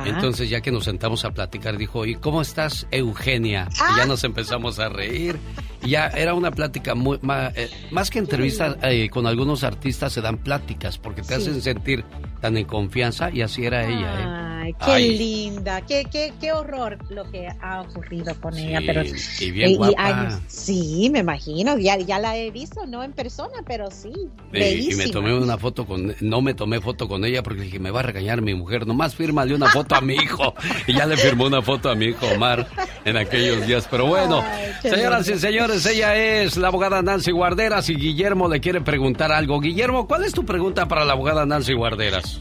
Entonces 0.04 0.48
ya 0.50 0.60
que 0.60 0.70
nos 0.70 0.84
sentamos 0.84 1.24
a 1.24 1.30
platicar, 1.30 1.76
dijo, 1.76 2.04
¿y 2.06 2.14
cómo 2.16 2.42
estás, 2.42 2.86
Eugenia? 2.90 3.68
Y 3.72 3.96
ya 3.96 4.02
ah. 4.02 4.06
nos 4.06 4.24
empezamos 4.24 4.78
a 4.78 4.88
reír. 4.88 5.38
Ya 5.82 6.08
era 6.08 6.34
una 6.34 6.50
plática 6.50 6.94
muy, 6.94 7.18
eh, 7.54 7.70
más, 7.90 8.10
que 8.10 8.18
entrevista 8.18 8.76
eh, 8.82 9.08
con 9.08 9.26
algunos 9.26 9.64
artistas, 9.64 10.12
se 10.12 10.20
dan 10.20 10.38
pláticas 10.38 10.98
porque 10.98 11.22
te 11.22 11.34
hacen 11.34 11.60
sentir 11.62 12.04
tan 12.40 12.56
en 12.56 12.64
confianza 12.66 13.30
y 13.30 13.42
así 13.42 13.64
era 13.64 13.86
ella. 13.86 14.20
¿eh? 14.20 14.50
qué 14.84 14.98
linda, 15.00 15.80
qué, 15.82 16.06
qué, 16.10 16.32
qué 16.40 16.52
horror 16.52 16.98
lo 17.10 17.30
que 17.30 17.48
ha 17.60 17.82
ocurrido 17.82 18.34
con 18.40 18.56
ella. 18.56 18.80
Pero, 18.84 19.02
y 19.40 19.50
bien 19.50 19.76
guapa. 19.76 20.40
sí, 20.46 21.08
me 21.10 21.20
imagino, 21.20 21.78
ya, 21.78 21.98
ya 21.98 22.18
la 22.18 22.36
he 22.36 22.50
visto, 22.50 22.86
no 22.86 23.02
en 23.02 23.12
persona, 23.12 23.62
pero 23.66 23.90
sí. 23.90 24.12
y 24.52 24.94
me 24.94 25.08
tomé 25.08 25.34
una 25.36 25.58
foto 25.58 25.86
con, 25.86 26.14
no 26.20 26.42
me 26.42 26.54
tomé 26.54 26.80
foto 26.80 27.08
con 27.08 27.24
ella 27.24 27.42
porque 27.42 27.62
dije, 27.62 27.78
me 27.78 27.90
va 27.90 28.00
a 28.00 28.04
regañar 28.04 28.42
mi 28.42 28.54
mujer, 28.54 28.86
nomás 28.86 29.14
fírmale 29.14 29.54
una 29.54 29.68
foto 29.68 29.94
a 29.94 30.00
mi 30.00 30.14
hijo. 30.14 30.54
Y 30.86 30.94
ya 30.94 31.06
le 31.06 31.16
firmó 31.16 31.46
una 31.46 31.62
foto 31.62 31.90
a 31.90 31.94
mi 31.94 32.06
hijo 32.06 32.26
Omar 32.26 32.66
en 33.04 33.16
aquellos 33.16 33.66
días. 33.66 33.86
Pero 33.90 34.06
bueno, 34.06 34.44
señoras 34.82 35.28
y 35.28 35.38
señores, 35.38 35.69
ella 35.70 36.16
es 36.16 36.56
la 36.56 36.68
abogada 36.68 37.02
Nancy 37.02 37.30
Guarderas 37.30 37.88
y 37.90 37.94
Guillermo 37.94 38.48
le 38.48 38.60
quiere 38.60 38.80
preguntar 38.80 39.30
algo. 39.32 39.60
Guillermo, 39.60 40.06
¿cuál 40.06 40.24
es 40.24 40.32
tu 40.32 40.44
pregunta 40.44 40.86
para 40.86 41.04
la 41.04 41.12
abogada 41.12 41.46
Nancy 41.46 41.74
Guarderas? 41.74 42.40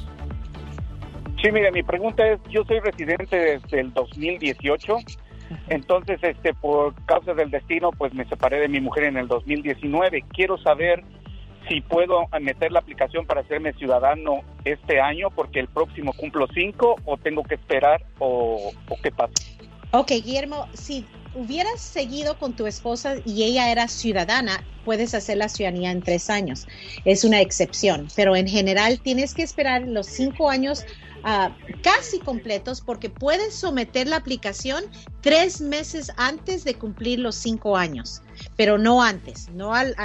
Sí, 1.41 1.51
mire, 1.51 1.71
mi 1.71 1.83
pregunta 1.83 2.27
es, 2.27 2.39
yo 2.49 2.63
soy 2.65 2.79
residente 2.79 3.37
desde 3.37 3.79
el 3.79 3.93
2018, 3.93 4.97
entonces, 5.69 6.19
este, 6.21 6.53
por 6.53 6.93
causa 7.05 7.33
del 7.33 7.49
destino, 7.49 7.91
pues 7.91 8.13
me 8.13 8.25
separé 8.25 8.59
de 8.59 8.67
mi 8.67 8.81
mujer 8.81 9.05
en 9.05 9.17
el 9.17 9.27
2019. 9.27 10.23
Quiero 10.33 10.57
saber 10.57 11.03
si 11.67 11.81
puedo 11.81 12.25
meter 12.41 12.71
la 12.71 12.79
aplicación 12.79 13.25
para 13.25 13.41
hacerme 13.41 13.73
ciudadano 13.73 14.41
este 14.65 14.99
año, 14.99 15.29
porque 15.29 15.59
el 15.59 15.67
próximo 15.67 16.13
cumplo 16.13 16.47
cinco, 16.53 16.95
o 17.05 17.17
tengo 17.17 17.43
que 17.43 17.55
esperar, 17.55 18.03
o, 18.17 18.71
o 18.89 18.95
qué 19.01 19.11
pasa. 19.11 19.33
Ok, 19.91 20.11
Guillermo, 20.23 20.67
si 20.73 21.05
hubieras 21.39 21.81
seguido 21.81 22.37
con 22.37 22.55
tu 22.55 22.67
esposa 22.67 23.15
y 23.25 23.43
ella 23.43 23.71
era 23.71 23.87
ciudadana, 23.87 24.65
puedes 24.83 25.13
hacer 25.13 25.37
la 25.37 25.49
ciudadanía 25.49 25.91
en 25.91 26.01
tres 26.01 26.29
años. 26.29 26.67
Es 27.05 27.23
una 27.23 27.41
excepción, 27.41 28.07
pero 28.15 28.35
en 28.35 28.47
general 28.47 28.99
tienes 28.99 29.33
que 29.33 29.43
esperar 29.43 29.83
los 29.87 30.07
cinco 30.07 30.49
años 30.49 30.85
Ah, 31.23 31.55
casi 31.83 32.19
completos 32.19 32.81
porque 32.81 33.09
puedes 33.09 33.53
someter 33.53 34.07
la 34.07 34.17
aplicación 34.17 34.83
tres 35.21 35.59
meses 35.59 36.11
antes 36.15 36.63
de 36.63 36.75
cumplir 36.75 37.19
los 37.19 37.35
cinco 37.35 37.75
años, 37.75 38.21
pero 38.55 38.77
no 38.77 39.01
antes, 39.01 39.49
no 39.53 39.73
al, 39.73 39.95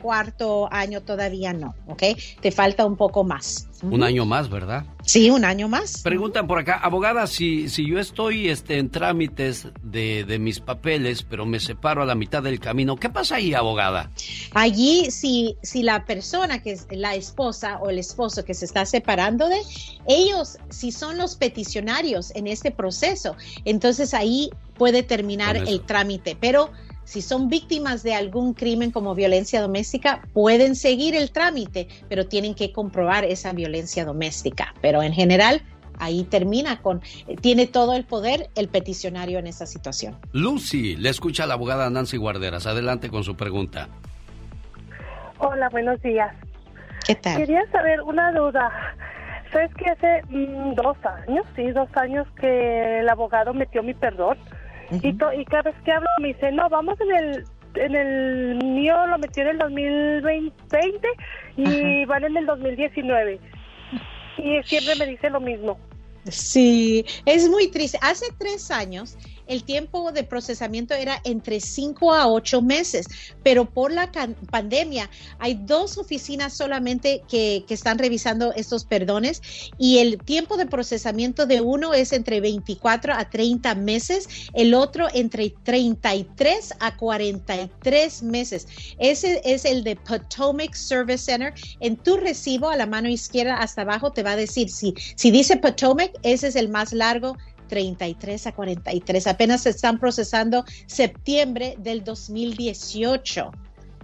cuarto 0.00 0.68
año 0.72 1.00
todavía 1.00 1.52
no, 1.52 1.74
¿ok? 1.86 2.02
Te 2.40 2.50
falta 2.50 2.86
un 2.86 2.96
poco 2.96 3.24
más. 3.24 3.68
Un 3.82 4.02
año 4.02 4.24
más, 4.24 4.48
¿verdad? 4.48 4.86
Sí, 5.02 5.28
un 5.30 5.44
año 5.44 5.68
más. 5.68 6.00
Preguntan 6.02 6.46
por 6.46 6.58
acá, 6.58 6.74
abogada, 6.76 7.26
si, 7.26 7.68
si 7.68 7.86
yo 7.86 7.98
estoy 7.98 8.48
este, 8.48 8.78
en 8.78 8.88
trámites 8.88 9.68
de, 9.82 10.24
de 10.24 10.38
mis 10.38 10.60
papeles, 10.60 11.22
pero 11.22 11.44
me 11.44 11.60
separo 11.60 12.02
a 12.02 12.06
la 12.06 12.14
mitad 12.14 12.42
del 12.42 12.60
camino, 12.60 12.96
¿qué 12.96 13.10
pasa 13.10 13.36
ahí, 13.36 13.52
abogada? 13.52 14.10
Allí, 14.54 15.10
si, 15.10 15.56
si 15.62 15.82
la 15.82 16.06
persona 16.06 16.62
que 16.62 16.72
es 16.72 16.86
la 16.90 17.14
esposa 17.14 17.78
o 17.82 17.90
el 17.90 17.98
esposo 17.98 18.44
que 18.44 18.54
se 18.54 18.64
está 18.64 18.86
separando 18.86 19.48
de, 19.48 19.60
ellos, 20.06 20.58
si 20.70 20.92
son 20.92 21.18
los 21.18 21.36
peticionarios 21.36 22.34
en 22.34 22.46
este 22.46 22.70
proceso, 22.70 23.36
entonces 23.64 24.14
ahí 24.14 24.50
puede 24.76 25.02
terminar 25.02 25.56
el 25.56 25.80
trámite, 25.82 26.36
pero 26.40 26.70
si 27.04 27.22
son 27.22 27.48
víctimas 27.48 28.02
de 28.02 28.14
algún 28.14 28.54
crimen 28.54 28.90
como 28.90 29.14
violencia 29.14 29.60
doméstica, 29.60 30.22
pueden 30.32 30.74
seguir 30.74 31.14
el 31.14 31.30
trámite, 31.30 31.88
pero 32.08 32.26
tienen 32.26 32.54
que 32.54 32.72
comprobar 32.72 33.24
esa 33.24 33.52
violencia 33.52 34.04
doméstica. 34.04 34.74
Pero 34.80 35.02
en 35.02 35.12
general, 35.12 35.62
ahí 35.98 36.24
termina 36.24 36.80
con, 36.80 37.02
tiene 37.40 37.66
todo 37.66 37.94
el 37.94 38.04
poder 38.04 38.48
el 38.54 38.68
peticionario 38.68 39.38
en 39.38 39.46
esa 39.46 39.66
situación. 39.66 40.16
Lucy, 40.32 40.96
le 40.96 41.10
escucha 41.10 41.44
a 41.44 41.46
la 41.46 41.54
abogada 41.54 41.88
Nancy 41.90 42.16
Guarderas. 42.16 42.66
Adelante 42.66 43.10
con 43.10 43.24
su 43.24 43.36
pregunta. 43.36 43.88
Hola, 45.38 45.68
buenos 45.68 46.00
días. 46.02 46.34
¿Qué 47.06 47.14
tal? 47.14 47.36
Quería 47.36 47.70
saber 47.70 48.00
una 48.00 48.32
duda. 48.32 48.72
¿Sabes 49.52 49.72
que 49.74 49.88
hace 49.88 50.22
mm, 50.30 50.74
dos 50.74 50.96
años, 51.04 51.44
sí, 51.54 51.70
dos 51.70 51.88
años 51.96 52.26
que 52.40 53.00
el 53.00 53.08
abogado 53.08 53.52
metió 53.52 53.82
mi 53.82 53.94
perdón? 53.94 54.38
Y, 55.02 55.12
to- 55.14 55.32
y 55.32 55.44
cada 55.44 55.62
vez 55.62 55.74
que 55.84 55.92
hablo 55.92 56.08
me 56.20 56.28
dice, 56.28 56.52
no, 56.52 56.68
vamos 56.68 56.98
en 57.00 57.14
el, 57.16 57.44
en 57.76 57.94
el 57.94 58.58
mío 58.64 58.94
lo 59.06 59.18
metió 59.18 59.42
en 59.42 59.48
el 59.50 59.58
2020 59.58 61.08
y 61.56 62.04
van 62.06 62.24
en 62.24 62.36
el 62.36 62.46
2019. 62.46 63.40
Y 64.38 64.62
siempre 64.64 64.96
me 64.96 65.06
dice 65.06 65.30
lo 65.30 65.40
mismo. 65.40 65.78
Sí, 66.28 67.04
es 67.26 67.48
muy 67.48 67.68
triste. 67.70 67.98
Hace 68.02 68.26
tres 68.38 68.70
años 68.70 69.16
el 69.46 69.64
tiempo 69.64 70.12
de 70.12 70.24
procesamiento 70.24 70.94
era 70.94 71.20
entre 71.24 71.60
cinco 71.60 72.12
a 72.12 72.28
ocho 72.28 72.62
meses, 72.62 73.06
pero 73.42 73.64
por 73.64 73.92
la 73.92 74.10
pandemia 74.50 75.10
hay 75.38 75.54
dos 75.54 75.98
oficinas 75.98 76.56
solamente 76.56 77.22
que, 77.28 77.64
que 77.66 77.74
están 77.74 77.98
revisando 77.98 78.52
estos 78.54 78.84
perdones 78.84 79.42
y 79.78 79.98
el 79.98 80.18
tiempo 80.18 80.56
de 80.56 80.66
procesamiento 80.66 81.46
de 81.46 81.60
uno 81.60 81.94
es 81.94 82.12
entre 82.12 82.40
24 82.40 83.14
a 83.14 83.28
30 83.28 83.74
meses, 83.74 84.28
el 84.54 84.74
otro 84.74 85.08
entre 85.12 85.50
33 85.62 86.74
a 86.80 86.96
43 86.96 88.22
meses. 88.22 88.66
Ese 88.98 89.40
es 89.44 89.64
el 89.64 89.84
de 89.84 89.96
Potomac 89.96 90.74
Service 90.74 91.24
Center. 91.24 91.54
En 91.80 91.96
tu 91.96 92.16
recibo 92.16 92.68
a 92.68 92.76
la 92.76 92.86
mano 92.86 93.08
izquierda 93.08 93.56
hasta 93.56 93.82
abajo 93.82 94.12
te 94.12 94.22
va 94.22 94.32
a 94.32 94.36
decir 94.36 94.70
si, 94.70 94.94
si 95.16 95.30
dice 95.30 95.56
Potomac, 95.56 96.12
ese 96.22 96.48
es 96.48 96.56
el 96.56 96.68
más 96.68 96.92
largo. 96.92 97.36
33 97.68 98.46
a 98.46 98.52
43. 98.52 99.26
Apenas 99.26 99.62
se 99.62 99.70
están 99.70 99.98
procesando 99.98 100.64
septiembre 100.86 101.74
del 101.78 102.04
2018. 102.04 103.50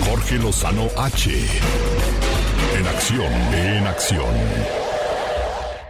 Jorge 0.09 0.37
Lozano 0.37 0.89
H. 0.97 1.31
En 2.79 2.87
acción, 2.87 3.33
en 3.55 3.87
acción. 3.87 4.88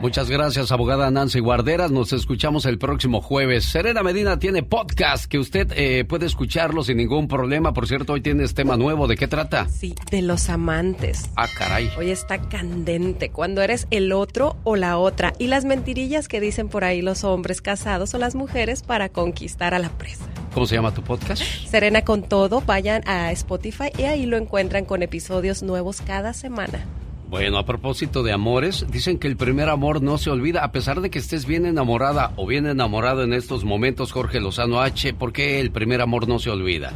Muchas 0.01 0.31
gracias, 0.31 0.71
abogada 0.71 1.11
Nancy 1.11 1.41
Guarderas. 1.41 1.91
Nos 1.91 2.13
escuchamos 2.13 2.67
el 2.67 2.79
próximo 2.79 3.21
jueves. 3.21 3.65
Serena 3.65 4.05
Medina 4.05 4.39
tiene 4.39 4.63
podcast 4.63 5.25
que 5.25 5.41
usted 5.41 5.73
eh, 5.75 6.05
puede 6.05 6.27
escucharlo 6.27 6.85
sin 6.85 6.99
ningún 6.99 7.27
problema. 7.27 7.73
Por 7.73 7.89
cierto, 7.89 8.13
hoy 8.13 8.21
tienes 8.21 8.55
tema 8.55 8.77
nuevo. 8.77 9.09
¿De 9.09 9.17
qué 9.17 9.27
trata? 9.27 9.69
Sí, 9.69 9.97
de 10.13 10.23
los 10.23 10.51
amantes. 10.51 11.29
Ah, 11.35 11.49
caray. 11.59 11.91
Hoy 11.99 12.11
está 12.11 12.39
candente 12.39 13.31
cuando 13.31 13.61
eres 13.61 13.89
el 13.91 14.13
otro 14.13 14.57
o 14.63 14.77
la 14.77 14.99
otra. 14.99 15.33
Y 15.37 15.49
las 15.49 15.65
mentirillas 15.65 16.29
que 16.29 16.41
dicen 16.41 16.69
por 16.69 16.85
ahí 16.85 17.03
los 17.03 17.25
hombres 17.25 17.61
casados 17.61 18.15
o 18.15 18.19
las 18.19 18.37
mujeres 18.37 18.85
para 18.85 19.09
conquistar 19.09 19.75
a 19.75 19.81
la 19.81 19.89
presa. 19.89 20.27
¿Cómo 20.55 20.67
se 20.67 20.77
llama 20.77 20.95
tu 20.95 21.03
podcast? 21.03 21.43
Serena 21.69 22.03
con 22.03 22.23
todo, 22.23 22.61
vayan 22.61 23.03
a 23.09 23.33
Spotify 23.33 23.91
y 23.99 24.03
ahí 24.05 24.27
lo 24.27 24.37
encuentran 24.37 24.85
con 24.85 25.03
episodios 25.03 25.65
nuevos 25.65 26.01
cada 26.03 26.35
semana. 26.35 26.85
Bueno, 27.29 27.59
a 27.59 27.67
propósito 27.67 28.23
de 28.23 28.33
amores, 28.33 28.91
dicen 28.91 29.19
que 29.19 29.29
el 29.29 29.37
primer 29.37 29.69
amor 29.69 30.01
no 30.01 30.17
se 30.17 30.31
olvida, 30.31 30.65
a 30.65 30.73
pesar 30.73 31.03
de 31.03 31.11
que 31.11 31.19
estés 31.19 31.45
bien 31.45 31.67
enamorada 31.67 32.33
o 32.37 32.47
bien 32.47 32.67
enamorado 32.67 33.23
en 33.23 33.35
estos 33.35 33.65
momentos, 33.65 34.13
Jorge 34.13 34.41
Lozano 34.41 34.81
H, 34.81 35.13
¿por 35.13 35.35
qué 35.35 35.61
el 35.61 35.71
primer 35.71 36.01
amor 36.01 36.27
no 36.27 36.39
se 36.39 36.49
olvida? 36.49 36.93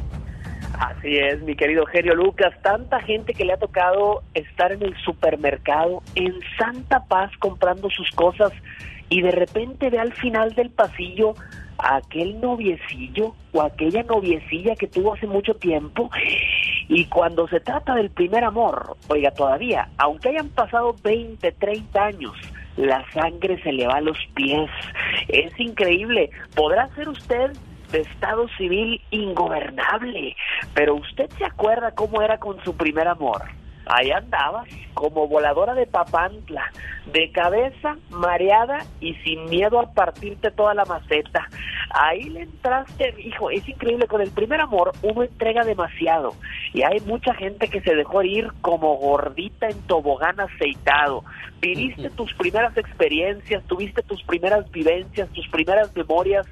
Así 0.79 1.19
es, 1.19 1.43
mi 1.43 1.55
querido 1.55 1.85
Genio 1.85 2.15
Lucas. 2.15 2.55
Tanta 2.63 3.01
gente 3.03 3.35
que 3.35 3.45
le 3.45 3.53
ha 3.53 3.59
tocado 3.59 4.23
estar 4.33 4.73
en 4.73 4.83
el 4.83 4.97
supermercado 5.05 6.03
en 6.15 6.35
santa 6.59 7.05
paz 7.05 7.31
comprando 7.39 7.91
sus 7.91 8.11
cosas 8.13 8.53
y 9.11 9.21
de 9.21 9.33
repente 9.33 9.91
ve 9.91 9.99
al 9.99 10.15
final 10.15 10.55
del 10.55 10.71
pasillo 10.71 11.35
a 11.79 11.97
aquel 11.97 12.41
noviecillo 12.41 13.35
o 13.53 13.63
aquella 13.63 14.03
noviecilla 14.03 14.77
que 14.77 14.87
tuvo 14.87 15.15
hace 15.15 15.27
mucho 15.27 15.55
tiempo. 15.55 16.11
Y 16.89 17.07
cuando 17.07 17.49
se 17.49 17.61
trata 17.61 17.95
del 17.95 18.11
primer 18.11 18.45
amor, 18.45 18.97
oiga, 19.09 19.31
todavía, 19.31 19.89
aunque 19.99 20.31
hayan 20.31 20.49
pasado 20.51 20.95
20, 21.03 21.53
30 21.53 22.05
años, 22.05 22.33
la 22.77 23.05
sangre 23.13 23.63
se 23.63 23.73
le 23.73 23.87
va 23.87 23.95
a 23.95 24.01
los 24.01 24.19
pies. 24.35 24.71
Es 25.29 25.59
increíble. 25.59 26.31
Podrá 26.55 26.89
ser 26.95 27.09
usted 27.09 27.53
de 27.93 28.01
estado 28.01 28.49
civil 28.57 29.01
ingobernable, 29.11 30.35
pero 30.75 30.95
usted 30.97 31.29
se 31.37 31.45
acuerda 31.45 31.95
cómo 31.95 32.23
era 32.23 32.39
con 32.39 32.63
su 32.65 32.75
primer 32.75 33.07
amor. 33.07 33.43
Ahí 33.87 34.11
andabas, 34.11 34.69
como 34.95 35.27
voladora 35.27 35.75
de 35.75 35.87
papantla, 35.87 36.71
de 37.07 37.31
cabeza, 37.33 37.97
mareada 38.11 38.85
y 39.01 39.15
sin 39.17 39.47
miedo 39.47 39.81
a 39.81 39.93
partirte 39.93 40.51
toda 40.51 40.75
la 40.75 40.85
maceta. 40.85 41.49
Ahí 41.91 42.31
le 42.31 42.43
entraste, 42.43 43.15
hijo, 43.19 43.51
es 43.51 43.69
increíble, 43.69 44.07
con 44.07 44.21
el 44.21 44.31
primer 44.31 44.61
amor 44.61 44.93
uno 45.03 45.23
entrega 45.23 45.65
demasiado 45.65 46.35
y 46.73 46.83
hay 46.83 47.01
mucha 47.01 47.35
gente 47.35 47.69
que 47.69 47.81
se 47.81 47.95
dejó 47.95 48.23
ir 48.23 48.49
como 48.61 48.97
gordita 48.97 49.69
en 49.69 49.81
tobogán 49.83 50.41
aceitado. 50.41 51.25
Viviste 51.61 52.11
tus 52.11 52.33
primeras 52.35 52.77
experiencias, 52.77 53.63
tuviste 53.65 54.03
tus 54.03 54.23
primeras 54.25 54.71
vivencias, 54.71 55.29
tus 55.31 55.47
primeras 55.49 55.95
memorias. 55.95 56.47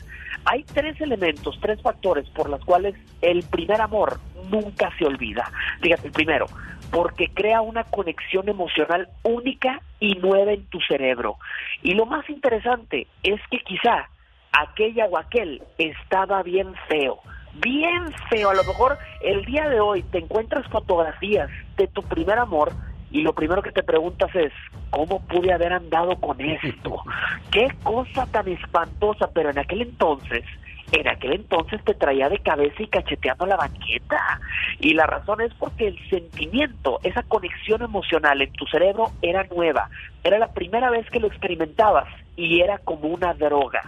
Hay 0.45 0.65
tres 0.65 1.01
elementos, 1.01 1.59
tres 1.61 1.81
factores 1.83 2.29
por 2.31 2.49
los 2.49 2.65
cuales 2.65 2.95
el 3.21 3.43
primer 3.45 3.81
amor 3.81 4.21
nunca 4.51 4.91
se 4.99 5.05
olvida. 5.05 5.51
Fíjate, 5.81 6.09
el 6.09 6.13
primero, 6.13 6.47
porque 6.91 7.29
crea 7.29 7.61
una 7.61 7.85
conexión 7.85 8.49
emocional 8.49 9.09
única 9.23 9.81
y 10.01 10.15
nueva 10.15 10.53
en 10.53 10.67
tu 10.67 10.81
cerebro. 10.81 11.37
Y 11.83 11.95
lo 11.95 12.07
más 12.07 12.29
interesante 12.29 13.07
es 13.23 13.41
que 13.51 13.59
quizá 13.61 14.09
aquella 14.53 15.07
o 15.07 15.19
aquel 15.19 15.63
estaba 15.79 16.43
bien 16.43 16.75
feo, 16.89 17.21
bien 17.55 18.13
feo. 18.29 18.51
A 18.51 18.55
lo 18.55 18.65
mejor 18.65 18.99
el 19.23 19.45
día 19.45 19.69
de 19.69 19.81
hoy 19.81 20.03
te 20.03 20.19
encuentras 20.19 20.67
fotografías 20.69 21.51
de 21.77 21.87
tu 21.87 22.03
primer 22.03 22.39
amor 22.39 22.73
y 23.11 23.23
lo 23.23 23.33
primero 23.33 23.63
que 23.63 23.73
te 23.73 23.83
preguntas 23.83 24.35
es, 24.35 24.53
¿cómo 24.91 25.21
pude 25.27 25.53
haber 25.53 25.73
andado 25.73 26.17
con 26.17 26.41
esto? 26.41 27.03
Qué 27.51 27.69
cosa 27.83 28.27
tan 28.27 28.49
espantosa, 28.49 29.31
pero 29.33 29.51
en 29.51 29.59
aquel 29.59 29.83
entonces 29.83 30.45
en 30.93 31.09
aquel 31.09 31.33
entonces 31.35 31.83
te 31.85 31.95
traía 31.95 32.29
de 32.29 32.39
cabeza 32.39 32.83
y 32.83 32.89
cacheteando 32.89 33.47
la 33.47 33.57
banqueta. 33.57 34.41
Y 34.81 34.95
la 34.95 35.07
razón 35.07 35.41
es 35.41 35.53
porque 35.55 35.89
el 35.89 36.11
sentimiento, 36.11 36.99
esa 37.05 37.23
conexión 37.23 37.83
emocional 37.83 38.43
en 38.43 38.53
tu 38.53 38.67
cerebro 38.67 39.13
era 39.23 39.45
nueva. 39.55 39.89
Era 40.25 40.39
la 40.39 40.53
primera 40.53 40.91
vez 40.91 41.09
que 41.11 41.21
lo 41.21 41.29
experimentabas 41.29 42.09
y 42.37 42.61
era 42.61 42.79
como 42.79 43.09
una 43.09 43.35
droga. 43.35 43.83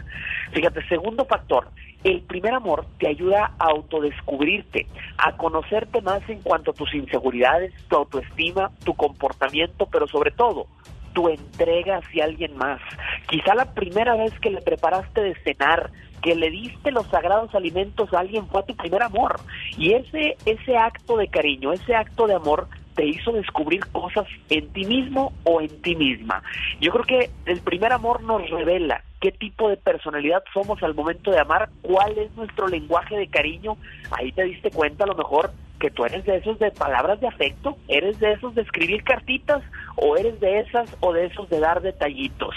Fíjate, 0.52 0.86
segundo 0.86 1.24
factor, 1.24 1.68
el 2.04 2.22
primer 2.22 2.54
amor 2.54 2.86
te 2.98 3.08
ayuda 3.08 3.52
a 3.58 3.66
autodescubrirte, 3.66 4.86
a 5.18 5.36
conocerte 5.36 6.00
más 6.00 6.28
en 6.28 6.40
cuanto 6.40 6.72
a 6.72 6.74
tus 6.74 6.92
inseguridades, 6.94 7.72
tu 7.88 7.96
autoestima, 7.96 8.70
tu 8.84 8.94
comportamiento, 8.94 9.86
pero 9.86 10.06
sobre 10.08 10.30
todo 10.30 10.66
tu 11.12 11.28
entrega 11.28 11.98
hacia 11.98 12.24
alguien 12.24 12.56
más. 12.56 12.80
Quizá 13.28 13.54
la 13.54 13.74
primera 13.74 14.16
vez 14.16 14.32
que 14.40 14.50
le 14.50 14.62
preparaste 14.62 15.20
de 15.20 15.34
cenar, 15.44 15.90
que 16.22 16.34
le 16.34 16.50
diste 16.50 16.90
los 16.90 17.06
sagrados 17.08 17.54
alimentos 17.54 18.12
a 18.14 18.20
alguien 18.20 18.46
fue 18.46 18.60
a 18.60 18.64
tu 18.64 18.74
primer 18.74 19.02
amor. 19.02 19.40
Y 19.76 19.92
ese, 19.92 20.36
ese 20.46 20.76
acto 20.76 21.16
de 21.16 21.28
cariño, 21.28 21.72
ese 21.72 21.94
acto 21.94 22.26
de 22.26 22.34
amor 22.34 22.68
te 22.94 23.06
hizo 23.06 23.32
descubrir 23.32 23.84
cosas 23.92 24.26
en 24.50 24.68
ti 24.72 24.84
mismo 24.84 25.32
o 25.44 25.60
en 25.60 25.82
ti 25.82 25.96
misma. 25.96 26.42
Yo 26.80 26.92
creo 26.92 27.04
que 27.04 27.30
el 27.46 27.60
primer 27.60 27.92
amor 27.92 28.22
nos 28.22 28.48
revela 28.50 29.02
qué 29.20 29.32
tipo 29.32 29.68
de 29.68 29.76
personalidad 29.76 30.42
somos 30.52 30.82
al 30.82 30.94
momento 30.94 31.30
de 31.30 31.38
amar, 31.38 31.70
cuál 31.80 32.18
es 32.18 32.34
nuestro 32.36 32.66
lenguaje 32.66 33.16
de 33.16 33.28
cariño. 33.28 33.76
Ahí 34.10 34.32
te 34.32 34.44
diste 34.44 34.70
cuenta 34.70 35.04
a 35.04 35.06
lo 35.06 35.14
mejor 35.14 35.52
que 35.78 35.90
tú 35.90 36.04
eres 36.04 36.24
de 36.24 36.36
esos 36.36 36.58
de 36.58 36.70
palabras 36.70 37.20
de 37.20 37.28
afecto, 37.28 37.76
eres 37.88 38.18
de 38.20 38.32
esos 38.32 38.54
de 38.54 38.62
escribir 38.62 39.02
cartitas 39.02 39.62
o 39.96 40.16
eres 40.16 40.38
de 40.40 40.60
esas 40.60 40.96
o 41.00 41.12
de 41.12 41.26
esos 41.26 41.48
de 41.50 41.60
dar 41.60 41.82
detallitos. 41.82 42.54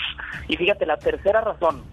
Y 0.48 0.58
fíjate, 0.58 0.86
la 0.86 0.98
tercera 0.98 1.42
razón, 1.42 1.84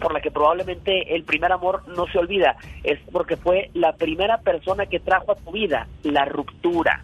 por 0.00 0.12
la 0.12 0.20
que 0.20 0.30
probablemente 0.30 1.14
el 1.14 1.24
primer 1.24 1.52
amor 1.52 1.82
no 1.88 2.06
se 2.06 2.18
olvida, 2.18 2.56
es 2.84 2.98
porque 3.10 3.36
fue 3.36 3.70
la 3.74 3.92
primera 3.92 4.38
persona 4.38 4.86
que 4.86 5.00
trajo 5.00 5.32
a 5.32 5.36
tu 5.36 5.50
vida 5.52 5.88
la 6.04 6.24
ruptura. 6.24 7.02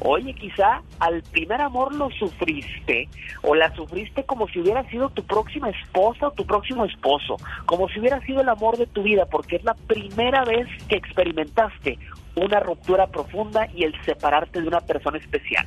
Oye, 0.00 0.34
quizá 0.34 0.82
al 0.98 1.22
primer 1.22 1.60
amor 1.60 1.94
lo 1.94 2.10
sufriste 2.10 3.08
o 3.42 3.54
la 3.54 3.74
sufriste 3.74 4.24
como 4.24 4.46
si 4.48 4.60
hubiera 4.60 4.84
sido 4.90 5.08
tu 5.08 5.22
próxima 5.24 5.70
esposa 5.70 6.28
o 6.28 6.32
tu 6.32 6.44
próximo 6.44 6.84
esposo, 6.84 7.36
como 7.64 7.88
si 7.88 8.00
hubiera 8.00 8.20
sido 8.20 8.40
el 8.42 8.48
amor 8.48 8.76
de 8.76 8.86
tu 8.86 9.02
vida, 9.02 9.24
porque 9.26 9.56
es 9.56 9.64
la 9.64 9.74
primera 9.74 10.44
vez 10.44 10.68
que 10.88 10.96
experimentaste 10.96 11.98
una 12.34 12.60
ruptura 12.60 13.06
profunda 13.06 13.66
y 13.74 13.84
el 13.84 13.94
separarte 14.04 14.60
de 14.60 14.68
una 14.68 14.80
persona 14.80 15.16
especial. 15.18 15.66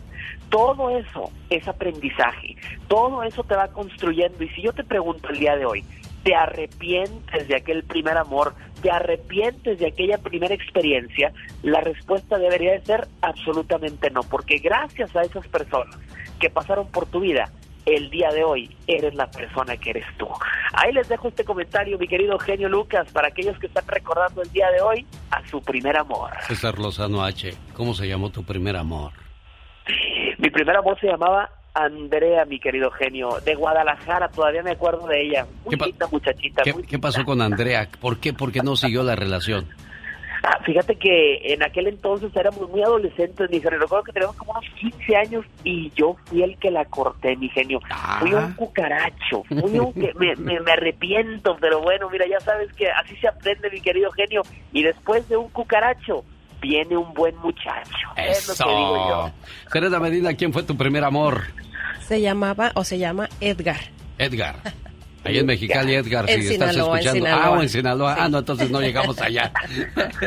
Todo 0.49 0.89
eso 0.91 1.31
es 1.49 1.67
aprendizaje, 1.67 2.55
todo 2.87 3.23
eso 3.23 3.43
te 3.43 3.55
va 3.55 3.67
construyendo. 3.69 4.43
Y 4.43 4.49
si 4.49 4.61
yo 4.61 4.71
te 4.73 4.83
pregunto 4.83 5.29
el 5.29 5.39
día 5.39 5.55
de 5.55 5.65
hoy, 5.65 5.83
¿te 6.29 6.35
arrepientes 6.35 7.47
de 7.47 7.55
aquel 7.55 7.83
primer 7.83 8.15
amor? 8.15 8.53
¿Te 8.83 8.91
arrepientes 8.91 9.79
de 9.79 9.87
aquella 9.87 10.19
primera 10.19 10.53
experiencia? 10.53 11.33
La 11.63 11.81
respuesta 11.81 12.37
debería 12.37 12.73
de 12.73 12.85
ser 12.85 13.07
absolutamente 13.23 14.11
no, 14.11 14.21
porque 14.21 14.59
gracias 14.59 15.15
a 15.15 15.23
esas 15.23 15.47
personas 15.47 15.97
que 16.39 16.51
pasaron 16.51 16.87
por 16.91 17.07
tu 17.07 17.21
vida, 17.21 17.51
el 17.87 18.11
día 18.11 18.29
de 18.29 18.43
hoy 18.43 18.69
eres 18.85 19.15
la 19.15 19.31
persona 19.31 19.75
que 19.77 19.89
eres 19.89 20.05
tú. 20.19 20.27
Ahí 20.73 20.93
les 20.93 21.09
dejo 21.09 21.29
este 21.29 21.43
comentario, 21.43 21.97
mi 21.97 22.07
querido 22.07 22.37
genio 22.37 22.69
Lucas, 22.69 23.11
para 23.11 23.29
aquellos 23.29 23.57
que 23.57 23.65
están 23.65 23.87
recordando 23.87 24.43
el 24.43 24.51
día 24.51 24.69
de 24.69 24.81
hoy 24.81 25.07
a 25.31 25.43
su 25.47 25.59
primer 25.63 25.97
amor. 25.97 26.29
César 26.41 26.77
Lozano 26.77 27.23
H, 27.23 27.55
¿cómo 27.73 27.95
se 27.95 28.07
llamó 28.07 28.29
tu 28.29 28.43
primer 28.43 28.75
amor? 28.75 29.13
Mi 30.37 30.51
primer 30.51 30.77
amor 30.77 30.95
se 30.99 31.07
llamaba 31.07 31.49
Andrea, 31.83 32.45
mi 32.45 32.59
querido 32.59 32.91
genio, 32.91 33.39
de 33.43 33.55
Guadalajara, 33.55 34.29
todavía 34.29 34.63
me 34.63 34.71
acuerdo 34.71 35.07
de 35.07 35.21
ella. 35.21 35.45
Muy 35.65 35.77
¿Qué, 35.77 35.85
linda 35.85 36.07
muchachita. 36.11 36.63
¿Qué, 36.63 36.73
¿Qué 36.87 36.99
pasó 36.99 37.23
con 37.23 37.41
Andrea? 37.41 37.87
¿Por 37.99 38.19
qué? 38.19 38.33
¿Por 38.33 38.51
qué 38.51 38.61
no 38.61 38.75
siguió 38.75 39.03
la 39.03 39.15
relación? 39.15 39.67
Ah, 40.43 40.57
fíjate 40.63 40.95
que 40.95 41.53
en 41.53 41.63
aquel 41.63 41.87
entonces 41.87 42.33
éramos 42.35 42.69
muy 42.69 42.81
adolescentes, 42.81 43.49
mi 43.49 43.59
genio. 43.59 43.79
Recuerdo 43.79 44.05
que 44.05 44.13
teníamos 44.13 44.37
como 44.37 44.53
unos 44.53 44.65
15 44.79 45.15
años 45.15 45.45
y 45.63 45.91
yo 45.95 46.15
fui 46.25 46.43
el 46.43 46.57
que 46.57 46.71
la 46.71 46.85
corté, 46.85 47.35
mi 47.35 47.49
genio. 47.49 47.79
Fui 48.19 48.33
un 48.33 48.53
cucaracho, 48.53 49.43
fui 49.43 49.79
un 49.79 49.93
que 49.93 50.13
me, 50.15 50.35
me, 50.37 50.59
me 50.61 50.71
arrepiento, 50.71 51.57
pero 51.59 51.81
bueno, 51.81 52.09
mira, 52.09 52.25
ya 52.27 52.39
sabes 52.39 52.71
que 52.73 52.89
así 52.89 53.15
se 53.17 53.27
aprende, 53.27 53.69
mi 53.69 53.81
querido 53.81 54.11
genio. 54.11 54.41
Y 54.71 54.83
después 54.83 55.27
de 55.27 55.35
un 55.35 55.49
cucaracho, 55.49 56.23
viene 56.61 56.97
un 56.97 57.13
buen 57.13 57.35
muchacho. 57.37 57.91
Es 58.15 58.47
lo 58.47 58.55
que 58.65 58.71
digo 58.71 59.07
yo. 59.09 59.27
Eso. 59.27 59.69
Serena 59.71 59.99
Medina, 59.99 60.33
¿quién 60.33 60.51
fue 60.53 60.63
tu 60.63 60.75
primer 60.77 61.03
amor? 61.03 61.43
Se 62.07 62.19
llamaba 62.21 62.71
o 62.75 62.83
se 62.83 62.97
llama 62.97 63.29
Edgar. 63.39 63.79
Edgar. 64.17 64.55
Ahí 65.25 65.37
en 65.37 65.45
Mexicali, 65.47 65.95
Edgar, 65.95 66.29
En 66.29 66.41
si 66.41 66.53
estás 66.53 66.71
Sinaloa, 66.71 66.93
en 67.01 67.05
escuchando. 67.07 67.25
Sinaloa. 67.25 67.45
Ah, 67.45 67.49
o 67.51 67.61
en 67.61 67.69
Sinaloa. 67.69 68.15
Ah, 68.17 68.29
no, 68.29 68.39
entonces 68.39 68.71
no 68.71 68.79
llegamos 68.79 69.19
allá. 69.19 69.51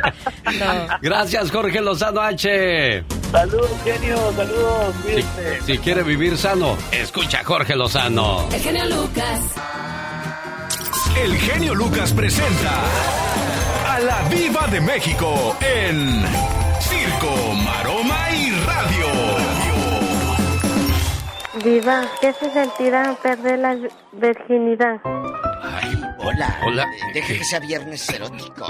Gracias, 1.00 1.50
Jorge 1.50 1.80
Lozano 1.80 2.20
H. 2.20 3.02
Saludos, 3.30 3.70
genio, 3.84 4.16
saludos, 4.36 4.94
cuídense. 5.02 5.60
Si 5.62 5.78
quiere 5.78 6.02
vivir 6.02 6.36
sano, 6.36 6.76
escucha 6.92 7.40
a 7.40 7.44
Jorge 7.44 7.74
Lozano. 7.74 8.46
El 8.52 8.60
genio 8.60 8.84
Lucas. 8.84 9.40
El 11.16 11.36
genio 11.36 11.74
Lucas 11.74 12.12
presenta 12.12 12.72
a 13.86 14.00
la 14.00 14.22
Viva 14.28 14.66
de 14.68 14.80
México 14.80 15.56
en 15.60 16.24
Circo, 16.80 17.54
Maroma 17.64 18.30
y 18.30 18.50
Radio. 18.66 19.06
Diva, 21.62 22.06
¿qué 22.20 22.32
se 22.32 22.50
sentirá 22.50 23.14
perder 23.22 23.58
la 23.58 23.76
virginidad? 24.12 25.00
Hola. 26.18 26.58
Hola. 26.64 26.86
Deja 27.14 27.28
que 27.34 27.44
sea 27.44 27.60
viernes 27.60 28.08
erótico. 28.08 28.66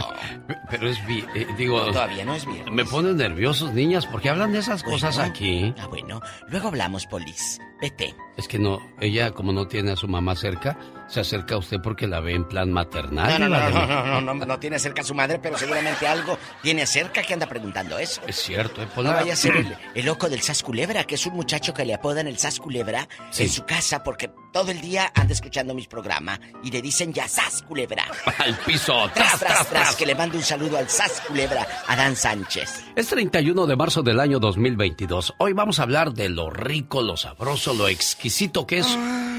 Pero 0.70 0.89
es 0.89 1.06
vi- 1.06 1.24
eh, 1.35 1.47
digo. 1.56 1.78
No, 1.86 1.93
todavía 1.93 2.24
no 2.24 2.35
es 2.35 2.47
viernes. 2.47 2.73
Me 2.73 2.85
ponen 2.85 3.16
nerviosos, 3.16 3.73
niñas, 3.73 4.06
porque 4.06 4.28
hablan 4.31 4.52
de 4.52 4.59
esas 4.60 4.82
cosas 4.82 5.19
aquí. 5.19 5.74
Ah, 5.78 5.86
bueno. 5.86 6.20
Luego 6.48 6.69
hablamos, 6.69 7.06
Polis. 7.06 7.59
Vete. 7.81 8.14
Es 8.36 8.47
que 8.48 8.59
no, 8.59 8.78
ella 9.01 9.32
como 9.32 9.52
no 9.52 9.66
tiene 9.66 9.93
a 9.93 9.97
su 9.97 10.06
mamá 10.09 10.36
cerca, 10.36 10.78
se 11.09 11.20
acerca 11.20 11.56
a 11.56 11.59
usted 11.59 11.78
porque 11.82 12.06
la 12.06 12.20
ve 12.20 12.35
en 12.35 12.47
plan 12.47 12.70
maternal. 12.73 13.40
No, 13.40 13.48
no, 13.48 13.59
no, 13.59 13.70
no, 13.70 13.86
no, 13.86 14.05
no, 14.05 14.20
no, 14.20 14.35
no, 14.35 14.47
no 14.47 14.59
tiene 14.60 14.78
cerca 14.78 15.02
a 15.02 15.05
su 15.05 15.14
madre, 15.14 15.39
pero 15.43 15.59
seguramente 15.59 16.06
algo 16.06 16.39
tiene 16.62 16.86
cerca 16.86 17.23
que 17.23 17.35
anda 17.35 17.47
preguntando 17.47 17.98
eso. 17.98 18.23
Es 18.27 18.36
cierto, 18.36 18.81
eh, 18.82 18.86
No 18.86 18.94
ponla- 18.94 19.14
vaya 19.14 19.32
a 19.32 19.36
ser 19.36 19.56
el, 19.56 19.77
el 19.94 20.06
loco 20.06 20.28
del 20.31 20.40
Sas 20.43 20.62
Culebra, 20.62 21.05
que 21.05 21.16
es 21.16 21.27
un 21.27 21.35
muchacho 21.35 21.74
que 21.74 21.85
le 21.85 21.93
apodan 21.94 22.27
el 22.28 22.39
Sas 22.39 22.60
Culebra 22.60 23.09
Sí. 23.31 23.43
en 23.44 23.48
su 23.51 23.64
casa 23.64 24.02
porque 24.05 24.31
todo 24.53 24.70
el 24.70 24.81
día 24.81 25.11
anda 25.15 25.33
escuchando 25.33 25.74
mis 25.74 25.87
programas 25.89 26.39
y 26.62 26.70
le 26.70 26.83
dicen 26.83 27.12
ya 27.12 27.27
Sas 27.27 27.62
Culebra. 27.62 28.05
Al 28.39 28.57
piso, 28.59 29.11
Tras, 29.15 29.39
tras, 29.39 29.39
tras, 29.41 29.69
tras, 29.69 29.97
que 29.97 30.07
le 30.07 30.15
mando 30.15 30.37
un 30.37 30.43
saludo 30.45 30.79
al 30.79 30.89
Sas 30.89 31.23
Culebra, 31.27 31.66
Adán 31.89 32.15
Sánchez. 32.16 32.85
Es 32.95 33.09
31 33.09 33.66
de 33.66 33.77
marzo 33.77 34.03
del 34.03 34.20
año 34.20 34.39
2022. 34.39 35.35
Hoy 35.39 35.53
vamos 35.55 35.79
a 35.79 35.85
hablar 35.85 36.12
de 36.12 36.29
lo 36.29 36.51
rico, 36.51 37.03
lo 37.03 37.16
sabroso, 37.16 37.74
lo 37.74 37.89
exquisito 37.89 38.66
que 38.66 38.79
es 38.79 38.87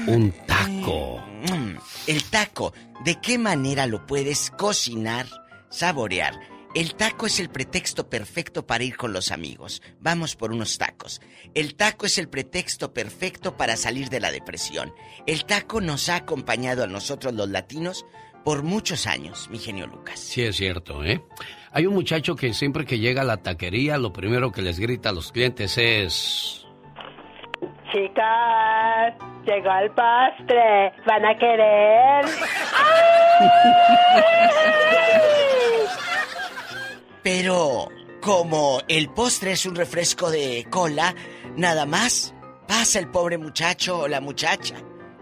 un 0.06 0.34
taco. 0.46 1.22
Mm, 1.48 1.76
El 2.06 2.24
taco, 2.24 2.72
¿de 3.04 3.20
qué 3.20 3.38
manera 3.38 3.86
lo 3.86 4.06
puedes 4.06 4.50
cocinar, 4.50 5.26
saborear? 5.70 6.34
El 6.74 6.96
taco 6.96 7.26
es 7.26 7.38
el 7.38 7.50
pretexto 7.50 8.10
perfecto 8.10 8.66
para 8.66 8.82
ir 8.82 8.96
con 8.96 9.12
los 9.12 9.30
amigos. 9.30 9.80
Vamos 10.00 10.34
por 10.34 10.50
unos 10.50 10.76
tacos. 10.76 11.20
El 11.54 11.76
taco 11.76 12.06
es 12.06 12.18
el 12.18 12.28
pretexto 12.28 12.92
perfecto 12.92 13.56
para 13.56 13.76
salir 13.76 14.08
de 14.08 14.18
la 14.18 14.32
depresión. 14.32 14.92
El 15.24 15.44
taco 15.44 15.80
nos 15.80 16.08
ha 16.08 16.16
acompañado 16.16 16.82
a 16.82 16.88
nosotros 16.88 17.32
los 17.32 17.48
latinos 17.48 18.04
por 18.44 18.64
muchos 18.64 19.06
años, 19.06 19.48
mi 19.50 19.58
genio 19.58 19.86
Lucas. 19.86 20.18
Sí, 20.18 20.42
es 20.42 20.56
cierto, 20.56 21.04
¿eh? 21.04 21.22
Hay 21.70 21.86
un 21.86 21.94
muchacho 21.94 22.34
que 22.34 22.52
siempre 22.52 22.84
que 22.84 22.98
llega 22.98 23.22
a 23.22 23.24
la 23.24 23.36
taquería, 23.36 23.96
lo 23.96 24.12
primero 24.12 24.50
que 24.50 24.60
les 24.60 24.80
grita 24.80 25.10
a 25.10 25.12
los 25.12 25.30
clientes 25.30 25.78
es... 25.78 26.66
Chicas, 27.92 29.14
llegó 29.46 29.70
el 29.80 29.90
postre. 29.92 30.92
¿Van 31.06 31.24
a 31.24 31.38
querer? 31.38 32.24
Pero 37.24 37.88
como 38.20 38.80
el 38.86 39.08
postre 39.08 39.52
es 39.52 39.66
un 39.66 39.74
refresco 39.74 40.30
de 40.30 40.66
cola, 40.70 41.14
nada 41.56 41.86
más 41.86 42.32
pasa 42.68 42.98
el 43.00 43.08
pobre 43.08 43.36
muchacho 43.38 43.98
o 44.00 44.08
la 44.08 44.20
muchacha 44.20 44.76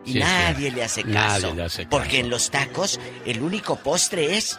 y 0.04 0.14
Sí, 0.14 0.18
nadie 0.18 0.70
le 0.72 0.82
hace 0.84 1.02
caso. 1.04 1.12
Nadie 1.46 1.54
le 1.54 1.62
hace 1.64 1.84
caso. 1.84 1.90
Porque 1.90 2.18
en 2.20 2.28
los 2.28 2.50
tacos 2.50 3.00
el 3.24 3.40
único 3.40 3.76
postre 3.76 4.36
es 4.36 4.58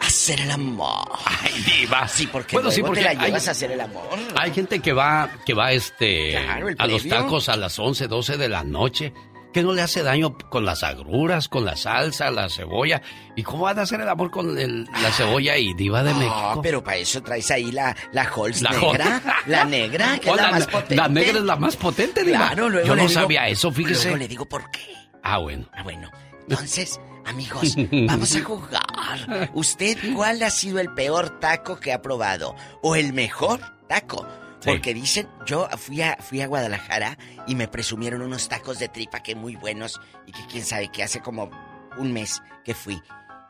hacer 0.00 0.40
el 0.40 0.50
amor. 0.50 1.06
Ay, 1.26 1.62
diva. 1.62 2.08
Sí, 2.08 2.26
porque 2.26 2.56
Bueno, 2.56 2.68
luego 2.70 2.74
sí, 2.76 2.80
porque 2.82 3.00
te 3.00 3.04
la 3.04 3.10
hay- 3.20 3.26
llevas 3.28 3.48
a 3.48 3.50
hacer 3.50 3.70
el 3.72 3.80
amor. 3.80 4.08
Hay 4.36 4.52
gente 4.52 4.80
que 4.80 4.92
va, 4.94 5.30
que 5.44 5.52
va 5.54 5.72
este, 5.72 6.32
Claro, 6.42 6.68
a 6.78 6.86
los 6.86 7.06
tacos 7.06 7.48
a 7.50 7.56
las 7.56 7.78
11, 7.78 8.08
12 8.08 8.36
de 8.38 8.48
la 8.48 8.64
noche, 8.64 9.12
que 9.52 9.62
no 9.62 9.72
le 9.72 9.82
hace 9.82 10.02
daño 10.02 10.36
con 10.48 10.64
las 10.64 10.82
agruras, 10.84 11.48
con 11.48 11.64
la 11.64 11.76
salsa, 11.76 12.30
la 12.30 12.48
cebolla. 12.48 13.02
¿Y 13.36 13.42
cómo 13.42 13.64
van 13.64 13.78
a 13.78 13.82
hacer 13.82 14.00
el 14.00 14.08
amor 14.08 14.30
con 14.30 14.58
el- 14.58 14.84
la 15.02 15.10
cebolla 15.12 15.56
y 15.56 15.74
diva 15.74 16.02
de 16.02 16.10
Ah, 16.10 16.14
México? 16.14 16.60
pero 16.62 16.84
para 16.84 16.98
eso 16.98 17.22
traes 17.22 17.50
ahí 17.50 17.72
la, 17.72 17.96
la 18.12 18.22
Halls 18.22 18.62
La 18.62 18.70
negra. 18.70 19.22
La 19.46 19.64
negra, 19.64 20.18
que 20.18 20.30
Oh, 20.30 20.34
es 20.34 20.40
la, 20.40 20.46
la, 20.46 20.52
más 20.52 20.66
potente. 20.66 20.96
la 20.96 21.08
negra 21.08 21.38
es 21.38 21.44
la 21.44 21.56
más 21.56 21.76
potente, 21.76 22.24
diva. 22.24 22.38
Claro, 22.38 22.68
luego 22.68 22.86
Yo 22.86 22.94
no 22.96 23.02
digo- 23.02 23.14
sabía 23.14 23.48
eso, 23.48 23.72
fíjese. 23.72 24.04
Luego 24.04 24.16
le 24.18 24.28
digo 24.28 24.44
por 24.46 24.70
qué. 24.70 24.80
Ah, 25.22 25.38
bueno. 25.38 25.66
Ah, 25.72 25.82
bueno. 25.82 26.10
Entonces, 26.48 27.00
amigos, 27.26 27.74
vamos 28.06 28.34
a 28.36 28.42
jugar. 28.42 29.50
¿Usted 29.54 29.96
cuál 30.14 30.42
ha 30.42 30.50
sido 30.50 30.78
el 30.80 30.92
peor 30.94 31.40
taco 31.40 31.78
que 31.78 31.92
ha 31.92 32.02
probado? 32.02 32.54
¿O 32.82 32.96
el 32.96 33.12
mejor 33.12 33.60
taco? 33.88 34.26
Porque 34.64 34.94
dicen, 34.94 35.28
yo 35.46 35.68
fui 35.78 36.02
a, 36.02 36.16
fui 36.16 36.40
a 36.40 36.46
Guadalajara 36.46 37.16
y 37.46 37.54
me 37.54 37.68
presumieron 37.68 38.22
unos 38.22 38.48
tacos 38.48 38.78
de 38.78 38.88
tripa 38.88 39.22
que 39.22 39.34
muy 39.34 39.56
buenos 39.56 40.00
y 40.26 40.32
que 40.32 40.46
quién 40.46 40.64
sabe 40.64 40.90
que 40.90 41.02
hace 41.02 41.20
como 41.20 41.50
un 41.96 42.12
mes 42.12 42.42
que 42.64 42.74
fui, 42.74 43.00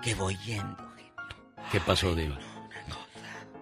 que 0.03 0.15
voy 0.15 0.37
yendo. 0.47 0.77
¿Qué 1.73 1.81
pasó, 1.81 2.15
diva? 2.15 2.39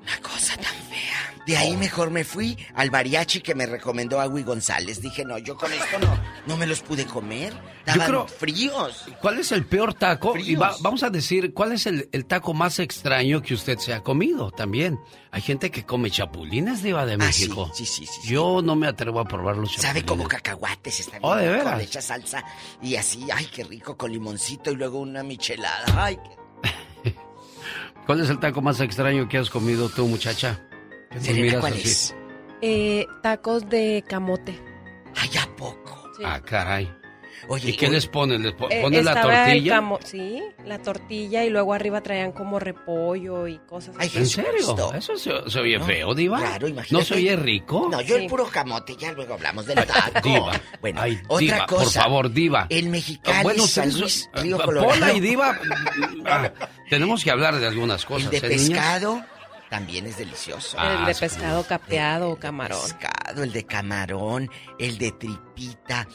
Una 0.08 0.20
cosa 0.20 0.54
tan 0.56 0.64
fea. 0.88 1.34
De 1.46 1.56
ahí 1.56 1.76
mejor 1.76 2.10
me 2.10 2.24
fui 2.24 2.56
al 2.74 2.90
mariachi 2.90 3.40
que 3.40 3.54
me 3.54 3.66
recomendó 3.66 4.20
Agui 4.20 4.42
González. 4.42 5.00
Dije, 5.02 5.24
no, 5.24 5.36
yo 5.38 5.56
con 5.56 5.72
esto 5.72 5.98
no, 5.98 6.18
no 6.46 6.56
me 6.56 6.66
los 6.66 6.80
pude 6.80 7.04
comer. 7.06 7.54
Estaban 7.80 8.06
creo- 8.06 8.26
fríos. 8.28 9.04
¿Cuál 9.20 9.38
es 9.38 9.52
el 9.52 9.64
peor 9.66 9.94
taco? 9.94 10.36
Y 10.36 10.54
va- 10.56 10.74
vamos 10.80 11.02
a 11.02 11.10
decir, 11.10 11.52
¿cuál 11.54 11.72
es 11.72 11.86
el, 11.86 12.08
el 12.12 12.26
taco 12.26 12.52
más 12.54 12.78
extraño 12.78 13.40
que 13.42 13.54
usted 13.54 13.78
se 13.78 13.92
ha 13.94 14.02
comido 14.02 14.50
también? 14.50 14.98
Hay 15.30 15.40
gente 15.42 15.70
que 15.70 15.84
come 15.84 16.10
chapulines, 16.10 16.82
de 16.82 16.92
Ah, 16.94 17.06
sí, 17.06 17.16
México. 17.16 17.70
sí, 17.74 17.84
sí, 17.86 18.06
sí, 18.06 18.28
Yo 18.28 18.60
no 18.62 18.76
me 18.76 18.86
atrevo 18.86 19.20
a 19.20 19.24
probar 19.24 19.56
los 19.56 19.70
chapulines. 19.70 19.82
Sabe 19.82 20.04
como 20.04 20.26
cacahuates, 20.28 21.00
está 21.00 21.18
bien 21.18 21.22
Oh, 21.30 21.34
¿de 21.36 21.48
veras? 21.48 21.76
Le 21.78 21.84
echa 21.84 22.00
salsa 22.02 22.44
y 22.82 22.96
así, 22.96 23.26
ay, 23.32 23.46
qué 23.46 23.64
rico, 23.64 23.96
con 23.96 24.10
limoncito 24.12 24.70
y 24.70 24.76
luego 24.76 24.98
una 25.00 25.22
michelada. 25.22 25.84
Ay, 26.02 26.16
qué... 26.16 26.36
¿Cuál 28.08 28.20
es 28.22 28.30
el 28.30 28.38
taco 28.38 28.62
más 28.62 28.80
extraño 28.80 29.28
que 29.28 29.36
has 29.36 29.50
comido 29.50 29.90
tú, 29.90 30.06
muchacha? 30.08 30.58
¿Qué 31.10 31.16
nos 31.16 31.24
Serena, 31.26 31.42
miras 31.44 31.60
¿cuál 31.60 31.72
así? 31.74 31.88
es? 31.88 32.16
Eh, 32.62 33.06
tacos 33.22 33.68
de 33.68 34.02
camote. 34.08 34.58
Ay, 35.14 35.28
¿a 35.38 35.46
poco? 35.56 36.10
Ah, 36.24 36.40
caray. 36.42 36.90
Oye, 37.46 37.70
¿Y 37.70 37.76
qué 37.76 37.88
les 37.88 38.06
ponen? 38.06 38.42
¿Les 38.42 38.52
po- 38.52 38.68
Eh, 38.70 38.80
ponen 38.82 39.04
la 39.04 39.12
el 39.12 39.22
tortilla? 39.22 39.74
camo- 39.76 39.98
sí, 40.04 40.42
la 40.64 40.78
tortilla 40.80 41.44
y 41.44 41.50
luego 41.50 41.72
arriba 41.72 42.00
traían 42.02 42.32
como 42.32 42.58
repollo 42.58 43.46
y 43.46 43.58
cosas 43.58 43.94
así. 43.98 44.18
¿En 44.18 44.26
serio? 44.26 44.92
¿Eso 44.94 45.16
se, 45.16 45.30
se 45.48 45.60
oye 45.60 45.78
feo, 45.80 46.14
Diva? 46.14 46.38
Claro, 46.38 46.66
¿No 46.66 46.72
imagínate. 46.74 47.04
se 47.06 47.14
oye 47.14 47.36
rico? 47.36 47.88
No, 47.90 48.00
yo 48.00 48.16
el 48.16 48.26
puro 48.26 48.46
camote, 48.48 48.96
ya 48.96 49.12
luego 49.12 49.34
hablamos 49.34 49.66
del 49.66 49.76
taco. 49.86 50.20
Diva. 50.28 50.60
Bueno, 50.80 51.00
Ay, 51.02 51.20
otra 51.28 51.38
Diva, 51.38 51.66
cosa. 51.66 51.82
por 51.84 51.92
favor, 51.92 52.32
Diva. 52.32 52.66
El 52.68 52.88
Mexicali, 52.88 53.42
Bueno, 53.44 53.66
San 53.66 53.92
Luis, 53.98 54.28
ah, 54.32 54.40
Río 54.42 54.58
ah, 54.60 54.64
Colorado. 54.64 54.92
Pola 54.94 55.12
y 55.12 55.20
Diva. 55.20 55.58
ah, 56.26 56.50
tenemos 56.90 57.22
que 57.22 57.30
hablar 57.30 57.56
de 57.56 57.66
algunas 57.66 58.04
cosas. 58.04 58.32
El 58.32 58.40
de 58.40 58.46
¿eh, 58.46 58.56
niñas? 58.58 58.68
pescado 58.70 59.24
también 59.70 60.06
es 60.06 60.16
delicioso. 60.16 60.78
El 60.78 61.04
de 61.06 61.12
Ah, 61.12 61.16
pescado 61.20 61.62
capeado 61.64 62.30
o 62.30 62.36
camarón. 62.36 62.80
pescado, 62.82 63.42
el 63.42 63.52
de 63.52 63.64
camarón, 63.66 64.50
el 64.78 64.96
de 64.98 65.12
tripita, 65.12 66.06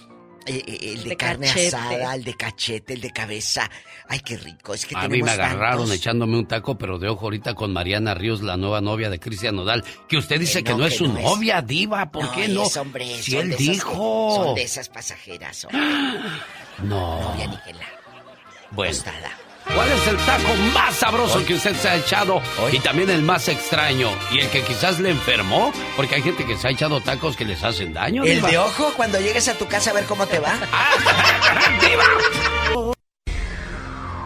eh, 0.46 0.64
eh, 0.68 0.94
el 0.94 1.04
de, 1.04 1.10
De 1.10 1.18
carne 1.18 1.48
cachete. 1.48 1.68
asada, 1.76 2.16
el 2.16 2.24
de 2.24 2.34
cachete, 2.36 2.94
el 2.94 3.02
de 3.02 3.12
cabeza. 3.12 3.70
Ay, 4.08 4.20
qué 4.20 4.38
rico. 4.38 4.74
Es 4.74 4.86
que 4.86 4.96
A 4.98 5.08
mí 5.08 5.22
me 5.22 5.32
agarraron 5.32 5.80
tantos. 5.82 5.96
echándome 5.96 6.38
un 6.38 6.48
taco, 6.48 6.78
pero 6.78 7.00
de 7.00 7.08
ojo 7.10 7.26
ahorita 7.26 7.54
con 7.54 7.72
Mariana 7.74 8.14
Ríos, 8.14 8.42
la 8.42 8.58
nueva 8.58 8.82
novia 8.82 9.10
de 9.10 9.20
Cristian 9.20 9.56
Nodal, 9.56 9.84
que 10.08 10.18
usted 10.18 10.40
dice 10.40 10.60
Que 10.60 10.72
que 10.72 10.78
no, 10.78 10.80
que 10.80 10.88
es 10.88 10.98
su 10.98 11.08
no 11.08 11.18
es. 11.18 11.24
novia, 11.26 11.62
diva, 11.62 12.12
¿por 12.12 12.32
qué 12.32 12.48
no? 12.48 12.64
es, 12.64 12.78
hombre, 12.78 13.06
si 13.22 13.38
él 13.38 13.50
de 13.50 13.56
esas 13.56 13.66
que- 13.68 13.72
dijo. 13.74 14.36
son 14.36 14.56
de 14.56 14.64
esas 14.64 14.90
pasajeras. 14.90 15.66
hombre. 15.66 15.82
No. 16.84 17.22
Novia 17.22 17.48
ni 17.48 17.58
que 17.58 17.74
la 17.74 17.86
Bueno. 18.72 18.94
¿Cuál 19.66 19.92
es 19.92 20.08
el 20.08 20.18
taco 20.18 20.56
más 20.74 20.96
sabroso 20.96 21.38
Hoy. 21.40 21.46
que 21.46 21.54
usted 21.56 21.76
se 21.76 21.90
ha 21.90 21.96
echado? 21.96 22.42
Y 22.72 22.80
también 22.80 23.10
el 23.10 23.22
más 23.22 23.48
extraño. 23.48 24.10
Y 24.32 24.40
el 24.40 24.50
que 24.50 24.62
quizás 24.62 25.00
le 25.00 25.10
enfermó, 25.12 25.72
porque 25.96 26.16
hay 26.16 26.22
gente 26.22 26.46
que 26.46 26.58
se 26.58 26.68
ha 26.68 26.72
echado 26.72 27.00
tacos 27.02 27.36
que 27.38 27.46
les 27.46 27.64
hacen 27.64 27.94
daño. 27.94 28.24
El 28.24 28.36
diva. 28.38 28.50
de 28.50 28.58
ojo 28.58 28.92
cuando 28.96 29.20
llegues 29.20 29.48
a 29.48 29.54
tu 29.54 29.66
casa 29.68 29.92
a 29.92 29.94
ver 29.94 30.06
cómo 30.06 30.26
te 30.28 30.40
va. 30.40 30.54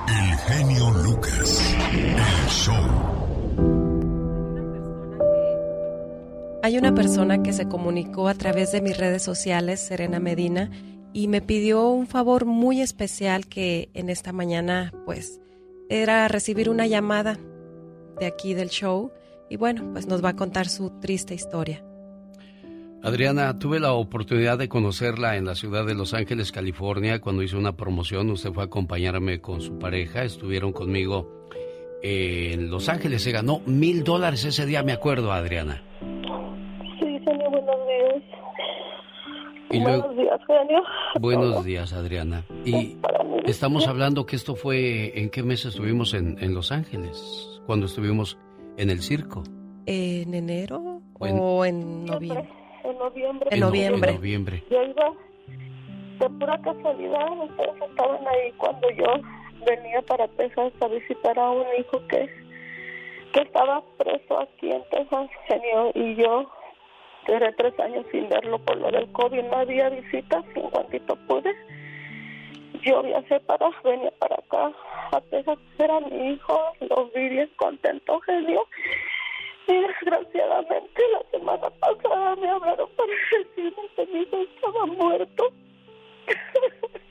El 0.07 0.37
genio 0.47 0.89
Lucas. 0.91 1.75
El 1.91 2.49
show. 2.49 2.75
Hay 6.63 6.77
una 6.77 6.93
persona 6.93 7.43
que 7.43 7.53
se 7.53 7.67
comunicó 7.69 8.27
a 8.27 8.33
través 8.33 8.71
de 8.71 8.81
mis 8.81 8.97
redes 8.97 9.23
sociales, 9.23 9.79
Serena 9.79 10.19
Medina, 10.19 10.69
y 11.13 11.27
me 11.27 11.41
pidió 11.41 11.89
un 11.89 12.07
favor 12.07 12.45
muy 12.45 12.81
especial 12.81 13.47
que 13.47 13.89
en 13.93 14.09
esta 14.09 14.31
mañana, 14.33 14.93
pues, 15.05 15.39
era 15.89 16.27
recibir 16.27 16.69
una 16.69 16.87
llamada 16.87 17.37
de 18.19 18.25
aquí 18.25 18.53
del 18.53 18.69
show. 18.69 19.11
Y 19.49 19.55
bueno, 19.55 19.89
pues 19.93 20.07
nos 20.07 20.23
va 20.23 20.29
a 20.29 20.35
contar 20.35 20.67
su 20.67 20.89
triste 20.99 21.33
historia. 21.33 21.83
Adriana, 23.03 23.57
tuve 23.57 23.79
la 23.79 23.93
oportunidad 23.93 24.57
de 24.57 24.67
conocerla 24.67 25.37
en 25.37 25.45
la 25.45 25.55
ciudad 25.55 25.85
de 25.85 25.93
Los 25.93 26.13
Ángeles, 26.13 26.51
California, 26.51 27.21
cuando 27.21 27.43
hice 27.43 27.55
una 27.55 27.77
promoción. 27.77 28.29
Usted 28.31 28.51
fue 28.51 28.63
a 28.63 28.65
acompañarme 28.65 29.39
con 29.39 29.61
su 29.61 29.77
pareja, 29.79 30.23
estuvieron 30.23 30.73
conmigo 30.73 31.45
en 32.01 32.69
Los 32.69 32.89
Ángeles. 32.89 33.21
Se 33.21 33.31
ganó 33.31 33.61
mil 33.65 34.03
dólares 34.03 34.43
ese 34.43 34.65
día, 34.65 34.83
me 34.83 34.93
acuerdo, 34.93 35.31
Adriana. 35.31 35.81
Sí, 35.99 37.19
genio, 37.23 37.49
buenos 37.51 37.77
días. 37.87 38.23
Y 39.69 39.79
luego, 39.81 40.03
Buenos 40.07 40.17
días, 40.17 40.39
genio. 40.47 40.83
buenos 41.19 41.65
días, 41.65 41.93
Adriana. 41.93 42.43
Y 42.65 42.97
estamos 43.45 43.87
hablando 43.87 44.25
que 44.25 44.35
esto 44.35 44.55
fue, 44.55 45.19
¿en 45.19 45.29
qué 45.29 45.43
mes 45.43 45.65
estuvimos 45.65 46.13
en, 46.13 46.37
en 46.41 46.53
Los 46.53 46.71
Ángeles? 46.71 47.61
Cuando 47.65 47.85
estuvimos 47.87 48.37
en 48.77 48.89
el 48.89 48.99
circo. 49.01 49.43
¿En 49.85 50.33
enero 50.33 51.01
O 51.19 51.25
en- 51.27 51.37
o 51.39 51.65
en 51.65 52.05
noviembre? 52.05 52.49
En 52.83 52.97
noviembre. 52.97 53.49
En 53.51 53.59
noviembre. 53.59 54.09
En 54.11 54.15
noviembre. 54.15 54.63
Yo 54.69 54.83
iba 54.83 55.13
de 56.19 56.29
pura 56.39 56.57
casualidad, 56.61 57.31
ustedes 57.43 57.89
estaban 57.89 58.27
ahí 58.27 58.51
cuando 58.57 58.89
yo 58.91 59.05
venía 59.65 60.01
para 60.07 60.27
Texas 60.29 60.71
a 60.81 60.87
visitar 60.87 61.37
a 61.37 61.51
un 61.51 61.65
hijo 61.79 62.01
que, 62.07 62.27
que 63.33 63.41
estaba 63.41 63.83
preso 63.97 64.39
aquí 64.39 64.71
en 64.71 64.81
Texas, 64.91 65.29
genio, 65.47 65.91
y 65.93 66.15
yo 66.15 66.49
duré 67.27 67.51
tres 67.53 67.77
años 67.79 68.05
sin 68.11 68.29
verlo 68.29 68.57
por 68.59 68.77
lo 68.77 68.89
del 68.89 69.11
COVID, 69.11 69.43
no 69.43 69.57
había 69.57 69.89
visitas, 69.89 70.43
en 70.55 70.69
cuantito 70.69 71.15
pude. 71.27 71.53
Yo 72.81 73.03
viajé 73.03 73.39
para 73.41 73.69
venir 73.83 74.11
para 74.19 74.35
acá 74.35 74.71
a 75.11 75.21
Texas, 75.29 75.57
era 75.77 75.99
mi 75.99 76.33
hijo, 76.33 76.73
lo 76.89 77.09
vi 77.09 77.29
bien 77.29 77.51
contento, 77.57 78.19
genio. 78.21 78.65
Y 79.67 79.73
desgraciadamente 79.73 81.01
la 81.11 81.21
semana 81.31 81.69
pasada 81.69 82.35
me 82.37 82.49
hablaron 82.49 82.89
para 82.95 83.09
decirme 83.31 83.89
que 83.95 84.05
mi 84.05 84.21
hijo 84.21 84.37
estaba 84.37 84.85
muerto. 84.85 85.51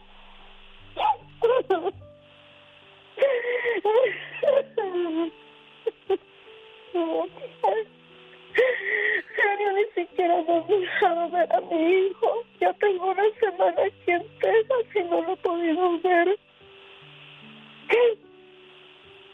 Genio, 8.56 9.72
ni 9.72 9.84
siquiera 10.02 10.42
me 10.42 10.54
han 10.56 10.66
dejado 10.66 11.30
ver 11.30 11.52
a 11.54 11.60
mi 11.60 11.76
hijo. 12.06 12.42
Ya 12.60 12.72
tengo 12.74 13.10
una 13.10 13.22
semana 13.40 13.82
aquí 13.86 14.10
en 14.10 14.22
Texas 14.40 14.86
y 14.94 15.02
no 15.10 15.20
lo 15.22 15.32
he 15.32 15.36
podido 15.36 16.00
ver. 16.00 16.38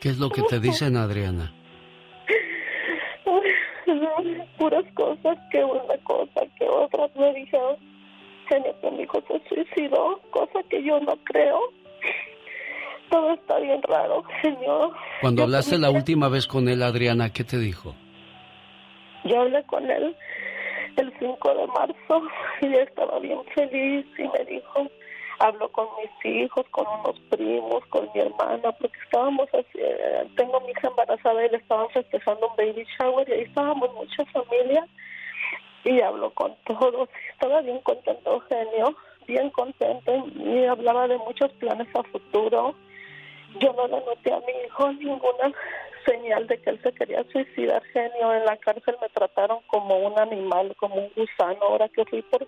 ¿Qué 0.00 0.08
es 0.08 0.18
lo 0.18 0.30
que 0.30 0.42
te 0.42 0.58
dicen, 0.60 0.96
Adriana? 0.96 1.52
puras 4.58 4.84
cosas, 4.94 5.38
que 5.50 5.64
una 5.64 5.96
cosa, 6.04 6.40
que 6.58 6.64
otra. 6.68 7.08
Me 7.16 7.32
dijeron, 7.34 7.76
que 8.48 8.90
mi 8.90 9.02
hijo 9.02 9.22
se 9.28 9.40
suicidó, 9.48 10.20
cosa 10.30 10.62
que 10.68 10.82
yo 10.82 11.00
no 11.00 11.16
creo. 11.24 11.58
Todo 13.10 13.34
está 13.34 13.58
bien 13.58 13.80
raro, 13.82 14.22
genio. 14.40 14.92
Cuando 15.20 15.40
Yo 15.40 15.44
hablaste 15.44 15.76
la 15.76 15.86
también- 15.88 15.96
última 15.96 16.28
vez 16.28 16.46
con 16.46 16.68
él, 16.68 16.82
Adriana, 16.82 17.30
¿qué 17.32 17.44
te 17.44 17.58
dijo? 17.58 17.94
Yo 19.24 19.40
hablé 19.40 19.62
con 19.64 19.90
él 19.90 20.16
el 20.96 21.12
5 21.18 21.54
de 21.54 21.66
marzo 21.68 22.28
y 22.60 22.66
él 22.66 22.74
estaba 22.74 23.18
bien 23.18 23.42
feliz 23.54 24.06
y 24.18 24.22
me 24.28 24.44
dijo, 24.44 24.88
habló 25.38 25.70
con 25.70 25.86
mis 26.00 26.34
hijos, 26.34 26.66
con 26.70 26.86
unos 26.86 27.18
primos, 27.30 27.84
con 27.86 28.08
mi 28.14 28.20
hermana, 28.20 28.72
porque 28.72 28.98
estábamos 29.04 29.48
así, 29.54 29.78
tengo 30.36 30.60
mi 30.60 30.70
hija 30.70 30.88
embarazada 30.88 31.44
y 31.44 31.50
le 31.50 31.56
estaban 31.56 31.88
festejando 31.90 32.48
un 32.48 32.56
baby 32.56 32.84
shower 32.98 33.28
y 33.28 33.32
ahí 33.32 33.40
estábamos 33.42 33.92
mucha 33.94 34.24
familia 34.26 34.86
y 35.84 36.00
habló 36.00 36.30
con 36.30 36.54
todos, 36.64 37.08
estaba 37.32 37.60
bien 37.60 37.80
contento, 37.80 38.40
genio, 38.48 38.96
bien 39.26 39.50
contento 39.50 40.26
y 40.36 40.64
hablaba 40.64 41.08
de 41.08 41.18
muchos 41.18 41.52
planes 41.54 41.88
a 41.94 42.02
futuro. 42.04 42.74
Yo 43.60 43.72
no 43.74 43.86
le 43.86 44.00
noté 44.04 44.32
a 44.32 44.40
mi 44.40 44.52
hijo 44.66 44.92
ninguna 44.92 45.52
señal 46.04 46.46
de 46.46 46.60
que 46.60 46.70
él 46.70 46.80
se 46.82 46.92
quería 46.92 47.24
suicidar, 47.24 47.82
genio. 47.92 48.34
En 48.34 48.44
la 48.44 48.56
cárcel 48.56 48.96
me 49.00 49.08
trataron 49.10 49.60
como 49.66 49.98
un 49.98 50.18
animal, 50.18 50.74
como 50.76 50.96
un 50.96 51.10
gusano. 51.14 51.62
Ahora 51.62 51.88
que 51.88 52.04
fui 52.04 52.22
por 52.22 52.46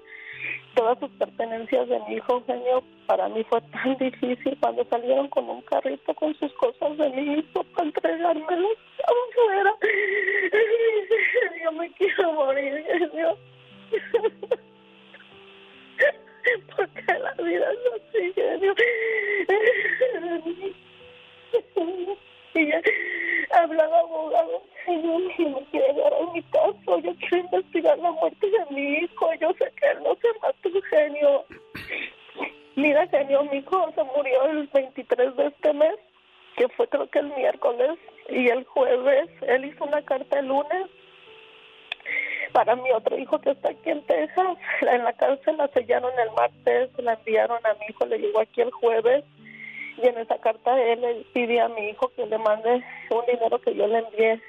todas 0.75 0.99
sus 0.99 1.11
pertenencias 1.13 1.89
de 1.89 2.01
mi 2.01 2.17
hijo, 2.17 2.43
genio, 2.47 2.83
para 3.07 3.29
mí 3.29 3.45
fue 3.45 3.61
tan 3.61 3.97
difícil 3.99 4.59
cuando 4.61 4.85
salieron 4.87 5.29
con 5.29 5.49
un 5.49 5.63
carrito 5.63 6.15
con 6.15 6.35
sus 6.35 6.53
cosas 6.55 6.97
de 6.99 7.09
mi 7.11 7.39
hijo 7.39 7.65
para 7.75 7.87
entregármelos 7.87 8.77
afuera. 9.05 9.75
Yo 11.65 11.73
me 11.73 11.91
quiero 11.93 12.33
morir, 12.33 12.85
genio. 12.87 13.39
Porque 16.77 17.05
la 17.19 17.33
vida 17.43 17.67
es 17.73 17.79
así, 17.95 18.33
genio. 18.35 18.75
Ya 22.55 22.81
hablaba 23.51 23.99
abogado, 24.01 24.63
señor, 24.87 25.23
y 25.39 25.45
me 25.45 25.65
quiere 25.71 25.93
dar 25.95 26.13
mi 26.33 26.43
caso. 26.43 26.99
Yo 26.99 27.15
quiero 27.17 27.37
investigar 27.39 27.99
la 27.99 28.13
muerte 28.13 28.47
de 28.49 28.75
mi 28.75 28.99
hijo. 28.99 29.31
Yo 29.41 29.53
sé 29.55 29.73
que 29.77 29.87
él 29.91 29.99
no 30.05 30.15
se 30.17 30.29
mató, 30.41 30.83
genio. 30.89 31.45
Mira, 32.77 33.07
genio, 33.09 33.45
mi 33.45 33.59
hijo 33.59 33.93
se 33.95 34.05
murió 34.05 34.45
el 34.47 34.69
23 34.73 35.37
de 35.37 35.47
este 35.47 35.73
mes, 35.73 35.95
que 36.57 36.69
fue 36.69 36.89
creo 36.89 37.09
que 37.09 37.19
el 37.19 37.29
miércoles, 37.35 37.99
y 38.29 38.49
el 38.49 38.65
jueves 38.65 39.29
él 39.43 39.67
hizo 39.67 39.85
una 39.85 40.03
carta 40.03 40.39
el 40.39 40.47
lunes 40.47 40.87
para 42.53 42.77
mi 42.77 42.91
otro 42.93 43.19
hijo 43.19 43.41
que 43.41 43.51
está 43.51 43.71
aquí 43.71 43.91
en 43.91 44.03
Texas. 44.07 44.57
En 44.81 45.05
la 45.05 45.13
cárcel 45.13 45.57
la 45.57 45.69
sellaron 45.69 46.13
el 46.19 46.31
martes, 46.33 46.91
la 46.99 47.15
enviaron 47.15 47.59
a 47.67 47.75
mi 47.75 47.87
hijo, 47.89 48.07
le 48.07 48.19
llegó 48.19 48.41
aquí 48.41 48.61
el 48.61 48.71
jueves. 48.71 49.25
Y 50.03 50.07
en 50.07 50.19
esa 50.19 50.39
carta 50.39 50.81
él 50.81 51.01
le 51.01 51.15
pide 51.33 51.61
a 51.61 51.69
mi 51.69 51.89
hijo 51.89 52.11
que 52.17 52.27
le 52.27 52.39
mande 52.39 52.85
un 53.11 53.27
dinero 53.27 53.61
que 53.61 53.75
yo 53.75 53.87
le 53.87 53.99
envié 53.99 54.41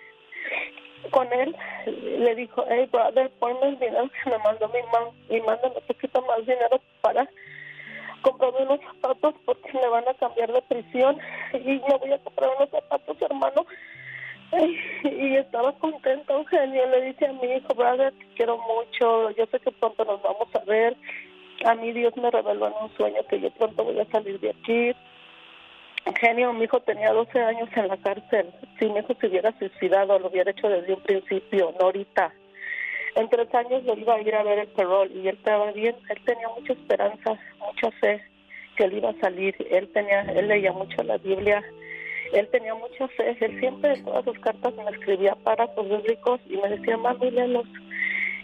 con 1.12 1.32
él. 1.32 1.56
Le 1.86 2.36
dijo, 2.36 2.66
hey 2.70 2.88
brother, 2.92 3.30
ponme 3.40 3.68
el 3.68 3.80
dinero 3.80 4.10
que 4.24 4.30
me 4.30 4.38
mandó 4.40 4.68
mi 4.70 4.82
mamá 4.92 5.12
y 5.30 5.40
mándame 5.42 5.76
un 5.76 5.88
poquito 5.88 6.22
más 6.24 6.40
dinero 6.40 6.80
para 7.02 7.28
comprarme 8.22 8.64
unos 8.64 8.80
zapatos 9.02 9.36
porque 9.46 9.72
me 9.74 9.88
van 9.88 10.08
a 10.08 10.14
cambiar 10.16 10.52
de 10.52 10.62
prisión 10.64 11.18
y 11.54 11.80
me 11.88 11.98
voy 12.00 12.12
a 12.12 12.18
comprar 12.20 12.50
unos 12.58 12.70
zapatos, 12.70 13.22
hermano. 13.22 13.66
Y 15.04 15.36
estaba 15.36 15.74
contento, 15.74 16.34
Eugenio. 16.34 16.88
Le 16.88 17.02
dice 17.02 17.26
a 17.28 17.34
mi 17.34 17.48
hijo, 17.48 17.74
brother, 17.74 18.14
te 18.14 18.26
quiero 18.36 18.58
mucho. 18.58 19.32
Yo 19.32 19.46
sé 19.48 19.60
que 19.60 19.72
pronto 19.72 20.06
nos 20.06 20.22
vamos 20.22 20.48
a 20.56 20.60
ver. 20.66 20.96
A 21.66 21.76
mí 21.76 21.92
Dios 21.92 22.16
me 22.18 22.32
reveló 22.32 22.68
en 22.68 22.74
un 22.82 22.96
sueño 22.96 23.22
que 23.30 23.40
yo 23.40 23.50
pronto 23.52 23.84
voy 23.84 24.00
a 24.00 24.06
salir 24.06 24.40
de 24.40 24.52
aquí. 24.52 24.96
Genio, 26.14 26.54
mi 26.54 26.66
hijo 26.66 26.80
tenía 26.82 27.12
12 27.12 27.40
años 27.40 27.70
en 27.76 27.88
la 27.88 27.98
cárcel. 27.98 28.54
Si 28.80 28.86
mi 28.86 29.00
hijo 29.00 29.16
se 29.20 29.28
hubiera 29.28 29.58
suicidado, 29.58 30.20
lo 30.20 30.28
hubiera 30.30 30.52
hecho 30.52 30.70
desde 30.70 30.94
un 30.94 31.02
principio, 31.02 31.74
no 31.80 31.86
ahorita. 31.88 32.32
En 33.16 33.30
tres 33.30 33.54
años 33.56 33.84
lo 33.86 33.98
iba 33.98 34.16
a 34.16 34.22
ir 34.22 34.36
a 34.36 34.44
ver 34.44 34.60
el 34.60 34.68
perol 34.68 35.10
y 35.12 35.28
él 35.28 35.36
estaba 35.36 35.72
bien. 35.72 35.96
Él 36.10 36.18
tenía 36.26 36.50
mucha 36.50 36.74
esperanza, 36.74 37.40
mucha 37.60 37.92
fe 38.00 38.22
que 38.76 38.84
él 38.84 38.94
iba 38.98 39.10
a 39.10 39.20
salir. 39.20 39.56
Él 39.72 39.90
tenía, 39.94 40.22
él 40.22 40.48
leía 40.48 40.72
mucho 40.74 41.02
la 41.04 41.18
Biblia. 41.18 41.64
Él 42.34 42.48
tenía 42.52 42.76
mucha 42.76 43.08
fe. 43.10 43.38
Él 43.40 43.60
siempre 43.60 43.94
en 43.94 44.04
todas 44.04 44.26
sus 44.26 44.38
cartas 44.40 44.74
me 44.76 44.92
escribía 44.92 45.36
párrafos 45.36 45.90
bíblicos 45.90 46.40
y 46.48 46.58
me 46.58 46.70
decía, 46.70 46.98
mami, 46.98 47.32
léelos. 47.32 47.66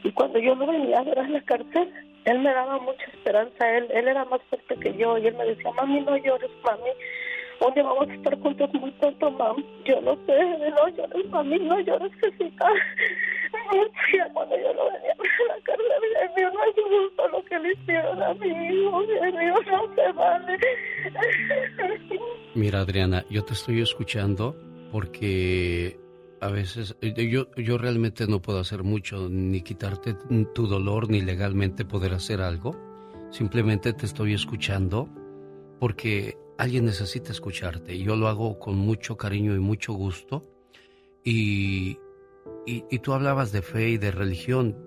Y 0.04 0.12
cuando 0.14 0.40
yo 0.40 0.56
lo 0.56 0.66
venía 0.66 1.00
a 1.00 1.04
ver 1.04 1.20
a 1.20 1.28
la 1.28 1.42
cárcel, 1.42 1.94
él 2.26 2.40
me 2.40 2.54
daba 2.54 2.80
mucha 2.80 3.06
esperanza. 3.14 3.78
Él, 3.78 3.88
él 3.92 4.08
era 4.08 4.26
más 4.26 4.42
fuerte 4.44 4.76
que 4.78 4.98
yo 4.98 5.18
y 5.18 5.28
él 5.28 5.36
me 5.36 5.46
decía, 5.46 5.72
mami, 5.72 6.00
no 6.00 6.16
llores, 6.16 6.50
mami. 6.64 6.92
Día 7.70 7.84
vamos 7.84 8.10
a 8.10 8.14
estar 8.14 8.40
juntos 8.40 8.74
muy 8.74 8.92
pronto, 8.92 9.32
mam. 9.32 9.64
Yo 9.86 10.02
lo 10.02 10.18
sé, 10.26 10.72
no 10.72 10.88
llores, 10.90 11.30
mami, 11.30 11.60
no 11.60 11.80
llores, 11.80 12.12
Jessica. 12.20 12.68
Cuando 14.34 14.58
yo 14.58 14.74
lo 14.74 14.92
venía 14.92 15.12
a 15.12 15.48
la 15.48 15.62
cárcel, 15.64 16.36
genio, 16.36 16.52
no 16.52 16.64
es 16.64 16.76
justo 16.76 17.28
lo 17.30 17.46
que 17.46 17.60
le 17.60 17.74
hicieron 17.74 18.24
a 18.24 18.34
mi 18.34 18.48
hijo, 18.48 19.04
genio, 19.22 19.56
no 19.72 19.96
se 19.96 20.12
vale. 20.12 20.58
Mira, 22.56 22.82
Adriana, 22.82 23.24
yo 23.30 23.46
te 23.46 23.54
estoy 23.54 23.82
escuchando 23.82 24.56
porque 24.92 26.00
a 26.42 26.50
veces 26.50 26.98
eh, 27.02 27.14
yo, 27.30 27.52
yo 27.56 27.78
realmente 27.78 28.26
no 28.28 28.42
puedo 28.42 28.60
hacer 28.60 28.84
mucho, 28.84 29.30
ni 29.30 29.62
quitarte 29.62 30.16
tu 30.56 30.68
dolor, 30.68 31.10
ni 31.10 31.22
legalmente 31.22 31.86
poder 31.86 32.14
hacer 32.14 32.42
algo. 32.42 32.76
Simplemente 33.30 33.94
te 33.94 34.08
estoy 34.08 34.34
escuchando 34.34 35.08
porque 35.80 36.41
alguien 36.62 36.86
necesita 36.86 37.32
escucharte 37.32 37.96
y 37.96 38.04
yo 38.04 38.16
lo 38.16 38.28
hago 38.28 38.60
con 38.60 38.78
mucho 38.78 39.18
cariño 39.18 39.56
y 39.56 39.60
mucho 39.60 39.94
gusto. 39.94 40.46
Y, 41.24 41.98
y, 42.68 43.00
tú 43.00 43.14
hablabas 43.14 43.52
de 43.52 43.64
fe 43.64 43.90
y 43.90 43.98
de 43.98 44.12
religión. 44.12 44.78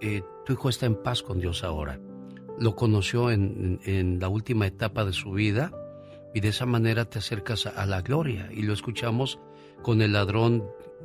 Eh, 0.00 0.22
tu 0.46 0.54
hijo 0.54 0.70
está 0.70 0.86
en 0.86 0.94
paz 0.94 1.22
con 1.22 1.38
Dios 1.38 1.64
ahora. 1.64 2.00
Lo 2.58 2.76
conoció 2.76 3.30
en, 3.30 3.78
en, 3.84 4.20
la 4.20 4.28
última 4.30 4.66
etapa 4.66 5.04
de 5.04 5.12
su 5.12 5.32
vida 5.32 5.70
y 6.32 6.40
de 6.40 6.48
esa 6.48 6.64
manera 6.64 7.04
te 7.04 7.18
acercas 7.18 7.66
a, 7.66 7.70
a 7.70 7.84
la 7.84 8.00
gloria. 8.00 8.48
Y 8.50 8.62
lo 8.62 8.72
escuchamos 8.72 9.38
con 9.82 10.00
el 10.00 10.14
ladrón 10.14 10.64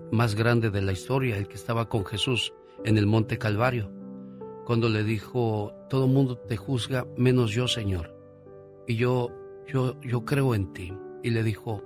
más 0.09 0.35
grande 0.35 0.69
de 0.69 0.81
la 0.81 0.93
historia, 0.93 1.35
el 1.35 1.49
que 1.49 1.55
estaba 1.55 1.89
con 1.89 2.05
Jesús 2.05 2.53
en 2.85 2.97
el 2.97 3.07
monte 3.07 3.37
Calvario, 3.37 3.91
cuando 4.65 4.87
le 4.87 5.03
dijo, 5.03 5.73
todo 5.89 6.07
mundo 6.07 6.37
te 6.37 6.55
juzga 6.55 7.05
menos 7.17 7.51
yo, 7.51 7.67
Señor. 7.67 8.15
Y 8.87 8.95
yo 8.95 9.40
yo, 9.67 9.99
yo 10.01 10.25
creo 10.25 10.55
en 10.55 10.73
ti. 10.73 10.93
Y 11.23 11.29
le 11.29 11.43
dijo, 11.43 11.83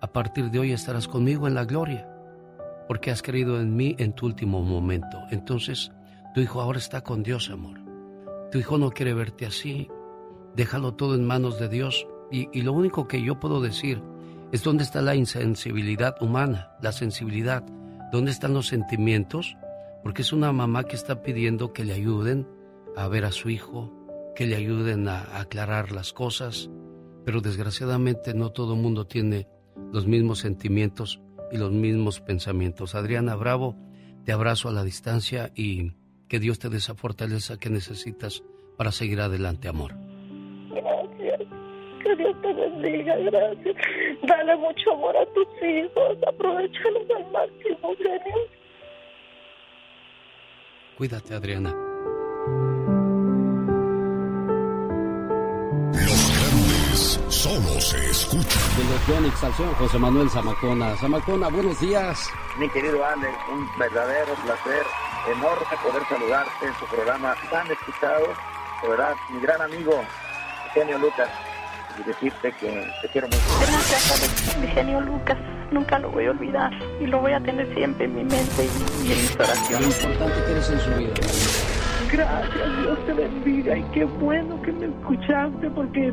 a 0.00 0.12
partir 0.12 0.50
de 0.50 0.58
hoy 0.58 0.72
estarás 0.72 1.08
conmigo 1.08 1.46
en 1.46 1.54
la 1.54 1.64
gloria, 1.64 2.08
porque 2.88 3.10
has 3.10 3.22
creído 3.22 3.60
en 3.60 3.74
mí 3.74 3.96
en 3.98 4.12
tu 4.12 4.26
último 4.26 4.62
momento. 4.62 5.18
Entonces, 5.30 5.90
tu 6.34 6.40
hijo 6.40 6.60
ahora 6.60 6.78
está 6.78 7.02
con 7.02 7.22
Dios, 7.22 7.50
amor. 7.50 7.80
Tu 8.52 8.58
hijo 8.58 8.78
no 8.78 8.90
quiere 8.90 9.14
verte 9.14 9.46
así. 9.46 9.88
Déjalo 10.54 10.94
todo 10.94 11.14
en 11.14 11.24
manos 11.24 11.58
de 11.58 11.68
Dios. 11.68 12.06
Y, 12.30 12.48
y 12.52 12.62
lo 12.62 12.72
único 12.72 13.08
que 13.08 13.22
yo 13.22 13.40
puedo 13.40 13.60
decir 13.60 14.02
es 14.52 14.62
dónde 14.62 14.84
está 14.84 15.02
la 15.02 15.14
insensibilidad 15.14 16.14
humana, 16.20 16.70
la 16.80 16.92
sensibilidad, 16.92 17.64
dónde 18.12 18.30
están 18.30 18.54
los 18.54 18.68
sentimientos, 18.68 19.56
porque 20.02 20.22
es 20.22 20.32
una 20.32 20.52
mamá 20.52 20.84
que 20.84 20.94
está 20.94 21.22
pidiendo 21.22 21.72
que 21.72 21.84
le 21.84 21.94
ayuden 21.94 22.46
a 22.96 23.08
ver 23.08 23.24
a 23.24 23.32
su 23.32 23.50
hijo, 23.50 23.92
que 24.36 24.46
le 24.46 24.56
ayuden 24.56 25.08
a 25.08 25.40
aclarar 25.40 25.90
las 25.90 26.12
cosas, 26.12 26.70
pero 27.26 27.40
desgraciadamente 27.40 28.34
no 28.34 28.52
todo 28.52 28.74
el 28.74 28.80
mundo 28.80 29.08
tiene 29.08 29.48
los 29.92 30.06
mismos 30.06 30.38
sentimientos 30.38 31.20
y 31.50 31.58
los 31.58 31.72
mismos 31.72 32.20
pensamientos. 32.20 32.94
Adriana 32.94 33.34
Bravo, 33.34 33.74
te 34.24 34.30
abrazo 34.30 34.68
a 34.68 34.72
la 34.72 34.84
distancia 34.84 35.50
y 35.56 35.90
que 36.28 36.38
Dios 36.38 36.60
te 36.60 36.68
dé 36.68 36.76
esa 36.76 36.94
fortaleza 36.94 37.58
que 37.58 37.68
necesitas 37.68 38.44
para 38.76 38.92
seguir 38.92 39.20
adelante, 39.20 39.66
amor. 39.66 39.96
Gracias. 40.70 41.40
Que 42.04 42.14
Dios 42.14 42.40
te 42.42 42.52
bendiga, 42.52 43.16
gracias. 43.16 43.76
Dale 44.22 44.56
mucho 44.58 44.92
amor 44.92 45.16
a 45.16 45.26
tus 45.34 45.48
hijos, 45.64 46.16
aprovechalos 46.28 47.10
al 47.10 47.32
máximo, 47.32 47.92
genio. 47.96 48.36
Cuídate, 50.96 51.34
Adriana. 51.34 51.85
Se 57.86 58.10
escucha. 58.10 58.58
De 58.76 58.84
los 58.84 59.76
José 59.78 59.98
Manuel 59.98 60.28
Zamacona. 60.28 60.96
Zamacona, 60.96 61.48
buenos 61.48 61.78
días. 61.80 62.28
Mi 62.58 62.68
querido 62.68 63.04
Alex, 63.04 63.32
un 63.52 63.68
verdadero 63.78 64.34
placer, 64.44 64.82
enorme 65.32 65.76
poder 65.84 66.02
saludarte 66.08 66.66
en 66.66 66.74
tu 66.74 66.86
programa 66.86 67.36
tan 67.48 67.70
escuchado. 67.70 68.26
De 68.82 68.88
verdad, 68.88 69.14
mi 69.32 69.40
gran 69.40 69.60
amigo, 69.62 70.02
Eugenio 70.66 70.98
Lucas, 70.98 71.28
y 71.98 72.02
decirte 72.02 72.52
que 72.58 72.90
te 73.02 73.08
quiero 73.08 73.28
mucho. 73.28 73.40
Gracias, 73.60 74.20
Alex, 74.20 74.56
Eugenio 74.56 75.00
Lucas. 75.02 75.38
Nunca 75.70 75.98
lo 76.00 76.10
voy 76.10 76.26
a 76.26 76.30
olvidar 76.32 76.72
y 77.00 77.06
lo 77.06 77.20
voy 77.20 77.32
a 77.32 77.40
tener 77.40 77.72
siempre 77.74 78.06
en 78.06 78.16
mi 78.16 78.24
mente 78.24 78.64
y, 79.04 79.12
en 79.12 79.22
mis 79.22 79.36
oraciones. 79.36 80.02
Lo 80.02 80.10
importante 80.10 80.44
que 80.44 80.50
eres 80.50 80.70
en 80.70 80.80
su 80.80 80.90
vida. 80.90 81.14
Gracias, 82.10 82.80
Dios 82.80 83.06
te 83.06 83.12
bendiga 83.12 83.76
y 83.76 83.82
qué 83.92 84.04
bueno 84.04 84.60
que 84.62 84.72
me 84.72 84.86
escuchaste 84.86 85.70
porque 85.70 86.12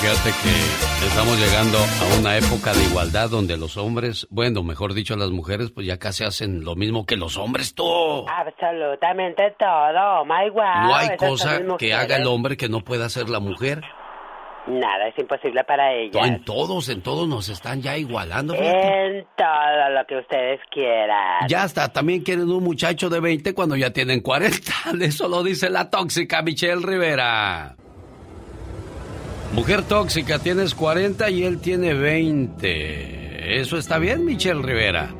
Fíjate 0.00 0.30
que 0.30 1.06
estamos 1.06 1.38
llegando 1.38 1.76
a 1.76 2.20
una 2.20 2.38
época 2.38 2.72
de 2.72 2.84
igualdad 2.84 3.28
donde 3.28 3.58
los 3.58 3.76
hombres, 3.76 4.26
bueno, 4.30 4.62
mejor 4.62 4.94
dicho, 4.94 5.14
las 5.14 5.28
mujeres, 5.28 5.70
pues 5.72 5.86
ya 5.86 5.98
casi 5.98 6.24
hacen 6.24 6.64
lo 6.64 6.74
mismo 6.74 7.04
que 7.04 7.16
los 7.16 7.36
hombres, 7.36 7.74
tú. 7.74 8.24
Absolutamente 8.26 9.54
todo, 9.58 10.24
my 10.24 10.46
igual. 10.46 10.82
No 10.84 10.94
hay 10.94 11.16
cosa 11.18 11.60
que 11.78 11.92
haga 11.92 12.16
el 12.16 12.26
hombre 12.26 12.56
que 12.56 12.70
no 12.70 12.80
pueda 12.80 13.04
hacer 13.04 13.28
la 13.28 13.40
mujer. 13.40 13.82
Nada 14.66 15.08
es 15.08 15.18
imposible 15.18 15.64
para 15.64 15.92
ella. 15.92 16.24
En 16.24 16.44
todos, 16.44 16.88
en 16.88 17.02
todos 17.02 17.28
nos 17.28 17.50
están 17.50 17.82
ya 17.82 17.98
igualando. 17.98 18.54
En 18.54 19.26
todo 19.36 19.90
lo 19.90 20.06
que 20.06 20.16
ustedes 20.16 20.60
quieran. 20.70 21.46
Ya 21.46 21.64
está, 21.64 21.92
también 21.92 22.22
quieren 22.22 22.50
un 22.50 22.64
muchacho 22.64 23.10
de 23.10 23.20
20 23.20 23.52
cuando 23.52 23.76
ya 23.76 23.90
tienen 23.90 24.20
40. 24.20 24.72
Eso 25.02 25.28
lo 25.28 25.42
dice 25.42 25.68
la 25.68 25.90
tóxica 25.90 26.40
Michelle 26.40 26.80
Rivera. 26.82 27.76
Mujer 29.52 29.82
tóxica, 29.82 30.38
tienes 30.38 30.76
40 30.76 31.28
y 31.30 31.42
él 31.42 31.58
tiene 31.58 31.92
20. 31.92 33.60
¿Eso 33.60 33.78
está 33.78 33.98
bien, 33.98 34.24
Michelle 34.24 34.62
Rivera? 34.62 35.12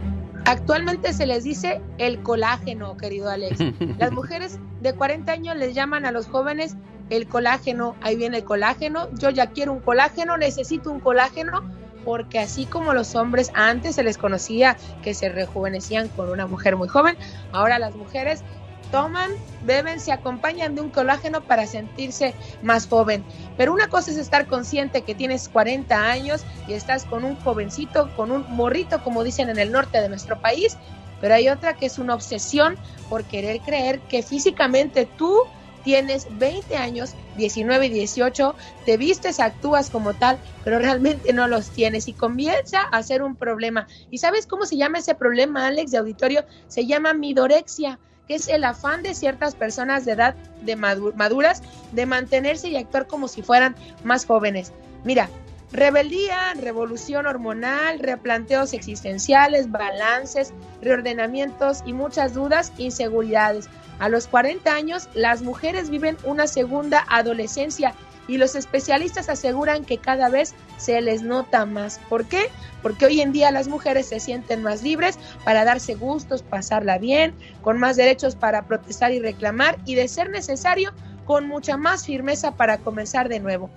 Actualmente 0.44 1.12
se 1.12 1.26
les 1.26 1.42
dice 1.42 1.80
el 1.98 2.22
colágeno, 2.22 2.96
querido 2.96 3.28
Alex. 3.28 3.58
Las 3.98 4.12
mujeres 4.12 4.60
de 4.80 4.94
40 4.94 5.32
años 5.32 5.56
les 5.56 5.74
llaman 5.74 6.06
a 6.06 6.12
los 6.12 6.28
jóvenes 6.28 6.76
el 7.10 7.26
colágeno. 7.26 7.96
Ahí 8.02 8.14
viene 8.14 8.38
el 8.38 8.44
colágeno. 8.44 9.08
Yo 9.18 9.30
ya 9.30 9.48
quiero 9.48 9.72
un 9.72 9.80
colágeno, 9.80 10.38
necesito 10.38 10.92
un 10.92 11.00
colágeno, 11.00 11.68
porque 12.04 12.38
así 12.38 12.66
como 12.66 12.94
los 12.94 13.16
hombres 13.16 13.50
antes 13.54 13.96
se 13.96 14.04
les 14.04 14.16
conocía 14.16 14.76
que 15.02 15.12
se 15.12 15.28
rejuvenecían 15.28 16.06
con 16.08 16.30
una 16.30 16.46
mujer 16.46 16.76
muy 16.76 16.86
joven, 16.86 17.16
ahora 17.50 17.80
las 17.80 17.96
mujeres 17.96 18.44
toman, 18.90 19.30
beben, 19.64 20.00
se 20.00 20.12
acompañan 20.12 20.74
de 20.74 20.80
un 20.80 20.90
colágeno 20.90 21.42
para 21.42 21.66
sentirse 21.66 22.34
más 22.62 22.86
joven. 22.86 23.24
Pero 23.56 23.72
una 23.72 23.88
cosa 23.88 24.10
es 24.10 24.16
estar 24.16 24.46
consciente 24.46 25.02
que 25.02 25.14
tienes 25.14 25.48
40 25.48 26.10
años 26.10 26.44
y 26.66 26.74
estás 26.74 27.04
con 27.04 27.24
un 27.24 27.36
jovencito, 27.36 28.10
con 28.16 28.30
un 28.30 28.44
morrito, 28.50 29.02
como 29.02 29.24
dicen 29.24 29.48
en 29.48 29.58
el 29.58 29.72
norte 29.72 30.00
de 30.00 30.08
nuestro 30.08 30.40
país, 30.40 30.76
pero 31.20 31.34
hay 31.34 31.48
otra 31.48 31.74
que 31.74 31.86
es 31.86 31.98
una 31.98 32.14
obsesión 32.14 32.76
por 33.08 33.24
querer 33.24 33.60
creer 33.60 34.00
que 34.00 34.22
físicamente 34.22 35.06
tú 35.18 35.42
tienes 35.84 36.26
20 36.38 36.76
años, 36.76 37.14
19 37.36 37.86
y 37.86 37.90
18, 37.90 38.54
te 38.84 38.96
vistes, 38.96 39.40
actúas 39.40 39.90
como 39.90 40.14
tal, 40.14 40.38
pero 40.64 40.78
realmente 40.78 41.32
no 41.32 41.48
los 41.48 41.70
tienes 41.70 42.08
y 42.08 42.12
comienza 42.12 42.82
a 42.82 43.02
ser 43.02 43.22
un 43.22 43.36
problema. 43.36 43.86
¿Y 44.10 44.18
sabes 44.18 44.46
cómo 44.46 44.66
se 44.66 44.76
llama 44.76 44.98
ese 44.98 45.14
problema, 45.14 45.66
Alex, 45.66 45.90
de 45.90 45.98
auditorio? 45.98 46.44
Se 46.68 46.86
llama 46.86 47.14
midorexia 47.14 47.98
es 48.34 48.48
el 48.48 48.64
afán 48.64 49.02
de 49.02 49.14
ciertas 49.14 49.54
personas 49.54 50.04
de 50.04 50.12
edad 50.12 50.34
de 50.62 50.76
maduras 50.76 51.62
de 51.92 52.06
mantenerse 52.06 52.68
y 52.68 52.76
actuar 52.76 53.06
como 53.06 53.28
si 53.28 53.42
fueran 53.42 53.74
más 54.04 54.24
jóvenes. 54.24 54.72
Mira, 55.04 55.28
Rebeldía, 55.72 56.54
revolución 56.54 57.26
hormonal, 57.26 58.00
replanteos 58.00 58.72
existenciales, 58.72 59.70
balances, 59.70 60.52
reordenamientos 60.82 61.82
y 61.86 61.92
muchas 61.92 62.34
dudas, 62.34 62.72
inseguridades. 62.76 63.68
A 64.00 64.08
los 64.08 64.26
40 64.26 64.74
años, 64.74 65.08
las 65.14 65.42
mujeres 65.42 65.88
viven 65.88 66.16
una 66.24 66.48
segunda 66.48 67.06
adolescencia 67.08 67.94
y 68.30 68.38
los 68.38 68.54
especialistas 68.54 69.28
aseguran 69.28 69.84
que 69.84 69.98
cada 69.98 70.28
vez 70.28 70.54
se 70.76 71.00
les 71.00 71.22
nota 71.22 71.66
más. 71.66 71.98
¿Por 72.08 72.26
qué? 72.26 72.44
Porque 72.80 73.06
hoy 73.06 73.20
en 73.20 73.32
día 73.32 73.50
las 73.50 73.66
mujeres 73.66 74.06
se 74.06 74.20
sienten 74.20 74.62
más 74.62 74.84
libres 74.84 75.18
para 75.44 75.64
darse 75.64 75.96
gustos, 75.96 76.42
pasarla 76.42 76.98
bien, 76.98 77.34
con 77.60 77.78
más 77.80 77.96
derechos 77.96 78.36
para 78.36 78.62
protestar 78.62 79.10
y 79.10 79.18
reclamar 79.18 79.78
y 79.84 79.96
de 79.96 80.06
ser 80.06 80.30
necesario, 80.30 80.92
con 81.24 81.48
mucha 81.48 81.76
más 81.76 82.06
firmeza 82.06 82.52
para 82.52 82.78
comenzar 82.78 83.28
de 83.28 83.40
nuevo. 83.40 83.68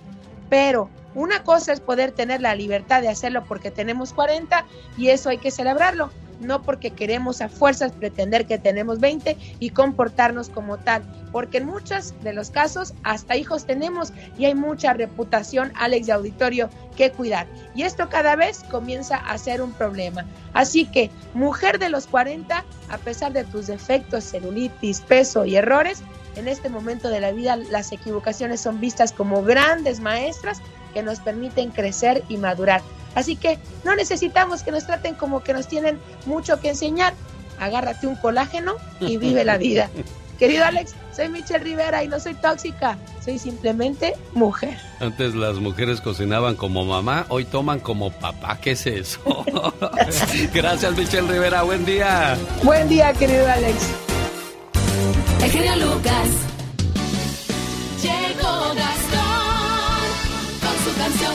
Pero 0.48 0.88
una 1.16 1.42
cosa 1.42 1.72
es 1.72 1.80
poder 1.80 2.12
tener 2.12 2.40
la 2.40 2.54
libertad 2.54 3.02
de 3.02 3.08
hacerlo 3.08 3.42
porque 3.48 3.72
tenemos 3.72 4.12
40 4.12 4.64
y 4.96 5.08
eso 5.08 5.30
hay 5.30 5.38
que 5.38 5.50
celebrarlo, 5.50 6.10
no 6.44 6.62
porque 6.62 6.90
queremos 6.90 7.40
a 7.40 7.48
fuerzas 7.48 7.92
pretender 7.92 8.46
que 8.46 8.58
tenemos 8.58 9.00
20 9.00 9.36
y 9.58 9.70
comportarnos 9.70 10.48
como 10.48 10.78
tal, 10.78 11.02
porque 11.32 11.58
en 11.58 11.66
muchos 11.66 12.14
de 12.22 12.32
los 12.32 12.50
casos 12.50 12.94
hasta 13.02 13.36
hijos 13.36 13.64
tenemos 13.64 14.12
y 14.38 14.44
hay 14.44 14.54
mucha 14.54 14.92
reputación, 14.92 15.72
Alex 15.74 16.06
de 16.06 16.12
auditorio, 16.12 16.70
que 16.96 17.10
cuidar. 17.10 17.46
Y 17.74 17.82
esto 17.82 18.08
cada 18.08 18.36
vez 18.36 18.62
comienza 18.70 19.16
a 19.16 19.36
ser 19.38 19.62
un 19.62 19.72
problema. 19.72 20.24
Así 20.52 20.86
que, 20.86 21.10
mujer 21.34 21.78
de 21.78 21.88
los 21.88 22.06
40, 22.06 22.64
a 22.88 22.98
pesar 22.98 23.32
de 23.32 23.44
tus 23.44 23.66
defectos, 23.66 24.24
celulitis, 24.24 25.00
peso 25.00 25.44
y 25.44 25.56
errores, 25.56 26.02
en 26.36 26.48
este 26.48 26.68
momento 26.68 27.08
de 27.10 27.20
la 27.20 27.32
vida 27.32 27.56
las 27.56 27.92
equivocaciones 27.92 28.60
son 28.60 28.80
vistas 28.80 29.12
como 29.12 29.42
grandes 29.42 30.00
maestras 30.00 30.60
que 30.92 31.02
nos 31.02 31.20
permiten 31.20 31.70
crecer 31.70 32.22
y 32.28 32.36
madurar. 32.36 32.82
Así 33.14 33.36
que 33.36 33.58
no 33.84 33.94
necesitamos 33.94 34.62
que 34.62 34.70
nos 34.70 34.86
traten 34.86 35.14
como 35.14 35.42
que 35.42 35.52
nos 35.52 35.68
tienen 35.68 35.98
mucho 36.26 36.60
que 36.60 36.70
enseñar. 36.70 37.14
Agárrate 37.58 38.06
un 38.06 38.16
colágeno 38.16 38.74
y 39.00 39.16
vive 39.16 39.44
la 39.44 39.58
vida. 39.58 39.90
Querido 40.38 40.64
Alex, 40.64 40.94
soy 41.14 41.28
Michelle 41.28 41.62
Rivera 41.62 42.02
y 42.02 42.08
no 42.08 42.18
soy 42.18 42.34
tóxica, 42.34 42.98
soy 43.24 43.38
simplemente 43.38 44.14
mujer. 44.32 44.76
Antes 44.98 45.34
las 45.34 45.56
mujeres 45.56 46.00
cocinaban 46.00 46.56
como 46.56 46.84
mamá, 46.84 47.26
hoy 47.28 47.44
toman 47.44 47.78
como 47.78 48.10
papá. 48.10 48.58
¿Qué 48.60 48.72
es 48.72 48.86
eso? 48.86 49.20
Gracias, 50.52 50.96
Michelle 50.96 51.28
Rivera. 51.28 51.62
Buen 51.62 51.84
día. 51.84 52.36
Buen 52.64 52.88
día, 52.88 53.12
querido 53.12 53.46
Alex. 53.46 53.90
El 55.42 55.50
genio 55.50 55.76
Lucas. 55.76 56.28
Llegó 58.02 58.74
Gastón 58.74 60.04
con 60.60 60.84
su 60.84 60.98
canción. 60.98 61.34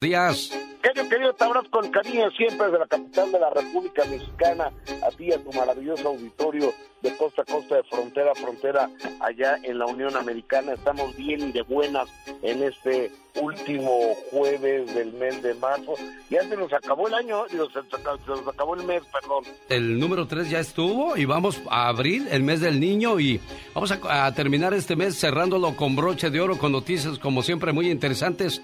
Días. 0.00 0.50
Querido, 0.82 1.08
querido, 1.10 1.32
te 1.34 1.44
abrazo 1.44 1.70
con 1.70 1.90
cariño 1.90 2.30
siempre 2.30 2.66
desde 2.66 2.78
la 2.78 2.86
capital 2.86 3.30
de 3.30 3.38
la 3.38 3.50
República 3.50 4.02
Mexicana, 4.06 4.72
a 5.02 5.10
ti 5.10 5.24
y 5.26 5.32
a 5.32 5.42
tu 5.42 5.52
maravilloso 5.52 6.08
auditorio 6.08 6.72
de 7.02 7.16
costa 7.18 7.42
a 7.42 7.44
costa, 7.44 7.76
de 7.76 7.82
frontera 7.82 8.32
a 8.32 8.34
frontera, 8.34 8.90
allá 9.20 9.58
en 9.62 9.78
la 9.78 9.84
Unión 9.84 10.16
Americana. 10.16 10.72
Estamos 10.72 11.14
bien 11.16 11.48
y 11.48 11.52
de 11.52 11.62
buenas 11.62 12.08
en 12.42 12.62
este 12.62 13.10
último 13.42 14.14
jueves 14.30 14.94
del 14.94 15.12
mes 15.12 15.42
de 15.42 15.52
marzo. 15.54 15.94
Ya 16.30 16.42
se 16.48 16.56
nos 16.56 16.72
acabó 16.72 17.08
el 17.08 17.14
año, 17.14 17.46
se, 17.48 17.56
se 17.58 18.26
nos 18.26 18.48
acabó 18.48 18.74
el 18.74 18.84
mes, 18.84 19.02
perdón. 19.12 19.44
El 19.68 19.98
número 19.98 20.26
3 20.26 20.48
ya 20.48 20.60
estuvo 20.60 21.14
y 21.16 21.26
vamos 21.26 21.60
a 21.68 21.88
abrir 21.88 22.26
el 22.30 22.42
mes 22.42 22.60
del 22.60 22.80
niño 22.80 23.20
y 23.20 23.38
vamos 23.74 23.92
a 23.92 24.34
terminar 24.34 24.72
este 24.72 24.96
mes 24.96 25.18
cerrándolo 25.18 25.76
con 25.76 25.94
broche 25.94 26.30
de 26.30 26.40
oro, 26.40 26.56
con 26.56 26.72
noticias 26.72 27.18
como 27.18 27.42
siempre 27.42 27.72
muy 27.72 27.90
interesantes. 27.90 28.62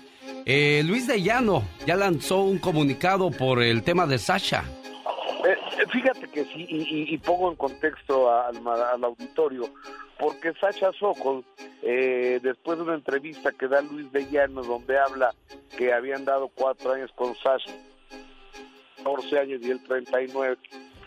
Eh, 0.48 0.82
Luis 0.86 1.08
de 1.08 1.20
Llano 1.20 1.64
ya 1.86 1.96
lanzó 1.96 2.42
un 2.42 2.58
comunicado 2.58 3.32
por 3.32 3.60
el 3.62 3.82
tema 3.82 4.06
de 4.06 4.16
Sasha. 4.16 4.62
Eh, 5.44 5.50
eh, 5.50 5.84
fíjate 5.92 6.28
que 6.28 6.44
sí, 6.44 6.66
y, 6.68 7.12
y- 7.14 7.18
pongo 7.18 7.50
en 7.50 7.56
contexto 7.56 8.30
al, 8.32 8.56
al 8.66 9.02
auditorio, 9.04 9.68
porque 10.20 10.52
Sacha 10.60 10.92
Sokol, 10.92 11.44
eh, 11.82 12.38
después 12.42 12.78
de 12.78 12.84
una 12.84 12.94
entrevista 12.94 13.50
que 13.50 13.66
da 13.66 13.80
Luis 13.82 14.10
de 14.12 14.24
Llano, 14.30 14.62
donde 14.62 14.96
habla 14.98 15.34
que 15.76 15.92
habían 15.92 16.24
dado 16.24 16.48
cuatro 16.54 16.92
años 16.92 17.10
con 17.16 17.34
Sasha, 17.36 17.72
14 18.98 19.38
años 19.40 19.60
y 19.62 19.70
él 19.72 19.80
39, 19.82 20.56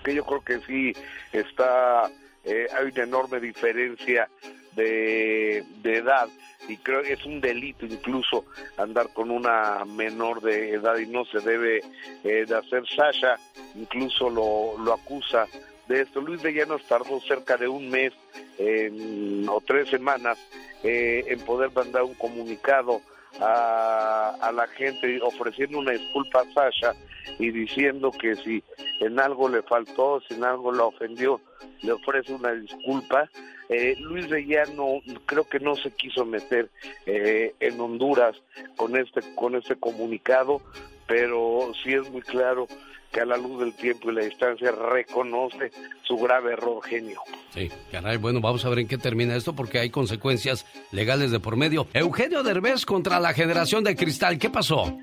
que 0.04 0.16
yo 0.16 0.26
creo 0.26 0.44
que 0.44 0.60
sí 0.68 0.94
está, 1.32 2.10
eh, 2.44 2.68
hay 2.78 2.88
una 2.94 3.04
enorme 3.04 3.40
diferencia 3.40 4.30
de 4.76 5.64
edad 5.84 6.28
y 6.68 6.78
creo 6.78 7.02
que 7.02 7.14
es 7.14 7.26
un 7.26 7.42
delito 7.42 7.86
incluso 7.86 8.46
andar 8.78 9.10
con 9.14 9.32
una 9.32 9.86
menor 9.86 10.42
de 10.42 10.72
edad 10.74 10.98
y 10.98 11.08
no 11.08 11.26
se 11.26 11.40
debe 11.40 11.82
eh, 12.24 12.46
de 12.48 12.56
hacer 12.56 12.84
Sasha, 12.88 13.38
incluso 13.76 14.30
lo, 14.30 14.78
lo 14.84 14.94
acusa 14.94 15.48
de 15.88 16.02
esto. 16.02 16.22
Luis 16.22 16.42
de 16.44 16.54
Llanos 16.54 16.84
tardó 16.88 17.20
cerca 17.22 17.58
de 17.58 17.68
un 17.68 17.90
mes 17.90 18.14
en- 18.58 19.48
o 19.50 19.62
tres 19.62 19.90
semanas 19.90 20.38
eh, 20.84 21.26
en 21.28 21.40
poder 21.42 21.72
mandar 21.74 22.04
un 22.04 22.14
comunicado 22.14 23.02
a, 23.40 24.36
a 24.42 24.52
la 24.52 24.68
gente 24.68 25.20
ofreciendo 25.22 25.80
una 25.80 25.92
disculpa 25.92 26.42
a 26.42 26.54
Sasha 26.54 26.96
y 27.38 27.52
diciendo 27.52 28.12
que 28.12 28.36
si 28.36 28.64
en 29.00 29.20
algo 29.20 29.50
le 29.50 29.62
faltó, 29.64 30.22
si 30.28 30.34
en 30.34 30.44
algo 30.44 30.72
la 30.72 30.86
ofendió, 30.86 31.40
le 31.82 31.92
ofrece 31.92 32.34
una 32.34 32.52
disculpa. 32.54 33.30
Eh, 33.70 33.96
Luis 34.00 34.30
de 34.30 34.46
Llano 34.46 35.02
creo 35.26 35.48
que 35.48 35.60
no 35.60 35.76
se 35.76 35.92
quiso 35.92 36.26
meter 36.26 36.70
eh, 37.06 37.54
en 37.60 37.80
Honduras 37.80 38.36
con 38.76 38.98
este 38.98 39.22
con 39.36 39.56
este 39.56 39.76
comunicado, 39.76 40.60
pero 41.08 41.72
sí 41.84 41.94
es 41.94 42.10
muy 42.10 42.22
claro 42.22 42.68
que 43.12 43.22
a 43.22 43.26
la 43.26 43.38
luz 43.38 43.60
del 43.60 43.74
tiempo 43.74 44.12
y 44.12 44.16
la 44.16 44.24
distancia 44.24 44.72
reconoce 44.72 45.72
su 46.04 46.18
grave 46.18 46.54
error 46.54 46.84
genio. 46.84 47.22
Sí, 47.54 47.70
caray, 47.92 48.18
bueno, 48.18 48.42
vamos 48.42 48.64
a 48.66 48.70
ver 48.70 48.80
en 48.80 48.88
qué 48.88 48.98
termina 48.98 49.36
esto 49.36 49.56
porque 49.56 49.80
hay 49.80 49.90
consecuencias 49.90 50.66
legales 50.92 51.32
de 51.32 51.40
por 51.40 51.56
medio. 51.56 51.88
Eugenio 51.94 52.44
Derbez 52.44 52.86
contra 52.86 53.20
la 53.20 53.34
generación 53.34 53.84
de 53.84 53.96
cristal, 53.96 54.38
¿qué 54.38 54.50
pasó? 54.50 54.98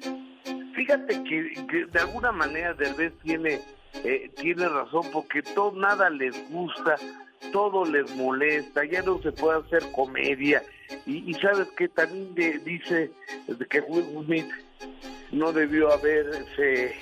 Fíjate 0.75 1.23
que, 1.25 1.67
que 1.69 1.87
de 1.87 1.99
alguna 1.99 2.33
manera 2.33 2.75
Derbez 2.75 3.13
tiene 3.23 3.61
eh, 4.05 4.31
tiene 4.37 4.69
razón 4.69 5.03
porque 5.13 5.43
todo 5.43 5.73
nada 5.73 6.11
les 6.11 6.35
gusta, 6.51 6.97
todo 7.53 7.85
les 7.85 8.15
molesta, 8.17 8.85
ya 8.85 9.03
no 9.03 9.21
se 9.23 9.33
puede 9.33 9.59
hacer 9.61 9.91
comedia 9.93 10.63
y, 11.07 11.33
sabes 11.35 11.69
que 11.77 11.89
también 11.89 12.35
de- 12.35 12.59
dice 12.59 13.11
que 13.69 13.81
Will 13.81 14.25
Smith 14.25 14.49
no 15.33 15.53
debió 15.53 15.93
haberse 15.93 16.95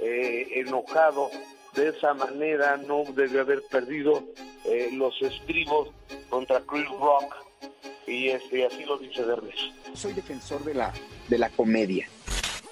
eh, 0.00 0.48
enojado 0.56 1.30
de 1.74 1.88
esa 1.88 2.14
manera, 2.14 2.76
no 2.76 3.04
debió 3.14 3.40
haber 3.40 3.62
perdido 3.70 4.22
eh, 4.64 4.90
los 4.92 5.20
estribos 5.22 5.90
contra 6.28 6.60
Chris 6.60 6.88
Rock 6.88 7.34
y 8.06 8.28
este 8.28 8.66
así 8.66 8.84
lo 8.84 8.98
dice 8.98 9.24
Derbez. 9.24 9.54
Soy 9.94 10.12
defensor 10.12 10.62
de 10.64 10.74
la, 10.74 10.92
de 11.28 11.38
la 11.38 11.48
comedia. 11.50 12.06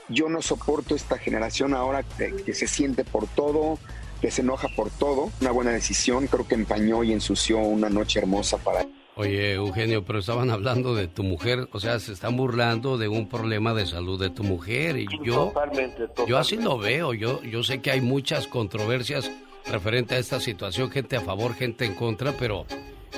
Yo 0.08 0.28
no 0.28 0.42
soporto 0.42 0.94
esta 0.94 1.16
generación 1.16 1.72
ahora 1.74 2.02
que 2.44 2.52
se 2.52 2.66
siente 2.66 3.02
por 3.04 3.26
todo, 3.28 3.78
que 4.22 4.30
se 4.30 4.40
enoja 4.40 4.68
por 4.68 4.88
todo. 4.90 5.30
Una 5.42 5.50
buena 5.50 5.72
decisión, 5.72 6.26
creo 6.28 6.48
que 6.48 6.54
empañó 6.54 7.02
y 7.04 7.12
ensució 7.12 7.58
una 7.58 7.90
noche 7.90 8.20
hermosa 8.20 8.56
para 8.56 8.86
Oye, 9.14 9.52
Eugenio, 9.52 10.02
pero 10.06 10.20
estaban 10.20 10.48
hablando 10.50 10.94
de 10.94 11.06
tu 11.06 11.22
mujer, 11.22 11.68
o 11.72 11.80
sea, 11.80 11.98
se 11.98 12.14
están 12.14 12.34
burlando 12.34 12.96
de 12.96 13.08
un 13.08 13.28
problema 13.28 13.74
de 13.74 13.84
salud 13.84 14.18
de 14.18 14.30
tu 14.30 14.42
mujer 14.42 14.96
y 14.96 15.06
yo, 15.22 15.48
Totalmente, 15.48 16.06
totalmente. 16.08 16.26
yo 16.30 16.38
así 16.38 16.56
lo 16.56 16.78
veo, 16.78 17.12
yo, 17.12 17.42
yo 17.42 17.62
sé 17.62 17.82
que 17.82 17.90
hay 17.90 18.00
muchas 18.00 18.46
controversias 18.46 19.30
referente 19.66 20.14
a 20.14 20.18
esta 20.18 20.40
situación, 20.40 20.90
gente 20.90 21.16
a 21.16 21.20
favor, 21.20 21.52
gente 21.54 21.84
en 21.84 21.94
contra, 21.94 22.32
pero 22.38 22.64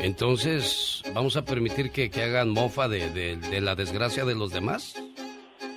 entonces, 0.02 1.01
¿vamos 1.14 1.36
a 1.36 1.44
permitir 1.44 1.93
que, 1.93 2.10
que 2.10 2.24
hagan 2.24 2.51
mofa 2.51 2.89
de, 2.89 3.10
de- 3.10 3.36
de 3.36 3.60
la 3.60 3.76
desgracia 3.76 4.24
de 4.24 4.35
los 4.35 4.51
demás? 4.52 4.94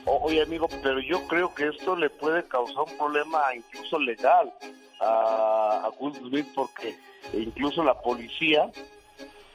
Oye, 0.05 0.41
amigo, 0.41 0.67
pero 0.81 0.99
yo 0.99 1.27
creo 1.27 1.53
que 1.53 1.67
esto 1.67 1.95
le 1.95 2.09
puede 2.09 2.43
causar 2.47 2.85
un 2.91 2.97
problema 2.97 3.39
incluso 3.55 3.99
legal 3.99 4.51
a, 4.99 5.83
a 5.85 5.89
Will 5.99 6.13
Smith 6.15 6.47
porque 6.55 6.95
incluso 7.33 7.83
la 7.83 7.99
policía 8.01 8.69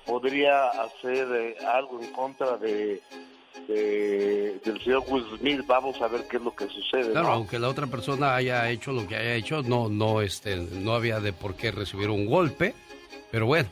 podría 0.06 0.69
hacer 0.69 1.28
eh, 1.32 1.56
algo 1.66 2.01
en 2.01 2.12
contra 2.12 2.56
de, 2.56 3.01
de- 3.69 4.59
del 4.64 4.82
señor 4.82 5.05
Will 5.09 5.24
Smith. 5.39 5.60
Vamos 5.66 6.01
a 6.02 6.09
ver 6.09 6.27
qué 6.28 6.36
es 6.39 6.43
lo 6.43 6.55
que 6.55 6.66
sucede. 6.69 7.12
Claro, 7.12 7.28
¿no? 7.28 7.32
aunque 7.35 7.59
la 7.59 7.69
otra 7.69 7.86
persona 7.86 8.35
haya 8.35 8.69
hecho 8.70 8.93
lo 8.93 9.06
que 9.06 9.16
haya 9.16 9.35
hecho, 9.35 9.62
no, 9.62 9.89
no, 9.89 10.20
este, 10.20 10.56
no 10.56 10.94
había 10.94 11.20
de 11.20 11.32
por 11.32 11.55
qué 11.55 11.70
recibir 11.70 12.10
un 12.10 12.27
golpe. 12.27 12.74
Pero 13.31 13.47
bueno, 13.47 13.69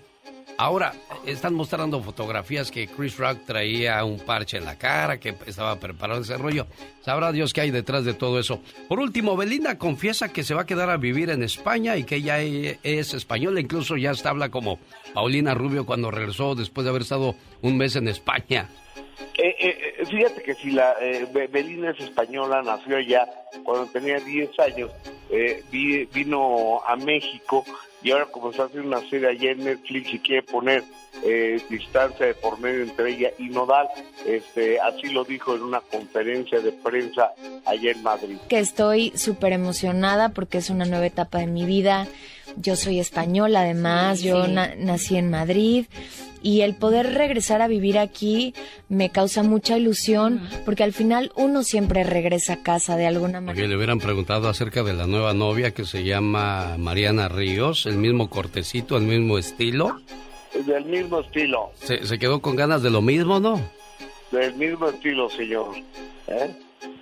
ahora 0.61 0.93
están 1.27 1.55
mostrando 1.55 2.03
fotografías 2.03 2.71
que 2.71 2.87
Chris 2.87 3.17
Rock 3.17 3.39
traía 3.47 4.05
un 4.05 4.19
parche 4.21 4.59
en 4.59 4.65
la 4.67 4.77
cara, 4.77 5.19
que 5.19 5.35
estaba 5.47 5.77
preparado 5.81 6.21
ese 6.21 6.37
rollo. 6.37 6.67
Sabrá 7.03 7.33
Dios 7.33 7.53
qué 7.53 7.63
hay 7.63 7.71
detrás 7.71 8.05
de 8.05 8.13
todo 8.15 8.39
eso. 8.39 8.61
Por 8.89 9.01
último, 9.01 9.37
Belinda 9.37 9.79
confiesa 9.79 10.33
que 10.33 10.43
se 10.45 10.55
va 10.55 10.63
a 10.63 10.67
quedar 10.67 10.91
a 10.91 10.97
vivir 10.99 11.31
en 11.31 11.43
España 11.43 11.97
y 11.97 12.05
que 12.05 12.17
ella 12.17 12.41
e- 12.43 12.79
es 12.83 13.15
española, 13.15 13.59
incluso 13.61 13.97
ya 13.97 14.13
habla 14.25 14.51
como 14.51 14.79
Paulina 15.15 15.55
Rubio 15.55 15.87
cuando 15.87 16.11
regresó 16.11 16.55
después 16.55 16.85
de 16.85 16.91
haber 16.91 17.03
estado 17.03 17.35
un 17.63 17.77
mes 17.79 17.97
en 17.97 18.09
España. 18.09 18.69
Eh, 19.39 19.55
eh, 19.59 20.05
fíjate 20.07 20.43
que 20.43 20.55
si 20.55 20.71
la 20.73 20.95
eh, 21.01 21.27
Be- 21.33 21.47
Belinda 21.47 21.91
es 21.91 22.01
española, 22.01 22.63
nació 22.63 22.97
allá 22.99 23.27
cuando 23.65 23.87
tenía 23.87 24.19
10 24.21 24.51
años, 24.59 24.91
eh, 25.31 25.63
vi- 25.71 26.05
vino 26.07 26.81
a 26.87 26.97
México 26.97 27.65
y 28.03 28.11
ahora 28.11 28.27
comenzó 28.27 28.63
a 28.63 28.67
hacer 28.67 28.81
una 28.81 29.01
serie 29.09 29.29
allá 29.29 29.51
en 29.51 29.65
Netflix 29.65 30.15
y 30.15 30.19
quiere 30.19 30.43
poner 30.43 30.85
eh, 31.23 31.61
distancia 31.69 32.27
de 32.27 32.35
por 32.35 32.59
medio 32.59 32.83
entre 32.83 33.11
ella 33.11 33.31
y 33.39 33.49
Nodal. 33.49 33.89
Este, 34.27 34.81
así 34.81 35.09
lo 35.09 35.25
dijo 35.25 35.55
en 35.55 35.63
una 35.63 35.81
conferencia 35.81 36.61
de 36.61 36.73
prensa 36.73 37.33
allá 37.65 37.91
en 37.91 38.03
Madrid. 38.03 38.39
que 38.49 38.59
estoy 38.59 39.13
súper 39.17 39.53
emocionada 39.53 40.31
porque 40.31 40.59
es 40.59 40.71
una 40.71 40.85
nueva 40.85 41.07
etapa 41.07 41.39
de 41.39 41.47
mi 41.47 41.65
vida. 41.67 42.07
Yo 42.57 42.77
soy 42.77 42.99
española 43.01 43.61
además, 43.63 44.21
yo 44.23 44.45
Sí. 44.47 44.53
na- 44.53 44.75
nací 44.77 45.17
en 45.17 45.31
Madrid 45.31 45.87
y 46.43 46.63
el 46.63 46.75
poder 46.75 47.15
regresar 47.15 47.61
a 47.63 47.69
vivir 47.69 47.99
aquí 47.99 48.55
me 48.89 49.11
causa 49.11 49.43
mucha 49.43 49.77
ilusión 49.77 50.41
porque 50.65 50.83
al 50.83 50.93
final 50.93 51.33
uno 51.37 51.63
siempre 51.63 52.03
regresa 52.05 52.55
a 52.55 52.63
casa 52.63 52.97
de 52.97 53.07
alguna 53.07 53.41
manera. 53.41 53.67
Le 53.69 53.77
hubieran 53.77 53.99
preguntado 53.99 54.49
acerca 54.49 54.83
de 54.83 54.95
la 54.95 55.07
nueva 55.07 55.35
novia 55.35 55.73
que 55.73 55.85
se 55.85 56.03
llama 56.05 56.77
Mariana 56.79 57.29
Ríos, 57.29 57.87
el 57.87 57.97
mismo 57.97 58.31
cortecito, 58.31 58.97
el 58.97 59.05
mismo 59.05 59.37
estilo. 59.39 60.01
Del 60.67 60.85
mismo 60.87 61.21
estilo, 61.21 61.71
¿Se, 61.75 62.05
se 62.07 62.19
quedó 62.19 62.41
con 62.41 62.57
ganas 62.57 62.83
de 62.83 62.91
lo 62.91 63.03
mismo, 63.03 63.39
no? 63.39 63.61
del 64.33 64.55
mismo 64.55 64.89
estilo, 64.89 65.29
señor. 65.31 65.75
¿Eh? 66.29 66.51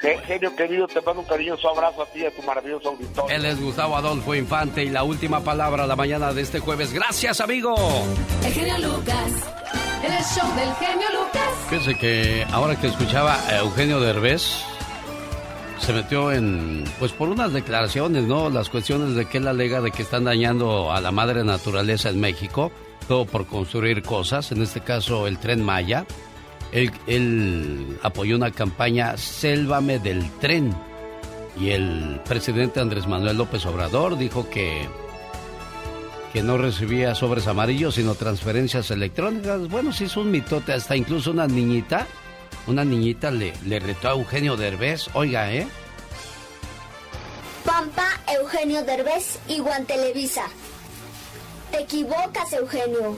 Ge- 0.01 0.19
Genio 0.27 0.55
querido, 0.57 0.87
te 0.89 1.01
mando 1.01 1.21
un 1.23 1.27
cariñoso 1.27 1.69
abrazo 1.69 2.03
a 2.03 2.07
ti 2.07 2.21
y 2.21 2.27
a 2.27 2.31
tu 2.35 2.43
maravilloso 2.43 2.91
auditorio. 2.91 3.35
Él 3.37 3.45
es 3.45 3.61
Gustavo 3.61 3.97
Adolfo 3.97 4.35
Infante 4.35 4.83
y 4.85 4.91
la 4.91 5.03
última 5.05 5.41
palabra 5.41 5.87
la 5.87 5.97
mañana 5.97 6.33
de 6.33 6.43
este 6.43 6.59
jueves. 6.61 6.93
Gracias, 6.93 7.41
amigo. 7.41 7.75
El 8.45 8.53
genio 8.53 8.79
Lucas. 8.79 9.33
En 10.05 10.13
el 10.13 10.23
show 10.25 10.49
del 10.57 10.73
genio 10.75 11.07
Lucas. 11.13 11.49
Fíjese 11.71 11.99
que 11.99 12.47
ahora 12.53 12.77
que 12.81 12.87
escuchaba 12.89 13.35
a 13.49 13.59
Eugenio 13.59 14.01
Derbez, 14.01 14.43
se 15.79 15.93
metió 15.93 16.33
en, 16.33 16.85
pues 16.99 17.13
por 17.13 17.29
unas 17.29 17.53
declaraciones, 17.53 18.25
¿no? 18.25 18.51
Las 18.51 18.69
cuestiones 18.69 19.15
de 19.15 19.27
que 19.27 19.39
él 19.39 19.47
alega 19.49 19.81
de 19.81 19.91
que 19.93 20.03
están 20.03 20.25
dañando 20.25 20.93
a 20.93 21.01
la 21.01 21.11
madre 21.13 21.45
naturaleza 21.45 22.09
en 22.11 22.21
México, 22.21 22.73
todo 23.07 23.27
por 23.27 23.47
construir 23.47 24.03
cosas, 24.03 24.51
en 24.53 24.63
este 24.63 24.81
caso 24.81 25.27
el 25.29 25.39
tren 25.39 25.65
Maya. 25.65 26.05
Él, 26.73 27.99
apoyó 28.03 28.37
una 28.37 28.51
campaña 28.51 29.17
Sélvame 29.17 29.99
del 29.99 30.31
tren. 30.39 30.75
Y 31.59 31.71
el 31.71 32.21
presidente 32.29 32.81
Andrés 32.81 33.07
Manuel 33.07 33.37
López 33.37 33.67
Obrador 33.67 34.17
dijo 34.17 34.49
que 34.49 34.87
que 36.33 36.43
no 36.43 36.59
recibía 36.59 37.15
sobres 37.15 37.47
amarillos, 37.47 37.95
sino 37.95 38.15
transferencias 38.15 38.91
electrónicas. 38.91 39.67
Bueno, 39.69 39.95
sí 39.95 40.05
es 40.05 40.17
un 40.17 40.31
mitote, 40.31 40.75
hasta 40.75 40.95
incluso 40.95 41.31
una 41.31 41.47
niñita, 41.47 42.07
una 42.67 42.85
niñita 42.85 43.31
le, 43.31 43.55
le 43.65 43.81
retó 43.81 44.09
a 44.09 44.13
Eugenio 44.13 44.55
Derbez, 44.57 45.09
oiga, 45.15 45.51
¿eh? 45.53 45.67
Pampa 47.65 48.09
Eugenio 48.27 48.83
Derbez 48.83 49.39
y 49.49 49.63
Televisa. 49.87 50.45
Te 51.71 51.81
equivocas, 51.81 52.53
Eugenio. 52.53 53.17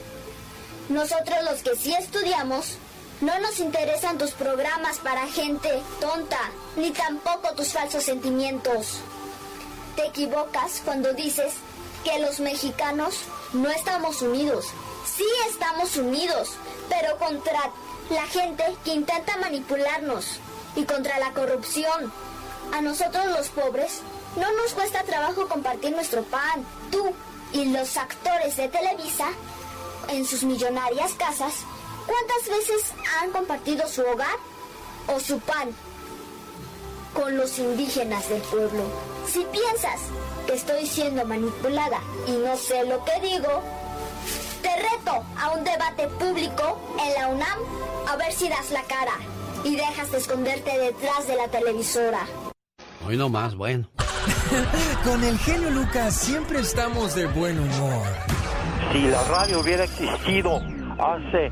Nosotros 0.89 1.37
los 1.49 1.61
que 1.63 1.75
sí 1.75 1.93
estudiamos, 1.93 2.77
no 3.21 3.39
nos 3.39 3.59
interesan 3.59 4.17
tus 4.17 4.31
programas 4.31 4.97
para 4.97 5.27
gente 5.27 5.69
tonta, 5.99 6.39
ni 6.75 6.91
tampoco 6.91 7.53
tus 7.55 7.71
falsos 7.71 8.03
sentimientos. 8.03 8.99
Te 9.95 10.07
equivocas 10.07 10.81
cuando 10.83 11.13
dices 11.13 11.53
que 12.03 12.19
los 12.19 12.39
mexicanos 12.39 13.19
no 13.53 13.69
estamos 13.69 14.21
unidos. 14.23 14.67
Sí 15.05 15.25
estamos 15.49 15.95
unidos, 15.97 16.53
pero 16.89 17.17
contra 17.17 17.71
la 18.09 18.25
gente 18.25 18.63
que 18.83 18.93
intenta 18.93 19.37
manipularnos 19.37 20.39
y 20.75 20.85
contra 20.85 21.19
la 21.19 21.31
corrupción. 21.31 22.11
A 22.73 22.81
nosotros 22.81 23.25
los 23.27 23.49
pobres 23.49 24.01
no 24.35 24.51
nos 24.53 24.73
cuesta 24.73 25.03
trabajo 25.03 25.47
compartir 25.47 25.91
nuestro 25.91 26.23
pan. 26.23 26.65
Tú 26.91 27.13
y 27.53 27.65
los 27.65 27.97
actores 27.97 28.57
de 28.57 28.67
Televisa, 28.69 29.27
en 30.07 30.25
sus 30.25 30.43
millonarias 30.43 31.13
casas, 31.13 31.65
¿cuántas 32.05 32.49
veces 32.49 32.93
han 33.21 33.31
compartido 33.31 33.87
su 33.87 34.01
hogar 34.01 34.37
o 35.07 35.19
su 35.19 35.39
pan 35.39 35.69
con 37.13 37.35
los 37.37 37.59
indígenas 37.59 38.29
del 38.29 38.41
pueblo? 38.41 38.83
Si 39.27 39.45
piensas 39.51 40.01
que 40.47 40.53
estoy 40.53 40.85
siendo 40.85 41.25
manipulada 41.25 41.99
y 42.27 42.31
no 42.31 42.55
sé 42.57 42.85
lo 42.85 43.03
que 43.05 43.19
digo, 43.21 43.61
te 44.61 44.69
reto 44.75 45.23
a 45.37 45.51
un 45.51 45.63
debate 45.63 46.07
público 46.07 46.79
en 46.99 47.13
la 47.13 47.27
UNAM 47.29 47.59
a 48.07 48.15
ver 48.15 48.31
si 48.31 48.49
das 48.49 48.71
la 48.71 48.83
cara 48.83 49.13
y 49.63 49.75
dejas 49.75 50.11
de 50.11 50.17
esconderte 50.17 50.77
detrás 50.77 51.27
de 51.27 51.35
la 51.35 51.47
televisora. 51.47 52.25
Hoy 53.05 53.17
no 53.17 53.29
más, 53.29 53.55
bueno. 53.55 53.87
Con 55.03 55.23
el 55.23 55.37
genio 55.39 55.69
Lucas 55.71 56.15
siempre 56.15 56.59
estamos 56.59 57.15
de 57.15 57.27
buen 57.27 57.59
humor. 57.59 58.05
Si 58.91 59.01
la 59.01 59.23
radio 59.23 59.61
hubiera 59.61 59.85
existido 59.85 60.57
hace 60.99 61.51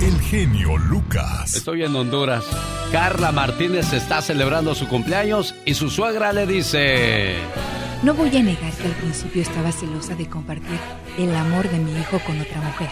El 0.00 0.20
genio 0.20 0.78
Lucas. 0.78 1.56
Estoy 1.56 1.82
en 1.82 1.96
Honduras. 1.96 2.44
Carla 2.92 3.32
Martínez 3.32 3.92
está 3.92 4.22
celebrando 4.22 4.76
su 4.76 4.86
cumpleaños 4.86 5.56
y 5.64 5.74
su 5.74 5.90
suegra 5.90 6.32
le 6.32 6.46
dice... 6.46 7.34
No 8.04 8.14
voy 8.14 8.28
a 8.36 8.42
negar 8.44 8.72
que 8.74 8.86
al 8.86 8.92
principio 8.92 9.42
estaba 9.42 9.72
celosa 9.72 10.14
de 10.14 10.28
compartir 10.28 10.78
el 11.18 11.34
amor 11.34 11.68
de 11.68 11.78
mi 11.78 11.98
hijo 11.98 12.20
con 12.24 12.40
otra 12.40 12.60
mujer, 12.60 12.90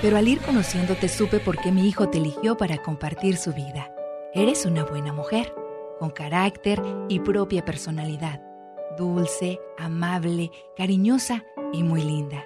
pero 0.00 0.16
al 0.16 0.28
ir 0.28 0.38
conociéndote 0.38 1.08
supe 1.08 1.40
por 1.40 1.58
qué 1.58 1.72
mi 1.72 1.88
hijo 1.88 2.08
te 2.08 2.18
eligió 2.18 2.56
para 2.56 2.78
compartir 2.82 3.36
su 3.36 3.52
vida. 3.52 3.90
Eres 4.32 4.64
una 4.64 4.84
buena 4.84 5.12
mujer, 5.12 5.52
con 5.98 6.10
carácter 6.10 6.80
y 7.08 7.18
propia 7.18 7.64
personalidad, 7.64 8.40
dulce, 8.96 9.58
amable, 9.76 10.52
cariñosa 10.76 11.42
y 11.72 11.82
muy 11.82 12.04
linda. 12.04 12.44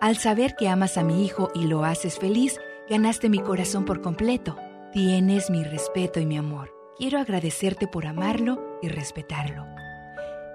Al 0.00 0.16
saber 0.16 0.56
que 0.56 0.68
amas 0.68 0.96
a 0.96 1.04
mi 1.04 1.24
hijo 1.24 1.50
y 1.54 1.66
lo 1.66 1.84
haces 1.84 2.18
feliz, 2.18 2.58
ganaste 2.88 3.28
mi 3.28 3.38
corazón 3.38 3.84
por 3.84 4.00
completo. 4.00 4.56
Tienes 4.92 5.50
mi 5.50 5.62
respeto 5.62 6.20
y 6.20 6.26
mi 6.26 6.38
amor. 6.38 6.74
Quiero 6.96 7.18
agradecerte 7.18 7.86
por 7.86 8.06
amarlo 8.06 8.78
y 8.82 8.88
respetarlo. 8.88 9.66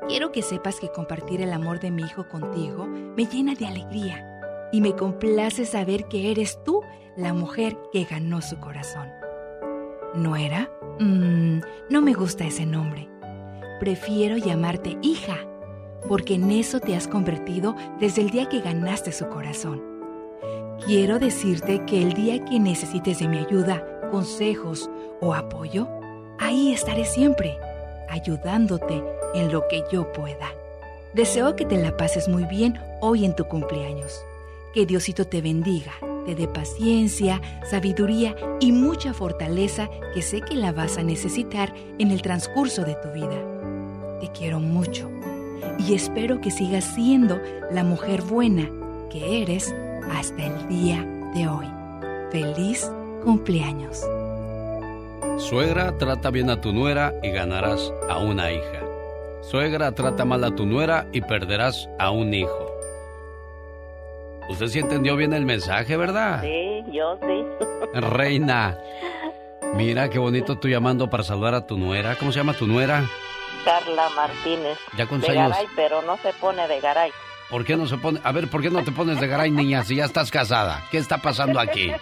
Quiero 0.08 0.32
que 0.32 0.42
sepas 0.42 0.80
que 0.80 0.90
compartir 0.90 1.42
el 1.42 1.54
amor 1.54 1.80
de 1.80 1.92
mi 1.92 2.02
hijo 2.02 2.28
contigo 2.28 2.88
me 2.88 3.26
llena 3.26 3.54
de 3.54 3.68
alegría 3.68 4.28
y 4.72 4.82
me 4.82 4.96
complace 4.96 5.66
saber 5.66 6.08
que 6.08 6.32
eres 6.32 6.62
tú 6.64 6.82
la 7.16 7.34
mujer 7.34 7.78
que 7.92 8.04
ganó 8.04 8.42
su 8.42 8.60
corazón. 8.60 9.10
¿Nuera? 10.16 10.70
Mm, 11.00 11.60
no 11.90 12.02
me 12.02 12.14
gusta 12.14 12.46
ese 12.46 12.66
nombre. 12.66 13.08
Prefiero 13.80 14.38
llamarte 14.38 14.98
hija, 15.02 15.38
porque 16.08 16.36
en 16.36 16.52
eso 16.52 16.80
te 16.80 16.96
has 16.96 17.08
convertido 17.08 17.76
desde 18.00 18.24
el 18.24 18.32
día 18.32 18.50
que 18.50 18.60
ganaste 18.60 19.12
su 19.12 19.30
corazón. 19.30 19.93
Quiero 20.86 21.18
decirte 21.18 21.82
que 21.86 22.02
el 22.02 22.12
día 22.12 22.44
que 22.44 22.60
necesites 22.60 23.20
de 23.20 23.30
mi 23.30 23.38
ayuda, 23.38 23.82
consejos 24.12 24.90
o 25.22 25.34
apoyo, 25.34 25.88
ahí 26.40 26.74
estaré 26.74 27.06
siempre, 27.06 27.58
ayudándote 28.10 29.02
en 29.34 29.50
lo 29.50 29.66
que 29.70 29.86
yo 29.90 30.12
pueda. 30.12 30.52
Deseo 31.14 31.56
que 31.56 31.66
te 31.66 31.78
la 31.78 31.96
pases 31.96 32.28
muy 32.28 32.44
bien 32.44 32.78
hoy 33.00 33.24
en 33.24 33.34
tu 33.34 33.46
cumpleaños. 33.46 34.26
Que 34.74 34.86
Diosito 34.86 35.26
te 35.26 35.42
bendiga, 35.42 35.94
te 36.26 36.36
dé 36.36 36.50
paciencia, 36.50 37.42
sabiduría 37.64 38.36
y 38.60 38.74
mucha 38.74 39.14
fortaleza 39.14 39.90
que 40.14 40.22
sé 40.22 40.42
que 40.42 40.56
la 40.56 40.74
vas 40.74 40.98
a 40.98 41.04
necesitar 41.04 41.74
en 41.98 42.12
el 42.12 42.22
transcurso 42.22 42.84
de 42.84 42.96
tu 42.96 43.08
vida. 43.12 43.40
Te 44.20 44.28
quiero 44.38 44.60
mucho 44.60 45.10
y 45.80 45.94
espero 45.94 46.42
que 46.42 46.52
sigas 46.52 46.84
siendo 46.84 47.40
la 47.72 47.86
mujer 47.86 48.22
buena 48.22 48.70
que 49.10 49.44
eres 49.44 49.74
hasta 50.12 50.44
el 50.44 50.68
día 50.68 51.06
de 51.34 51.48
hoy. 51.48 51.68
Feliz 52.32 52.90
cumpleaños. 53.24 54.02
Suegra, 55.38 55.98
trata 55.98 56.30
bien 56.30 56.50
a 56.50 56.62
tu 56.62 56.74
nuera 56.74 57.14
y 57.24 57.32
ganarás 57.32 57.92
a 58.10 58.20
una 58.20 58.52
hija. 58.52 58.82
Suegra, 59.42 59.92
trata 59.94 60.26
mal 60.26 60.44
a 60.44 60.56
tu 60.56 60.66
nuera 60.66 61.08
y 61.12 61.22
perderás 61.22 61.90
a 62.00 62.12
un 62.12 62.34
hijo. 62.34 62.72
Usted 64.50 64.68
sí 64.68 64.80
entendió 64.80 65.16
bien 65.16 65.34
el 65.34 65.46
mensaje, 65.46 65.98
¿verdad? 65.98 66.42
Sí, 66.42 66.84
yo 66.92 67.18
sí. 67.22 67.46
Reina, 68.00 68.78
mira 69.76 70.10
qué 70.10 70.20
bonito 70.20 70.58
tú 70.58 70.68
llamando 70.68 71.10
para 71.10 71.24
saludar 71.24 71.56
a 71.56 71.66
tu 71.66 71.78
nuera. 71.78 72.16
¿Cómo 72.16 72.32
se 72.32 72.40
llama 72.40 72.54
tu 72.54 72.68
nuera? 72.68 73.06
Carla 73.64 74.10
Martínez. 74.16 74.78
¿Ya 74.98 75.08
cuántos 75.08 75.30
de 75.30 75.40
años? 75.40 75.52
Garay, 75.52 75.68
pero 75.76 76.02
no 76.02 76.18
se 76.18 76.34
pone 76.34 76.68
de 76.68 76.80
Garay. 76.82 77.12
¿Por 77.54 77.64
qué 77.66 77.78
no 77.78 77.86
se 77.86 78.00
pone? 78.00 78.20
A 78.24 78.32
ver, 78.32 78.50
¿por 78.50 78.64
qué 78.64 78.72
no 78.72 78.84
te 78.84 78.92
pones 78.92 79.22
de 79.22 79.28
garay, 79.28 79.52
niña, 79.52 79.84
si 79.84 79.98
ya 79.98 80.06
estás 80.06 80.32
casada? 80.32 80.84
¿Qué 80.90 80.98
está 80.98 81.20
pasando 81.20 81.60
aquí? 81.60 81.92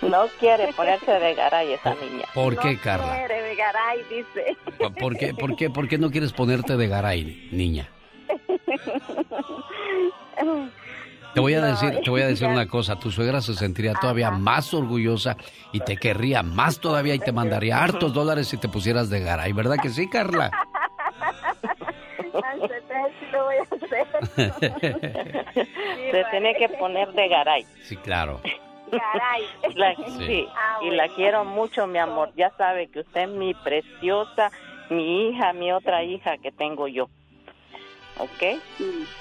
No 0.00 0.26
quiere 0.38 0.72
ponerse 0.74 1.10
de 1.10 1.34
Garay 1.34 1.72
esa 1.72 1.94
niña. 1.96 2.24
¿Por 2.32 2.56
qué, 2.56 2.78
Carla? 2.78 3.16
Quiere 3.18 3.42
de 3.42 3.56
Garay, 3.56 3.98
dice. 4.08 4.56
¿Por 4.98 5.16
qué, 5.16 5.34
por 5.34 5.56
qué, 5.56 5.70
por 5.70 5.88
qué 5.88 5.98
no 5.98 6.10
quieres 6.10 6.32
ponerte 6.32 6.76
de 6.76 6.86
garay, 6.86 7.48
niña? 7.50 7.88
Te 11.34 11.40
voy 11.40 11.54
a 11.54 11.60
No, 11.60 11.66
decir, 11.66 11.98
te 12.02 12.10
voy 12.10 12.22
a 12.22 12.28
decir 12.28 12.46
una 12.46 12.68
cosa, 12.68 12.96
tu 12.96 13.10
suegra 13.10 13.42
se 13.42 13.54
sentiría 13.54 13.94
todavía 13.94 14.30
más 14.30 14.72
orgullosa 14.72 15.36
y 15.72 15.80
te 15.80 15.96
querría 15.96 16.42
más 16.44 16.78
todavía 16.78 17.14
y 17.16 17.18
te 17.18 17.32
mandaría 17.32 17.82
hartos 17.82 18.14
dólares 18.14 18.46
si 18.48 18.56
te 18.56 18.68
pusieras 18.68 19.10
de 19.10 19.20
garay, 19.20 19.52
¿verdad 19.52 19.76
que 19.82 19.90
sí, 19.90 20.08
Carla? 20.08 20.50
Sí 22.38 23.26
lo 23.32 23.44
voy 23.44 23.56
a 23.56 23.62
hacer. 23.62 24.06
Se 26.10 26.24
tiene 26.30 26.54
que 26.56 26.68
poner 26.70 27.12
de 27.12 27.28
Garay. 27.28 27.66
Sí, 27.82 27.96
claro. 27.96 28.40
Garay. 28.90 29.44
La- 29.74 29.94
Sí. 29.94 30.26
sí, 30.26 30.48
Ah, 30.56 30.78
y 30.82 30.90
la 30.90 31.08
quiero 31.08 31.44
mucho, 31.44 31.86
mi 31.86 31.98
amor. 31.98 32.32
Ya 32.36 32.50
sabe 32.56 32.88
que 32.88 33.00
usted 33.00 33.22
es 33.22 33.28
mi 33.28 33.54
preciosa, 33.54 34.50
mi 34.90 35.28
hija, 35.28 35.52
mi 35.52 35.72
otra 35.72 36.02
hija 36.02 36.38
que 36.38 36.50
tengo 36.52 36.88
yo. 36.88 37.08
¿Ok? 38.18 38.58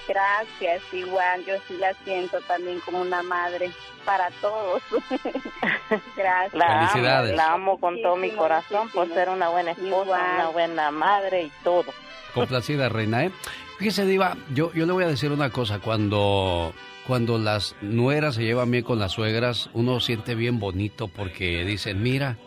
Gracias, 0.08 0.82
igual 0.92 1.46
yo 1.46 1.54
sí 1.68 1.78
la 1.78 1.94
siento 2.04 2.40
también 2.48 2.80
como 2.80 3.00
una 3.02 3.22
madre 3.22 3.70
para 4.06 4.32
todos. 4.42 4.82
Gracias. 6.16 6.54
La 6.54 6.90
Felicidades. 6.90 7.32
amo, 7.34 7.38
la 7.38 7.54
amo 7.54 7.80
con 7.80 8.02
todo 8.02 8.16
mi 8.16 8.32
corazón 8.32 8.90
por 8.90 9.08
ser 9.10 9.30
una 9.30 9.50
buena 9.50 9.72
esposa, 9.72 9.88
Igual. 10.04 10.36
una 10.36 10.48
buena 10.50 10.92
madre 10.92 11.44
y 11.44 11.52
todo. 11.64 11.94
Complacida, 12.42 12.90
reina, 12.90 13.26
¿eh? 13.26 13.32
Fíjese, 13.80 14.06
Diva, 14.06 14.38
yo, 14.54 14.74
yo 14.74 14.86
le 14.86 14.94
voy 14.94 15.04
a 15.04 15.08
decir 15.08 15.32
una 15.32 15.50
cosa. 15.50 15.80
Cuando, 15.80 16.74
cuando 17.06 17.38
las 17.38 17.76
nueras 17.82 18.36
se 18.36 18.44
llevan 18.44 18.72
bien 18.72 18.84
con 18.84 19.00
las 19.00 19.14
suegras, 19.14 19.70
uno 19.74 20.00
siente 20.00 20.36
bien 20.36 20.60
bonito 20.60 21.08
porque 21.08 21.64
dicen, 21.64 22.02
mira, 22.02 22.38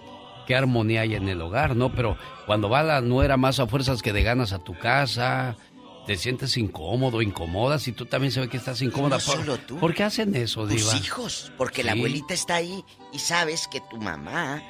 qué 0.47 0.57
armonía 0.57 1.03
hay 1.03 1.15
en 1.15 1.29
el 1.29 1.41
hogar, 1.41 1.77
¿no? 1.77 1.93
Pero 1.93 2.17
cuando 2.47 2.69
va 2.69 2.83
la 2.83 3.01
nuera 3.01 3.37
más 3.37 3.61
a 3.61 3.67
fuerzas 3.67 4.03
que 4.03 4.12
de 4.12 4.23
ganas 4.25 4.53
a 4.53 4.59
tu 4.59 4.77
casa, 4.77 5.57
te 6.07 6.17
sientes 6.17 6.57
incómodo, 6.57 7.23
incómoda, 7.23 7.79
si 7.79 7.93
tú 7.93 8.07
también 8.07 8.33
se 8.33 8.41
ve 8.41 8.49
que 8.49 8.57
estás 8.57 8.83
incómoda. 8.83 9.19
no 9.19 9.25
¿Por, 9.25 9.37
solo 9.37 9.59
tú. 9.59 9.79
¿por 9.79 9.95
qué 9.95 10.03
hacen 10.03 10.35
eso, 10.35 10.67
Diva? 10.67 10.81
Tus 10.81 10.95
hijos, 11.01 11.53
porque 11.57 11.85
la 11.85 11.93
abuelita 11.93 12.35
está 12.35 12.57
ahí 12.57 12.85
y 13.12 13.21
sabes 13.21 13.69
que 13.69 13.81
tu 13.89 13.99
mamá 13.99 14.61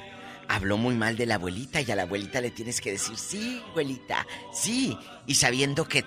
habló 0.55 0.77
muy 0.77 0.95
mal 0.95 1.15
de 1.15 1.25
la 1.25 1.35
abuelita 1.35 1.81
y 1.81 1.91
a 1.91 1.95
la 1.95 2.03
abuelita 2.03 2.41
le 2.41 2.51
tienes 2.51 2.81
que 2.81 2.91
decir, 2.91 3.17
sí, 3.17 3.61
abuelita, 3.69 4.25
sí. 4.51 4.97
Y 5.25 5.35
sabiendo 5.35 5.87
que 5.87 6.03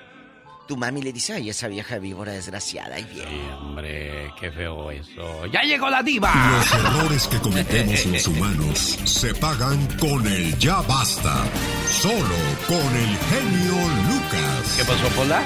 tu 0.69 0.77
mami 0.77 1.03
le 1.03 1.13
dice, 1.13 1.35
ay, 1.35 1.51
esa 1.51 1.69
vieja 1.69 1.99
víbora 1.99 2.33
desgraciada, 2.33 2.99
y 2.99 3.05
bien. 3.05 3.29
Sí, 3.29 3.41
hombre, 3.61 4.31
qué 4.41 4.51
feo 4.51 4.91
eso. 4.91 5.47
¡Ya 5.47 5.63
llegó 5.63 5.89
la 5.91 6.03
diva! 6.03 6.31
Los 6.53 6.75
errores 6.75 7.29
que 7.29 7.39
cometemos 7.39 8.07
los 8.07 8.27
humanos 8.29 8.79
se 9.05 9.35
pagan 9.35 9.87
con 9.99 10.27
el 10.27 10.57
ya 10.59 10.81
basta. 10.83 11.45
Solo 11.87 12.37
con 12.67 12.97
el 12.97 13.17
genio 13.31 13.75
Lucas. 14.09 14.77
¿Qué 14.79 14.85
pasó, 14.85 15.09
Pola? 15.17 15.43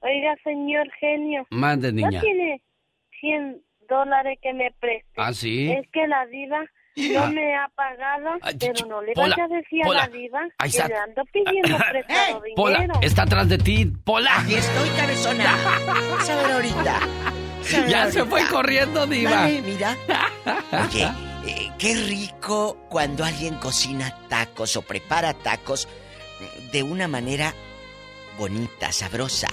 Oiga, 0.00 0.36
señor 0.44 0.88
genio. 1.00 1.46
Mande, 1.50 1.92
niña. 1.92 2.10
¿No 2.10 2.20
tiene 2.20 2.62
100 3.20 3.62
dólares 3.88 4.38
que 4.40 4.52
me 4.52 4.70
preste? 4.78 5.10
Ah, 5.16 5.32
sí. 5.32 5.70
Es 5.70 5.88
que 5.92 6.06
la 6.06 6.24
diva 6.26 6.60
no 7.12 7.22
Ah. 7.24 7.30
me 7.30 7.56
ha 7.56 7.68
pagado, 7.74 8.30
pero 8.58 8.86
no 8.86 9.02
le 9.02 9.12
Pola, 9.12 9.36
vaya 9.36 9.44
a 9.44 9.48
decir 9.48 9.80
Pola. 9.84 10.02
a 10.04 10.06
la 10.08 10.12
diva 10.16 10.40
Ahí 10.58 10.70
que 10.70 10.76
está. 10.76 10.88
le 10.88 10.96
ando 10.96 11.22
pidiendo 11.32 11.78
prestado 11.90 12.42
Pola, 12.56 12.80
dinero. 12.80 13.00
está 13.02 13.22
atrás 13.22 13.48
de 13.48 13.58
ti, 13.58 13.86
Pola. 14.04 14.40
Aquí 14.40 14.54
estoy, 14.54 14.88
cabezona. 14.90 15.56
Ver 16.26 16.52
ahorita. 16.52 17.00
Ya 17.88 18.10
se 18.10 18.24
fue 18.24 18.46
corriendo, 18.48 19.06
diva. 19.06 19.30
Dale, 19.30 19.60
mira. 19.62 19.96
Oye, 20.90 21.08
eh, 21.46 21.70
qué 21.78 21.94
rico 21.94 22.76
cuando 22.88 23.24
alguien 23.24 23.54
cocina 23.56 24.16
tacos 24.28 24.76
o 24.76 24.82
prepara 24.82 25.34
tacos 25.34 25.86
de 26.72 26.82
una 26.82 27.08
manera 27.08 27.52
bonita, 28.38 28.92
sabrosa. 28.92 29.48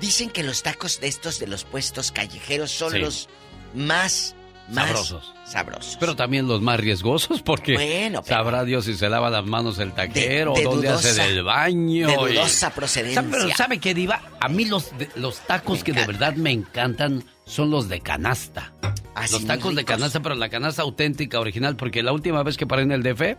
Dicen 0.00 0.30
que 0.30 0.42
los 0.44 0.62
tacos 0.62 1.00
de 1.00 1.08
estos 1.08 1.38
de 1.40 1.46
los 1.48 1.64
puestos 1.64 2.12
callejeros 2.12 2.70
son 2.70 2.92
Sí. 2.92 2.98
los 2.98 3.28
más, 3.74 4.35
más 4.68 4.86
Sabrosos. 4.86 5.34
sabrosos. 5.44 5.96
Pero 6.00 6.16
también 6.16 6.48
los 6.48 6.60
más 6.60 6.78
riesgosos 6.80 7.42
porque 7.42 7.74
Bueno, 7.74 8.22
pero- 8.22 8.36
sabrá 8.36 8.64
Dios 8.64 8.84
si 8.86 8.94
se 8.94 9.08
lava 9.08 9.30
las 9.30 9.44
manos 9.44 9.78
el 9.78 9.92
taquero, 9.92 10.54
de 10.54 10.62
dónde 10.64 10.88
hace 10.88 11.14
del 11.14 11.42
baño. 11.44 12.06
de 12.08 12.12
y- 12.14 12.34
dudosa 12.34 12.70
procedencia. 12.70 13.24
Pero 13.30 13.48
¿sabe 13.56 13.78
qué, 13.78 13.94
Diva? 13.94 14.20
A 14.40 14.48
mí 14.48 14.64
los, 14.64 14.96
de- 14.98 15.08
los 15.16 15.38
tacos 15.40 15.84
que 15.84 15.92
de 15.92 16.06
verdad 16.06 16.34
me 16.34 16.50
encantan 16.50 17.24
son 17.44 17.70
los 17.70 17.88
de 17.88 18.00
canasta. 18.00 18.72
Ah, 19.14 19.24
los 19.30 19.46
tacos 19.46 19.74
de 19.74 19.84
canasta, 19.84 20.20
pero 20.20 20.34
la 20.34 20.48
canasta 20.48 20.82
auténtica, 20.82 21.40
original, 21.40 21.76
porque 21.76 22.02
la 22.02 22.12
última 22.12 22.42
vez 22.42 22.56
que 22.56 22.66
paré 22.66 22.82
en 22.82 22.92
el 22.92 23.02
DF, 23.02 23.36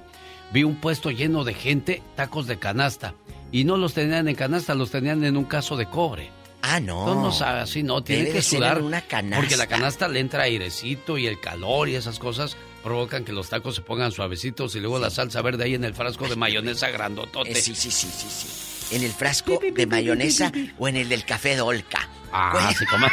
vi 0.53 0.63
un 0.63 0.77
puesto 0.77 1.11
lleno 1.11 1.43
de 1.43 1.53
gente, 1.53 2.01
tacos 2.15 2.47
de 2.47 2.57
canasta. 2.57 3.13
Y 3.51 3.63
no 3.63 3.77
los 3.77 3.93
tenían 3.93 4.27
en 4.27 4.35
canasta, 4.35 4.73
los 4.75 4.91
tenían 4.91 5.23
en 5.23 5.37
un 5.37 5.43
caso 5.45 5.77
de 5.77 5.85
cobre. 5.85 6.29
Ah, 6.61 6.79
no. 6.79 7.05
No, 7.05 7.21
no 7.21 7.31
sabe 7.31 7.61
así, 7.61 7.83
no, 7.83 8.03
tiene 8.03 8.31
que 8.31 8.41
sudar. 8.41 8.79
en 8.79 8.85
una 8.85 9.01
canasta. 9.01 9.37
Porque 9.37 9.57
la 9.57 9.67
canasta 9.67 10.07
le 10.07 10.19
entra 10.19 10.43
airecito 10.43 11.17
y 11.17 11.27
el 11.27 11.39
calor 11.39 11.87
y 11.89 11.95
esas 11.95 12.19
cosas 12.19 12.57
provocan 12.83 13.25
que 13.25 13.31
los 13.31 13.49
tacos 13.49 13.75
se 13.75 13.81
pongan 13.81 14.11
suavecitos 14.11 14.75
y 14.75 14.79
luego 14.79 14.99
la 14.99 15.09
salsa 15.09 15.41
verde 15.41 15.65
ahí 15.65 15.75
en 15.75 15.83
el 15.83 15.93
frasco 15.93 16.27
de 16.27 16.35
mayonesa 16.37 16.89
grandotote. 16.89 17.51
Eh, 17.51 17.55
sí, 17.55 17.75
sí, 17.75 17.91
sí, 17.91 18.09
sí, 18.11 18.27
sí. 18.29 18.95
En 18.95 19.03
el 19.03 19.11
frasco 19.11 19.59
de 19.73 19.85
mayonesa 19.85 20.51
o 20.77 20.87
en 20.87 20.95
el 20.95 21.09
del 21.09 21.25
café 21.25 21.55
Dolca. 21.55 22.09
Ah, 22.31 22.73
se 22.77 22.85
come. 22.85 23.07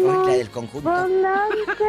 la 0.02 0.32
del 0.32 0.50
conjunto. 0.50 0.88
balance 0.88 1.84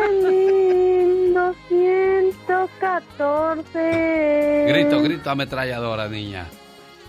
1214. 3.31 4.65
Grito, 4.67 5.01
grito 5.01 5.29
ametralladora, 5.29 6.07
niña. 6.07 6.47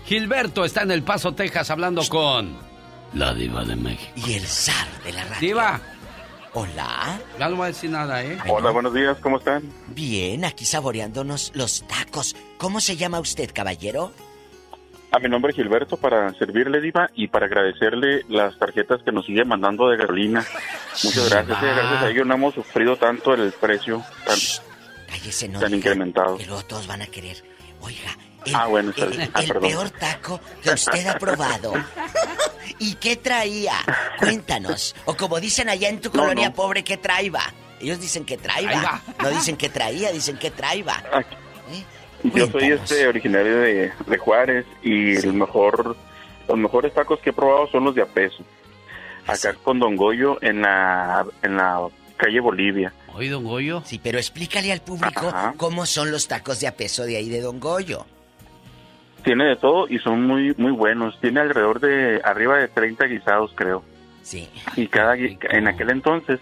Gilberto 0.05 0.65
está 0.65 0.83
en 0.83 0.91
El 0.91 1.03
Paso, 1.03 1.33
Texas, 1.33 1.69
hablando 1.69 2.01
con 2.09 2.55
la 3.13 3.33
diva 3.33 3.63
de 3.63 3.75
México. 3.75 4.11
Y 4.15 4.33
el 4.33 4.45
zar 4.45 4.87
de 5.03 5.13
la 5.13 5.23
radio. 5.25 5.39
Diva. 5.39 5.79
Hola. 6.53 7.19
Ya 7.39 7.49
no 7.49 7.55
voy 7.55 7.65
a 7.65 7.67
decir 7.67 7.89
nada, 7.89 8.23
¿eh? 8.23 8.37
Hola, 8.47 8.69
buenos 8.71 8.93
días, 8.93 9.17
¿cómo 9.21 9.37
están? 9.37 9.63
Bien, 9.87 10.45
aquí 10.45 10.65
saboreándonos 10.65 11.51
los 11.55 11.83
tacos. 11.87 12.35
¿Cómo 12.57 12.79
se 12.79 12.95
llama 12.95 13.19
usted, 13.19 13.49
caballero? 13.53 14.11
A 15.15 15.19
mi 15.19 15.29
nombre 15.29 15.51
es 15.51 15.55
Gilberto 15.55 15.95
para 15.95 16.33
servirle, 16.33 16.81
Diva, 16.81 17.07
y 17.13 17.27
para 17.27 17.45
agradecerle 17.45 18.25
las 18.29 18.57
tarjetas 18.57 19.03
que 19.03 19.11
nos 19.11 19.27
sigue 19.27 19.45
mandando 19.45 19.87
de 19.89 19.97
gasolina. 19.97 20.43
Muchas 21.03 21.29
gracias, 21.29 21.63
eh, 21.63 21.65
gracias 21.75 22.01
a 22.03 22.09
ello 22.09 22.25
no 22.25 22.33
hemos 22.33 22.55
sufrido 22.55 22.97
tanto 22.97 23.35
el 23.35 23.51
precio 23.51 24.03
tan, 24.25 24.39
Cállese, 25.07 25.49
no 25.49 25.59
tan 25.59 25.67
diga, 25.71 25.77
incrementado. 25.77 26.37
que 26.37 26.47
luego 26.47 26.63
todos 26.63 26.87
van 26.87 27.03
a 27.03 27.05
querer. 27.07 27.37
Oiga, 27.81 28.09
el, 28.45 28.55
Ah, 28.55 28.65
bueno, 28.65 28.91
el-. 28.95 29.29
Ah, 29.35 29.41
el 29.41 29.47
perdón. 29.49 29.69
peor 29.69 29.89
taco 29.91 30.41
que 30.63 30.71
usted 30.71 31.05
ha 31.05 31.19
probado. 31.19 31.73
¿Y 32.79 32.95
qué 32.95 33.15
traía? 33.15 33.75
Cuéntanos. 34.17 34.95
O 35.05 35.15
como 35.15 35.39
dicen 35.39 35.69
allá 35.69 35.89
en 35.89 36.01
tu 36.01 36.09
No, 36.09 36.23
colonia 36.23 36.49
no. 36.49 36.55
pobre, 36.55 36.83
¿qué 36.83 36.97
traía? 36.97 37.53
Ellos 37.79 37.99
dicen 38.01 38.25
que 38.25 38.37
traiba. 38.37 38.99
No 39.21 39.29
dicen 39.29 39.57
que 39.57 39.69
traía, 39.69 40.11
dicen 40.11 40.37
que 40.39 40.49
traiba. 40.49 41.03
Yo 42.23 42.47
soy 42.47 42.71
este 42.71 43.07
originario 43.07 43.57
de, 43.57 43.91
de 44.07 44.17
Juárez 44.17 44.65
y 44.81 45.15
el 45.15 45.33
mejor, 45.33 45.95
los 46.47 46.57
mejores 46.57 46.93
tacos 46.93 47.19
que 47.19 47.31
he 47.31 47.33
probado 47.33 47.67
son 47.67 47.83
los 47.83 47.95
de 47.95 48.01
a 48.01 48.05
peso. 48.05 48.43
Acá 49.27 49.53
con 49.63 49.79
Don 49.79 49.95
Goyo 49.95 50.37
en 50.41 50.61
la, 50.61 51.25
en 51.41 51.57
la 51.57 51.87
calle 52.17 52.39
Bolivia. 52.39 52.93
¿Oí, 53.13 53.29
Don 53.29 53.43
Goyo? 53.43 53.81
Sí, 53.85 53.99
pero 54.01 54.17
explícale 54.17 54.71
al 54.71 54.81
público 54.81 55.33
cómo 55.57 55.85
son 55.85 56.11
los 56.11 56.27
tacos 56.27 56.59
de 56.59 56.67
a 56.67 56.75
peso 56.75 57.05
de 57.05 57.17
ahí 57.17 57.29
de 57.29 57.41
Don 57.41 57.59
Goyo. 57.59 58.05
Tiene 59.23 59.45
de 59.45 59.55
todo 59.55 59.87
y 59.87 59.99
son 59.99 60.25
muy 60.27 60.53
muy 60.57 60.71
buenos. 60.71 61.19
Tiene 61.21 61.41
alrededor 61.41 61.79
de 61.79 62.21
arriba 62.23 62.57
de 62.57 62.67
30 62.67 63.05
guisados, 63.05 63.51
creo. 63.55 63.83
Sí. 64.21 64.49
Y 64.75 64.87
cada 64.87 65.15
en 65.15 65.67
aquel 65.67 65.91
entonces 65.91 66.39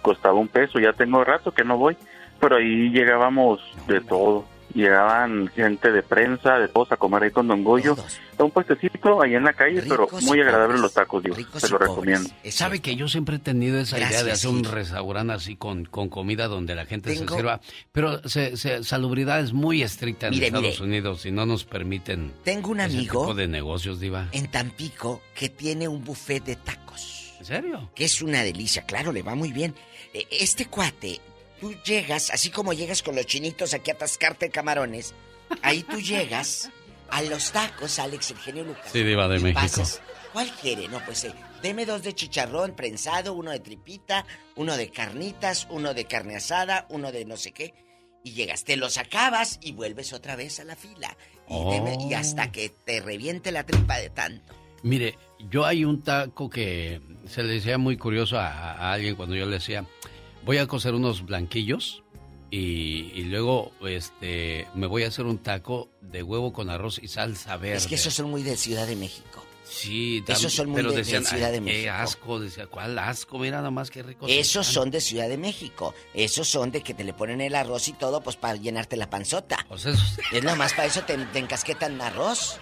costaba 0.00 0.34
un 0.34 0.48
peso. 0.48 0.78
Ya 0.78 0.92
tengo 0.92 1.24
rato 1.24 1.52
que 1.52 1.64
no 1.64 1.76
voy, 1.76 1.96
pero 2.40 2.56
ahí 2.56 2.90
llegábamos 2.90 3.60
de 3.86 4.00
todo. 4.00 4.46
Llegaban 4.74 5.48
gente 5.48 5.92
de 5.92 6.02
prensa, 6.02 6.58
de 6.58 6.68
todos 6.68 6.90
a 6.92 6.96
comer 6.96 7.24
ahí 7.24 7.30
con 7.30 7.46
Don 7.48 7.62
Goyo. 7.62 7.96
Está 8.30 8.44
un 8.44 8.50
puestecito 8.50 9.20
ahí 9.22 9.34
en 9.34 9.44
la 9.44 9.52
calle, 9.52 9.82
pero 9.86 10.04
Ricos 10.06 10.22
muy 10.24 10.38
y 10.38 10.40
agradables 10.40 10.80
los 10.80 10.92
tacos, 10.94 11.22
Dios. 11.22 11.36
Se 11.56 11.68
lo 11.68 11.78
recomiendo. 11.78 12.30
¿Sabe 12.50 12.80
que 12.80 12.96
yo 12.96 13.06
siempre 13.08 13.36
he 13.36 13.38
tenido 13.38 13.78
esa 13.78 13.98
idea 13.98 14.08
de 14.08 14.14
Gracias, 14.14 14.38
hacer 14.38 14.50
un 14.50 14.64
sí. 14.64 14.70
restaurante 14.70 15.32
así 15.34 15.56
con, 15.56 15.84
con 15.84 16.08
comida 16.08 16.48
donde 16.48 16.74
la 16.74 16.86
gente 16.86 17.12
Tengo- 17.14 17.28
se 17.28 17.36
sirva? 17.36 17.60
Pero 17.92 18.26
se, 18.28 18.56
se- 18.56 18.82
salubridad 18.84 19.40
es 19.40 19.52
muy 19.52 19.82
estricta 19.82 20.28
en 20.28 20.34
Mire, 20.34 20.46
Estados 20.46 20.66
mire. 20.80 20.82
Unidos 20.84 21.26
y 21.26 21.30
no 21.32 21.44
nos 21.46 21.64
permiten 21.64 22.32
Tengo 22.44 22.70
un 22.70 22.80
ese 22.80 22.96
amigo 22.96 23.20
tipo 23.22 23.34
de 23.34 23.48
negocios, 23.48 24.00
Diva. 24.00 24.28
en 24.32 24.46
Tampico 24.50 25.20
que 25.34 25.48
tiene 25.50 25.86
un 25.88 26.02
buffet 26.04 26.42
de 26.44 26.56
tacos. 26.56 27.34
¿En 27.40 27.44
serio? 27.44 27.90
Que 27.94 28.04
es 28.04 28.22
una 28.22 28.42
delicia, 28.42 28.82
claro, 28.82 29.12
le 29.12 29.22
va 29.22 29.34
muy 29.34 29.52
bien. 29.52 29.74
Eh, 30.14 30.26
Este 30.30 30.66
cuate, 30.66 31.20
tú 31.62 31.72
llegas, 31.84 32.30
así 32.30 32.50
como 32.50 32.72
llegas 32.72 33.02
con 33.04 33.14
los 33.14 33.24
chinitos 33.24 33.72
aquí 33.72 33.92
a 33.92 33.94
atascarte 33.94 34.50
camarones, 34.50 35.14
ahí 35.62 35.84
tú 35.84 36.00
llegas 36.00 36.70
a 37.08 37.22
los 37.22 37.52
tacos, 37.52 37.98
Alex, 38.00 38.32
el 38.32 38.38
genio 38.38 38.64
Lucas. 38.64 38.90
Sí, 38.92 39.04
Diva 39.04 39.28
de 39.28 39.38
México. 39.38 39.60
pasas, 39.60 40.02
¿Cuál 40.32 40.50
quiere? 40.60 40.88
No, 40.88 40.98
pues 41.04 41.22
eh, 41.24 41.32
deme 41.62 41.86
dos 41.86 42.02
de 42.02 42.14
chicharrón 42.14 42.74
prensado, 42.74 43.34
uno 43.34 43.52
de 43.52 43.60
tripita, 43.60 44.24
uno 44.56 44.76
de 44.76 44.90
carnitas, 44.90 45.68
uno 45.70 45.94
de 45.94 46.06
carne 46.06 46.34
asada, 46.36 46.86
uno 46.88 47.12
de 47.12 47.24
no 47.26 47.36
sé 47.36 47.52
qué. 47.52 47.74
Y 48.24 48.32
llegas, 48.32 48.64
te 48.64 48.76
los 48.76 48.98
acabas 48.98 49.58
y 49.62 49.72
vuelves 49.72 50.12
otra 50.12 50.34
vez 50.34 50.58
a 50.58 50.64
la 50.64 50.74
fila. 50.74 51.16
Y, 51.48 51.54
deme- 51.54 51.98
y 52.10 52.14
Oh. 52.14 52.18
hasta 52.18 52.50
que 52.50 52.70
te 52.70 53.00
reviente 53.00 53.52
la 53.52 53.64
tripa 53.64 53.98
de 53.98 54.10
tanto. 54.10 54.54
Mire, 54.82 55.16
yo 55.50 55.64
hay 55.66 55.84
un 55.84 56.02
taco 56.02 56.48
que 56.50 57.00
se 57.28 57.42
le 57.44 57.52
decía 57.54 57.78
muy 57.78 57.96
curioso 57.96 58.38
a, 58.38 58.48
a 58.72 58.92
alguien 58.92 59.14
cuando 59.16 59.36
yo 59.36 59.44
le 59.46 59.56
decía, 59.58 59.84
voy 60.44 60.58
a 60.58 60.66
cocer 60.66 60.94
unos 60.94 61.24
blanquillos 61.24 62.02
y, 62.50 63.10
y 63.14 63.22
luego 63.24 63.72
este 63.86 64.66
me 64.74 64.86
voy 64.86 65.04
a 65.04 65.08
hacer 65.08 65.24
un 65.26 65.38
taco 65.38 65.88
de 66.00 66.22
huevo 66.22 66.52
con 66.52 66.70
arroz 66.70 66.98
y 67.02 67.08
salsa 67.08 67.56
verde. 67.56 67.76
Es 67.78 67.86
que 67.86 67.94
esos 67.96 68.12
son 68.14 68.30
muy 68.30 68.42
de 68.42 68.56
Ciudad 68.56 68.86
de 68.86 68.96
México. 68.96 69.44
Sí, 69.64 70.22
Esos 70.28 70.52
son 70.52 70.66
muy 70.68 70.76
pero 70.76 70.92
de- 70.92 71.02
Ciudad 71.02 71.22
"Ay, 71.32 71.40
de 71.40 71.52
Qué 71.52 71.60
México". 71.62 71.92
asco, 71.94 72.38
decía, 72.40 72.66
¿cuál 72.66 72.98
asco? 72.98 73.38
Mira 73.38 73.62
nomás 73.62 73.90
qué 73.90 74.02
rico. 74.02 74.26
Esos 74.28 74.66
son 74.66 74.90
de 74.90 75.00
Ciudad 75.00 75.30
de 75.30 75.38
México. 75.38 75.94
Esos 76.12 76.46
son 76.46 76.70
de 76.70 76.82
que 76.82 76.92
te 76.92 77.04
le 77.04 77.14
ponen 77.14 77.40
el 77.40 77.54
arroz 77.54 77.88
y 77.88 77.94
todo, 77.94 78.20
pues 78.20 78.36
para 78.36 78.56
llenarte 78.56 78.98
la 78.98 79.08
panzota. 79.08 79.64
Pues 79.68 79.86
eso- 79.86 80.02
Es 80.32 80.44
nomás 80.44 80.74
para 80.74 80.88
eso 80.88 81.00
te, 81.04 81.16
te 81.16 81.38
encasquetan 81.38 81.98
arroz. 82.02 82.58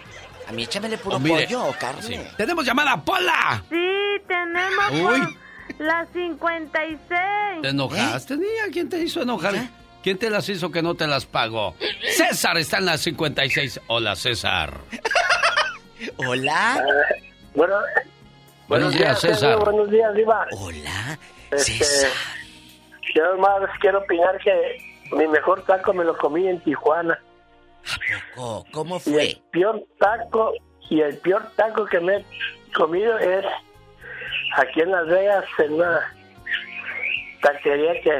A 0.46 0.52
mí 0.52 0.62
échamele 0.62 0.98
puro 0.98 1.16
Oh, 1.16 1.20
pollo 1.20 1.64
o 1.64 1.72
carne. 1.72 2.02
sí. 2.02 2.16
¡Tenemos 2.36 2.64
llamada, 2.64 3.04
Pola! 3.04 3.64
Sí, 3.68 4.22
tenemos 4.28 4.90
Uy. 4.92 5.20
por 5.20 5.34
la 5.78 6.06
56. 6.12 6.98
¿Te 7.62 7.68
enojaste, 7.68 8.36
niña? 8.36 8.64
¿Quién 8.72 8.88
te 8.88 8.98
hizo 9.00 9.22
enojar? 9.22 9.54
¿Quién 10.02 10.18
te 10.18 10.30
las 10.30 10.48
hizo 10.48 10.70
que 10.70 10.82
no 10.82 10.94
te 10.94 11.06
las 11.06 11.26
pagó? 11.26 11.74
César 12.10 12.56
está 12.58 12.78
en 12.78 12.86
la 12.86 12.96
56. 12.98 13.80
Hola, 13.88 14.16
César. 14.16 14.78
Hola. 16.16 16.82
Bueno, 17.54 17.74
Buenos 18.68 18.94
días, 18.94 19.20
César. 19.20 19.58
Buenos 19.58 19.90
días, 19.90 20.14
Diva. 20.14 20.46
Hola, 20.52 21.18
este, 21.50 21.84
Yo 23.14 23.36
más 23.38 23.68
quiero 23.80 23.98
opinar 23.98 24.38
que 24.38 24.78
mi 25.16 25.26
mejor 25.26 25.64
taco 25.64 25.92
me 25.92 26.04
lo 26.04 26.16
comí 26.16 26.46
en 26.46 26.60
Tijuana. 26.60 27.18
Oh, 28.36 28.64
¿Cómo 28.72 28.96
Y 28.98 29.00
fue? 29.00 29.22
el 29.30 29.42
peor 29.50 29.82
taco, 29.98 30.52
y 30.88 31.00
el 31.00 31.16
peor 31.18 31.50
taco 31.56 31.84
que 31.86 31.98
me 32.00 32.16
he 32.18 32.24
comido 32.74 33.18
es 33.18 33.44
aquí 34.56 34.80
en 34.80 34.90
Las 34.90 35.06
Vegas, 35.06 35.44
en 35.58 35.72
una 35.74 36.00
taquería 37.42 37.92
que 38.02 38.10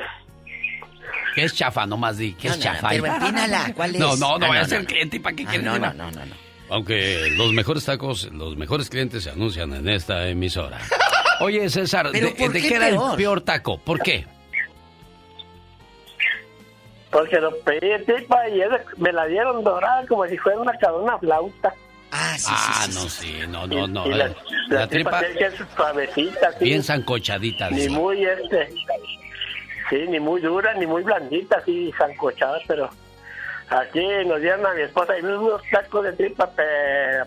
¿Qué 1.35 1.44
es 1.44 1.55
chafa? 1.55 1.86
Nomás 1.86 2.19
di, 2.19 2.32
¿qué 2.35 2.48
No, 2.48 2.55
es 2.55 2.59
no, 2.59 2.65
chafa? 2.65 2.89
pero 2.90 3.07
empínala, 3.07 3.73
¿cuál 3.74 3.98
No, 3.98 4.15
es? 4.15 4.20
no, 4.20 4.39
no 4.39 4.47
Ah, 4.47 4.48
vaya 4.48 4.61
no, 4.61 4.66
a 4.66 4.69
ser 4.69 4.81
no. 4.82 4.86
cliente. 4.86 5.16
¿Y 5.16 5.20
para 5.20 5.36
qué 5.36 5.44
Ah, 5.47 5.51
quieres 5.51 5.66
no, 5.66 5.74
llevar? 5.74 5.94
no, 5.94 6.11
no, 6.11 6.27
no. 6.27 6.35
Aunque 6.70 7.31
los 7.36 7.52
mejores 7.52 7.85
tacos, 7.85 8.24
los 8.32 8.57
mejores 8.57 8.89
clientes 8.90 9.24
se 9.24 9.31
anuncian 9.31 9.73
en 9.73 9.89
esta 9.89 10.28
emisora. 10.28 10.78
Oye, 11.40 11.69
César, 11.70 12.09
¿Pero 12.12 12.28
¿de, 12.28 12.35
por 12.35 12.52
de 12.52 12.61
qué 12.62 12.69
qué 12.69 12.74
era 12.77 12.89
peor? 12.89 13.11
el 13.12 13.16
peor 13.16 13.40
taco? 13.40 13.78
¿Por 13.78 14.01
qué? 14.01 14.27
Porque 17.11 17.40
lo 17.40 17.57
pedí 17.61 17.89
de 17.89 17.98
tripa 18.01 18.48
y 18.48 18.61
me 18.98 19.12
la 19.12 19.27
dieron 19.27 19.65
dorada 19.65 20.07
como 20.07 20.27
si 20.27 20.36
fuera 20.39 20.61
una 20.61 20.73
cabrona 20.78 21.19
flauta. 21.19 21.74
Ah, 22.12 22.36
ah, 22.48 22.86
no, 22.92 23.08
sí, 23.08 23.34
no, 23.48 23.66
no, 23.66 23.86
no. 23.86 24.06
Y 24.06 24.14
la, 24.14 24.26
eh, 24.26 24.36
la 24.68 24.80
La 24.80 24.86
tripa 24.88 25.10
tripa 25.18 25.20
tiene 25.20 25.34
que 25.50 25.56
ser 25.56 25.66
suavecita, 25.76 26.48
así. 26.48 26.64
bien 26.64 26.82
zancochadita. 26.82 27.70
Ni 27.70 27.76
dice. 27.76 27.90
muy 27.90 28.24
este. 28.24 28.68
Sí, 29.88 29.96
ni 30.08 30.20
muy 30.20 30.40
dura, 30.40 30.74
ni 30.74 30.86
muy 30.86 31.02
blandita, 31.02 31.58
así 31.58 31.92
zancochada, 31.98 32.58
pero 32.68 32.88
aquí 33.68 34.00
nos 34.26 34.40
dieron 34.40 34.64
a 34.66 34.74
mi 34.74 34.82
esposa 34.82 35.18
y 35.18 35.22
unos 35.24 35.60
tacos 35.70 36.04
de 36.04 36.12
tripa, 36.12 36.48
pe- 36.50 36.62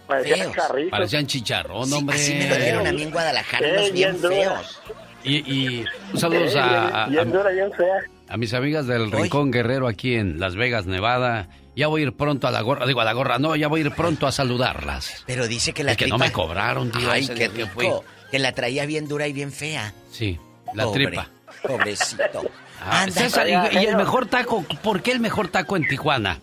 parecían 0.08 0.40
Feos. 0.52 0.56
carritos. 0.68 0.92
Parecían 0.92 1.28
chicharrón, 1.28 1.92
hombre. 1.94 2.16
Así 2.16 2.34
me 2.36 2.50
lo 2.50 2.56
dieron 2.56 2.88
a 2.88 2.92
mí 2.94 3.04
en 3.04 3.12
Guadalajara, 3.12 3.68
Sí, 3.68 3.74
unos 3.76 3.92
bien 3.94 4.18
feos. 4.18 4.82
Y, 5.26 5.36
y 5.54 5.86
saludos 6.18 6.52
Sí, 6.52 6.58
a, 6.58 7.04
a- 7.04 7.08
bien, 7.08 7.24
bien 7.24 7.32
dura, 7.32 7.50
bien 7.52 7.72
fea. 7.74 7.96
a 8.30 8.38
mis 8.38 8.54
amigas 8.54 8.88
del 8.88 9.12
Rincón 9.12 9.52
Guerrero 9.52 9.88
aquí 9.88 10.16
en 10.16 10.40
Las 10.40 10.56
Vegas, 10.56 10.86
Nevada. 10.86 11.48
Ya 11.76 11.88
voy 11.88 12.02
a 12.02 12.06
ir 12.06 12.14
pronto 12.16 12.48
a 12.48 12.52
la 12.52 12.62
gorra, 12.62 12.86
digo 12.86 13.02
a 13.02 13.06
la 13.06 13.14
gorra, 13.14 13.40
no, 13.40 13.56
ya 13.56 13.68
voy 13.68 13.82
a 13.82 13.86
ir 13.86 13.92
pronto 13.96 14.28
a 14.28 14.32
saludarlas. 14.32 15.24
Pero 15.26 15.48
dice 15.48 15.74
que 15.74 15.84
la 15.84 15.92
Es 15.94 15.98
que 15.98 16.08
no 16.08 16.18
me 16.20 16.32
cobraron, 16.32 16.92
tío, 16.92 17.10
Ay, 17.12 17.28
qué 17.28 17.50
fui. 17.50 17.86
rico. 17.86 18.04
Que 18.32 18.40
la 18.40 18.52
traía 18.52 18.86
bien 18.86 19.08
dura 19.08 19.28
y 19.28 19.34
bien 19.34 19.52
fea. 19.52 19.94
Sí, 20.12 20.40
la 20.74 20.84
Pobre, 20.86 21.08
tripa. 21.08 21.28
Pobrecito. 21.64 22.44
Ah, 22.82 23.04
Anda. 23.04 23.14
César, 23.14 23.48
y, 23.48 23.52
y 23.80 23.86
el 23.86 23.96
mejor 23.96 24.26
taco, 24.28 24.64
¿por 24.84 25.02
qué 25.02 25.12
el 25.14 25.20
mejor 25.20 25.48
taco 25.48 25.76
en 25.78 25.88
Tijuana? 25.88 26.40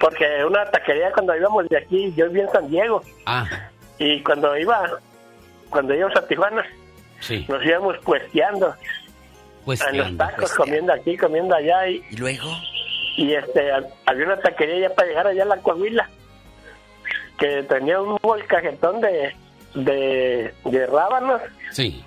Porque 0.00 0.24
una 0.48 0.64
taquería 0.70 1.12
cuando 1.12 1.36
íbamos 1.36 1.68
de 1.68 1.78
aquí, 1.78 2.12
yo 2.16 2.26
vivía 2.28 2.44
en 2.44 2.50
San 2.50 2.70
Diego, 2.70 3.02
Ah, 3.26 3.46
y 3.98 4.22
cuando 4.22 4.56
iba, 4.56 4.88
cuando 5.70 5.94
íbamos 5.94 6.16
a 6.16 6.26
Tijuana, 6.26 6.64
sí. 7.20 7.44
nos 7.48 7.64
íbamos 7.64 7.96
puesteando. 7.98 8.74
Puesteando. 9.64 10.02
En 10.04 10.16
los 10.16 10.28
tacos, 10.28 10.52
comiendo 10.54 10.92
aquí, 10.92 11.16
comiendo 11.16 11.54
allá. 11.54 11.88
Y, 11.88 12.02
luego? 12.16 12.48
Y 13.16 13.34
este, 13.34 13.72
ha- 13.72 13.82
había 14.06 14.26
una 14.26 14.38
taquería 14.40 14.88
ya 14.88 14.94
para 14.94 15.08
llegar 15.08 15.26
allá 15.26 15.42
a 15.42 15.46
la 15.46 15.56
Coahuila, 15.58 16.08
que 17.38 17.62
tenía 17.64 18.00
un 18.00 18.18
molcajetón 18.22 19.00
de, 19.00 19.34
de, 19.74 20.54
de 20.64 20.86
rábanos 20.86 21.40
Sí. 21.70 22.04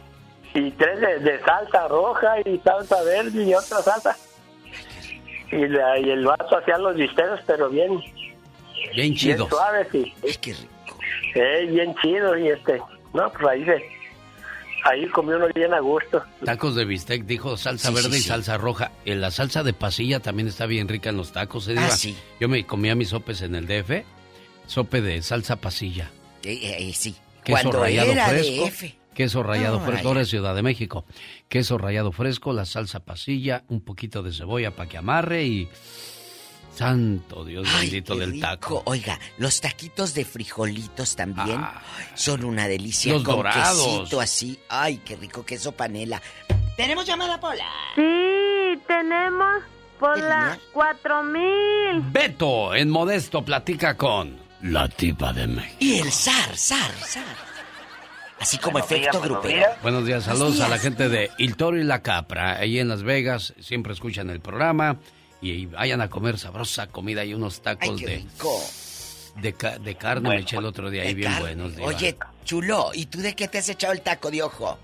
y 0.53 0.71
tres 0.71 0.99
de, 1.01 1.19
de 1.19 1.39
salsa 1.41 1.87
roja 1.87 2.35
y 2.45 2.57
salsa 2.59 3.01
verde 3.03 3.43
y 3.43 3.53
otra 3.53 3.77
salsa. 3.81 4.15
Y, 5.51 5.67
la- 5.67 5.97
y 5.99 6.09
el 6.11 6.25
vaso 6.25 6.57
hacía 6.57 6.77
los 6.77 6.95
bisteros, 6.95 7.39
pero 7.47 7.69
bien, 7.69 7.99
Bien 8.95 9.13
chidos. 9.15 9.37
bien 9.37 9.49
suaves. 9.49 9.87
Y, 9.95 10.13
Eh, 11.35 11.65
bien 11.69 11.95
chido. 12.01 12.37
Y 12.37 12.49
este, 12.49 12.79
no, 13.13 13.31
pues 13.31 13.47
ahí, 13.47 13.65
se, 13.65 13.83
ahí 14.89 15.07
comió 15.09 15.37
uno 15.37 15.47
bien 15.53 15.73
a 15.73 15.79
gusto. 15.79 16.23
Tacos 16.43 16.75
de 16.75 16.85
bistec, 16.85 17.23
dijo 17.25 17.57
salsa 17.57 17.89
Sí, 17.89 17.93
verde 17.95 18.09
sí, 18.11 18.17
y 18.17 18.21
sí. 18.21 18.27
salsa 18.29 18.57
roja. 18.57 18.91
Eh, 19.05 19.15
la 19.15 19.31
salsa 19.31 19.63
de 19.63 19.73
pasilla 19.73 20.19
también 20.19 20.47
está 20.47 20.65
bien 20.65 20.87
rica 20.87 21.09
en 21.09 21.17
los 21.17 21.31
tacos. 21.31 21.67
¿eh, 21.67 21.75
Ah. 21.77 21.89
Yo 22.39 22.49
me 22.49 22.65
comía 22.65 22.95
mis 22.95 23.09
sopes 23.09 23.41
en 23.41 23.55
el 23.55 23.67
DF, 23.67 24.03
sope 24.67 25.01
de 25.01 25.21
salsa 25.21 25.55
pasilla. 25.57 26.11
Eh, 26.43 26.59
eh, 26.89 26.93
sí. 26.93 27.15
Queso 27.43 27.61
Cuando 27.63 27.79
rallado 27.83 28.11
era 28.11 28.27
fresco. 28.29 28.65
DF. 28.65 28.83
Queso 29.13 29.43
rallado 29.43 29.79
No, 29.79 29.85
fresco, 29.85 30.07
ahora 30.07 30.21
es 30.21 30.29
Ciudad 30.29 30.55
de 30.55 30.61
México. 30.61 31.05
Queso 31.49 31.77
rallado 31.77 32.11
fresco, 32.11 32.53
la 32.53 32.65
salsa 32.65 33.01
pasilla, 33.01 33.63
un 33.67 33.81
poquito 33.81 34.23
de 34.23 34.31
cebolla 34.31 34.71
para 34.71 34.87
que 34.89 34.97
amarre 34.97 35.43
y... 35.45 35.69
Santo 36.75 37.43
Dios 37.45 37.67
bendito 37.79 38.13
Qué 38.13 38.19
del 38.21 38.31
rico. 38.31 38.47
taco. 38.47 38.81
Oiga, 38.85 39.19
los 39.37 39.59
taquitos 39.61 40.13
de 40.13 40.25
frijolitos 40.25 41.15
también 41.15 41.61
son 42.15 42.43
una 42.45 42.67
delicia. 42.67 43.13
Los 43.13 43.23
con 43.23 43.37
dorados. 43.37 43.85
quesito 43.99 44.21
así. 44.21 44.59
Ay, 44.69 44.97
qué 45.03 45.15
rico 45.15 45.45
queso 45.45 45.71
panela. 45.73 46.21
¿Tenemos 46.77 47.05
llamada, 47.05 47.39
Pola? 47.39 47.65
Sí, 47.95 48.79
tenemos 48.87 49.63
por 49.99 50.17
la 50.17 50.57
4000. 50.71 52.01
Beto, 52.11 52.73
en 52.73 52.89
Modesto, 52.89 53.43
platica 53.43 53.97
con 53.97 54.37
la 54.61 54.87
tipa 54.87 55.33
de 55.33 55.47
México. 55.47 55.75
Y 55.79 55.99
el 55.99 56.11
zar, 56.11 56.55
zar, 56.55 56.91
zar. 57.05 57.23
Así 58.39 58.57
como 58.57 58.73
Buenos 58.79 58.89
días, 58.89 59.01
efecto 59.01 59.19
buenos 59.19 59.37
grupero. 59.41 59.57
días. 59.67 59.81
Buenos 59.81 60.05
días, 60.05 60.23
saludos 60.23 60.61
a 60.61 60.69
la 60.69 60.77
gente 60.77 61.09
de 61.09 61.29
Il 61.39 61.57
Toro 61.57 61.77
y 61.77 61.83
la 61.83 62.01
Capra, 62.01 62.57
ahí 62.57 62.79
en 62.79 62.87
Las 62.87 63.03
Vegas, 63.03 63.53
siempre 63.59 63.91
escuchan 63.91 64.29
el 64.29 64.39
programa 64.39 64.95
y 65.41 65.65
vayan 65.67 66.01
a 66.01 66.09
comer 66.09 66.37
sabrosa 66.37 66.87
comida 66.87 67.23
y 67.25 67.33
unos 67.33 67.61
tacos 67.61 67.89
Ay, 67.91 67.95
qué 67.97 68.05
de, 68.07 68.15
rico. 68.17 68.59
de, 69.35 69.53
ca- 69.53 69.79
de 69.79 69.95
carne, 69.95 70.29
me 70.29 70.37
eché 70.39 70.57
el 70.57 70.65
otro 70.65 70.89
día 70.89 71.03
ahí 71.03 71.13
bien 71.13 71.31
buenos. 71.39 71.75
Diva. 71.75 71.87
Oye, 71.87 72.17
chulo, 72.45 72.91
¿y 72.93 73.05
tú 73.05 73.19
de 73.19 73.35
qué 73.35 73.47
te 73.47 73.57
has 73.59 73.69
echado 73.69 73.93
el 73.93 74.01
taco 74.01 74.29
de 74.31 74.43
ojo? 74.43 74.77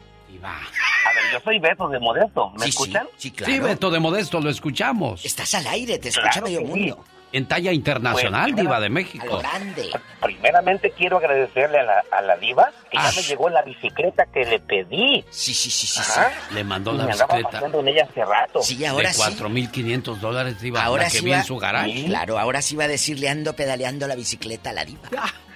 A 0.44 1.14
ver, 1.14 1.24
yo 1.34 1.40
soy 1.44 1.60
Beto 1.60 1.88
de 1.88 2.00
Modesto. 2.00 2.50
¿Me 2.52 2.60
Sí, 2.60 2.64
sí, 2.66 2.70
escuchan? 2.70 3.08
Sí, 3.18 3.34
Sí, 3.46 3.60
Beto 3.60 3.90
de 3.90 4.00
Modesto, 4.00 4.40
lo 4.42 4.50
escuchamos. 4.50 5.24
Estás 5.26 5.54
al 5.56 5.66
aire, 5.68 5.98
te 5.98 6.10
escucha 6.10 6.30
Claro 6.32 6.48
medio 6.48 6.62
mundo. 6.62 7.06
En 7.36 7.46
talla 7.48 7.74
internacional, 7.74 8.52
Pues, 8.54 8.64
Diva 8.64 8.80
de 8.80 8.90
México. 8.90 9.40
grande. 9.40 9.90
Primeramente 10.22 10.92
quiero 10.92 11.18
agradecerle 11.18 11.80
a 11.80 11.84
la, 11.84 12.04
a 12.10 12.22
la 12.22 12.38
diva 12.38 12.72
que 12.90 12.98
Ah. 12.98 13.10
ya 13.10 13.16
me 13.22 13.28
llegó 13.28 13.50
la 13.50 13.62
bicicleta 13.62 14.26
que 14.28 14.46
le 14.46 14.60
pedí. 14.60 15.26
Sí, 15.32 15.54
sí, 15.54 15.70
sí, 15.70 15.86
sí. 15.86 16.00
Ajá. 16.00 16.32
Le 16.54 16.64
mandó 16.64 16.94
Y 16.94 16.98
la 17.00 17.06
me 17.06 17.12
andaba 17.12 17.28
bicicleta. 17.36 17.52
paseando 17.52 17.80
en 17.82 17.88
ella 17.90 18.08
hace 18.10 18.24
rato. 18.24 18.62
Sí, 18.62 18.86
ahora 18.86 19.10
de 19.10 19.14
sí. 19.16 19.22
4.500 19.22 20.20
dólares, 20.22 20.62
Diva, 20.62 20.84
Ahora 20.84 21.04
la 21.04 21.10
que 21.10 21.18
sí 21.18 21.26
vi 21.26 21.32
va, 21.32 21.38
en 21.38 21.44
su 21.44 21.58
garage. 21.58 22.06
Claro, 22.06 22.40
ahora 22.40 22.62
sí 22.62 22.76
va 22.78 22.86
a 22.86 22.88
decirle 22.88 23.28
ando 23.28 23.54
pedaleando 23.54 24.08
la 24.08 24.16
bicicleta 24.16 24.70
a 24.70 24.74
la 24.74 24.86
diva. 24.86 25.10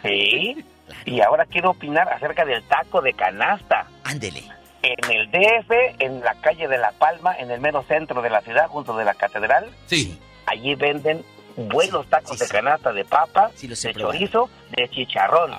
Sí. 0.03 0.57
Y 1.05 1.21
ahora 1.21 1.45
quiero 1.45 1.69
opinar 1.71 2.11
acerca 2.11 2.43
del 2.43 2.61
taco 2.63 3.01
de 3.01 3.13
canasta. 3.13 3.87
Ándele. 4.03 4.43
En 4.81 5.11
el 5.11 5.31
DF, 5.31 5.71
en 5.99 6.19
la 6.19 6.33
calle 6.41 6.67
de 6.67 6.77
La 6.77 6.91
Palma, 6.91 7.35
en 7.37 7.51
el 7.51 7.61
mero 7.61 7.83
centro 7.87 8.21
de 8.21 8.29
la 8.29 8.41
ciudad, 8.41 8.67
junto 8.67 8.97
de 8.97 9.05
la 9.05 9.13
catedral. 9.13 9.69
Sí. 9.87 10.19
Allí 10.45 10.75
venden 10.75 11.23
buenos 11.67 12.07
tacos 12.09 12.39
de 12.39 12.47
canasta 12.47 12.93
de 12.93 13.03
papa, 13.05 13.51
de 13.61 13.93
probado. 13.93 14.13
chorizo, 14.13 14.49
de 14.75 14.89
chicharrón. 14.89 15.51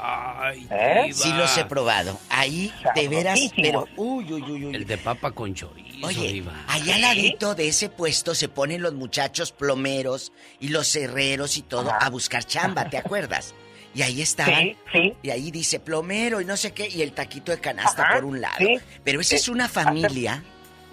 ¿Eh? 0.71 1.11
Sí 1.13 1.33
los 1.33 1.57
he 1.59 1.65
probado. 1.65 2.19
Ahí, 2.29 2.73
de 2.95 3.09
veras, 3.09 3.39
pero... 3.57 3.81
Sabrosísimos. 3.81 3.89
Uy, 3.97 4.33
uy, 4.33 4.43
uy, 4.43 4.65
uy. 4.67 4.75
El 4.77 4.87
de 4.87 4.99
papa 4.99 5.33
con 5.33 5.55
chorizo, 5.55 6.07
Oye, 6.07 6.33
Diva. 6.33 6.53
allá 6.69 6.95
al 6.95 7.01
ladito 7.03 7.55
de 7.55 7.69
ese 7.69 7.89
puesto 7.91 8.35
se 8.35 8.49
ponen 8.49 8.83
los 8.83 8.95
muchachos 8.95 9.53
plomeros 9.53 10.33
y 10.59 10.69
los 10.69 10.95
herreros 10.97 11.57
y 11.57 11.63
todo 11.63 11.93
a 11.93 12.09
buscar 12.11 12.45
chamba, 12.45 12.89
¿te 12.89 12.97
acuerdas? 12.99 13.55
Y 13.93 14.03
ahí 14.03 14.23
estaban. 14.23 14.55
Sí, 14.55 14.77
sí. 14.93 15.17
Y 15.23 15.31
ahí 15.31 15.51
dice 15.51 15.81
plomero 15.81 16.41
y 16.41 16.45
no 16.45 16.57
sé 16.57 16.73
qué, 16.73 16.89
y 16.89 17.03
el 17.03 17.13
taquito 17.13 17.51
de 17.51 17.61
canasta 17.61 18.05
Ajá, 18.05 18.15
por 18.15 18.25
un 18.25 18.41
lado. 18.41 18.55
sí. 18.59 18.79
Pero 19.03 19.21
esa 19.21 19.35
es 19.35 19.43
Sí. 19.43 19.51
una 19.51 19.69
familia 19.69 20.45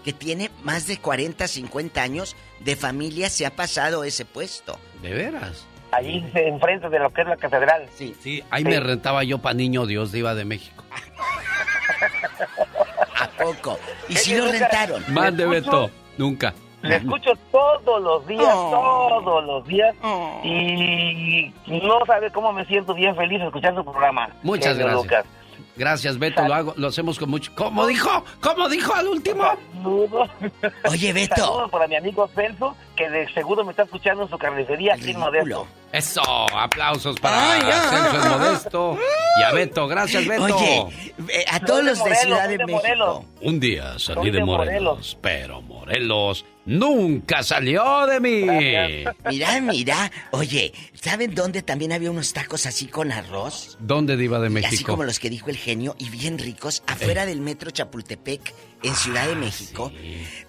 que 0.07 0.13
tiene 0.13 0.49
más 0.63 0.87
de 0.87 0.95
40, 0.99 1.45
50 1.49 2.01
años 2.01 2.37
de 2.61 2.77
familia, 2.77 3.29
se 3.29 3.45
ha 3.45 3.53
pasado 3.57 4.05
ese 4.05 4.23
puesto. 4.23 4.79
¿De 5.01 5.13
veras? 5.13 5.65
Allí 5.91 6.25
enfrente 6.33 6.87
de 6.87 6.97
lo 6.97 7.11
que 7.11 7.23
es 7.23 7.27
la 7.27 7.35
catedral. 7.35 7.89
Sí. 7.93 8.15
Sí, 8.21 8.41
ahí 8.49 8.63
me 8.63 8.79
rentaba 8.79 9.25
yo 9.25 9.39
para 9.39 9.55
Niño 9.55 9.85
Dios, 9.85 10.13
Diva 10.13 10.33
de 10.33 10.45
México. 10.45 10.81
¿A 13.19 13.27
poco? 13.43 13.77
¿Y 14.07 14.15
si 14.15 14.37
lo 14.37 14.49
rentaron? 14.49 15.03
¿Le 15.13 15.25
escucho? 15.25 15.49
Beto. 15.49 15.91
Nunca. 16.17 16.53
Le 16.83 16.95
escucho 16.95 17.31
todos 17.51 18.01
los 18.01 18.25
días, 18.27 18.47
Oh. 18.49 19.19
todos 19.21 19.43
los 19.43 19.67
días. 19.67 19.93
Y 20.45 21.51
no 21.67 21.99
sabe 22.05 22.31
cómo 22.31 22.53
me 22.53 22.63
siento 22.63 22.93
bien 22.93 23.13
feliz 23.13 23.41
escuchando 23.41 23.83
su 23.83 23.91
programa. 23.91 24.29
Muchas 24.41 24.77
gracias. 24.77 25.03
Lucas. 25.03 25.25
Gracias, 25.77 26.17
Beto. 26.17 26.45
Lo 26.47 26.53
hago, 26.53 26.73
lo 26.77 26.87
hacemos 26.87 27.19
con 27.19 27.29
mucho. 27.29 27.51
¿Cómo 27.55 27.85
dijo? 27.85 28.23
¿Cómo 28.41 28.67
dijo 28.67 28.93
al 28.93 29.07
último? 29.07 29.43
Saludos. 29.73 30.29
Oye, 30.89 31.13
Beto. 31.13 31.35
Saludos 31.35 31.71
para 31.71 31.87
mi 31.87 31.95
amigo 31.95 32.27
Celso, 32.33 32.75
que 32.95 33.09
de 33.09 33.31
seguro 33.33 33.63
me 33.63 33.71
está 33.71 33.83
escuchando 33.83 34.23
en 34.23 34.29
su 34.29 34.37
carnicería 34.37 34.95
aquí 34.95 35.11
en 35.11 35.19
Modesto. 35.19 35.67
Eso, 35.91 36.21
aplausos 36.55 37.19
para 37.19 37.53
Ay. 37.53 37.61
Celso 37.61 38.23
el 38.23 38.29
Modesto 38.29 38.97
y 39.39 39.43
a 39.43 39.51
Beto. 39.51 39.87
Gracias, 39.87 40.27
Beto. 40.27 40.43
Oye, 40.43 41.13
eh, 41.29 41.45
a 41.49 41.59
todos 41.59 41.83
los 41.83 42.03
de 42.03 42.15
Ciudad 42.15 42.49
de 42.49 42.57
México. 42.65 43.25
Un 43.41 43.59
día 43.59 43.99
salí 43.99 44.31
de 44.31 44.39
de 44.39 44.45
Morelos, 44.45 45.17
pero 45.21 45.61
Morelos 45.61 46.45
nunca 46.67 47.41
salió 47.41 48.05
de 48.05 48.19
mí. 48.19 49.05
Mira, 49.29 49.59
mira. 49.61 50.11
Oye, 50.31 50.73
¿saben 50.93 51.33
dónde 51.33 51.63
también 51.63 51.91
había 51.93 52.11
unos 52.11 52.33
tacos 52.33 52.65
así 52.67 52.85
con 52.85 53.11
arroz? 53.11 53.77
¿Dónde 53.79 54.15
Diva 54.17 54.39
de 54.39 54.47
Así 54.47 54.53
México? 54.53 54.91
como 54.91 55.03
los 55.03 55.19
que 55.19 55.29
dijo 55.29 55.49
el 55.49 55.57
genio 55.57 55.95
y 55.97 56.09
bien 56.09 56.37
ricos 56.37 56.83
afuera 56.85 57.25
del 57.25 57.41
metro 57.41 57.71
Chapultepec 57.71 58.53
en 58.83 58.95
Ciudad 58.95 59.23
Ah, 59.25 59.27
de 59.29 59.35
México. 59.35 59.91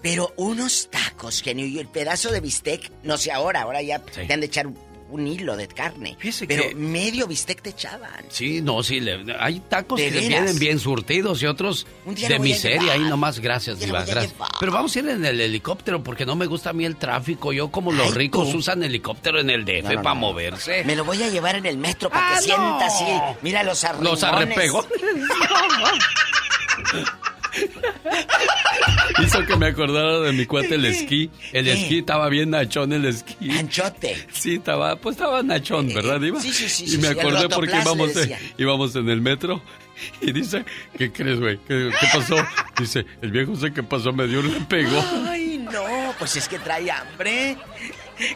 Pero 0.03 0.35
unos 0.37 0.91
tacos, 0.91 1.41
genio, 1.41 1.65
y 1.67 1.79
el 1.79 1.89
pedazo 1.89 2.31
de 2.31 2.41
bistec, 2.41 2.91
no 3.03 3.17
sé 3.17 3.33
ahora, 3.33 3.63
ahora 3.63 3.81
ya 3.81 4.01
te 4.01 4.31
han 4.33 4.41
de 4.41 4.47
echar 4.47 4.67
un, 4.67 4.77
un 5.11 5.27
hilo 5.27 5.57
de 5.57 5.69
carne. 5.69 6.17
pero 6.47 6.69
que- 6.69 6.75
medio 6.75 7.27
bistec 7.27 7.63
te 7.63 7.71
echaban. 7.71 8.25
Sí, 8.29 8.61
no, 8.61 8.83
sí, 8.83 9.01
le- 9.01 9.35
hay 9.39 9.61
tacos 9.61 9.99
¿De 9.99 10.07
que 10.07 10.11
veras? 10.13 10.29
vienen 10.29 10.59
bien 10.59 10.79
surtidos 10.79 11.43
y 11.43 11.47
otros 11.47 11.87
de 12.07 12.39
miseria. 12.39 12.93
Ahí 12.93 13.01
nomás, 13.01 13.41
gracias, 13.41 13.81
Diva, 13.81 14.05
gracias. 14.05 14.35
Pero 14.61 14.73
vamos 14.73 14.95
a 14.95 14.99
ir 14.99 15.09
en 15.09 15.25
el 15.25 15.41
helicóptero 15.41 16.03
porque 16.03 16.27
no 16.27 16.37
me 16.37 16.47
gusta 16.47 16.71
a 16.71 16.73
mí 16.73 16.85
el 16.85 16.97
tráfico. 16.97 17.53
Yo, 17.53 17.71
como 17.71 17.93
los 17.93 18.09
Ay, 18.09 18.13
ricos 18.15 18.51
tú. 18.53 18.59
usan 18.59 18.83
helicóptero 18.83 19.41
en 19.41 19.51
el 19.51 19.65
DF 19.65 19.85
No, 19.85 19.93
no, 19.95 20.03
para 20.03 20.15
no. 20.15 20.21
moverse. 20.21 20.85
Me 20.85 20.97
lo 20.97 21.05
voy 21.05 21.23
a 21.23 21.29
llevar 21.29 21.57
en 21.57 21.67
el 21.67 21.79
metro 21.79 22.11
para 22.11 22.35
Ah, 22.35 22.37
que 22.39 22.45
sienta 22.45 22.63
no. 22.63 22.81
así. 22.81 23.05
Mira 23.43 23.63
los 23.63 23.83
arregones. 23.85 24.11
Los 24.11 24.23
arrepegones. 24.25 24.91
Hizo 29.25 29.45
que 29.47 29.57
me 29.57 29.67
acordara 29.67 30.21
de 30.21 30.33
mi 30.33 30.47
cuate 30.47 30.75
el 30.77 30.85
esquí. 30.85 31.31
El 31.53 31.65
¿Qué? 31.65 31.73
esquí 31.73 31.99
estaba 31.99 32.29
bien 32.29 32.51
nachón 32.51 32.93
el 32.93 33.05
esquí. 33.05 33.51
Anchote. 33.51 34.27
Sí, 34.33 34.55
estaba, 34.57 34.97
pues 34.97 35.17
estaba 35.17 35.43
nachón, 35.43 35.93
¿verdad, 35.93 36.21
Diva? 36.21 36.41
sí, 36.41 36.53
sí, 36.53 36.69
sí, 36.69 36.85
Y 36.85 36.89
sí, 36.91 36.99
me 36.99 37.09
sí, 37.09 37.19
acordé 37.19 37.49
porque 37.49 37.73
rotoplas 37.73 37.85
le 37.85 37.93
íbamos, 37.93 38.17
en- 38.17 38.39
íbamos 38.59 38.97
en 38.97 39.09
el 39.09 39.21
metro 39.21 39.61
y 40.21 40.33
dice, 40.33 40.65
¿qué 40.97 41.11
crees, 41.11 41.41
güey? 41.41 41.59
¿Qué, 41.67 41.91
qué 42.01 42.07
pasó? 42.13 42.37
Dice, 42.79 43.05
el 43.23 43.31
viejo 43.33 43.57
sé 43.57 43.73
qué 43.73 43.83
pasó, 43.83 44.13
me 44.13 44.27
dio 44.29 44.41
un 44.41 44.65
pegó. 44.67 45.03
Ay, 45.29 45.59
no, 45.71 46.15
pues 46.19 46.37
es 46.37 46.49
que 46.49 46.59
trae 46.61 46.91
hambre. 46.91 47.57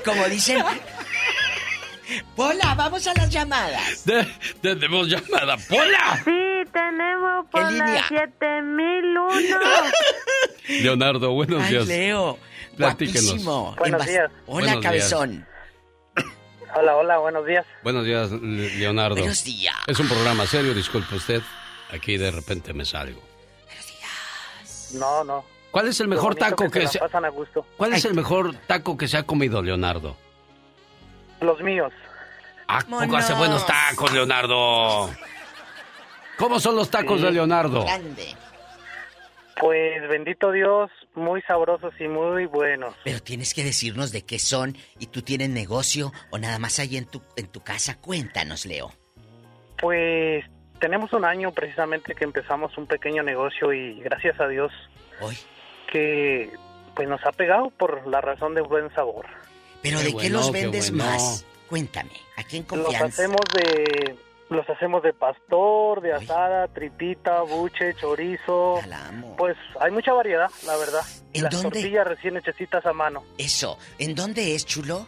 Como 0.05 0.25
dicen. 0.29 0.59
Pola, 2.37 2.75
vamos 2.75 3.07
a 3.07 3.15
las 3.15 3.31
llamadas. 3.31 4.05
Tenemos 4.61 5.09
llamada. 5.09 5.57
¡Pola! 5.69 6.21
Sí, 6.25 6.71
tenemos 6.73 7.47
por 7.51 7.71
línea? 7.71 7.95
la 7.95 8.09
7001. 8.09 9.59
Leonardo, 10.83 11.33
buenos 11.33 11.63
Ay, 11.63 11.71
días. 11.71 11.87
Leo. 11.87 12.39
Platíquenos. 12.77 13.25
Guapísimo. 13.27 13.75
Buenos 13.79 14.07
días. 14.07 14.31
Hola, 14.47 14.47
Buenos 14.47 14.71
días. 14.71 14.83
cabezón. 14.83 15.47
Hola, 16.75 16.97
hola, 16.97 17.19
buenos 17.19 17.47
días. 17.47 17.67
Buenos 17.83 18.05
días, 18.05 18.31
Le- 18.33 18.77
Leonardo. 18.79 19.17
Buenos 19.17 19.45
días. 19.45 19.77
Es 19.87 19.99
un 19.99 20.09
programa 20.09 20.47
serio, 20.47 20.73
disculpe 20.73 21.15
usted. 21.17 21.43
Aquí 21.93 22.17
de 22.17 22.31
repente 22.31 22.73
me 22.73 22.85
salgo. 22.87 23.23
No, 24.95 25.23
no. 25.25 25.45
¿Cuál 25.71 25.89
es 25.89 26.01
el 26.01 26.09
mejor 26.09 26.35
taco 26.35 26.71
que, 26.71 26.81
que 26.81 26.89
se 26.89 26.99
pasan 26.99 27.25
a 27.25 27.29
gusto. 27.29 27.65
¿Cuál 27.77 27.93
es 27.95 28.05
el 28.05 28.15
mejor 28.15 28.55
taco 28.67 28.97
que 28.97 29.09
se 29.09 29.17
ha 29.19 29.23
comido, 29.25 29.63
Leonardo? 29.63 30.17
Los 31.43 31.61
míos. 31.61 31.93
Ah, 32.69 32.81
poco 32.89 33.17
hace 33.17 33.35
buenos 33.35 33.67
tacos, 33.67 34.13
Leonardo. 34.13 35.11
¿Cómo 36.39 36.59
son 36.61 36.77
los 36.77 36.91
tacos 36.91 37.19
Sí. 37.21 37.27
de 37.27 37.33
Leonardo? 37.33 37.85
Pues 39.61 40.09
bendito 40.09 40.51
Dios, 40.51 40.91
muy 41.15 41.43
sabrosos 41.43 41.93
y 42.01 42.09
muy 42.09 42.47
buenos. 42.47 42.95
Pero 43.05 43.21
tienes 43.21 43.55
que 43.55 43.63
decirnos 43.63 44.11
de 44.11 44.23
qué 44.23 44.39
son 44.39 44.77
y 44.99 45.07
tú 45.09 45.23
tienes 45.23 45.51
negocio 45.51 46.13
o 46.31 46.39
nada 46.39 46.59
más 46.59 46.79
ahí 46.79 46.97
en 46.97 47.07
tu, 47.07 47.23
en 47.37 47.47
tu 47.49 47.61
casa. 47.63 48.01
Cuéntanos, 48.01 48.65
Leo. 48.67 48.91
Pues 49.81 50.45
tenemos 50.81 51.13
un 51.13 51.25
año 51.25 51.53
precisamente 51.53 52.15
que 52.15 52.25
empezamos 52.25 52.77
un 52.79 52.87
pequeño 52.87 53.23
negocio 53.23 53.73
y 53.73 54.01
gracias 54.01 54.41
a 54.41 54.49
Dios 54.49 54.73
Hoy. 55.21 55.37
que 55.93 56.51
pues 56.97 57.09
nos 57.09 57.25
ha 57.27 57.33
pegado 57.33 57.71
por 57.71 58.07
la 58.09 58.21
razón 58.21 58.55
de 58.55 58.63
buen 58.63 58.93
sabor. 58.95 59.27
Pero 59.83 59.99
Qué 59.99 60.05
¿de 60.05 60.11
qué 60.11 60.15
bueno, 60.15 60.39
los 60.39 60.47
qué 60.47 60.53
vendes 60.63 60.91
bueno. 60.91 61.05
más? 61.05 61.45
Cuéntame, 61.69 62.11
en 62.37 62.59
Los 62.61 62.69
confianza. 62.69 63.07
hacemos 63.07 63.41
de 63.55 64.17
los 64.51 64.69
hacemos 64.69 65.03
de 65.03 65.15
pastor, 65.15 66.03
de 66.03 66.13
asada, 66.13 66.69
tripita, 66.69 67.41
buche, 67.41 67.95
chorizo. 67.95 68.81
Pues 69.39 69.57
hay 69.81 69.91
mucha 69.91 70.13
variedad, 70.13 70.51
la 70.67 70.77
verdad. 70.77 71.01
¿En 71.33 71.45
las 71.45 71.53
dónde? 71.55 71.71
tortillas 71.71 72.07
recién 72.07 72.37
hechecitas 72.37 72.85
a 72.85 72.93
mano 72.93 73.25
Eso, 73.39 73.79
¿en 73.99 74.15
dónde 74.15 74.55
es, 74.55 74.67
chulo? 74.67 75.07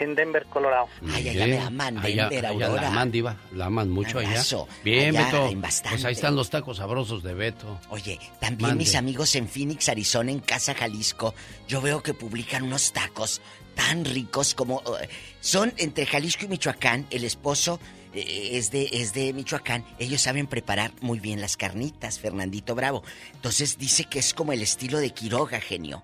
En 0.00 0.14
Denver, 0.14 0.46
Colorado. 0.46 0.86
Ay, 1.12 1.28
allá 1.28 1.46
me 1.46 1.58
aman, 1.58 1.98
Allá- 1.98 2.28
Denver, 2.28 2.46
allá 2.46 2.66
Aurora. 2.66 2.82
la 2.82 2.88
aman, 2.88 3.10
diva. 3.12 3.36
La 3.52 3.66
aman 3.66 3.90
mucho 3.90 4.18
allá. 4.18 4.42
Bien, 4.84 5.16
Allá 5.16 5.26
Beto. 5.48 5.60
Pues 5.90 6.04
ahí 6.04 6.12
están 6.12 6.36
los 6.36 6.50
tacos 6.50 6.76
sabrosos 6.78 7.22
de 7.22 7.34
Beto. 7.34 7.80
Oye, 7.90 8.18
También 8.40 8.70
Mande. 8.70 8.84
mis 8.84 8.94
amigos 8.94 9.34
en 9.34 9.48
Phoenix, 9.48 9.88
Arizona, 9.88 10.30
en 10.30 10.40
Casa 10.40 10.74
Jalisco, 10.74 11.34
yo 11.68 11.80
veo 11.80 12.02
que 12.02 12.14
publican 12.14 12.62
unos 12.64 12.92
tacos 12.92 13.40
tan 13.74 14.04
ricos 14.04 14.54
como 14.54 14.82
eh, 15.00 15.08
son 15.40 15.72
entre 15.76 16.06
Jalisco 16.06 16.44
y 16.46 16.48
Michoacán. 16.48 17.06
El 17.10 17.24
esposo 17.24 17.78
eh, 18.14 18.50
es 18.52 18.70
de 18.70 18.88
es 18.92 19.12
de 19.12 19.32
Michoacán. 19.34 19.84
Ellos 19.98 20.22
saben 20.22 20.46
preparar 20.46 20.92
muy 21.02 21.20
bien 21.20 21.40
las 21.42 21.56
carnitas, 21.58 22.18
Fernandito 22.18 22.74
Bravo. 22.74 23.02
Entonces 23.34 23.76
dice 23.76 24.04
que 24.04 24.18
es 24.18 24.32
como 24.32 24.52
el 24.54 24.62
estilo 24.62 24.98
de 24.98 25.10
Quiroga, 25.10 25.60
genio. 25.60 26.02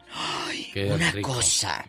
Qué 0.74 0.92
Una 0.92 1.10
rico. 1.12 1.32
cosa. 1.34 1.86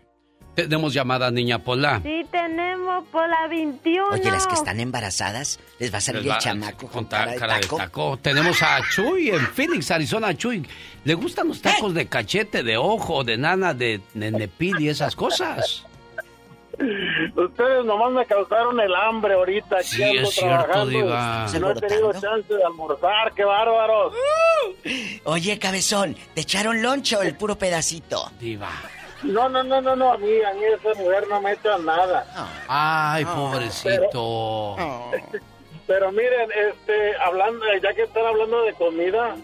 Tenemos 0.55 0.93
llamada 0.93 1.31
niña 1.31 1.59
Pola. 1.59 1.99
Sí, 2.03 2.25
tenemos 2.31 3.03
por 3.11 3.27
la 3.27 3.47
21. 3.47 4.09
Oye, 4.11 4.29
las 4.29 4.45
que 4.45 4.53
están 4.53 4.79
embarazadas, 4.79 5.59
les 5.79 5.91
va 5.91 5.97
a 5.97 6.01
salir 6.01 6.29
va- 6.29 6.35
el 6.35 6.39
chamaco 6.41 6.87
con 6.87 7.09
ta- 7.09 7.33
cara 7.35 7.55
de 7.55 7.61
taco. 7.61 7.77
taco. 7.77 8.17
Tenemos 8.21 8.61
a 8.61 8.79
Chuy 8.93 9.29
en 9.29 9.39
Phoenix, 9.47 9.89
Arizona. 9.89 10.35
Chuy, 10.37 10.63
¿le 11.05 11.13
gustan 11.15 11.47
los 11.47 11.59
tacos 11.61 11.93
de 11.95 12.05
cachete, 12.05 12.61
de 12.61 12.77
ojo, 12.77 13.23
de 13.23 13.37
nana, 13.37 13.73
de 13.73 14.01
nenepil 14.13 14.79
y 14.79 14.89
esas 14.89 15.15
cosas? 15.15 15.85
Ustedes 17.35 17.85
nomás 17.85 18.11
me 18.11 18.25
causaron 18.25 18.79
el 18.79 18.93
hambre 18.95 19.33
ahorita. 19.35 19.77
Aquí 19.77 19.87
Sí, 19.87 20.03
ando 20.03 20.21
es 20.23 20.29
cierto, 20.35 20.63
trabajando. 20.65 20.85
Diva. 20.89 21.47
No 21.59 21.71
he 21.71 21.75
tenido 21.75 22.11
chance 22.13 22.53
de 22.53 22.63
almorzar, 22.63 23.31
qué 23.35 23.43
bárbaros. 23.43 24.13
Oye, 25.23 25.59
cabezón, 25.59 26.15
¿te 26.33 26.41
echaron 26.41 26.81
loncho 26.81 27.21
el 27.21 27.35
puro 27.35 27.55
pedacito? 27.57 28.31
Diva. 28.39 28.69
No, 29.23 29.49
no, 29.49 29.63
no, 29.63 29.81
no, 29.81 29.95
no, 29.95 30.13
a 30.13 30.17
mí, 30.17 30.41
a 30.41 30.53
mí 30.53 30.63
esa 30.65 30.99
mujer 30.99 31.27
no 31.27 31.41
me 31.41 31.53
echa 31.53 31.77
nada. 31.77 32.25
Ay, 32.67 33.25
pobrecito. 33.25 34.75
Pero 35.87 36.11
miren, 36.13 36.49
este, 36.51 37.15
hablando, 37.17 37.65
ya 37.81 37.93
que 37.93 38.03
están 38.03 38.25
hablando 38.25 38.63
de 38.63 38.73
comida, 38.73 39.35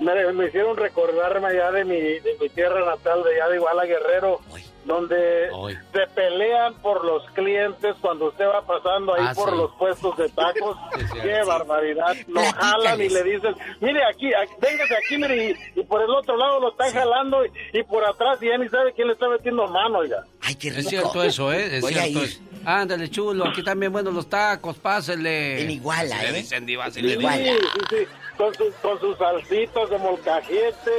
me, 0.00 0.32
me 0.32 0.46
hicieron 0.46 0.76
recordarme 0.76 1.46
allá 1.48 1.70
de 1.70 1.84
mi, 1.84 2.00
de 2.00 2.36
mi 2.40 2.48
tierra 2.48 2.84
natal, 2.84 3.22
de 3.22 3.34
allá 3.34 3.48
de 3.50 3.56
Iguala 3.56 3.84
Guerrero, 3.84 4.40
donde 4.86 5.48
se 5.92 6.06
pelean 6.14 6.74
por 6.80 7.04
los 7.04 7.22
clientes 7.32 7.94
cuando 8.00 8.26
usted 8.28 8.46
va 8.46 8.62
pasando 8.62 9.14
ahí 9.14 9.24
Ah, 9.26 9.32
por 9.34 9.50
sí. 9.50 9.56
los 9.56 9.72
puestos 9.76 10.16
de 10.16 10.28
tacos. 10.30 10.76
¡Qué 11.22 11.40
barbaridad! 11.46 12.16
Lo 12.28 12.40
jalan 12.42 13.00
y 13.00 13.08
le 13.08 13.22
dicen, 13.24 13.54
mire 13.80 14.00
aquí, 14.04 14.32
aquí 14.32 14.52
véngase 14.60 14.94
aquí, 14.96 15.18
mire, 15.18 15.56
y, 15.74 15.80
y 15.80 15.84
por 15.84 16.00
el 16.02 16.10
otro 16.10 16.36
lado 16.36 16.60
lo 16.60 16.70
están 16.70 16.92
jalando 16.92 17.44
y, 17.44 17.50
y 17.78 17.82
por 17.82 18.04
atrás 18.04 18.38
y 18.40 18.46
ya 18.48 18.58
ni 18.58 18.68
sabe 18.68 18.92
quién 18.94 19.08
le 19.08 19.14
está 19.14 19.28
metiendo 19.28 19.66
mano, 19.68 19.98
oiga. 19.98 20.24
Ay, 20.42 20.54
qué 20.54 20.68
Es 20.68 20.86
cierto 20.88 21.22
eso, 21.22 21.52
¿eh? 21.52 21.76
Es 21.76 21.80
Voy 21.82 21.92
cierto. 21.92 22.22
eso. 22.22 22.40
Ándale, 22.64 23.08
chulo, 23.08 23.46
aquí 23.46 23.62
también 23.62 23.92
buenos 23.92 24.12
los 24.12 24.28
tacos, 24.28 24.76
pásele. 24.78 25.62
En 25.62 25.70
Iguala, 25.70 26.24
¿eh? 26.24 26.32
dicen, 26.32 26.66
diva, 26.66 26.86
así 26.86 27.00
Sí, 27.00 27.16
sí, 27.16 27.96
con, 28.36 28.52
sus, 28.54 28.74
con 28.76 28.98
sus 29.00 29.16
salsitas 29.18 29.88
de 29.88 29.98
molcajete, 29.98 30.90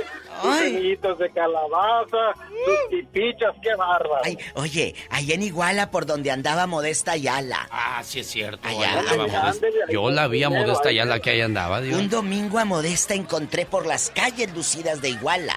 sus 0.42 0.56
semillitas 0.58 1.18
de 1.18 1.30
calabaza, 1.32 2.34
sus 2.66 2.90
pipichas, 2.90 3.56
qué 3.62 3.76
bárbaro. 3.76 4.22
Ay, 4.24 4.38
oye, 4.56 4.96
ahí 5.10 5.32
en 5.32 5.44
Iguala 5.44 5.92
por 5.92 6.06
donde 6.06 6.32
andaba 6.32 6.68
Modesta 6.68 7.14
Ayala. 7.14 7.68
Ah, 7.72 8.02
sí 8.04 8.20
es 8.20 8.28
cierto. 8.28 8.68
Allá 8.68 9.00
andaba. 9.00 9.28
Modesta. 9.28 9.68
Yo 9.90 10.10
la 10.10 10.28
vi 10.28 10.44
a 10.44 10.50
Modesta 10.50 10.92
ya 10.92 11.06
la 11.06 11.20
que 11.20 11.32
ahí 11.32 11.42
andaba, 11.42 11.82
Dios. 11.82 12.00
Un 12.00 12.10
domingo 12.10 12.60
a 12.60 12.66
Modesta 12.66 13.14
encontré 13.14 13.66
por 13.66 13.86
las 13.86 14.10
calles 14.10 14.54
lucidas 14.54 15.02
de 15.02 15.10
Iguala. 15.10 15.56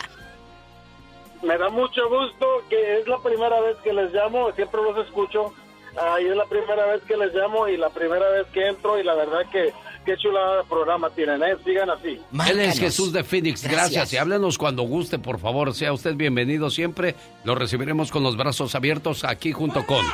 Me 1.43 1.57
da 1.57 1.71
mucho 1.71 2.09
gusto 2.09 2.47
que 2.69 2.99
es 2.99 3.09
la 3.09 3.19
primera 3.19 3.61
vez 3.61 3.77
que 3.83 3.93
les 3.93 4.13
llamo, 4.13 4.53
siempre 4.53 4.83
los 4.83 5.07
escucho. 5.07 5.55
Ahí 5.99 6.27
es 6.27 6.37
la 6.37 6.45
primera 6.45 6.87
vez 6.87 7.03
que 7.03 7.17
les 7.17 7.35
llamo 7.35 7.67
y 7.67 7.77
la 7.77 7.89
primera 7.91 8.29
vez 8.31 8.47
que 8.53 8.69
entro 8.69 8.99
y 8.99 9.03
la 9.03 9.15
verdad 9.15 9.41
que 9.51 9.73
qué 10.05 10.17
chulada 10.17 10.63
programa 10.65 11.11
tienen, 11.11 11.43
¿eh? 11.43 11.57
Sigan 11.65 11.91
así. 11.91 12.21
Él 12.49 12.61
es 12.61 12.79
Jesús 12.79 13.13
de 13.13 13.25
Phoenix, 13.25 13.63
gracias. 13.63 13.93
Gracias. 13.93 14.13
Y 14.13 14.17
háblenos 14.17 14.59
cuando 14.59 14.83
guste, 14.83 15.19
por 15.19 15.39
favor. 15.39 15.75
Sea 15.75 15.93
usted 15.93 16.15
bienvenido 16.15 16.71
siempre. 16.71 17.15
Lo 17.45 17.55
recibiremos 17.55 18.11
con 18.11 18.23
los 18.23 18.37
brazos 18.37 18.75
abiertos 18.75 19.25
aquí 19.25 19.53
junto 19.53 19.87
con 19.87 20.05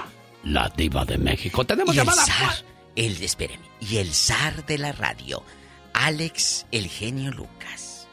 la 0.44 0.68
diva 0.76 1.04
de 1.04 1.18
México. 1.18 1.64
Tenemos 1.64 1.94
Y 1.94 2.00
el 2.00 2.06
zar, 2.06 2.54
el, 2.94 3.22
espéreme, 3.22 3.64
y 3.80 3.98
el 3.98 4.12
zar 4.12 4.64
de 4.66 4.78
la 4.78 4.92
radio, 4.92 5.42
Alex, 5.92 6.66
el 6.72 6.88
genio 6.88 7.30
Lucas. 7.32 8.08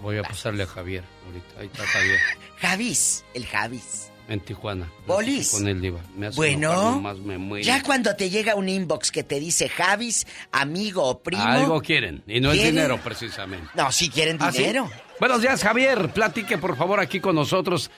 Voy 0.00 0.18
a 0.18 0.22
pasarle 0.22 0.62
a 0.62 0.66
Javier 0.66 1.04
ahorita. 1.26 1.60
Ahí 1.60 1.66
está 1.66 1.84
Javier. 1.84 2.18
Javis, 2.60 3.24
el 3.34 3.46
Javis. 3.46 4.09
En 4.30 4.38
Tijuana. 4.38 4.88
Bolis. 5.08 5.50
Con 5.50 5.66
el 5.66 5.80
diva. 5.80 5.98
Me 6.16 6.28
hace 6.28 6.36
Bueno, 6.36 6.72
nomás 6.72 7.18
me. 7.18 7.64
Ya 7.64 7.82
cuando 7.82 8.14
te 8.14 8.30
llega 8.30 8.54
un 8.54 8.68
inbox 8.68 9.10
que 9.10 9.24
te 9.24 9.40
dice 9.40 9.68
Javis, 9.68 10.24
amigo 10.52 11.02
o 11.02 11.18
primo. 11.18 11.42
Algo 11.42 11.80
quieren. 11.80 12.22
Y 12.28 12.38
no 12.40 12.52
es 12.52 12.62
dinero, 12.62 13.00
precisamente. 13.02 13.66
No, 13.74 13.90
si 13.90 14.08
quieren 14.08 14.36
¿Ah, 14.38 14.52
sí? 14.52 14.58
dinero. 14.58 14.88
Buenos 15.18 15.42
días, 15.42 15.60
Javier. 15.64 16.10
Platique, 16.10 16.58
por 16.58 16.76
favor, 16.76 17.00
aquí 17.00 17.18
con 17.18 17.34
nosotros. 17.34 17.90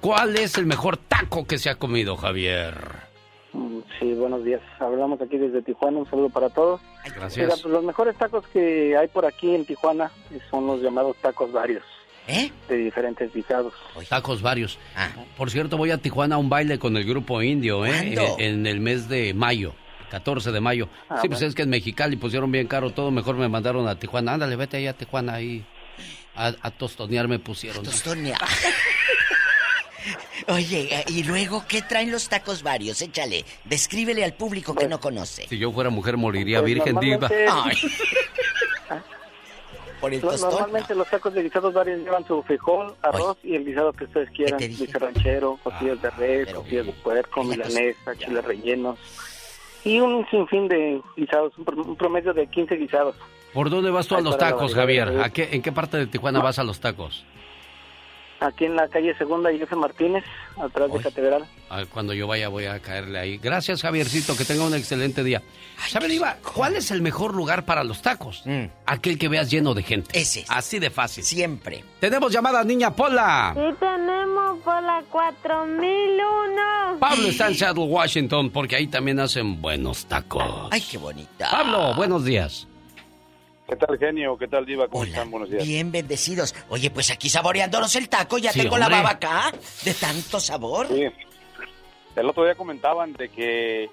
¿Cuál 0.00 0.36
es 0.36 0.56
el 0.56 0.64
mejor 0.64 0.96
taco 0.96 1.44
que 1.44 1.58
se 1.58 1.68
ha 1.70 1.74
comido, 1.74 2.16
Javier? 2.16 3.10
Sí, 3.98 4.12
buenos 4.14 4.44
días. 4.44 4.62
Hablamos 4.78 5.20
aquí 5.20 5.38
desde 5.38 5.60
Tijuana. 5.60 5.98
Un 5.98 6.08
saludo 6.08 6.30
para 6.30 6.50
todos. 6.50 6.80
Gracias. 7.04 7.36
Mira, 7.36 7.48
pues 7.60 7.64
los 7.64 7.82
mejores 7.82 8.16
tacos 8.16 8.46
que 8.52 8.96
hay 8.96 9.08
por 9.08 9.26
aquí 9.26 9.56
en 9.56 9.64
Tijuana 9.64 10.12
son 10.52 10.68
los 10.68 10.80
llamados 10.80 11.16
tacos 11.16 11.50
varios. 11.50 11.82
¿Eh? 12.30 12.52
De 12.68 12.76
diferentes 12.76 13.32
guisados. 13.34 13.74
Tacos 14.08 14.40
varios. 14.42 14.78
Ah. 14.96 15.10
Por 15.36 15.50
cierto, 15.50 15.76
voy 15.76 15.90
a 15.90 15.98
Tijuana 15.98 16.36
a 16.36 16.38
un 16.38 16.48
baile 16.48 16.78
con 16.78 16.96
el 16.96 17.04
grupo 17.04 17.42
indio, 17.42 17.84
¿eh? 17.86 17.90
¿Cuándo? 18.14 18.36
En, 18.38 18.60
en 18.60 18.66
el 18.66 18.80
mes 18.80 19.08
de 19.08 19.34
mayo. 19.34 19.74
14 20.10 20.50
de 20.50 20.60
mayo. 20.60 20.88
Ah, 21.08 21.18
sí, 21.22 21.28
pues 21.28 21.40
es 21.42 21.54
que 21.54 21.62
en 21.62 21.70
Mexicali 21.70 22.16
pusieron 22.16 22.50
bien 22.50 22.66
caro 22.66 22.90
todo. 22.90 23.10
Mejor 23.10 23.36
me 23.36 23.48
mandaron 23.48 23.86
a 23.88 23.98
Tijuana. 23.98 24.34
Ándale, 24.34 24.56
vete 24.56 24.76
allá 24.78 24.90
a 24.90 24.94
Tijuana 24.94 25.34
ahí. 25.34 25.64
A, 26.34 26.52
a 26.62 26.70
tostonear 26.70 27.28
me 27.28 27.38
pusieron. 27.38 27.84
Tostonear. 27.84 28.40
Oye, 30.48 30.88
eh, 30.90 31.04
y 31.08 31.22
luego, 31.24 31.64
¿qué 31.68 31.82
traen 31.82 32.10
los 32.10 32.28
tacos 32.28 32.62
varios? 32.62 33.02
Échale, 33.02 33.44
descríbele 33.66 34.24
al 34.24 34.32
público 34.32 34.74
que 34.74 34.88
no 34.88 34.98
conoce. 34.98 35.46
Si 35.48 35.58
yo 35.58 35.70
fuera 35.70 35.90
mujer, 35.90 36.16
moriría 36.16 36.60
Pues, 36.60 36.74
virgen 36.74 36.98
diva. 36.98 37.28
Ay. 37.64 37.76
Por 40.00 40.14
el 40.14 40.20
No- 40.22 40.28
tostón. 40.30 40.50
Normalmente 40.50 40.94
los 40.94 41.08
tacos 41.08 41.34
de 41.34 41.42
guisados 41.42 41.74
varios 41.74 42.00
llevan 42.00 42.26
su 42.26 42.42
frijol, 42.42 42.94
arroz 43.02 43.36
y 43.42 43.54
el 43.56 43.64
guisado 43.64 43.92
que 43.92 44.04
ustedes 44.04 44.30
quieran. 44.30 44.58
Guiso 44.58 44.98
ranchero, 44.98 45.58
costillas 45.62 46.00
de 46.02 46.10
res, 46.10 46.52
costillas 46.54 46.86
de 46.86 46.92
puerco, 46.92 47.44
milanesa, 47.44 48.16
chiles 48.16 48.44
rellenos. 48.44 48.98
Y 49.84 49.98
un 50.00 50.26
sinfín 50.30 50.68
de 50.68 51.00
guisados, 51.16 51.56
un 51.58 51.64
pro- 51.64 51.82
un 51.82 51.96
promedio 51.96 52.32
de 52.32 52.46
15 52.46 52.76
guisados. 52.76 53.14
¿Por 53.54 53.68
dónde 53.70 53.90
vas 53.90 54.06
tú 54.06 54.14
a 54.14 54.20
los 54.20 54.36
tacos, 54.38 54.74
Javier? 54.74 55.20
¿A 55.22 55.30
qué, 55.30 55.48
¿En 55.52 55.62
qué 55.62 55.72
parte 55.72 55.96
de 55.96 56.06
Tijuana 56.06 56.40
vas 56.40 56.58
a 56.58 56.64
los 56.64 56.80
tacos? 56.80 57.24
Aquí 58.40 58.64
en 58.64 58.74
la 58.74 58.88
calle 58.88 59.14
Segunda 59.18 59.52
y 59.52 59.60
F. 59.60 59.76
Martínez, 59.76 60.24
atrás 60.58 60.90
de 60.90 61.00
Catedral. 61.00 61.46
Cuando 61.92 62.14
yo 62.14 62.26
vaya 62.26 62.48
voy 62.48 62.64
a 62.64 62.80
caerle 62.80 63.18
ahí. 63.18 63.36
Gracias, 63.36 63.82
Javiercito, 63.82 64.34
que 64.34 64.46
tenga 64.46 64.64
un 64.64 64.74
excelente 64.74 65.22
día. 65.22 65.42
¿Sabe, 65.88 66.08
Diva? 66.08 66.36
¿Cuál 66.54 66.76
es 66.76 66.90
el 66.90 67.02
mejor 67.02 67.34
lugar 67.34 67.66
para 67.66 67.84
los 67.84 68.00
tacos? 68.00 68.42
Aquel 68.86 69.18
que 69.18 69.28
veas 69.28 69.50
lleno 69.50 69.74
de 69.74 69.82
gente. 69.82 70.18
Ese. 70.18 70.46
Así 70.48 70.78
de 70.78 70.88
fácil. 70.88 71.22
Siempre. 71.22 71.84
Tenemos 72.00 72.32
llamada, 72.32 72.64
niña 72.64 72.96
Pola. 72.96 73.52
Sí, 73.54 73.76
tenemos 73.78 74.58
por 74.60 74.82
la 74.82 75.02
4001. 75.10 76.98
Pablo 76.98 77.28
está 77.28 77.48
en 77.48 77.54
Seattle, 77.54 77.84
Washington, 77.84 78.50
porque 78.50 78.76
ahí 78.76 78.86
también 78.86 79.20
hacen 79.20 79.60
buenos 79.60 80.06
tacos. 80.06 80.68
Ay, 80.70 80.80
qué 80.80 80.96
bonita. 80.96 81.50
Pablo, 81.50 81.94
buenos 81.94 82.24
días. 82.24 82.66
¿Qué 83.70 83.76
tal, 83.76 83.98
genio? 83.98 84.36
¿Qué 84.36 84.48
tal, 84.48 84.66
Diva? 84.66 84.88
¿Cómo 84.88 85.04
están? 85.04 85.30
Buenos 85.30 85.48
días. 85.48 85.64
Bien 85.64 85.92
bendecidos. 85.92 86.56
Oye, 86.70 86.90
pues 86.90 87.08
aquí 87.12 87.28
saboreándonos 87.28 87.94
el 87.94 88.08
taco, 88.08 88.36
ya 88.36 88.50
Sí, 88.52 88.62
tengo 88.62 88.76
la 88.76 88.88
baba 88.88 89.10
acá. 89.10 89.52
De 89.84 89.94
tanto 89.94 90.40
sabor. 90.40 90.88
Sí. 90.88 91.04
El 92.16 92.28
otro 92.28 92.42
día 92.44 92.56
comentaban 92.56 93.12
de 93.12 93.28
que 93.28 93.88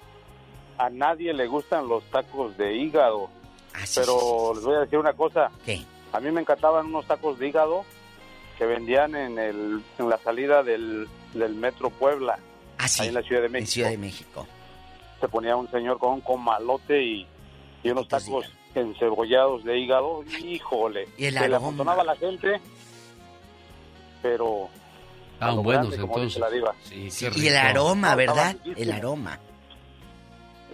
a 0.80 0.89
nadie 0.89 1.31
le 1.31 1.45
gustan 1.45 1.88
los 1.88 2.03
tacos 2.06 2.57
de 2.57 2.75
hígado. 2.75 3.30
pero 3.93 4.53
les 4.56 4.64
voy 4.64 4.75
a 4.77 4.80
decir 4.80 4.97
una 4.97 5.14
cosa. 5.14 5.51
¿Qué? 5.64 5.83
A 6.11 6.19
mí 6.19 6.31
me 6.31 6.41
encantaban 6.41 6.88
unos 6.88 7.06
tacos 7.06 7.38
de 7.38 7.47
hígado 7.49 7.85
que 8.57 8.65
vendían 8.65 9.14
en, 9.15 9.38
el, 9.38 9.83
en 9.99 10.09
la 10.09 10.17
salida 10.23 10.64
del, 10.64 11.07
del 11.35 11.53
Metro 11.53 11.91
Puebla. 11.91 12.39
Ahí 12.80 13.09
en 13.09 13.14
la 13.14 13.22
Ciudad 13.22 13.43
de 13.43 13.49
México. 13.49 13.69
Ah, 13.69 13.73
Ciudad 13.73 13.89
de 13.91 13.97
México. 13.99 14.47
Se 15.22 15.27
ponía 15.27 15.56
un 15.56 15.69
señor 15.69 15.99
con 15.99 16.14
un 16.14 16.22
comalote 16.22 16.99
y, 17.03 17.27
y 17.83 17.89
unos 17.91 18.07
tacos 18.07 18.45
encebollados 18.77 19.64
de 19.64 19.77
hígado. 19.80 20.23
Híjole. 20.43 21.07
Y 21.17 21.25
el 21.25 21.33
se 21.33 21.39
le 21.41 21.45
aroma. 21.45 21.57
amontonaba 21.57 22.03
la 22.03 22.15
gente, 22.15 22.59
pero... 24.22 24.69
Estaban 25.33 25.53
a 25.53 25.56
lo 25.57 25.64
buenos 25.64 25.88
grande, 25.89 26.03
entonces. 26.06 26.39
la 26.41 26.49
diva. 26.49 26.75
Sí, 26.83 27.09
Y 27.35 27.47
el 27.47 27.57
aroma, 27.57 28.15
¿verdad? 28.15 28.56
El 28.75 28.91
aroma. 28.91 29.39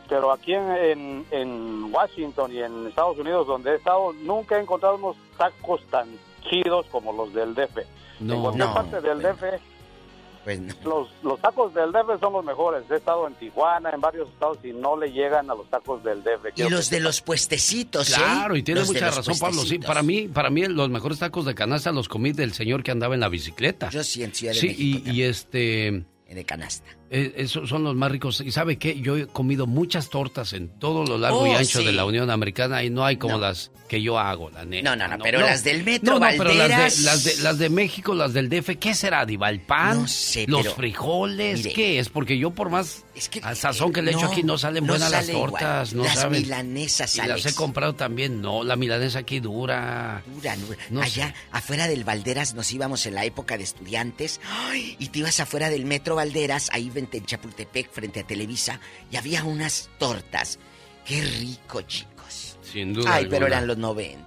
Pero 0.08 0.32
aquí 0.32 0.54
en, 0.54 0.70
en, 0.72 1.26
en 1.32 1.94
Washington 1.94 2.52
y 2.54 2.60
en 2.62 2.88
Estados 2.88 3.18
Unidos, 3.18 3.48
donde 3.48 3.72
he 3.72 3.76
estado, 3.76 4.14
nunca 4.14 4.58
he 4.58 4.62
encontrado 4.62 4.96
unos 4.96 5.16
tacos 5.38 5.82
tan 5.88 6.08
chidos 6.50 6.86
como 6.92 7.12
los 7.12 7.34
del 7.34 7.54
DF. 7.56 7.78
No. 8.20 8.36
en 8.36 8.42
cualquier 8.42 8.68
No, 8.68 8.74
parte 8.74 9.02
del 9.02 9.22
DF, 9.22 9.44
Pues 10.44 10.60
no. 10.60 10.74
los, 10.84 11.10
los 11.24 11.40
tacos 11.40 11.74
del 11.74 11.92
DF 11.92 12.20
son 12.20 12.34
los 12.34 12.44
mejores. 12.44 12.84
He 12.92 12.96
estado 12.96 13.28
en 13.28 13.34
Tijuana, 13.36 13.90
en 13.92 14.02
varios 14.02 14.28
estados, 14.30 14.58
y 14.64 14.74
no 14.74 14.98
le 14.98 15.12
llegan 15.12 15.50
a 15.50 15.56
los 15.56 15.70
tacos 15.70 16.04
del 16.04 16.22
DF. 16.24 16.50
Y 16.50 16.52
Quiero 16.54 16.70
los 16.72 16.90
de 16.90 17.00
los 17.00 17.22
puestecitos, 17.22 18.10
¿eh? 18.12 18.16
Claro, 18.18 18.56
y 18.56 18.64
tiene 18.64 18.82
Los 18.82 18.90
de 18.90 18.94
mucha 18.96 19.12
razón, 19.12 19.36
Pablo. 19.40 19.62
Sí, 19.62 19.80
para 19.80 20.04
mí, 20.04 20.28
para 20.28 20.50
mí 20.50 20.66
los 20.68 20.90
mejores 20.90 21.20
tacos 21.20 21.46
de 21.46 21.56
canasta 21.56 21.92
los 21.92 22.10
comí 22.10 22.34
del 22.34 22.54
señor 22.54 22.84
que 22.84 22.92
andaba 22.92 23.14
en 23.14 23.22
la 23.22 23.30
bicicleta. 23.30 23.90
Yo 23.90 24.04
sí, 24.04 24.24
en 24.24 24.34
Ciudad 24.34 24.54
de 24.54 24.60
Sí, 24.60 24.68
México 24.68 25.10
y, 25.10 25.12
y 25.12 25.24
este... 25.24 26.06
De 26.30 26.46
canasta. 26.46 26.90
Eh, 27.16 27.32
esos 27.38 27.70
son 27.70 27.84
los 27.84 27.96
más 27.96 28.12
ricos. 28.12 28.42
¿Y 28.42 28.52
sabe 28.52 28.78
qué? 28.78 29.00
Yo 29.00 29.16
he 29.16 29.28
comido 29.28 29.68
muchas 29.68 30.10
tortas 30.10 30.52
en 30.54 30.68
todo 30.80 31.06
lo 31.06 31.18
largo 31.20 31.46
y 31.46 31.52
Oh, 31.52 31.58
ancho 31.58 31.80
sí. 31.80 31.86
de 31.86 31.92
la 31.92 32.06
Unión 32.06 32.32
Americana 32.32 32.84
y 32.84 32.90
no 32.90 33.06
hay 33.06 33.18
como 33.18 33.38
las 33.38 33.70
que 33.88 34.02
yo 34.02 34.18
hago, 34.18 34.50
la 34.50 34.66
neta. 34.66 34.90
No, 34.90 35.08
no, 35.08 35.18
no, 35.18 35.22
pero 35.24 35.40
las 35.40 35.64
del 35.64 35.84
Metro 35.84 36.18
no, 36.18 36.20
no, 36.20 36.38
pero 36.38 36.52
las 36.56 36.70
de, 36.98 37.04
las, 37.06 37.24
de, 37.24 37.38
las 37.44 37.58
de 37.60 37.70
México, 37.70 38.16
las 38.16 38.34
del 38.34 38.50
DF, 38.50 38.78
¿qué 38.80 38.96
será? 38.96 39.26
¿Diva? 39.28 39.52
¿El 39.52 39.62
pan? 39.62 40.02
No 40.02 40.08
sé, 40.08 40.46
¿Los 40.48 40.64
pero- 40.64 40.76
frijoles? 40.76 41.58
Mire. 41.60 41.74
¿Qué 41.74 42.00
es? 42.00 42.10
Porque 42.10 42.36
yo 42.40 42.50
por 42.50 42.72
más 42.72 43.04
al 43.44 43.56
sazón 43.58 43.94
que 43.94 44.02
le 44.02 44.12
echo 44.12 44.26
aquí 44.26 44.42
no 44.42 44.58
salen 44.58 44.88
buenas 44.88 45.12
las 45.12 45.30
igual. 45.30 45.52
tortas, 45.52 45.94
no 45.94 46.04
Las 46.06 46.16
saben. 46.20 46.42
milanesas, 46.42 47.16
Y 47.16 47.28
las 47.28 47.46
he 47.46 47.54
comprado 47.54 47.94
también, 47.94 48.42
no, 48.42 48.64
la 48.64 48.76
milanesa 48.76 49.20
aquí 49.20 49.40
dura. 49.40 50.24
Dura, 50.34 50.56
dura. 50.58 51.04
Allá, 51.04 51.28
sé. 51.28 51.34
afuera 51.52 51.88
del 51.88 52.04
Valderas, 52.04 52.56
nos 52.56 52.72
íbamos 52.74 53.06
en 53.06 53.14
la 53.14 53.26
época 53.26 53.56
de 53.58 53.64
estudiantes. 53.66 54.42
¡ay! 54.72 54.96
Y 54.98 55.10
te 55.10 55.20
ibas 55.20 55.40
afuera 55.40 55.70
del 55.70 55.86
Metro 55.86 56.16
Valderas, 56.16 56.70
ahí 56.74 56.90
en 57.12 57.26
Chapultepec, 57.26 57.90
frente 57.92 58.22
a 58.22 58.24
Televisa, 58.24 58.80
y 59.12 59.16
había 59.18 59.44
unas 59.44 59.90
tortas. 59.98 60.60
¡Qué 61.06 61.22
rico, 61.22 61.82
chicos! 61.82 62.58
Sin 62.62 62.94
duda. 62.94 63.16
Ay, 63.16 63.28
pero 63.30 63.48
eran 63.48 63.68
los 63.68 63.78
90. 63.78 64.26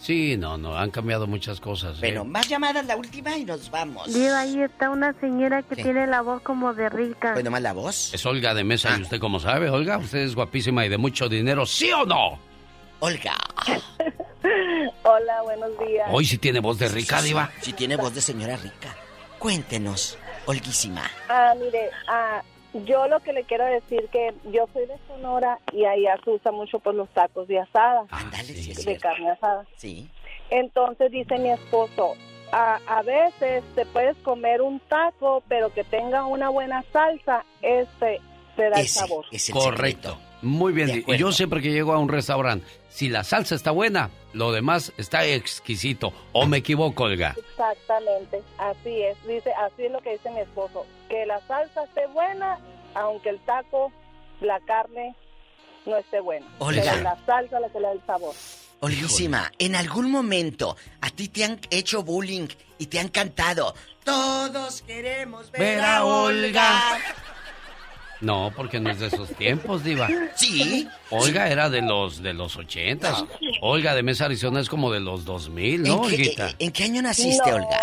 Sí, 0.00 0.36
no, 0.36 0.56
no, 0.56 0.76
han 0.78 0.90
cambiado 0.90 1.26
muchas 1.26 1.58
cosas. 1.60 1.96
¿eh? 1.96 2.00
Bueno, 2.00 2.24
más 2.24 2.48
llamadas, 2.48 2.86
la 2.86 2.96
última, 2.96 3.36
y 3.36 3.44
nos 3.44 3.70
vamos. 3.70 4.12
Diva, 4.14 4.40
ahí 4.40 4.60
está 4.62 4.88
una 4.90 5.12
señora 5.20 5.62
que 5.62 5.74
¿Qué? 5.74 5.82
tiene 5.82 6.06
la 6.06 6.20
voz 6.20 6.42
como 6.42 6.72
de 6.74 6.88
rica. 6.88 7.32
¿Fue 7.34 7.42
nomás 7.42 7.62
la 7.62 7.72
voz? 7.72 8.14
Es 8.14 8.24
Olga 8.24 8.54
de 8.54 8.62
Mesa 8.62 8.94
Ah. 8.94 8.98
y 8.98 9.02
usted 9.02 9.18
cómo 9.18 9.40
sabe, 9.40 9.68
Olga, 9.68 9.98
usted 9.98 10.18
es 10.20 10.34
guapísima 10.36 10.86
y 10.86 10.88
de 10.88 10.96
mucho 10.98 11.28
dinero, 11.28 11.66
¿sí 11.66 11.90
o 11.90 12.04
no? 12.06 12.38
Olga. 13.00 13.34
Hola, 15.02 15.42
buenos 15.42 15.70
días. 15.78 16.08
Hoy 16.10 16.24
sí 16.24 16.38
tiene 16.38 16.60
voz 16.60 16.78
de 16.78 16.88
rica, 16.88 17.20
diva. 17.20 17.50
Si 17.60 17.72
tiene 17.72 17.96
voz 17.96 18.14
de 18.14 18.20
señora 18.20 18.56
rica. 18.56 18.94
Cuéntenos, 19.38 20.16
Olguísima. 20.46 21.02
Ah, 21.28 21.54
mire, 21.58 21.90
ah, 22.08 22.42
yo 22.84 23.06
lo 23.08 23.20
que 23.20 23.32
le 23.32 23.44
quiero 23.44 23.64
decir 23.64 24.08
que 24.10 24.34
yo 24.52 24.68
soy 24.72 24.86
de 24.86 24.96
Sonora 25.08 25.58
y 25.72 25.84
allá 25.84 26.18
se 26.24 26.30
usa 26.30 26.52
mucho 26.52 26.78
por 26.78 26.94
los 26.94 27.08
tacos 27.10 27.48
de 27.48 27.58
asada. 27.60 28.04
Ándale, 28.10 28.44
sí 28.44 28.70
es 28.70 28.76
de 28.78 28.82
cierto. 28.82 29.02
carne 29.02 29.30
asada. 29.30 29.64
Sí. 29.76 30.08
Entonces 30.50 31.10
dice 31.10 31.38
mi 31.38 31.50
esposo, 31.50 32.14
a, 32.52 32.78
a 32.86 33.02
veces 33.02 33.64
te 33.74 33.84
puedes 33.86 34.16
comer 34.18 34.62
un 34.62 34.80
taco, 34.80 35.42
pero 35.48 35.72
que 35.72 35.84
tenga 35.84 36.24
una 36.26 36.48
buena 36.48 36.84
salsa, 36.92 37.44
este 37.62 38.20
te 38.56 38.70
da 38.70 38.80
el 38.80 38.88
sabor. 38.88 39.26
Correcto. 39.52 40.18
Muy 40.42 40.72
bien. 40.72 41.04
Y 41.06 41.16
yo 41.16 41.32
siempre 41.32 41.60
que 41.60 41.72
llego 41.72 41.92
a 41.92 41.98
un 41.98 42.08
restaurante, 42.08 42.66
si 42.88 43.08
la 43.08 43.24
salsa 43.24 43.54
está 43.54 43.70
buena, 43.70 44.10
lo 44.36 44.52
demás 44.52 44.92
está 44.98 45.24
exquisito. 45.24 46.12
¿O 46.32 46.46
me 46.46 46.58
equivoco, 46.58 47.04
Olga? 47.04 47.34
Exactamente, 47.36 48.42
así 48.58 49.02
es. 49.02 49.16
Dice, 49.26 49.52
así 49.54 49.86
es 49.86 49.92
lo 49.92 50.00
que 50.00 50.12
dice 50.12 50.30
mi 50.30 50.40
esposo, 50.40 50.86
que 51.08 51.24
la 51.26 51.40
salsa 51.46 51.84
esté 51.84 52.06
buena, 52.08 52.58
aunque 52.94 53.30
el 53.30 53.40
taco, 53.40 53.90
la 54.40 54.60
carne 54.60 55.16
no 55.86 55.96
esté 55.96 56.20
buena. 56.20 56.46
Olga. 56.58 56.82
Pero 56.84 57.02
la 57.02 57.18
salsa 57.24 57.60
la 57.60 57.68
que 57.70 57.80
le 57.80 57.86
da 57.86 57.92
el 57.92 58.06
sabor. 58.06 58.34
Olguísima, 58.80 59.50
en 59.58 59.74
algún 59.74 60.10
momento 60.10 60.76
a 61.00 61.08
ti 61.08 61.28
te 61.28 61.44
han 61.44 61.58
hecho 61.70 62.02
bullying 62.02 62.48
y 62.78 62.86
te 62.86 63.00
han 63.00 63.08
cantado. 63.08 63.74
Todos 64.04 64.82
queremos 64.82 65.50
ver, 65.50 65.60
Ver 65.60 65.80
a 65.80 65.96
a 65.96 66.04
Olga. 66.04 66.98
No, 68.20 68.50
porque 68.56 68.80
no 68.80 68.90
es 68.90 68.98
de 69.00 69.06
esos 69.08 69.28
tiempos, 69.30 69.84
diva. 69.84 70.08
Sí. 70.36 70.88
Olga 71.10 71.48
era 71.50 71.68
de 71.70 71.82
los 71.82 72.22
de 72.22 72.32
los 72.34 72.56
ochentas. 72.56 73.24
Olga 73.60 73.94
de 73.94 74.02
Mesa, 74.02 74.24
Arizona 74.26 74.60
es 74.60 74.68
como 74.68 74.90
de 74.92 75.00
los 75.00 75.24
2000, 75.24 75.82
¿no, 75.82 75.94
¿En 75.94 76.00
qué- 76.10 76.14
Olguita? 76.16 76.50
¿En 76.58 76.72
qué 76.72 76.84
año 76.84 77.02
naciste, 77.02 77.50
No, 77.50 77.56
Olga? 77.56 77.80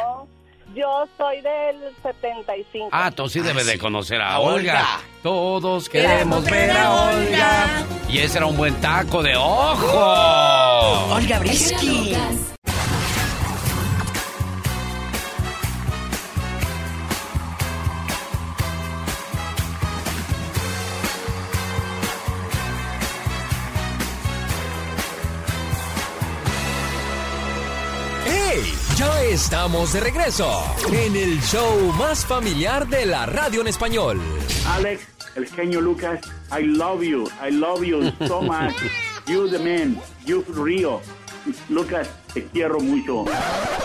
Yo 0.75 1.05
soy 1.17 1.39
del 1.41 1.93
75. 2.01 2.89
Ah, 2.91 3.11
tú 3.11 3.29
sí 3.29 3.41
debes 3.41 3.67
de 3.67 3.77
conocer 3.77 4.19
a 4.21 4.33
A 4.33 4.39
Olga. 4.39 4.55
Olga. 4.55 5.01
Todos 5.21 5.87
queremos 5.87 6.43
ver 6.45 6.71
a 6.71 6.91
Olga. 6.93 7.85
Y 8.09 8.17
ese 8.17 8.37
era 8.39 8.47
un 8.47 8.57
buen 8.57 8.73
taco 8.81 9.21
de 9.21 9.35
ojo. 9.35 11.13
Olga 11.13 11.37
Brisky. 11.39 12.15
Ya 29.03 29.21
estamos 29.23 29.91
de 29.91 29.99
regreso 29.99 30.49
en 30.89 31.13
el 31.17 31.41
show 31.41 31.91
más 31.99 32.25
familiar 32.25 32.87
de 32.87 33.05
la 33.05 33.25
radio 33.25 33.59
en 33.59 33.67
español. 33.67 34.21
Alex, 34.65 35.05
el 35.35 35.45
genio 35.47 35.81
Lucas, 35.81 36.21
I 36.57 36.63
love 36.63 37.03
you, 37.03 37.29
I 37.45 37.51
love 37.51 37.83
you 37.83 38.13
so 38.25 38.41
much. 38.41 38.75
You 39.27 39.49
the 39.49 39.59
man, 39.59 39.97
you 40.25 40.45
Rio. 40.53 41.01
Lucas, 41.69 42.09
te 42.33 42.45
quiero 42.45 42.79
mucho. 42.79 43.25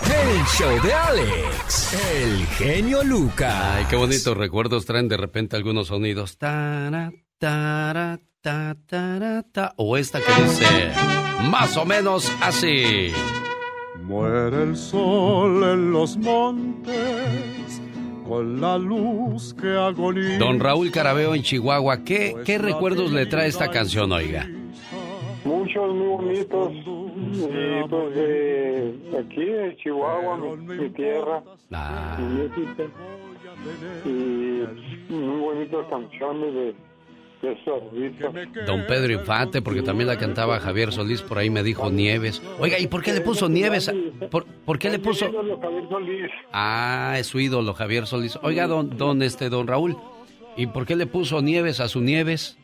El 0.05 0.45
show 0.47 0.83
de 0.83 0.93
Alex, 0.93 1.95
el 2.13 2.47
genio 2.47 3.03
Lucas. 3.03 3.55
Ay, 3.55 3.87
qué 3.91 3.97
bonitos 3.97 4.37
recuerdos 4.37 4.85
traen 4.87 5.09
de 5.09 5.17
repente 5.17 5.57
algunos 5.57 5.89
sonidos. 5.89 6.39
Tara, 6.39 7.13
tara, 7.39 8.21
ta, 8.41 8.77
tara, 8.87 9.45
ta. 9.53 9.75
O 9.77 9.97
esta 9.97 10.21
que 10.21 10.43
dice 10.43 10.93
más 11.43 11.77
o 11.77 11.85
menos 11.85 12.31
así. 12.41 13.13
Muere 14.09 14.63
el 14.63 14.75
sol 14.75 15.63
en 15.65 15.93
los 15.93 16.17
montes 16.17 17.83
con 18.27 18.59
la 18.59 18.79
luz 18.79 19.53
que 19.53 19.69
agoniza. 19.69 20.39
Don 20.39 20.59
Raúl 20.59 20.91
Carabeo 20.91 21.35
en 21.35 21.43
Chihuahua, 21.43 22.05
¿qué, 22.05 22.35
qué 22.47 22.57
recuerdos 22.57 23.13
le 23.13 23.27
trae 23.27 23.49
esta 23.49 23.71
canción, 23.71 24.11
oiga? 24.11 24.49
Muchos 25.45 25.95
muy 25.95 26.09
bonitos. 26.09 26.73
Y 26.73 27.89
pues 27.89 28.15
de 28.15 29.19
aquí, 29.19 29.45
de 29.45 29.77
Chihuahua, 29.77 30.39
mi, 30.39 30.57
mi 30.57 30.89
tierra. 30.89 31.43
Ah. 31.71 32.17
México. 32.19 32.85
Y 34.07 35.13
muy 35.13 35.41
bonitas 35.41 35.87
canciones 35.91 36.55
de. 36.55 36.88
Don 38.67 38.87
Pedro 38.87 39.13
Infante, 39.13 39.63
porque 39.63 39.83
también 39.83 40.09
la 40.09 40.19
cantaba 40.19 40.59
Javier 40.59 40.93
Solís, 40.93 41.23
por 41.23 41.39
ahí 41.39 41.51
me 41.51 41.63
dijo 41.63 41.89
Nieves. 41.91 42.43
Oiga, 42.59 42.79
¿y 42.79 42.89
por 42.89 43.03
qué 43.03 43.13
le 43.13 43.21
puso 43.21 43.49
Nieves? 43.49 43.93
¿Por, 44.31 44.45
por 44.45 44.79
qué 44.79 44.91
le 44.91 44.99
puso...? 44.99 45.27
Javier 45.27 45.89
Solís. 45.89 46.31
Ah, 46.53 47.15
es 47.19 47.29
su 47.29 47.39
ídolo, 47.39 47.75
Javier 47.75 48.07
Solís. 48.07 48.39
Oiga, 48.43 48.67
don, 48.67 48.97
don, 48.97 49.23
este, 49.23 49.49
don 49.51 49.69
Raúl, 49.69 49.97
¿y 50.57 50.67
por 50.67 50.85
qué 50.85 50.97
le 50.97 51.07
puso 51.07 51.41
Nieves 51.41 51.79
a 51.81 51.89
su 51.89 52.01
Nieves? 52.01 52.59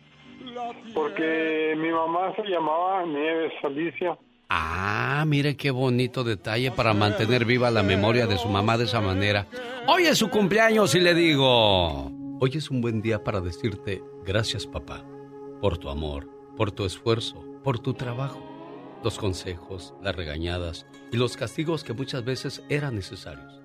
Porque 0.92 1.74
mi 1.76 1.90
mamá 1.90 2.34
se 2.34 2.42
llamaba 2.42 3.04
Nieves 3.06 3.52
Alicia. 3.62 4.18
Ah, 4.48 5.24
mire 5.26 5.56
qué 5.56 5.70
bonito 5.70 6.24
detalle 6.24 6.70
para 6.70 6.94
mantener 6.94 7.44
viva 7.44 7.70
la 7.70 7.82
memoria 7.82 8.26
de 8.26 8.38
su 8.38 8.48
mamá 8.48 8.76
de 8.76 8.84
esa 8.84 9.00
manera. 9.00 9.46
Hoy 9.86 10.04
es 10.04 10.18
su 10.18 10.28
cumpleaños 10.30 10.94
y 10.94 11.00
le 11.00 11.14
digo... 11.14 12.23
Hoy 12.40 12.50
es 12.54 12.68
un 12.68 12.80
buen 12.80 13.00
día 13.00 13.22
para 13.22 13.40
decirte 13.40 14.02
gracias 14.26 14.66
papá, 14.66 15.04
por 15.60 15.78
tu 15.78 15.88
amor, 15.88 16.28
por 16.56 16.72
tu 16.72 16.84
esfuerzo, 16.84 17.44
por 17.62 17.78
tu 17.78 17.94
trabajo, 17.94 18.42
los 19.04 19.18
consejos, 19.18 19.94
las 20.02 20.16
regañadas 20.16 20.84
y 21.12 21.16
los 21.16 21.36
castigos 21.36 21.84
que 21.84 21.92
muchas 21.92 22.24
veces 22.24 22.64
eran 22.68 22.96
necesarios. 22.96 23.62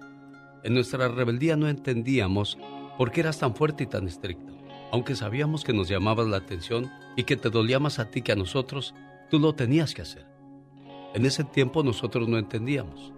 En 0.64 0.76
nuestra 0.76 1.08
rebeldía 1.08 1.56
no 1.56 1.68
entendíamos 1.68 2.60
por 2.96 3.12
qué 3.12 3.22
eras 3.22 3.40
tan 3.40 3.56
fuerte 3.56 3.86
y 3.86 3.88
tan 3.88 4.08
estricto. 4.08 4.56
Aunque 4.92 5.16
sabíamos 5.16 5.64
que 5.64 5.74
nos 5.74 5.90
llamabas 5.90 6.28
la 6.28 6.38
atención 6.38 6.92
y 7.18 7.24
que 7.24 7.38
te 7.38 7.50
dolía 7.50 7.80
más 7.80 7.98
a 7.98 8.12
ti 8.12 8.22
que 8.22 8.34
a 8.34 8.36
nosotros, 8.36 8.94
tú 9.32 9.40
lo 9.40 9.56
tenías 9.56 9.96
que 9.96 10.04
hacer. 10.04 10.28
En 11.16 11.26
ese 11.26 11.44
tiempo 11.44 11.82
nosotros 11.82 12.28
no 12.28 12.38
entendíamos. 12.38 13.14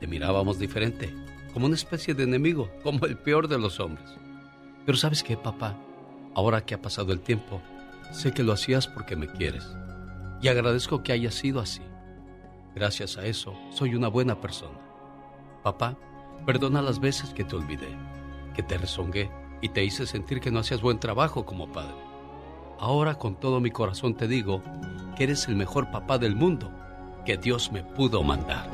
Te 0.00 0.08
mirábamos 0.08 0.58
diferente, 0.58 1.14
como 1.52 1.66
una 1.66 1.76
especie 1.76 2.12
de 2.12 2.24
enemigo, 2.24 2.68
como 2.82 3.06
el 3.06 3.16
peor 3.16 3.46
de 3.46 3.58
los 3.58 3.78
hombres. 3.78 4.10
Pero 4.84 4.98
sabes 4.98 5.22
qué, 5.22 5.36
papá, 5.36 5.76
ahora 6.34 6.64
que 6.64 6.74
ha 6.74 6.82
pasado 6.82 7.12
el 7.12 7.20
tiempo, 7.20 7.60
sé 8.10 8.32
que 8.32 8.42
lo 8.42 8.52
hacías 8.52 8.86
porque 8.86 9.16
me 9.16 9.28
quieres. 9.28 9.66
Y 10.42 10.48
agradezco 10.48 11.02
que 11.02 11.12
haya 11.12 11.30
sido 11.30 11.60
así. 11.60 11.82
Gracias 12.74 13.16
a 13.16 13.24
eso, 13.24 13.54
soy 13.70 13.94
una 13.94 14.08
buena 14.08 14.40
persona. 14.40 14.78
Papá, 15.62 15.96
perdona 16.44 16.82
las 16.82 17.00
veces 17.00 17.32
que 17.32 17.44
te 17.44 17.56
olvidé, 17.56 17.96
que 18.54 18.62
te 18.62 18.76
rezongué 18.76 19.30
y 19.62 19.70
te 19.70 19.84
hice 19.84 20.06
sentir 20.06 20.40
que 20.40 20.50
no 20.50 20.58
hacías 20.58 20.82
buen 20.82 20.98
trabajo 20.98 21.46
como 21.46 21.72
padre. 21.72 21.94
Ahora 22.78 23.14
con 23.14 23.36
todo 23.36 23.60
mi 23.60 23.70
corazón 23.70 24.14
te 24.14 24.28
digo 24.28 24.62
que 25.16 25.24
eres 25.24 25.48
el 25.48 25.56
mejor 25.56 25.90
papá 25.90 26.18
del 26.18 26.36
mundo 26.36 26.70
que 27.24 27.38
Dios 27.38 27.72
me 27.72 27.82
pudo 27.82 28.22
mandar. 28.22 28.68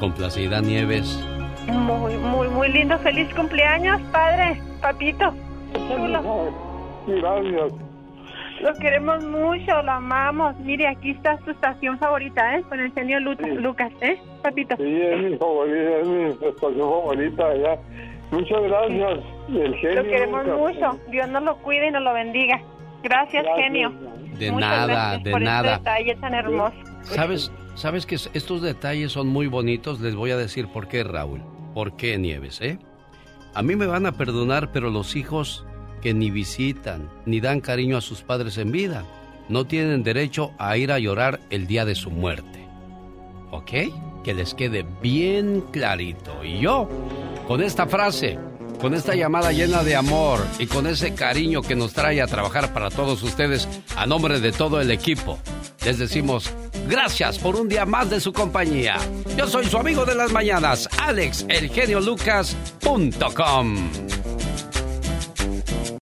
Complacida 0.00 0.60
Nieves. 0.60 1.18
Muy, 1.66 2.16
muy, 2.16 2.48
muy 2.48 2.68
lindo. 2.68 2.98
Feliz 2.98 3.32
cumpleaños, 3.34 4.00
padre, 4.12 4.60
papito. 4.80 5.32
Chulo. 5.72 6.52
Gracias. 7.06 7.72
Lo 8.60 8.74
queremos 8.74 9.22
mucho, 9.24 9.82
lo 9.82 9.92
amamos. 9.92 10.56
Mire, 10.60 10.88
aquí 10.88 11.10
está 11.10 11.38
su 11.44 11.50
estación 11.50 11.98
favorita, 11.98 12.56
¿eh? 12.56 12.62
Con 12.62 12.80
el 12.80 12.92
señor 12.94 13.22
Lucas, 13.22 13.92
¿eh, 14.00 14.18
papito? 14.42 14.76
Sí, 14.76 15.02
es 15.02 15.22
mi 15.22 15.36
favorita, 15.36 15.98
es 16.00 16.08
mi 16.08 16.24
estación 16.24 16.78
favorita 16.78 17.56
ya. 17.56 17.78
Muchas 18.30 18.62
gracias, 18.62 19.20
el 19.48 19.74
genio. 19.76 20.02
Lo 20.02 20.08
queremos 20.08 20.46
mucho. 20.46 20.98
Dios 21.10 21.28
nos 21.28 21.42
lo 21.42 21.56
cuide 21.58 21.88
y 21.88 21.90
nos 21.90 22.02
lo 22.02 22.14
bendiga. 22.14 22.60
Gracias, 23.02 23.44
genio. 23.56 23.92
De 24.38 24.50
nada, 24.50 25.18
de 25.18 25.30
por 25.30 25.40
nada. 25.40 25.74
Este 25.74 25.90
detalle 25.90 26.16
tan 26.16 26.34
hermoso. 26.34 26.76
¿Sabes, 27.02 27.52
¿Sabes 27.74 28.06
que 28.06 28.14
estos 28.14 28.62
detalles 28.62 29.12
son 29.12 29.28
muy 29.28 29.46
bonitos? 29.46 30.00
Les 30.00 30.14
voy 30.14 30.30
a 30.30 30.36
decir 30.36 30.66
por 30.68 30.88
qué, 30.88 31.04
Raúl. 31.04 31.42
¿Por 31.76 31.94
qué, 31.94 32.16
Nieves, 32.16 32.62
eh? 32.62 32.78
A 33.52 33.60
mí 33.60 33.76
me 33.76 33.84
van 33.84 34.06
a 34.06 34.12
perdonar, 34.12 34.72
pero 34.72 34.88
los 34.88 35.14
hijos 35.14 35.66
que 36.00 36.14
ni 36.14 36.30
visitan 36.30 37.10
ni 37.26 37.38
dan 37.38 37.60
cariño 37.60 37.98
a 37.98 38.00
sus 38.00 38.22
padres 38.22 38.56
en 38.56 38.72
vida 38.72 39.04
no 39.50 39.66
tienen 39.66 40.02
derecho 40.02 40.52
a 40.56 40.78
ir 40.78 40.90
a 40.90 40.98
llorar 40.98 41.38
el 41.50 41.66
día 41.66 41.84
de 41.84 41.94
su 41.94 42.10
muerte. 42.10 42.66
¿Ok? 43.50 43.72
Que 44.24 44.32
les 44.32 44.54
quede 44.54 44.86
bien 45.02 45.62
clarito. 45.70 46.42
Y 46.42 46.60
yo, 46.60 46.88
con 47.46 47.62
esta 47.62 47.86
frase, 47.86 48.38
con 48.80 48.94
esta 48.94 49.14
llamada 49.14 49.52
llena 49.52 49.82
de 49.82 49.96
amor 49.96 50.44
y 50.58 50.66
con 50.66 50.86
ese 50.86 51.14
cariño 51.14 51.62
que 51.62 51.76
nos 51.76 51.92
trae 51.92 52.20
a 52.20 52.26
trabajar 52.26 52.72
para 52.72 52.90
todos 52.90 53.22
ustedes, 53.22 53.68
a 53.96 54.06
nombre 54.06 54.40
de 54.40 54.52
todo 54.52 54.80
el 54.80 54.90
equipo, 54.90 55.38
les 55.84 55.98
decimos 55.98 56.50
gracias 56.88 57.38
por 57.38 57.56
un 57.56 57.68
día 57.68 57.84
más 57.86 58.10
de 58.10 58.20
su 58.20 58.32
compañía. 58.32 58.96
Yo 59.36 59.46
soy 59.46 59.66
su 59.66 59.78
amigo 59.78 60.04
de 60.04 60.14
las 60.14 60.32
mañanas, 60.32 60.88
Alex, 60.98 61.46
el 61.48 61.70
Lucas.com. 62.04 63.90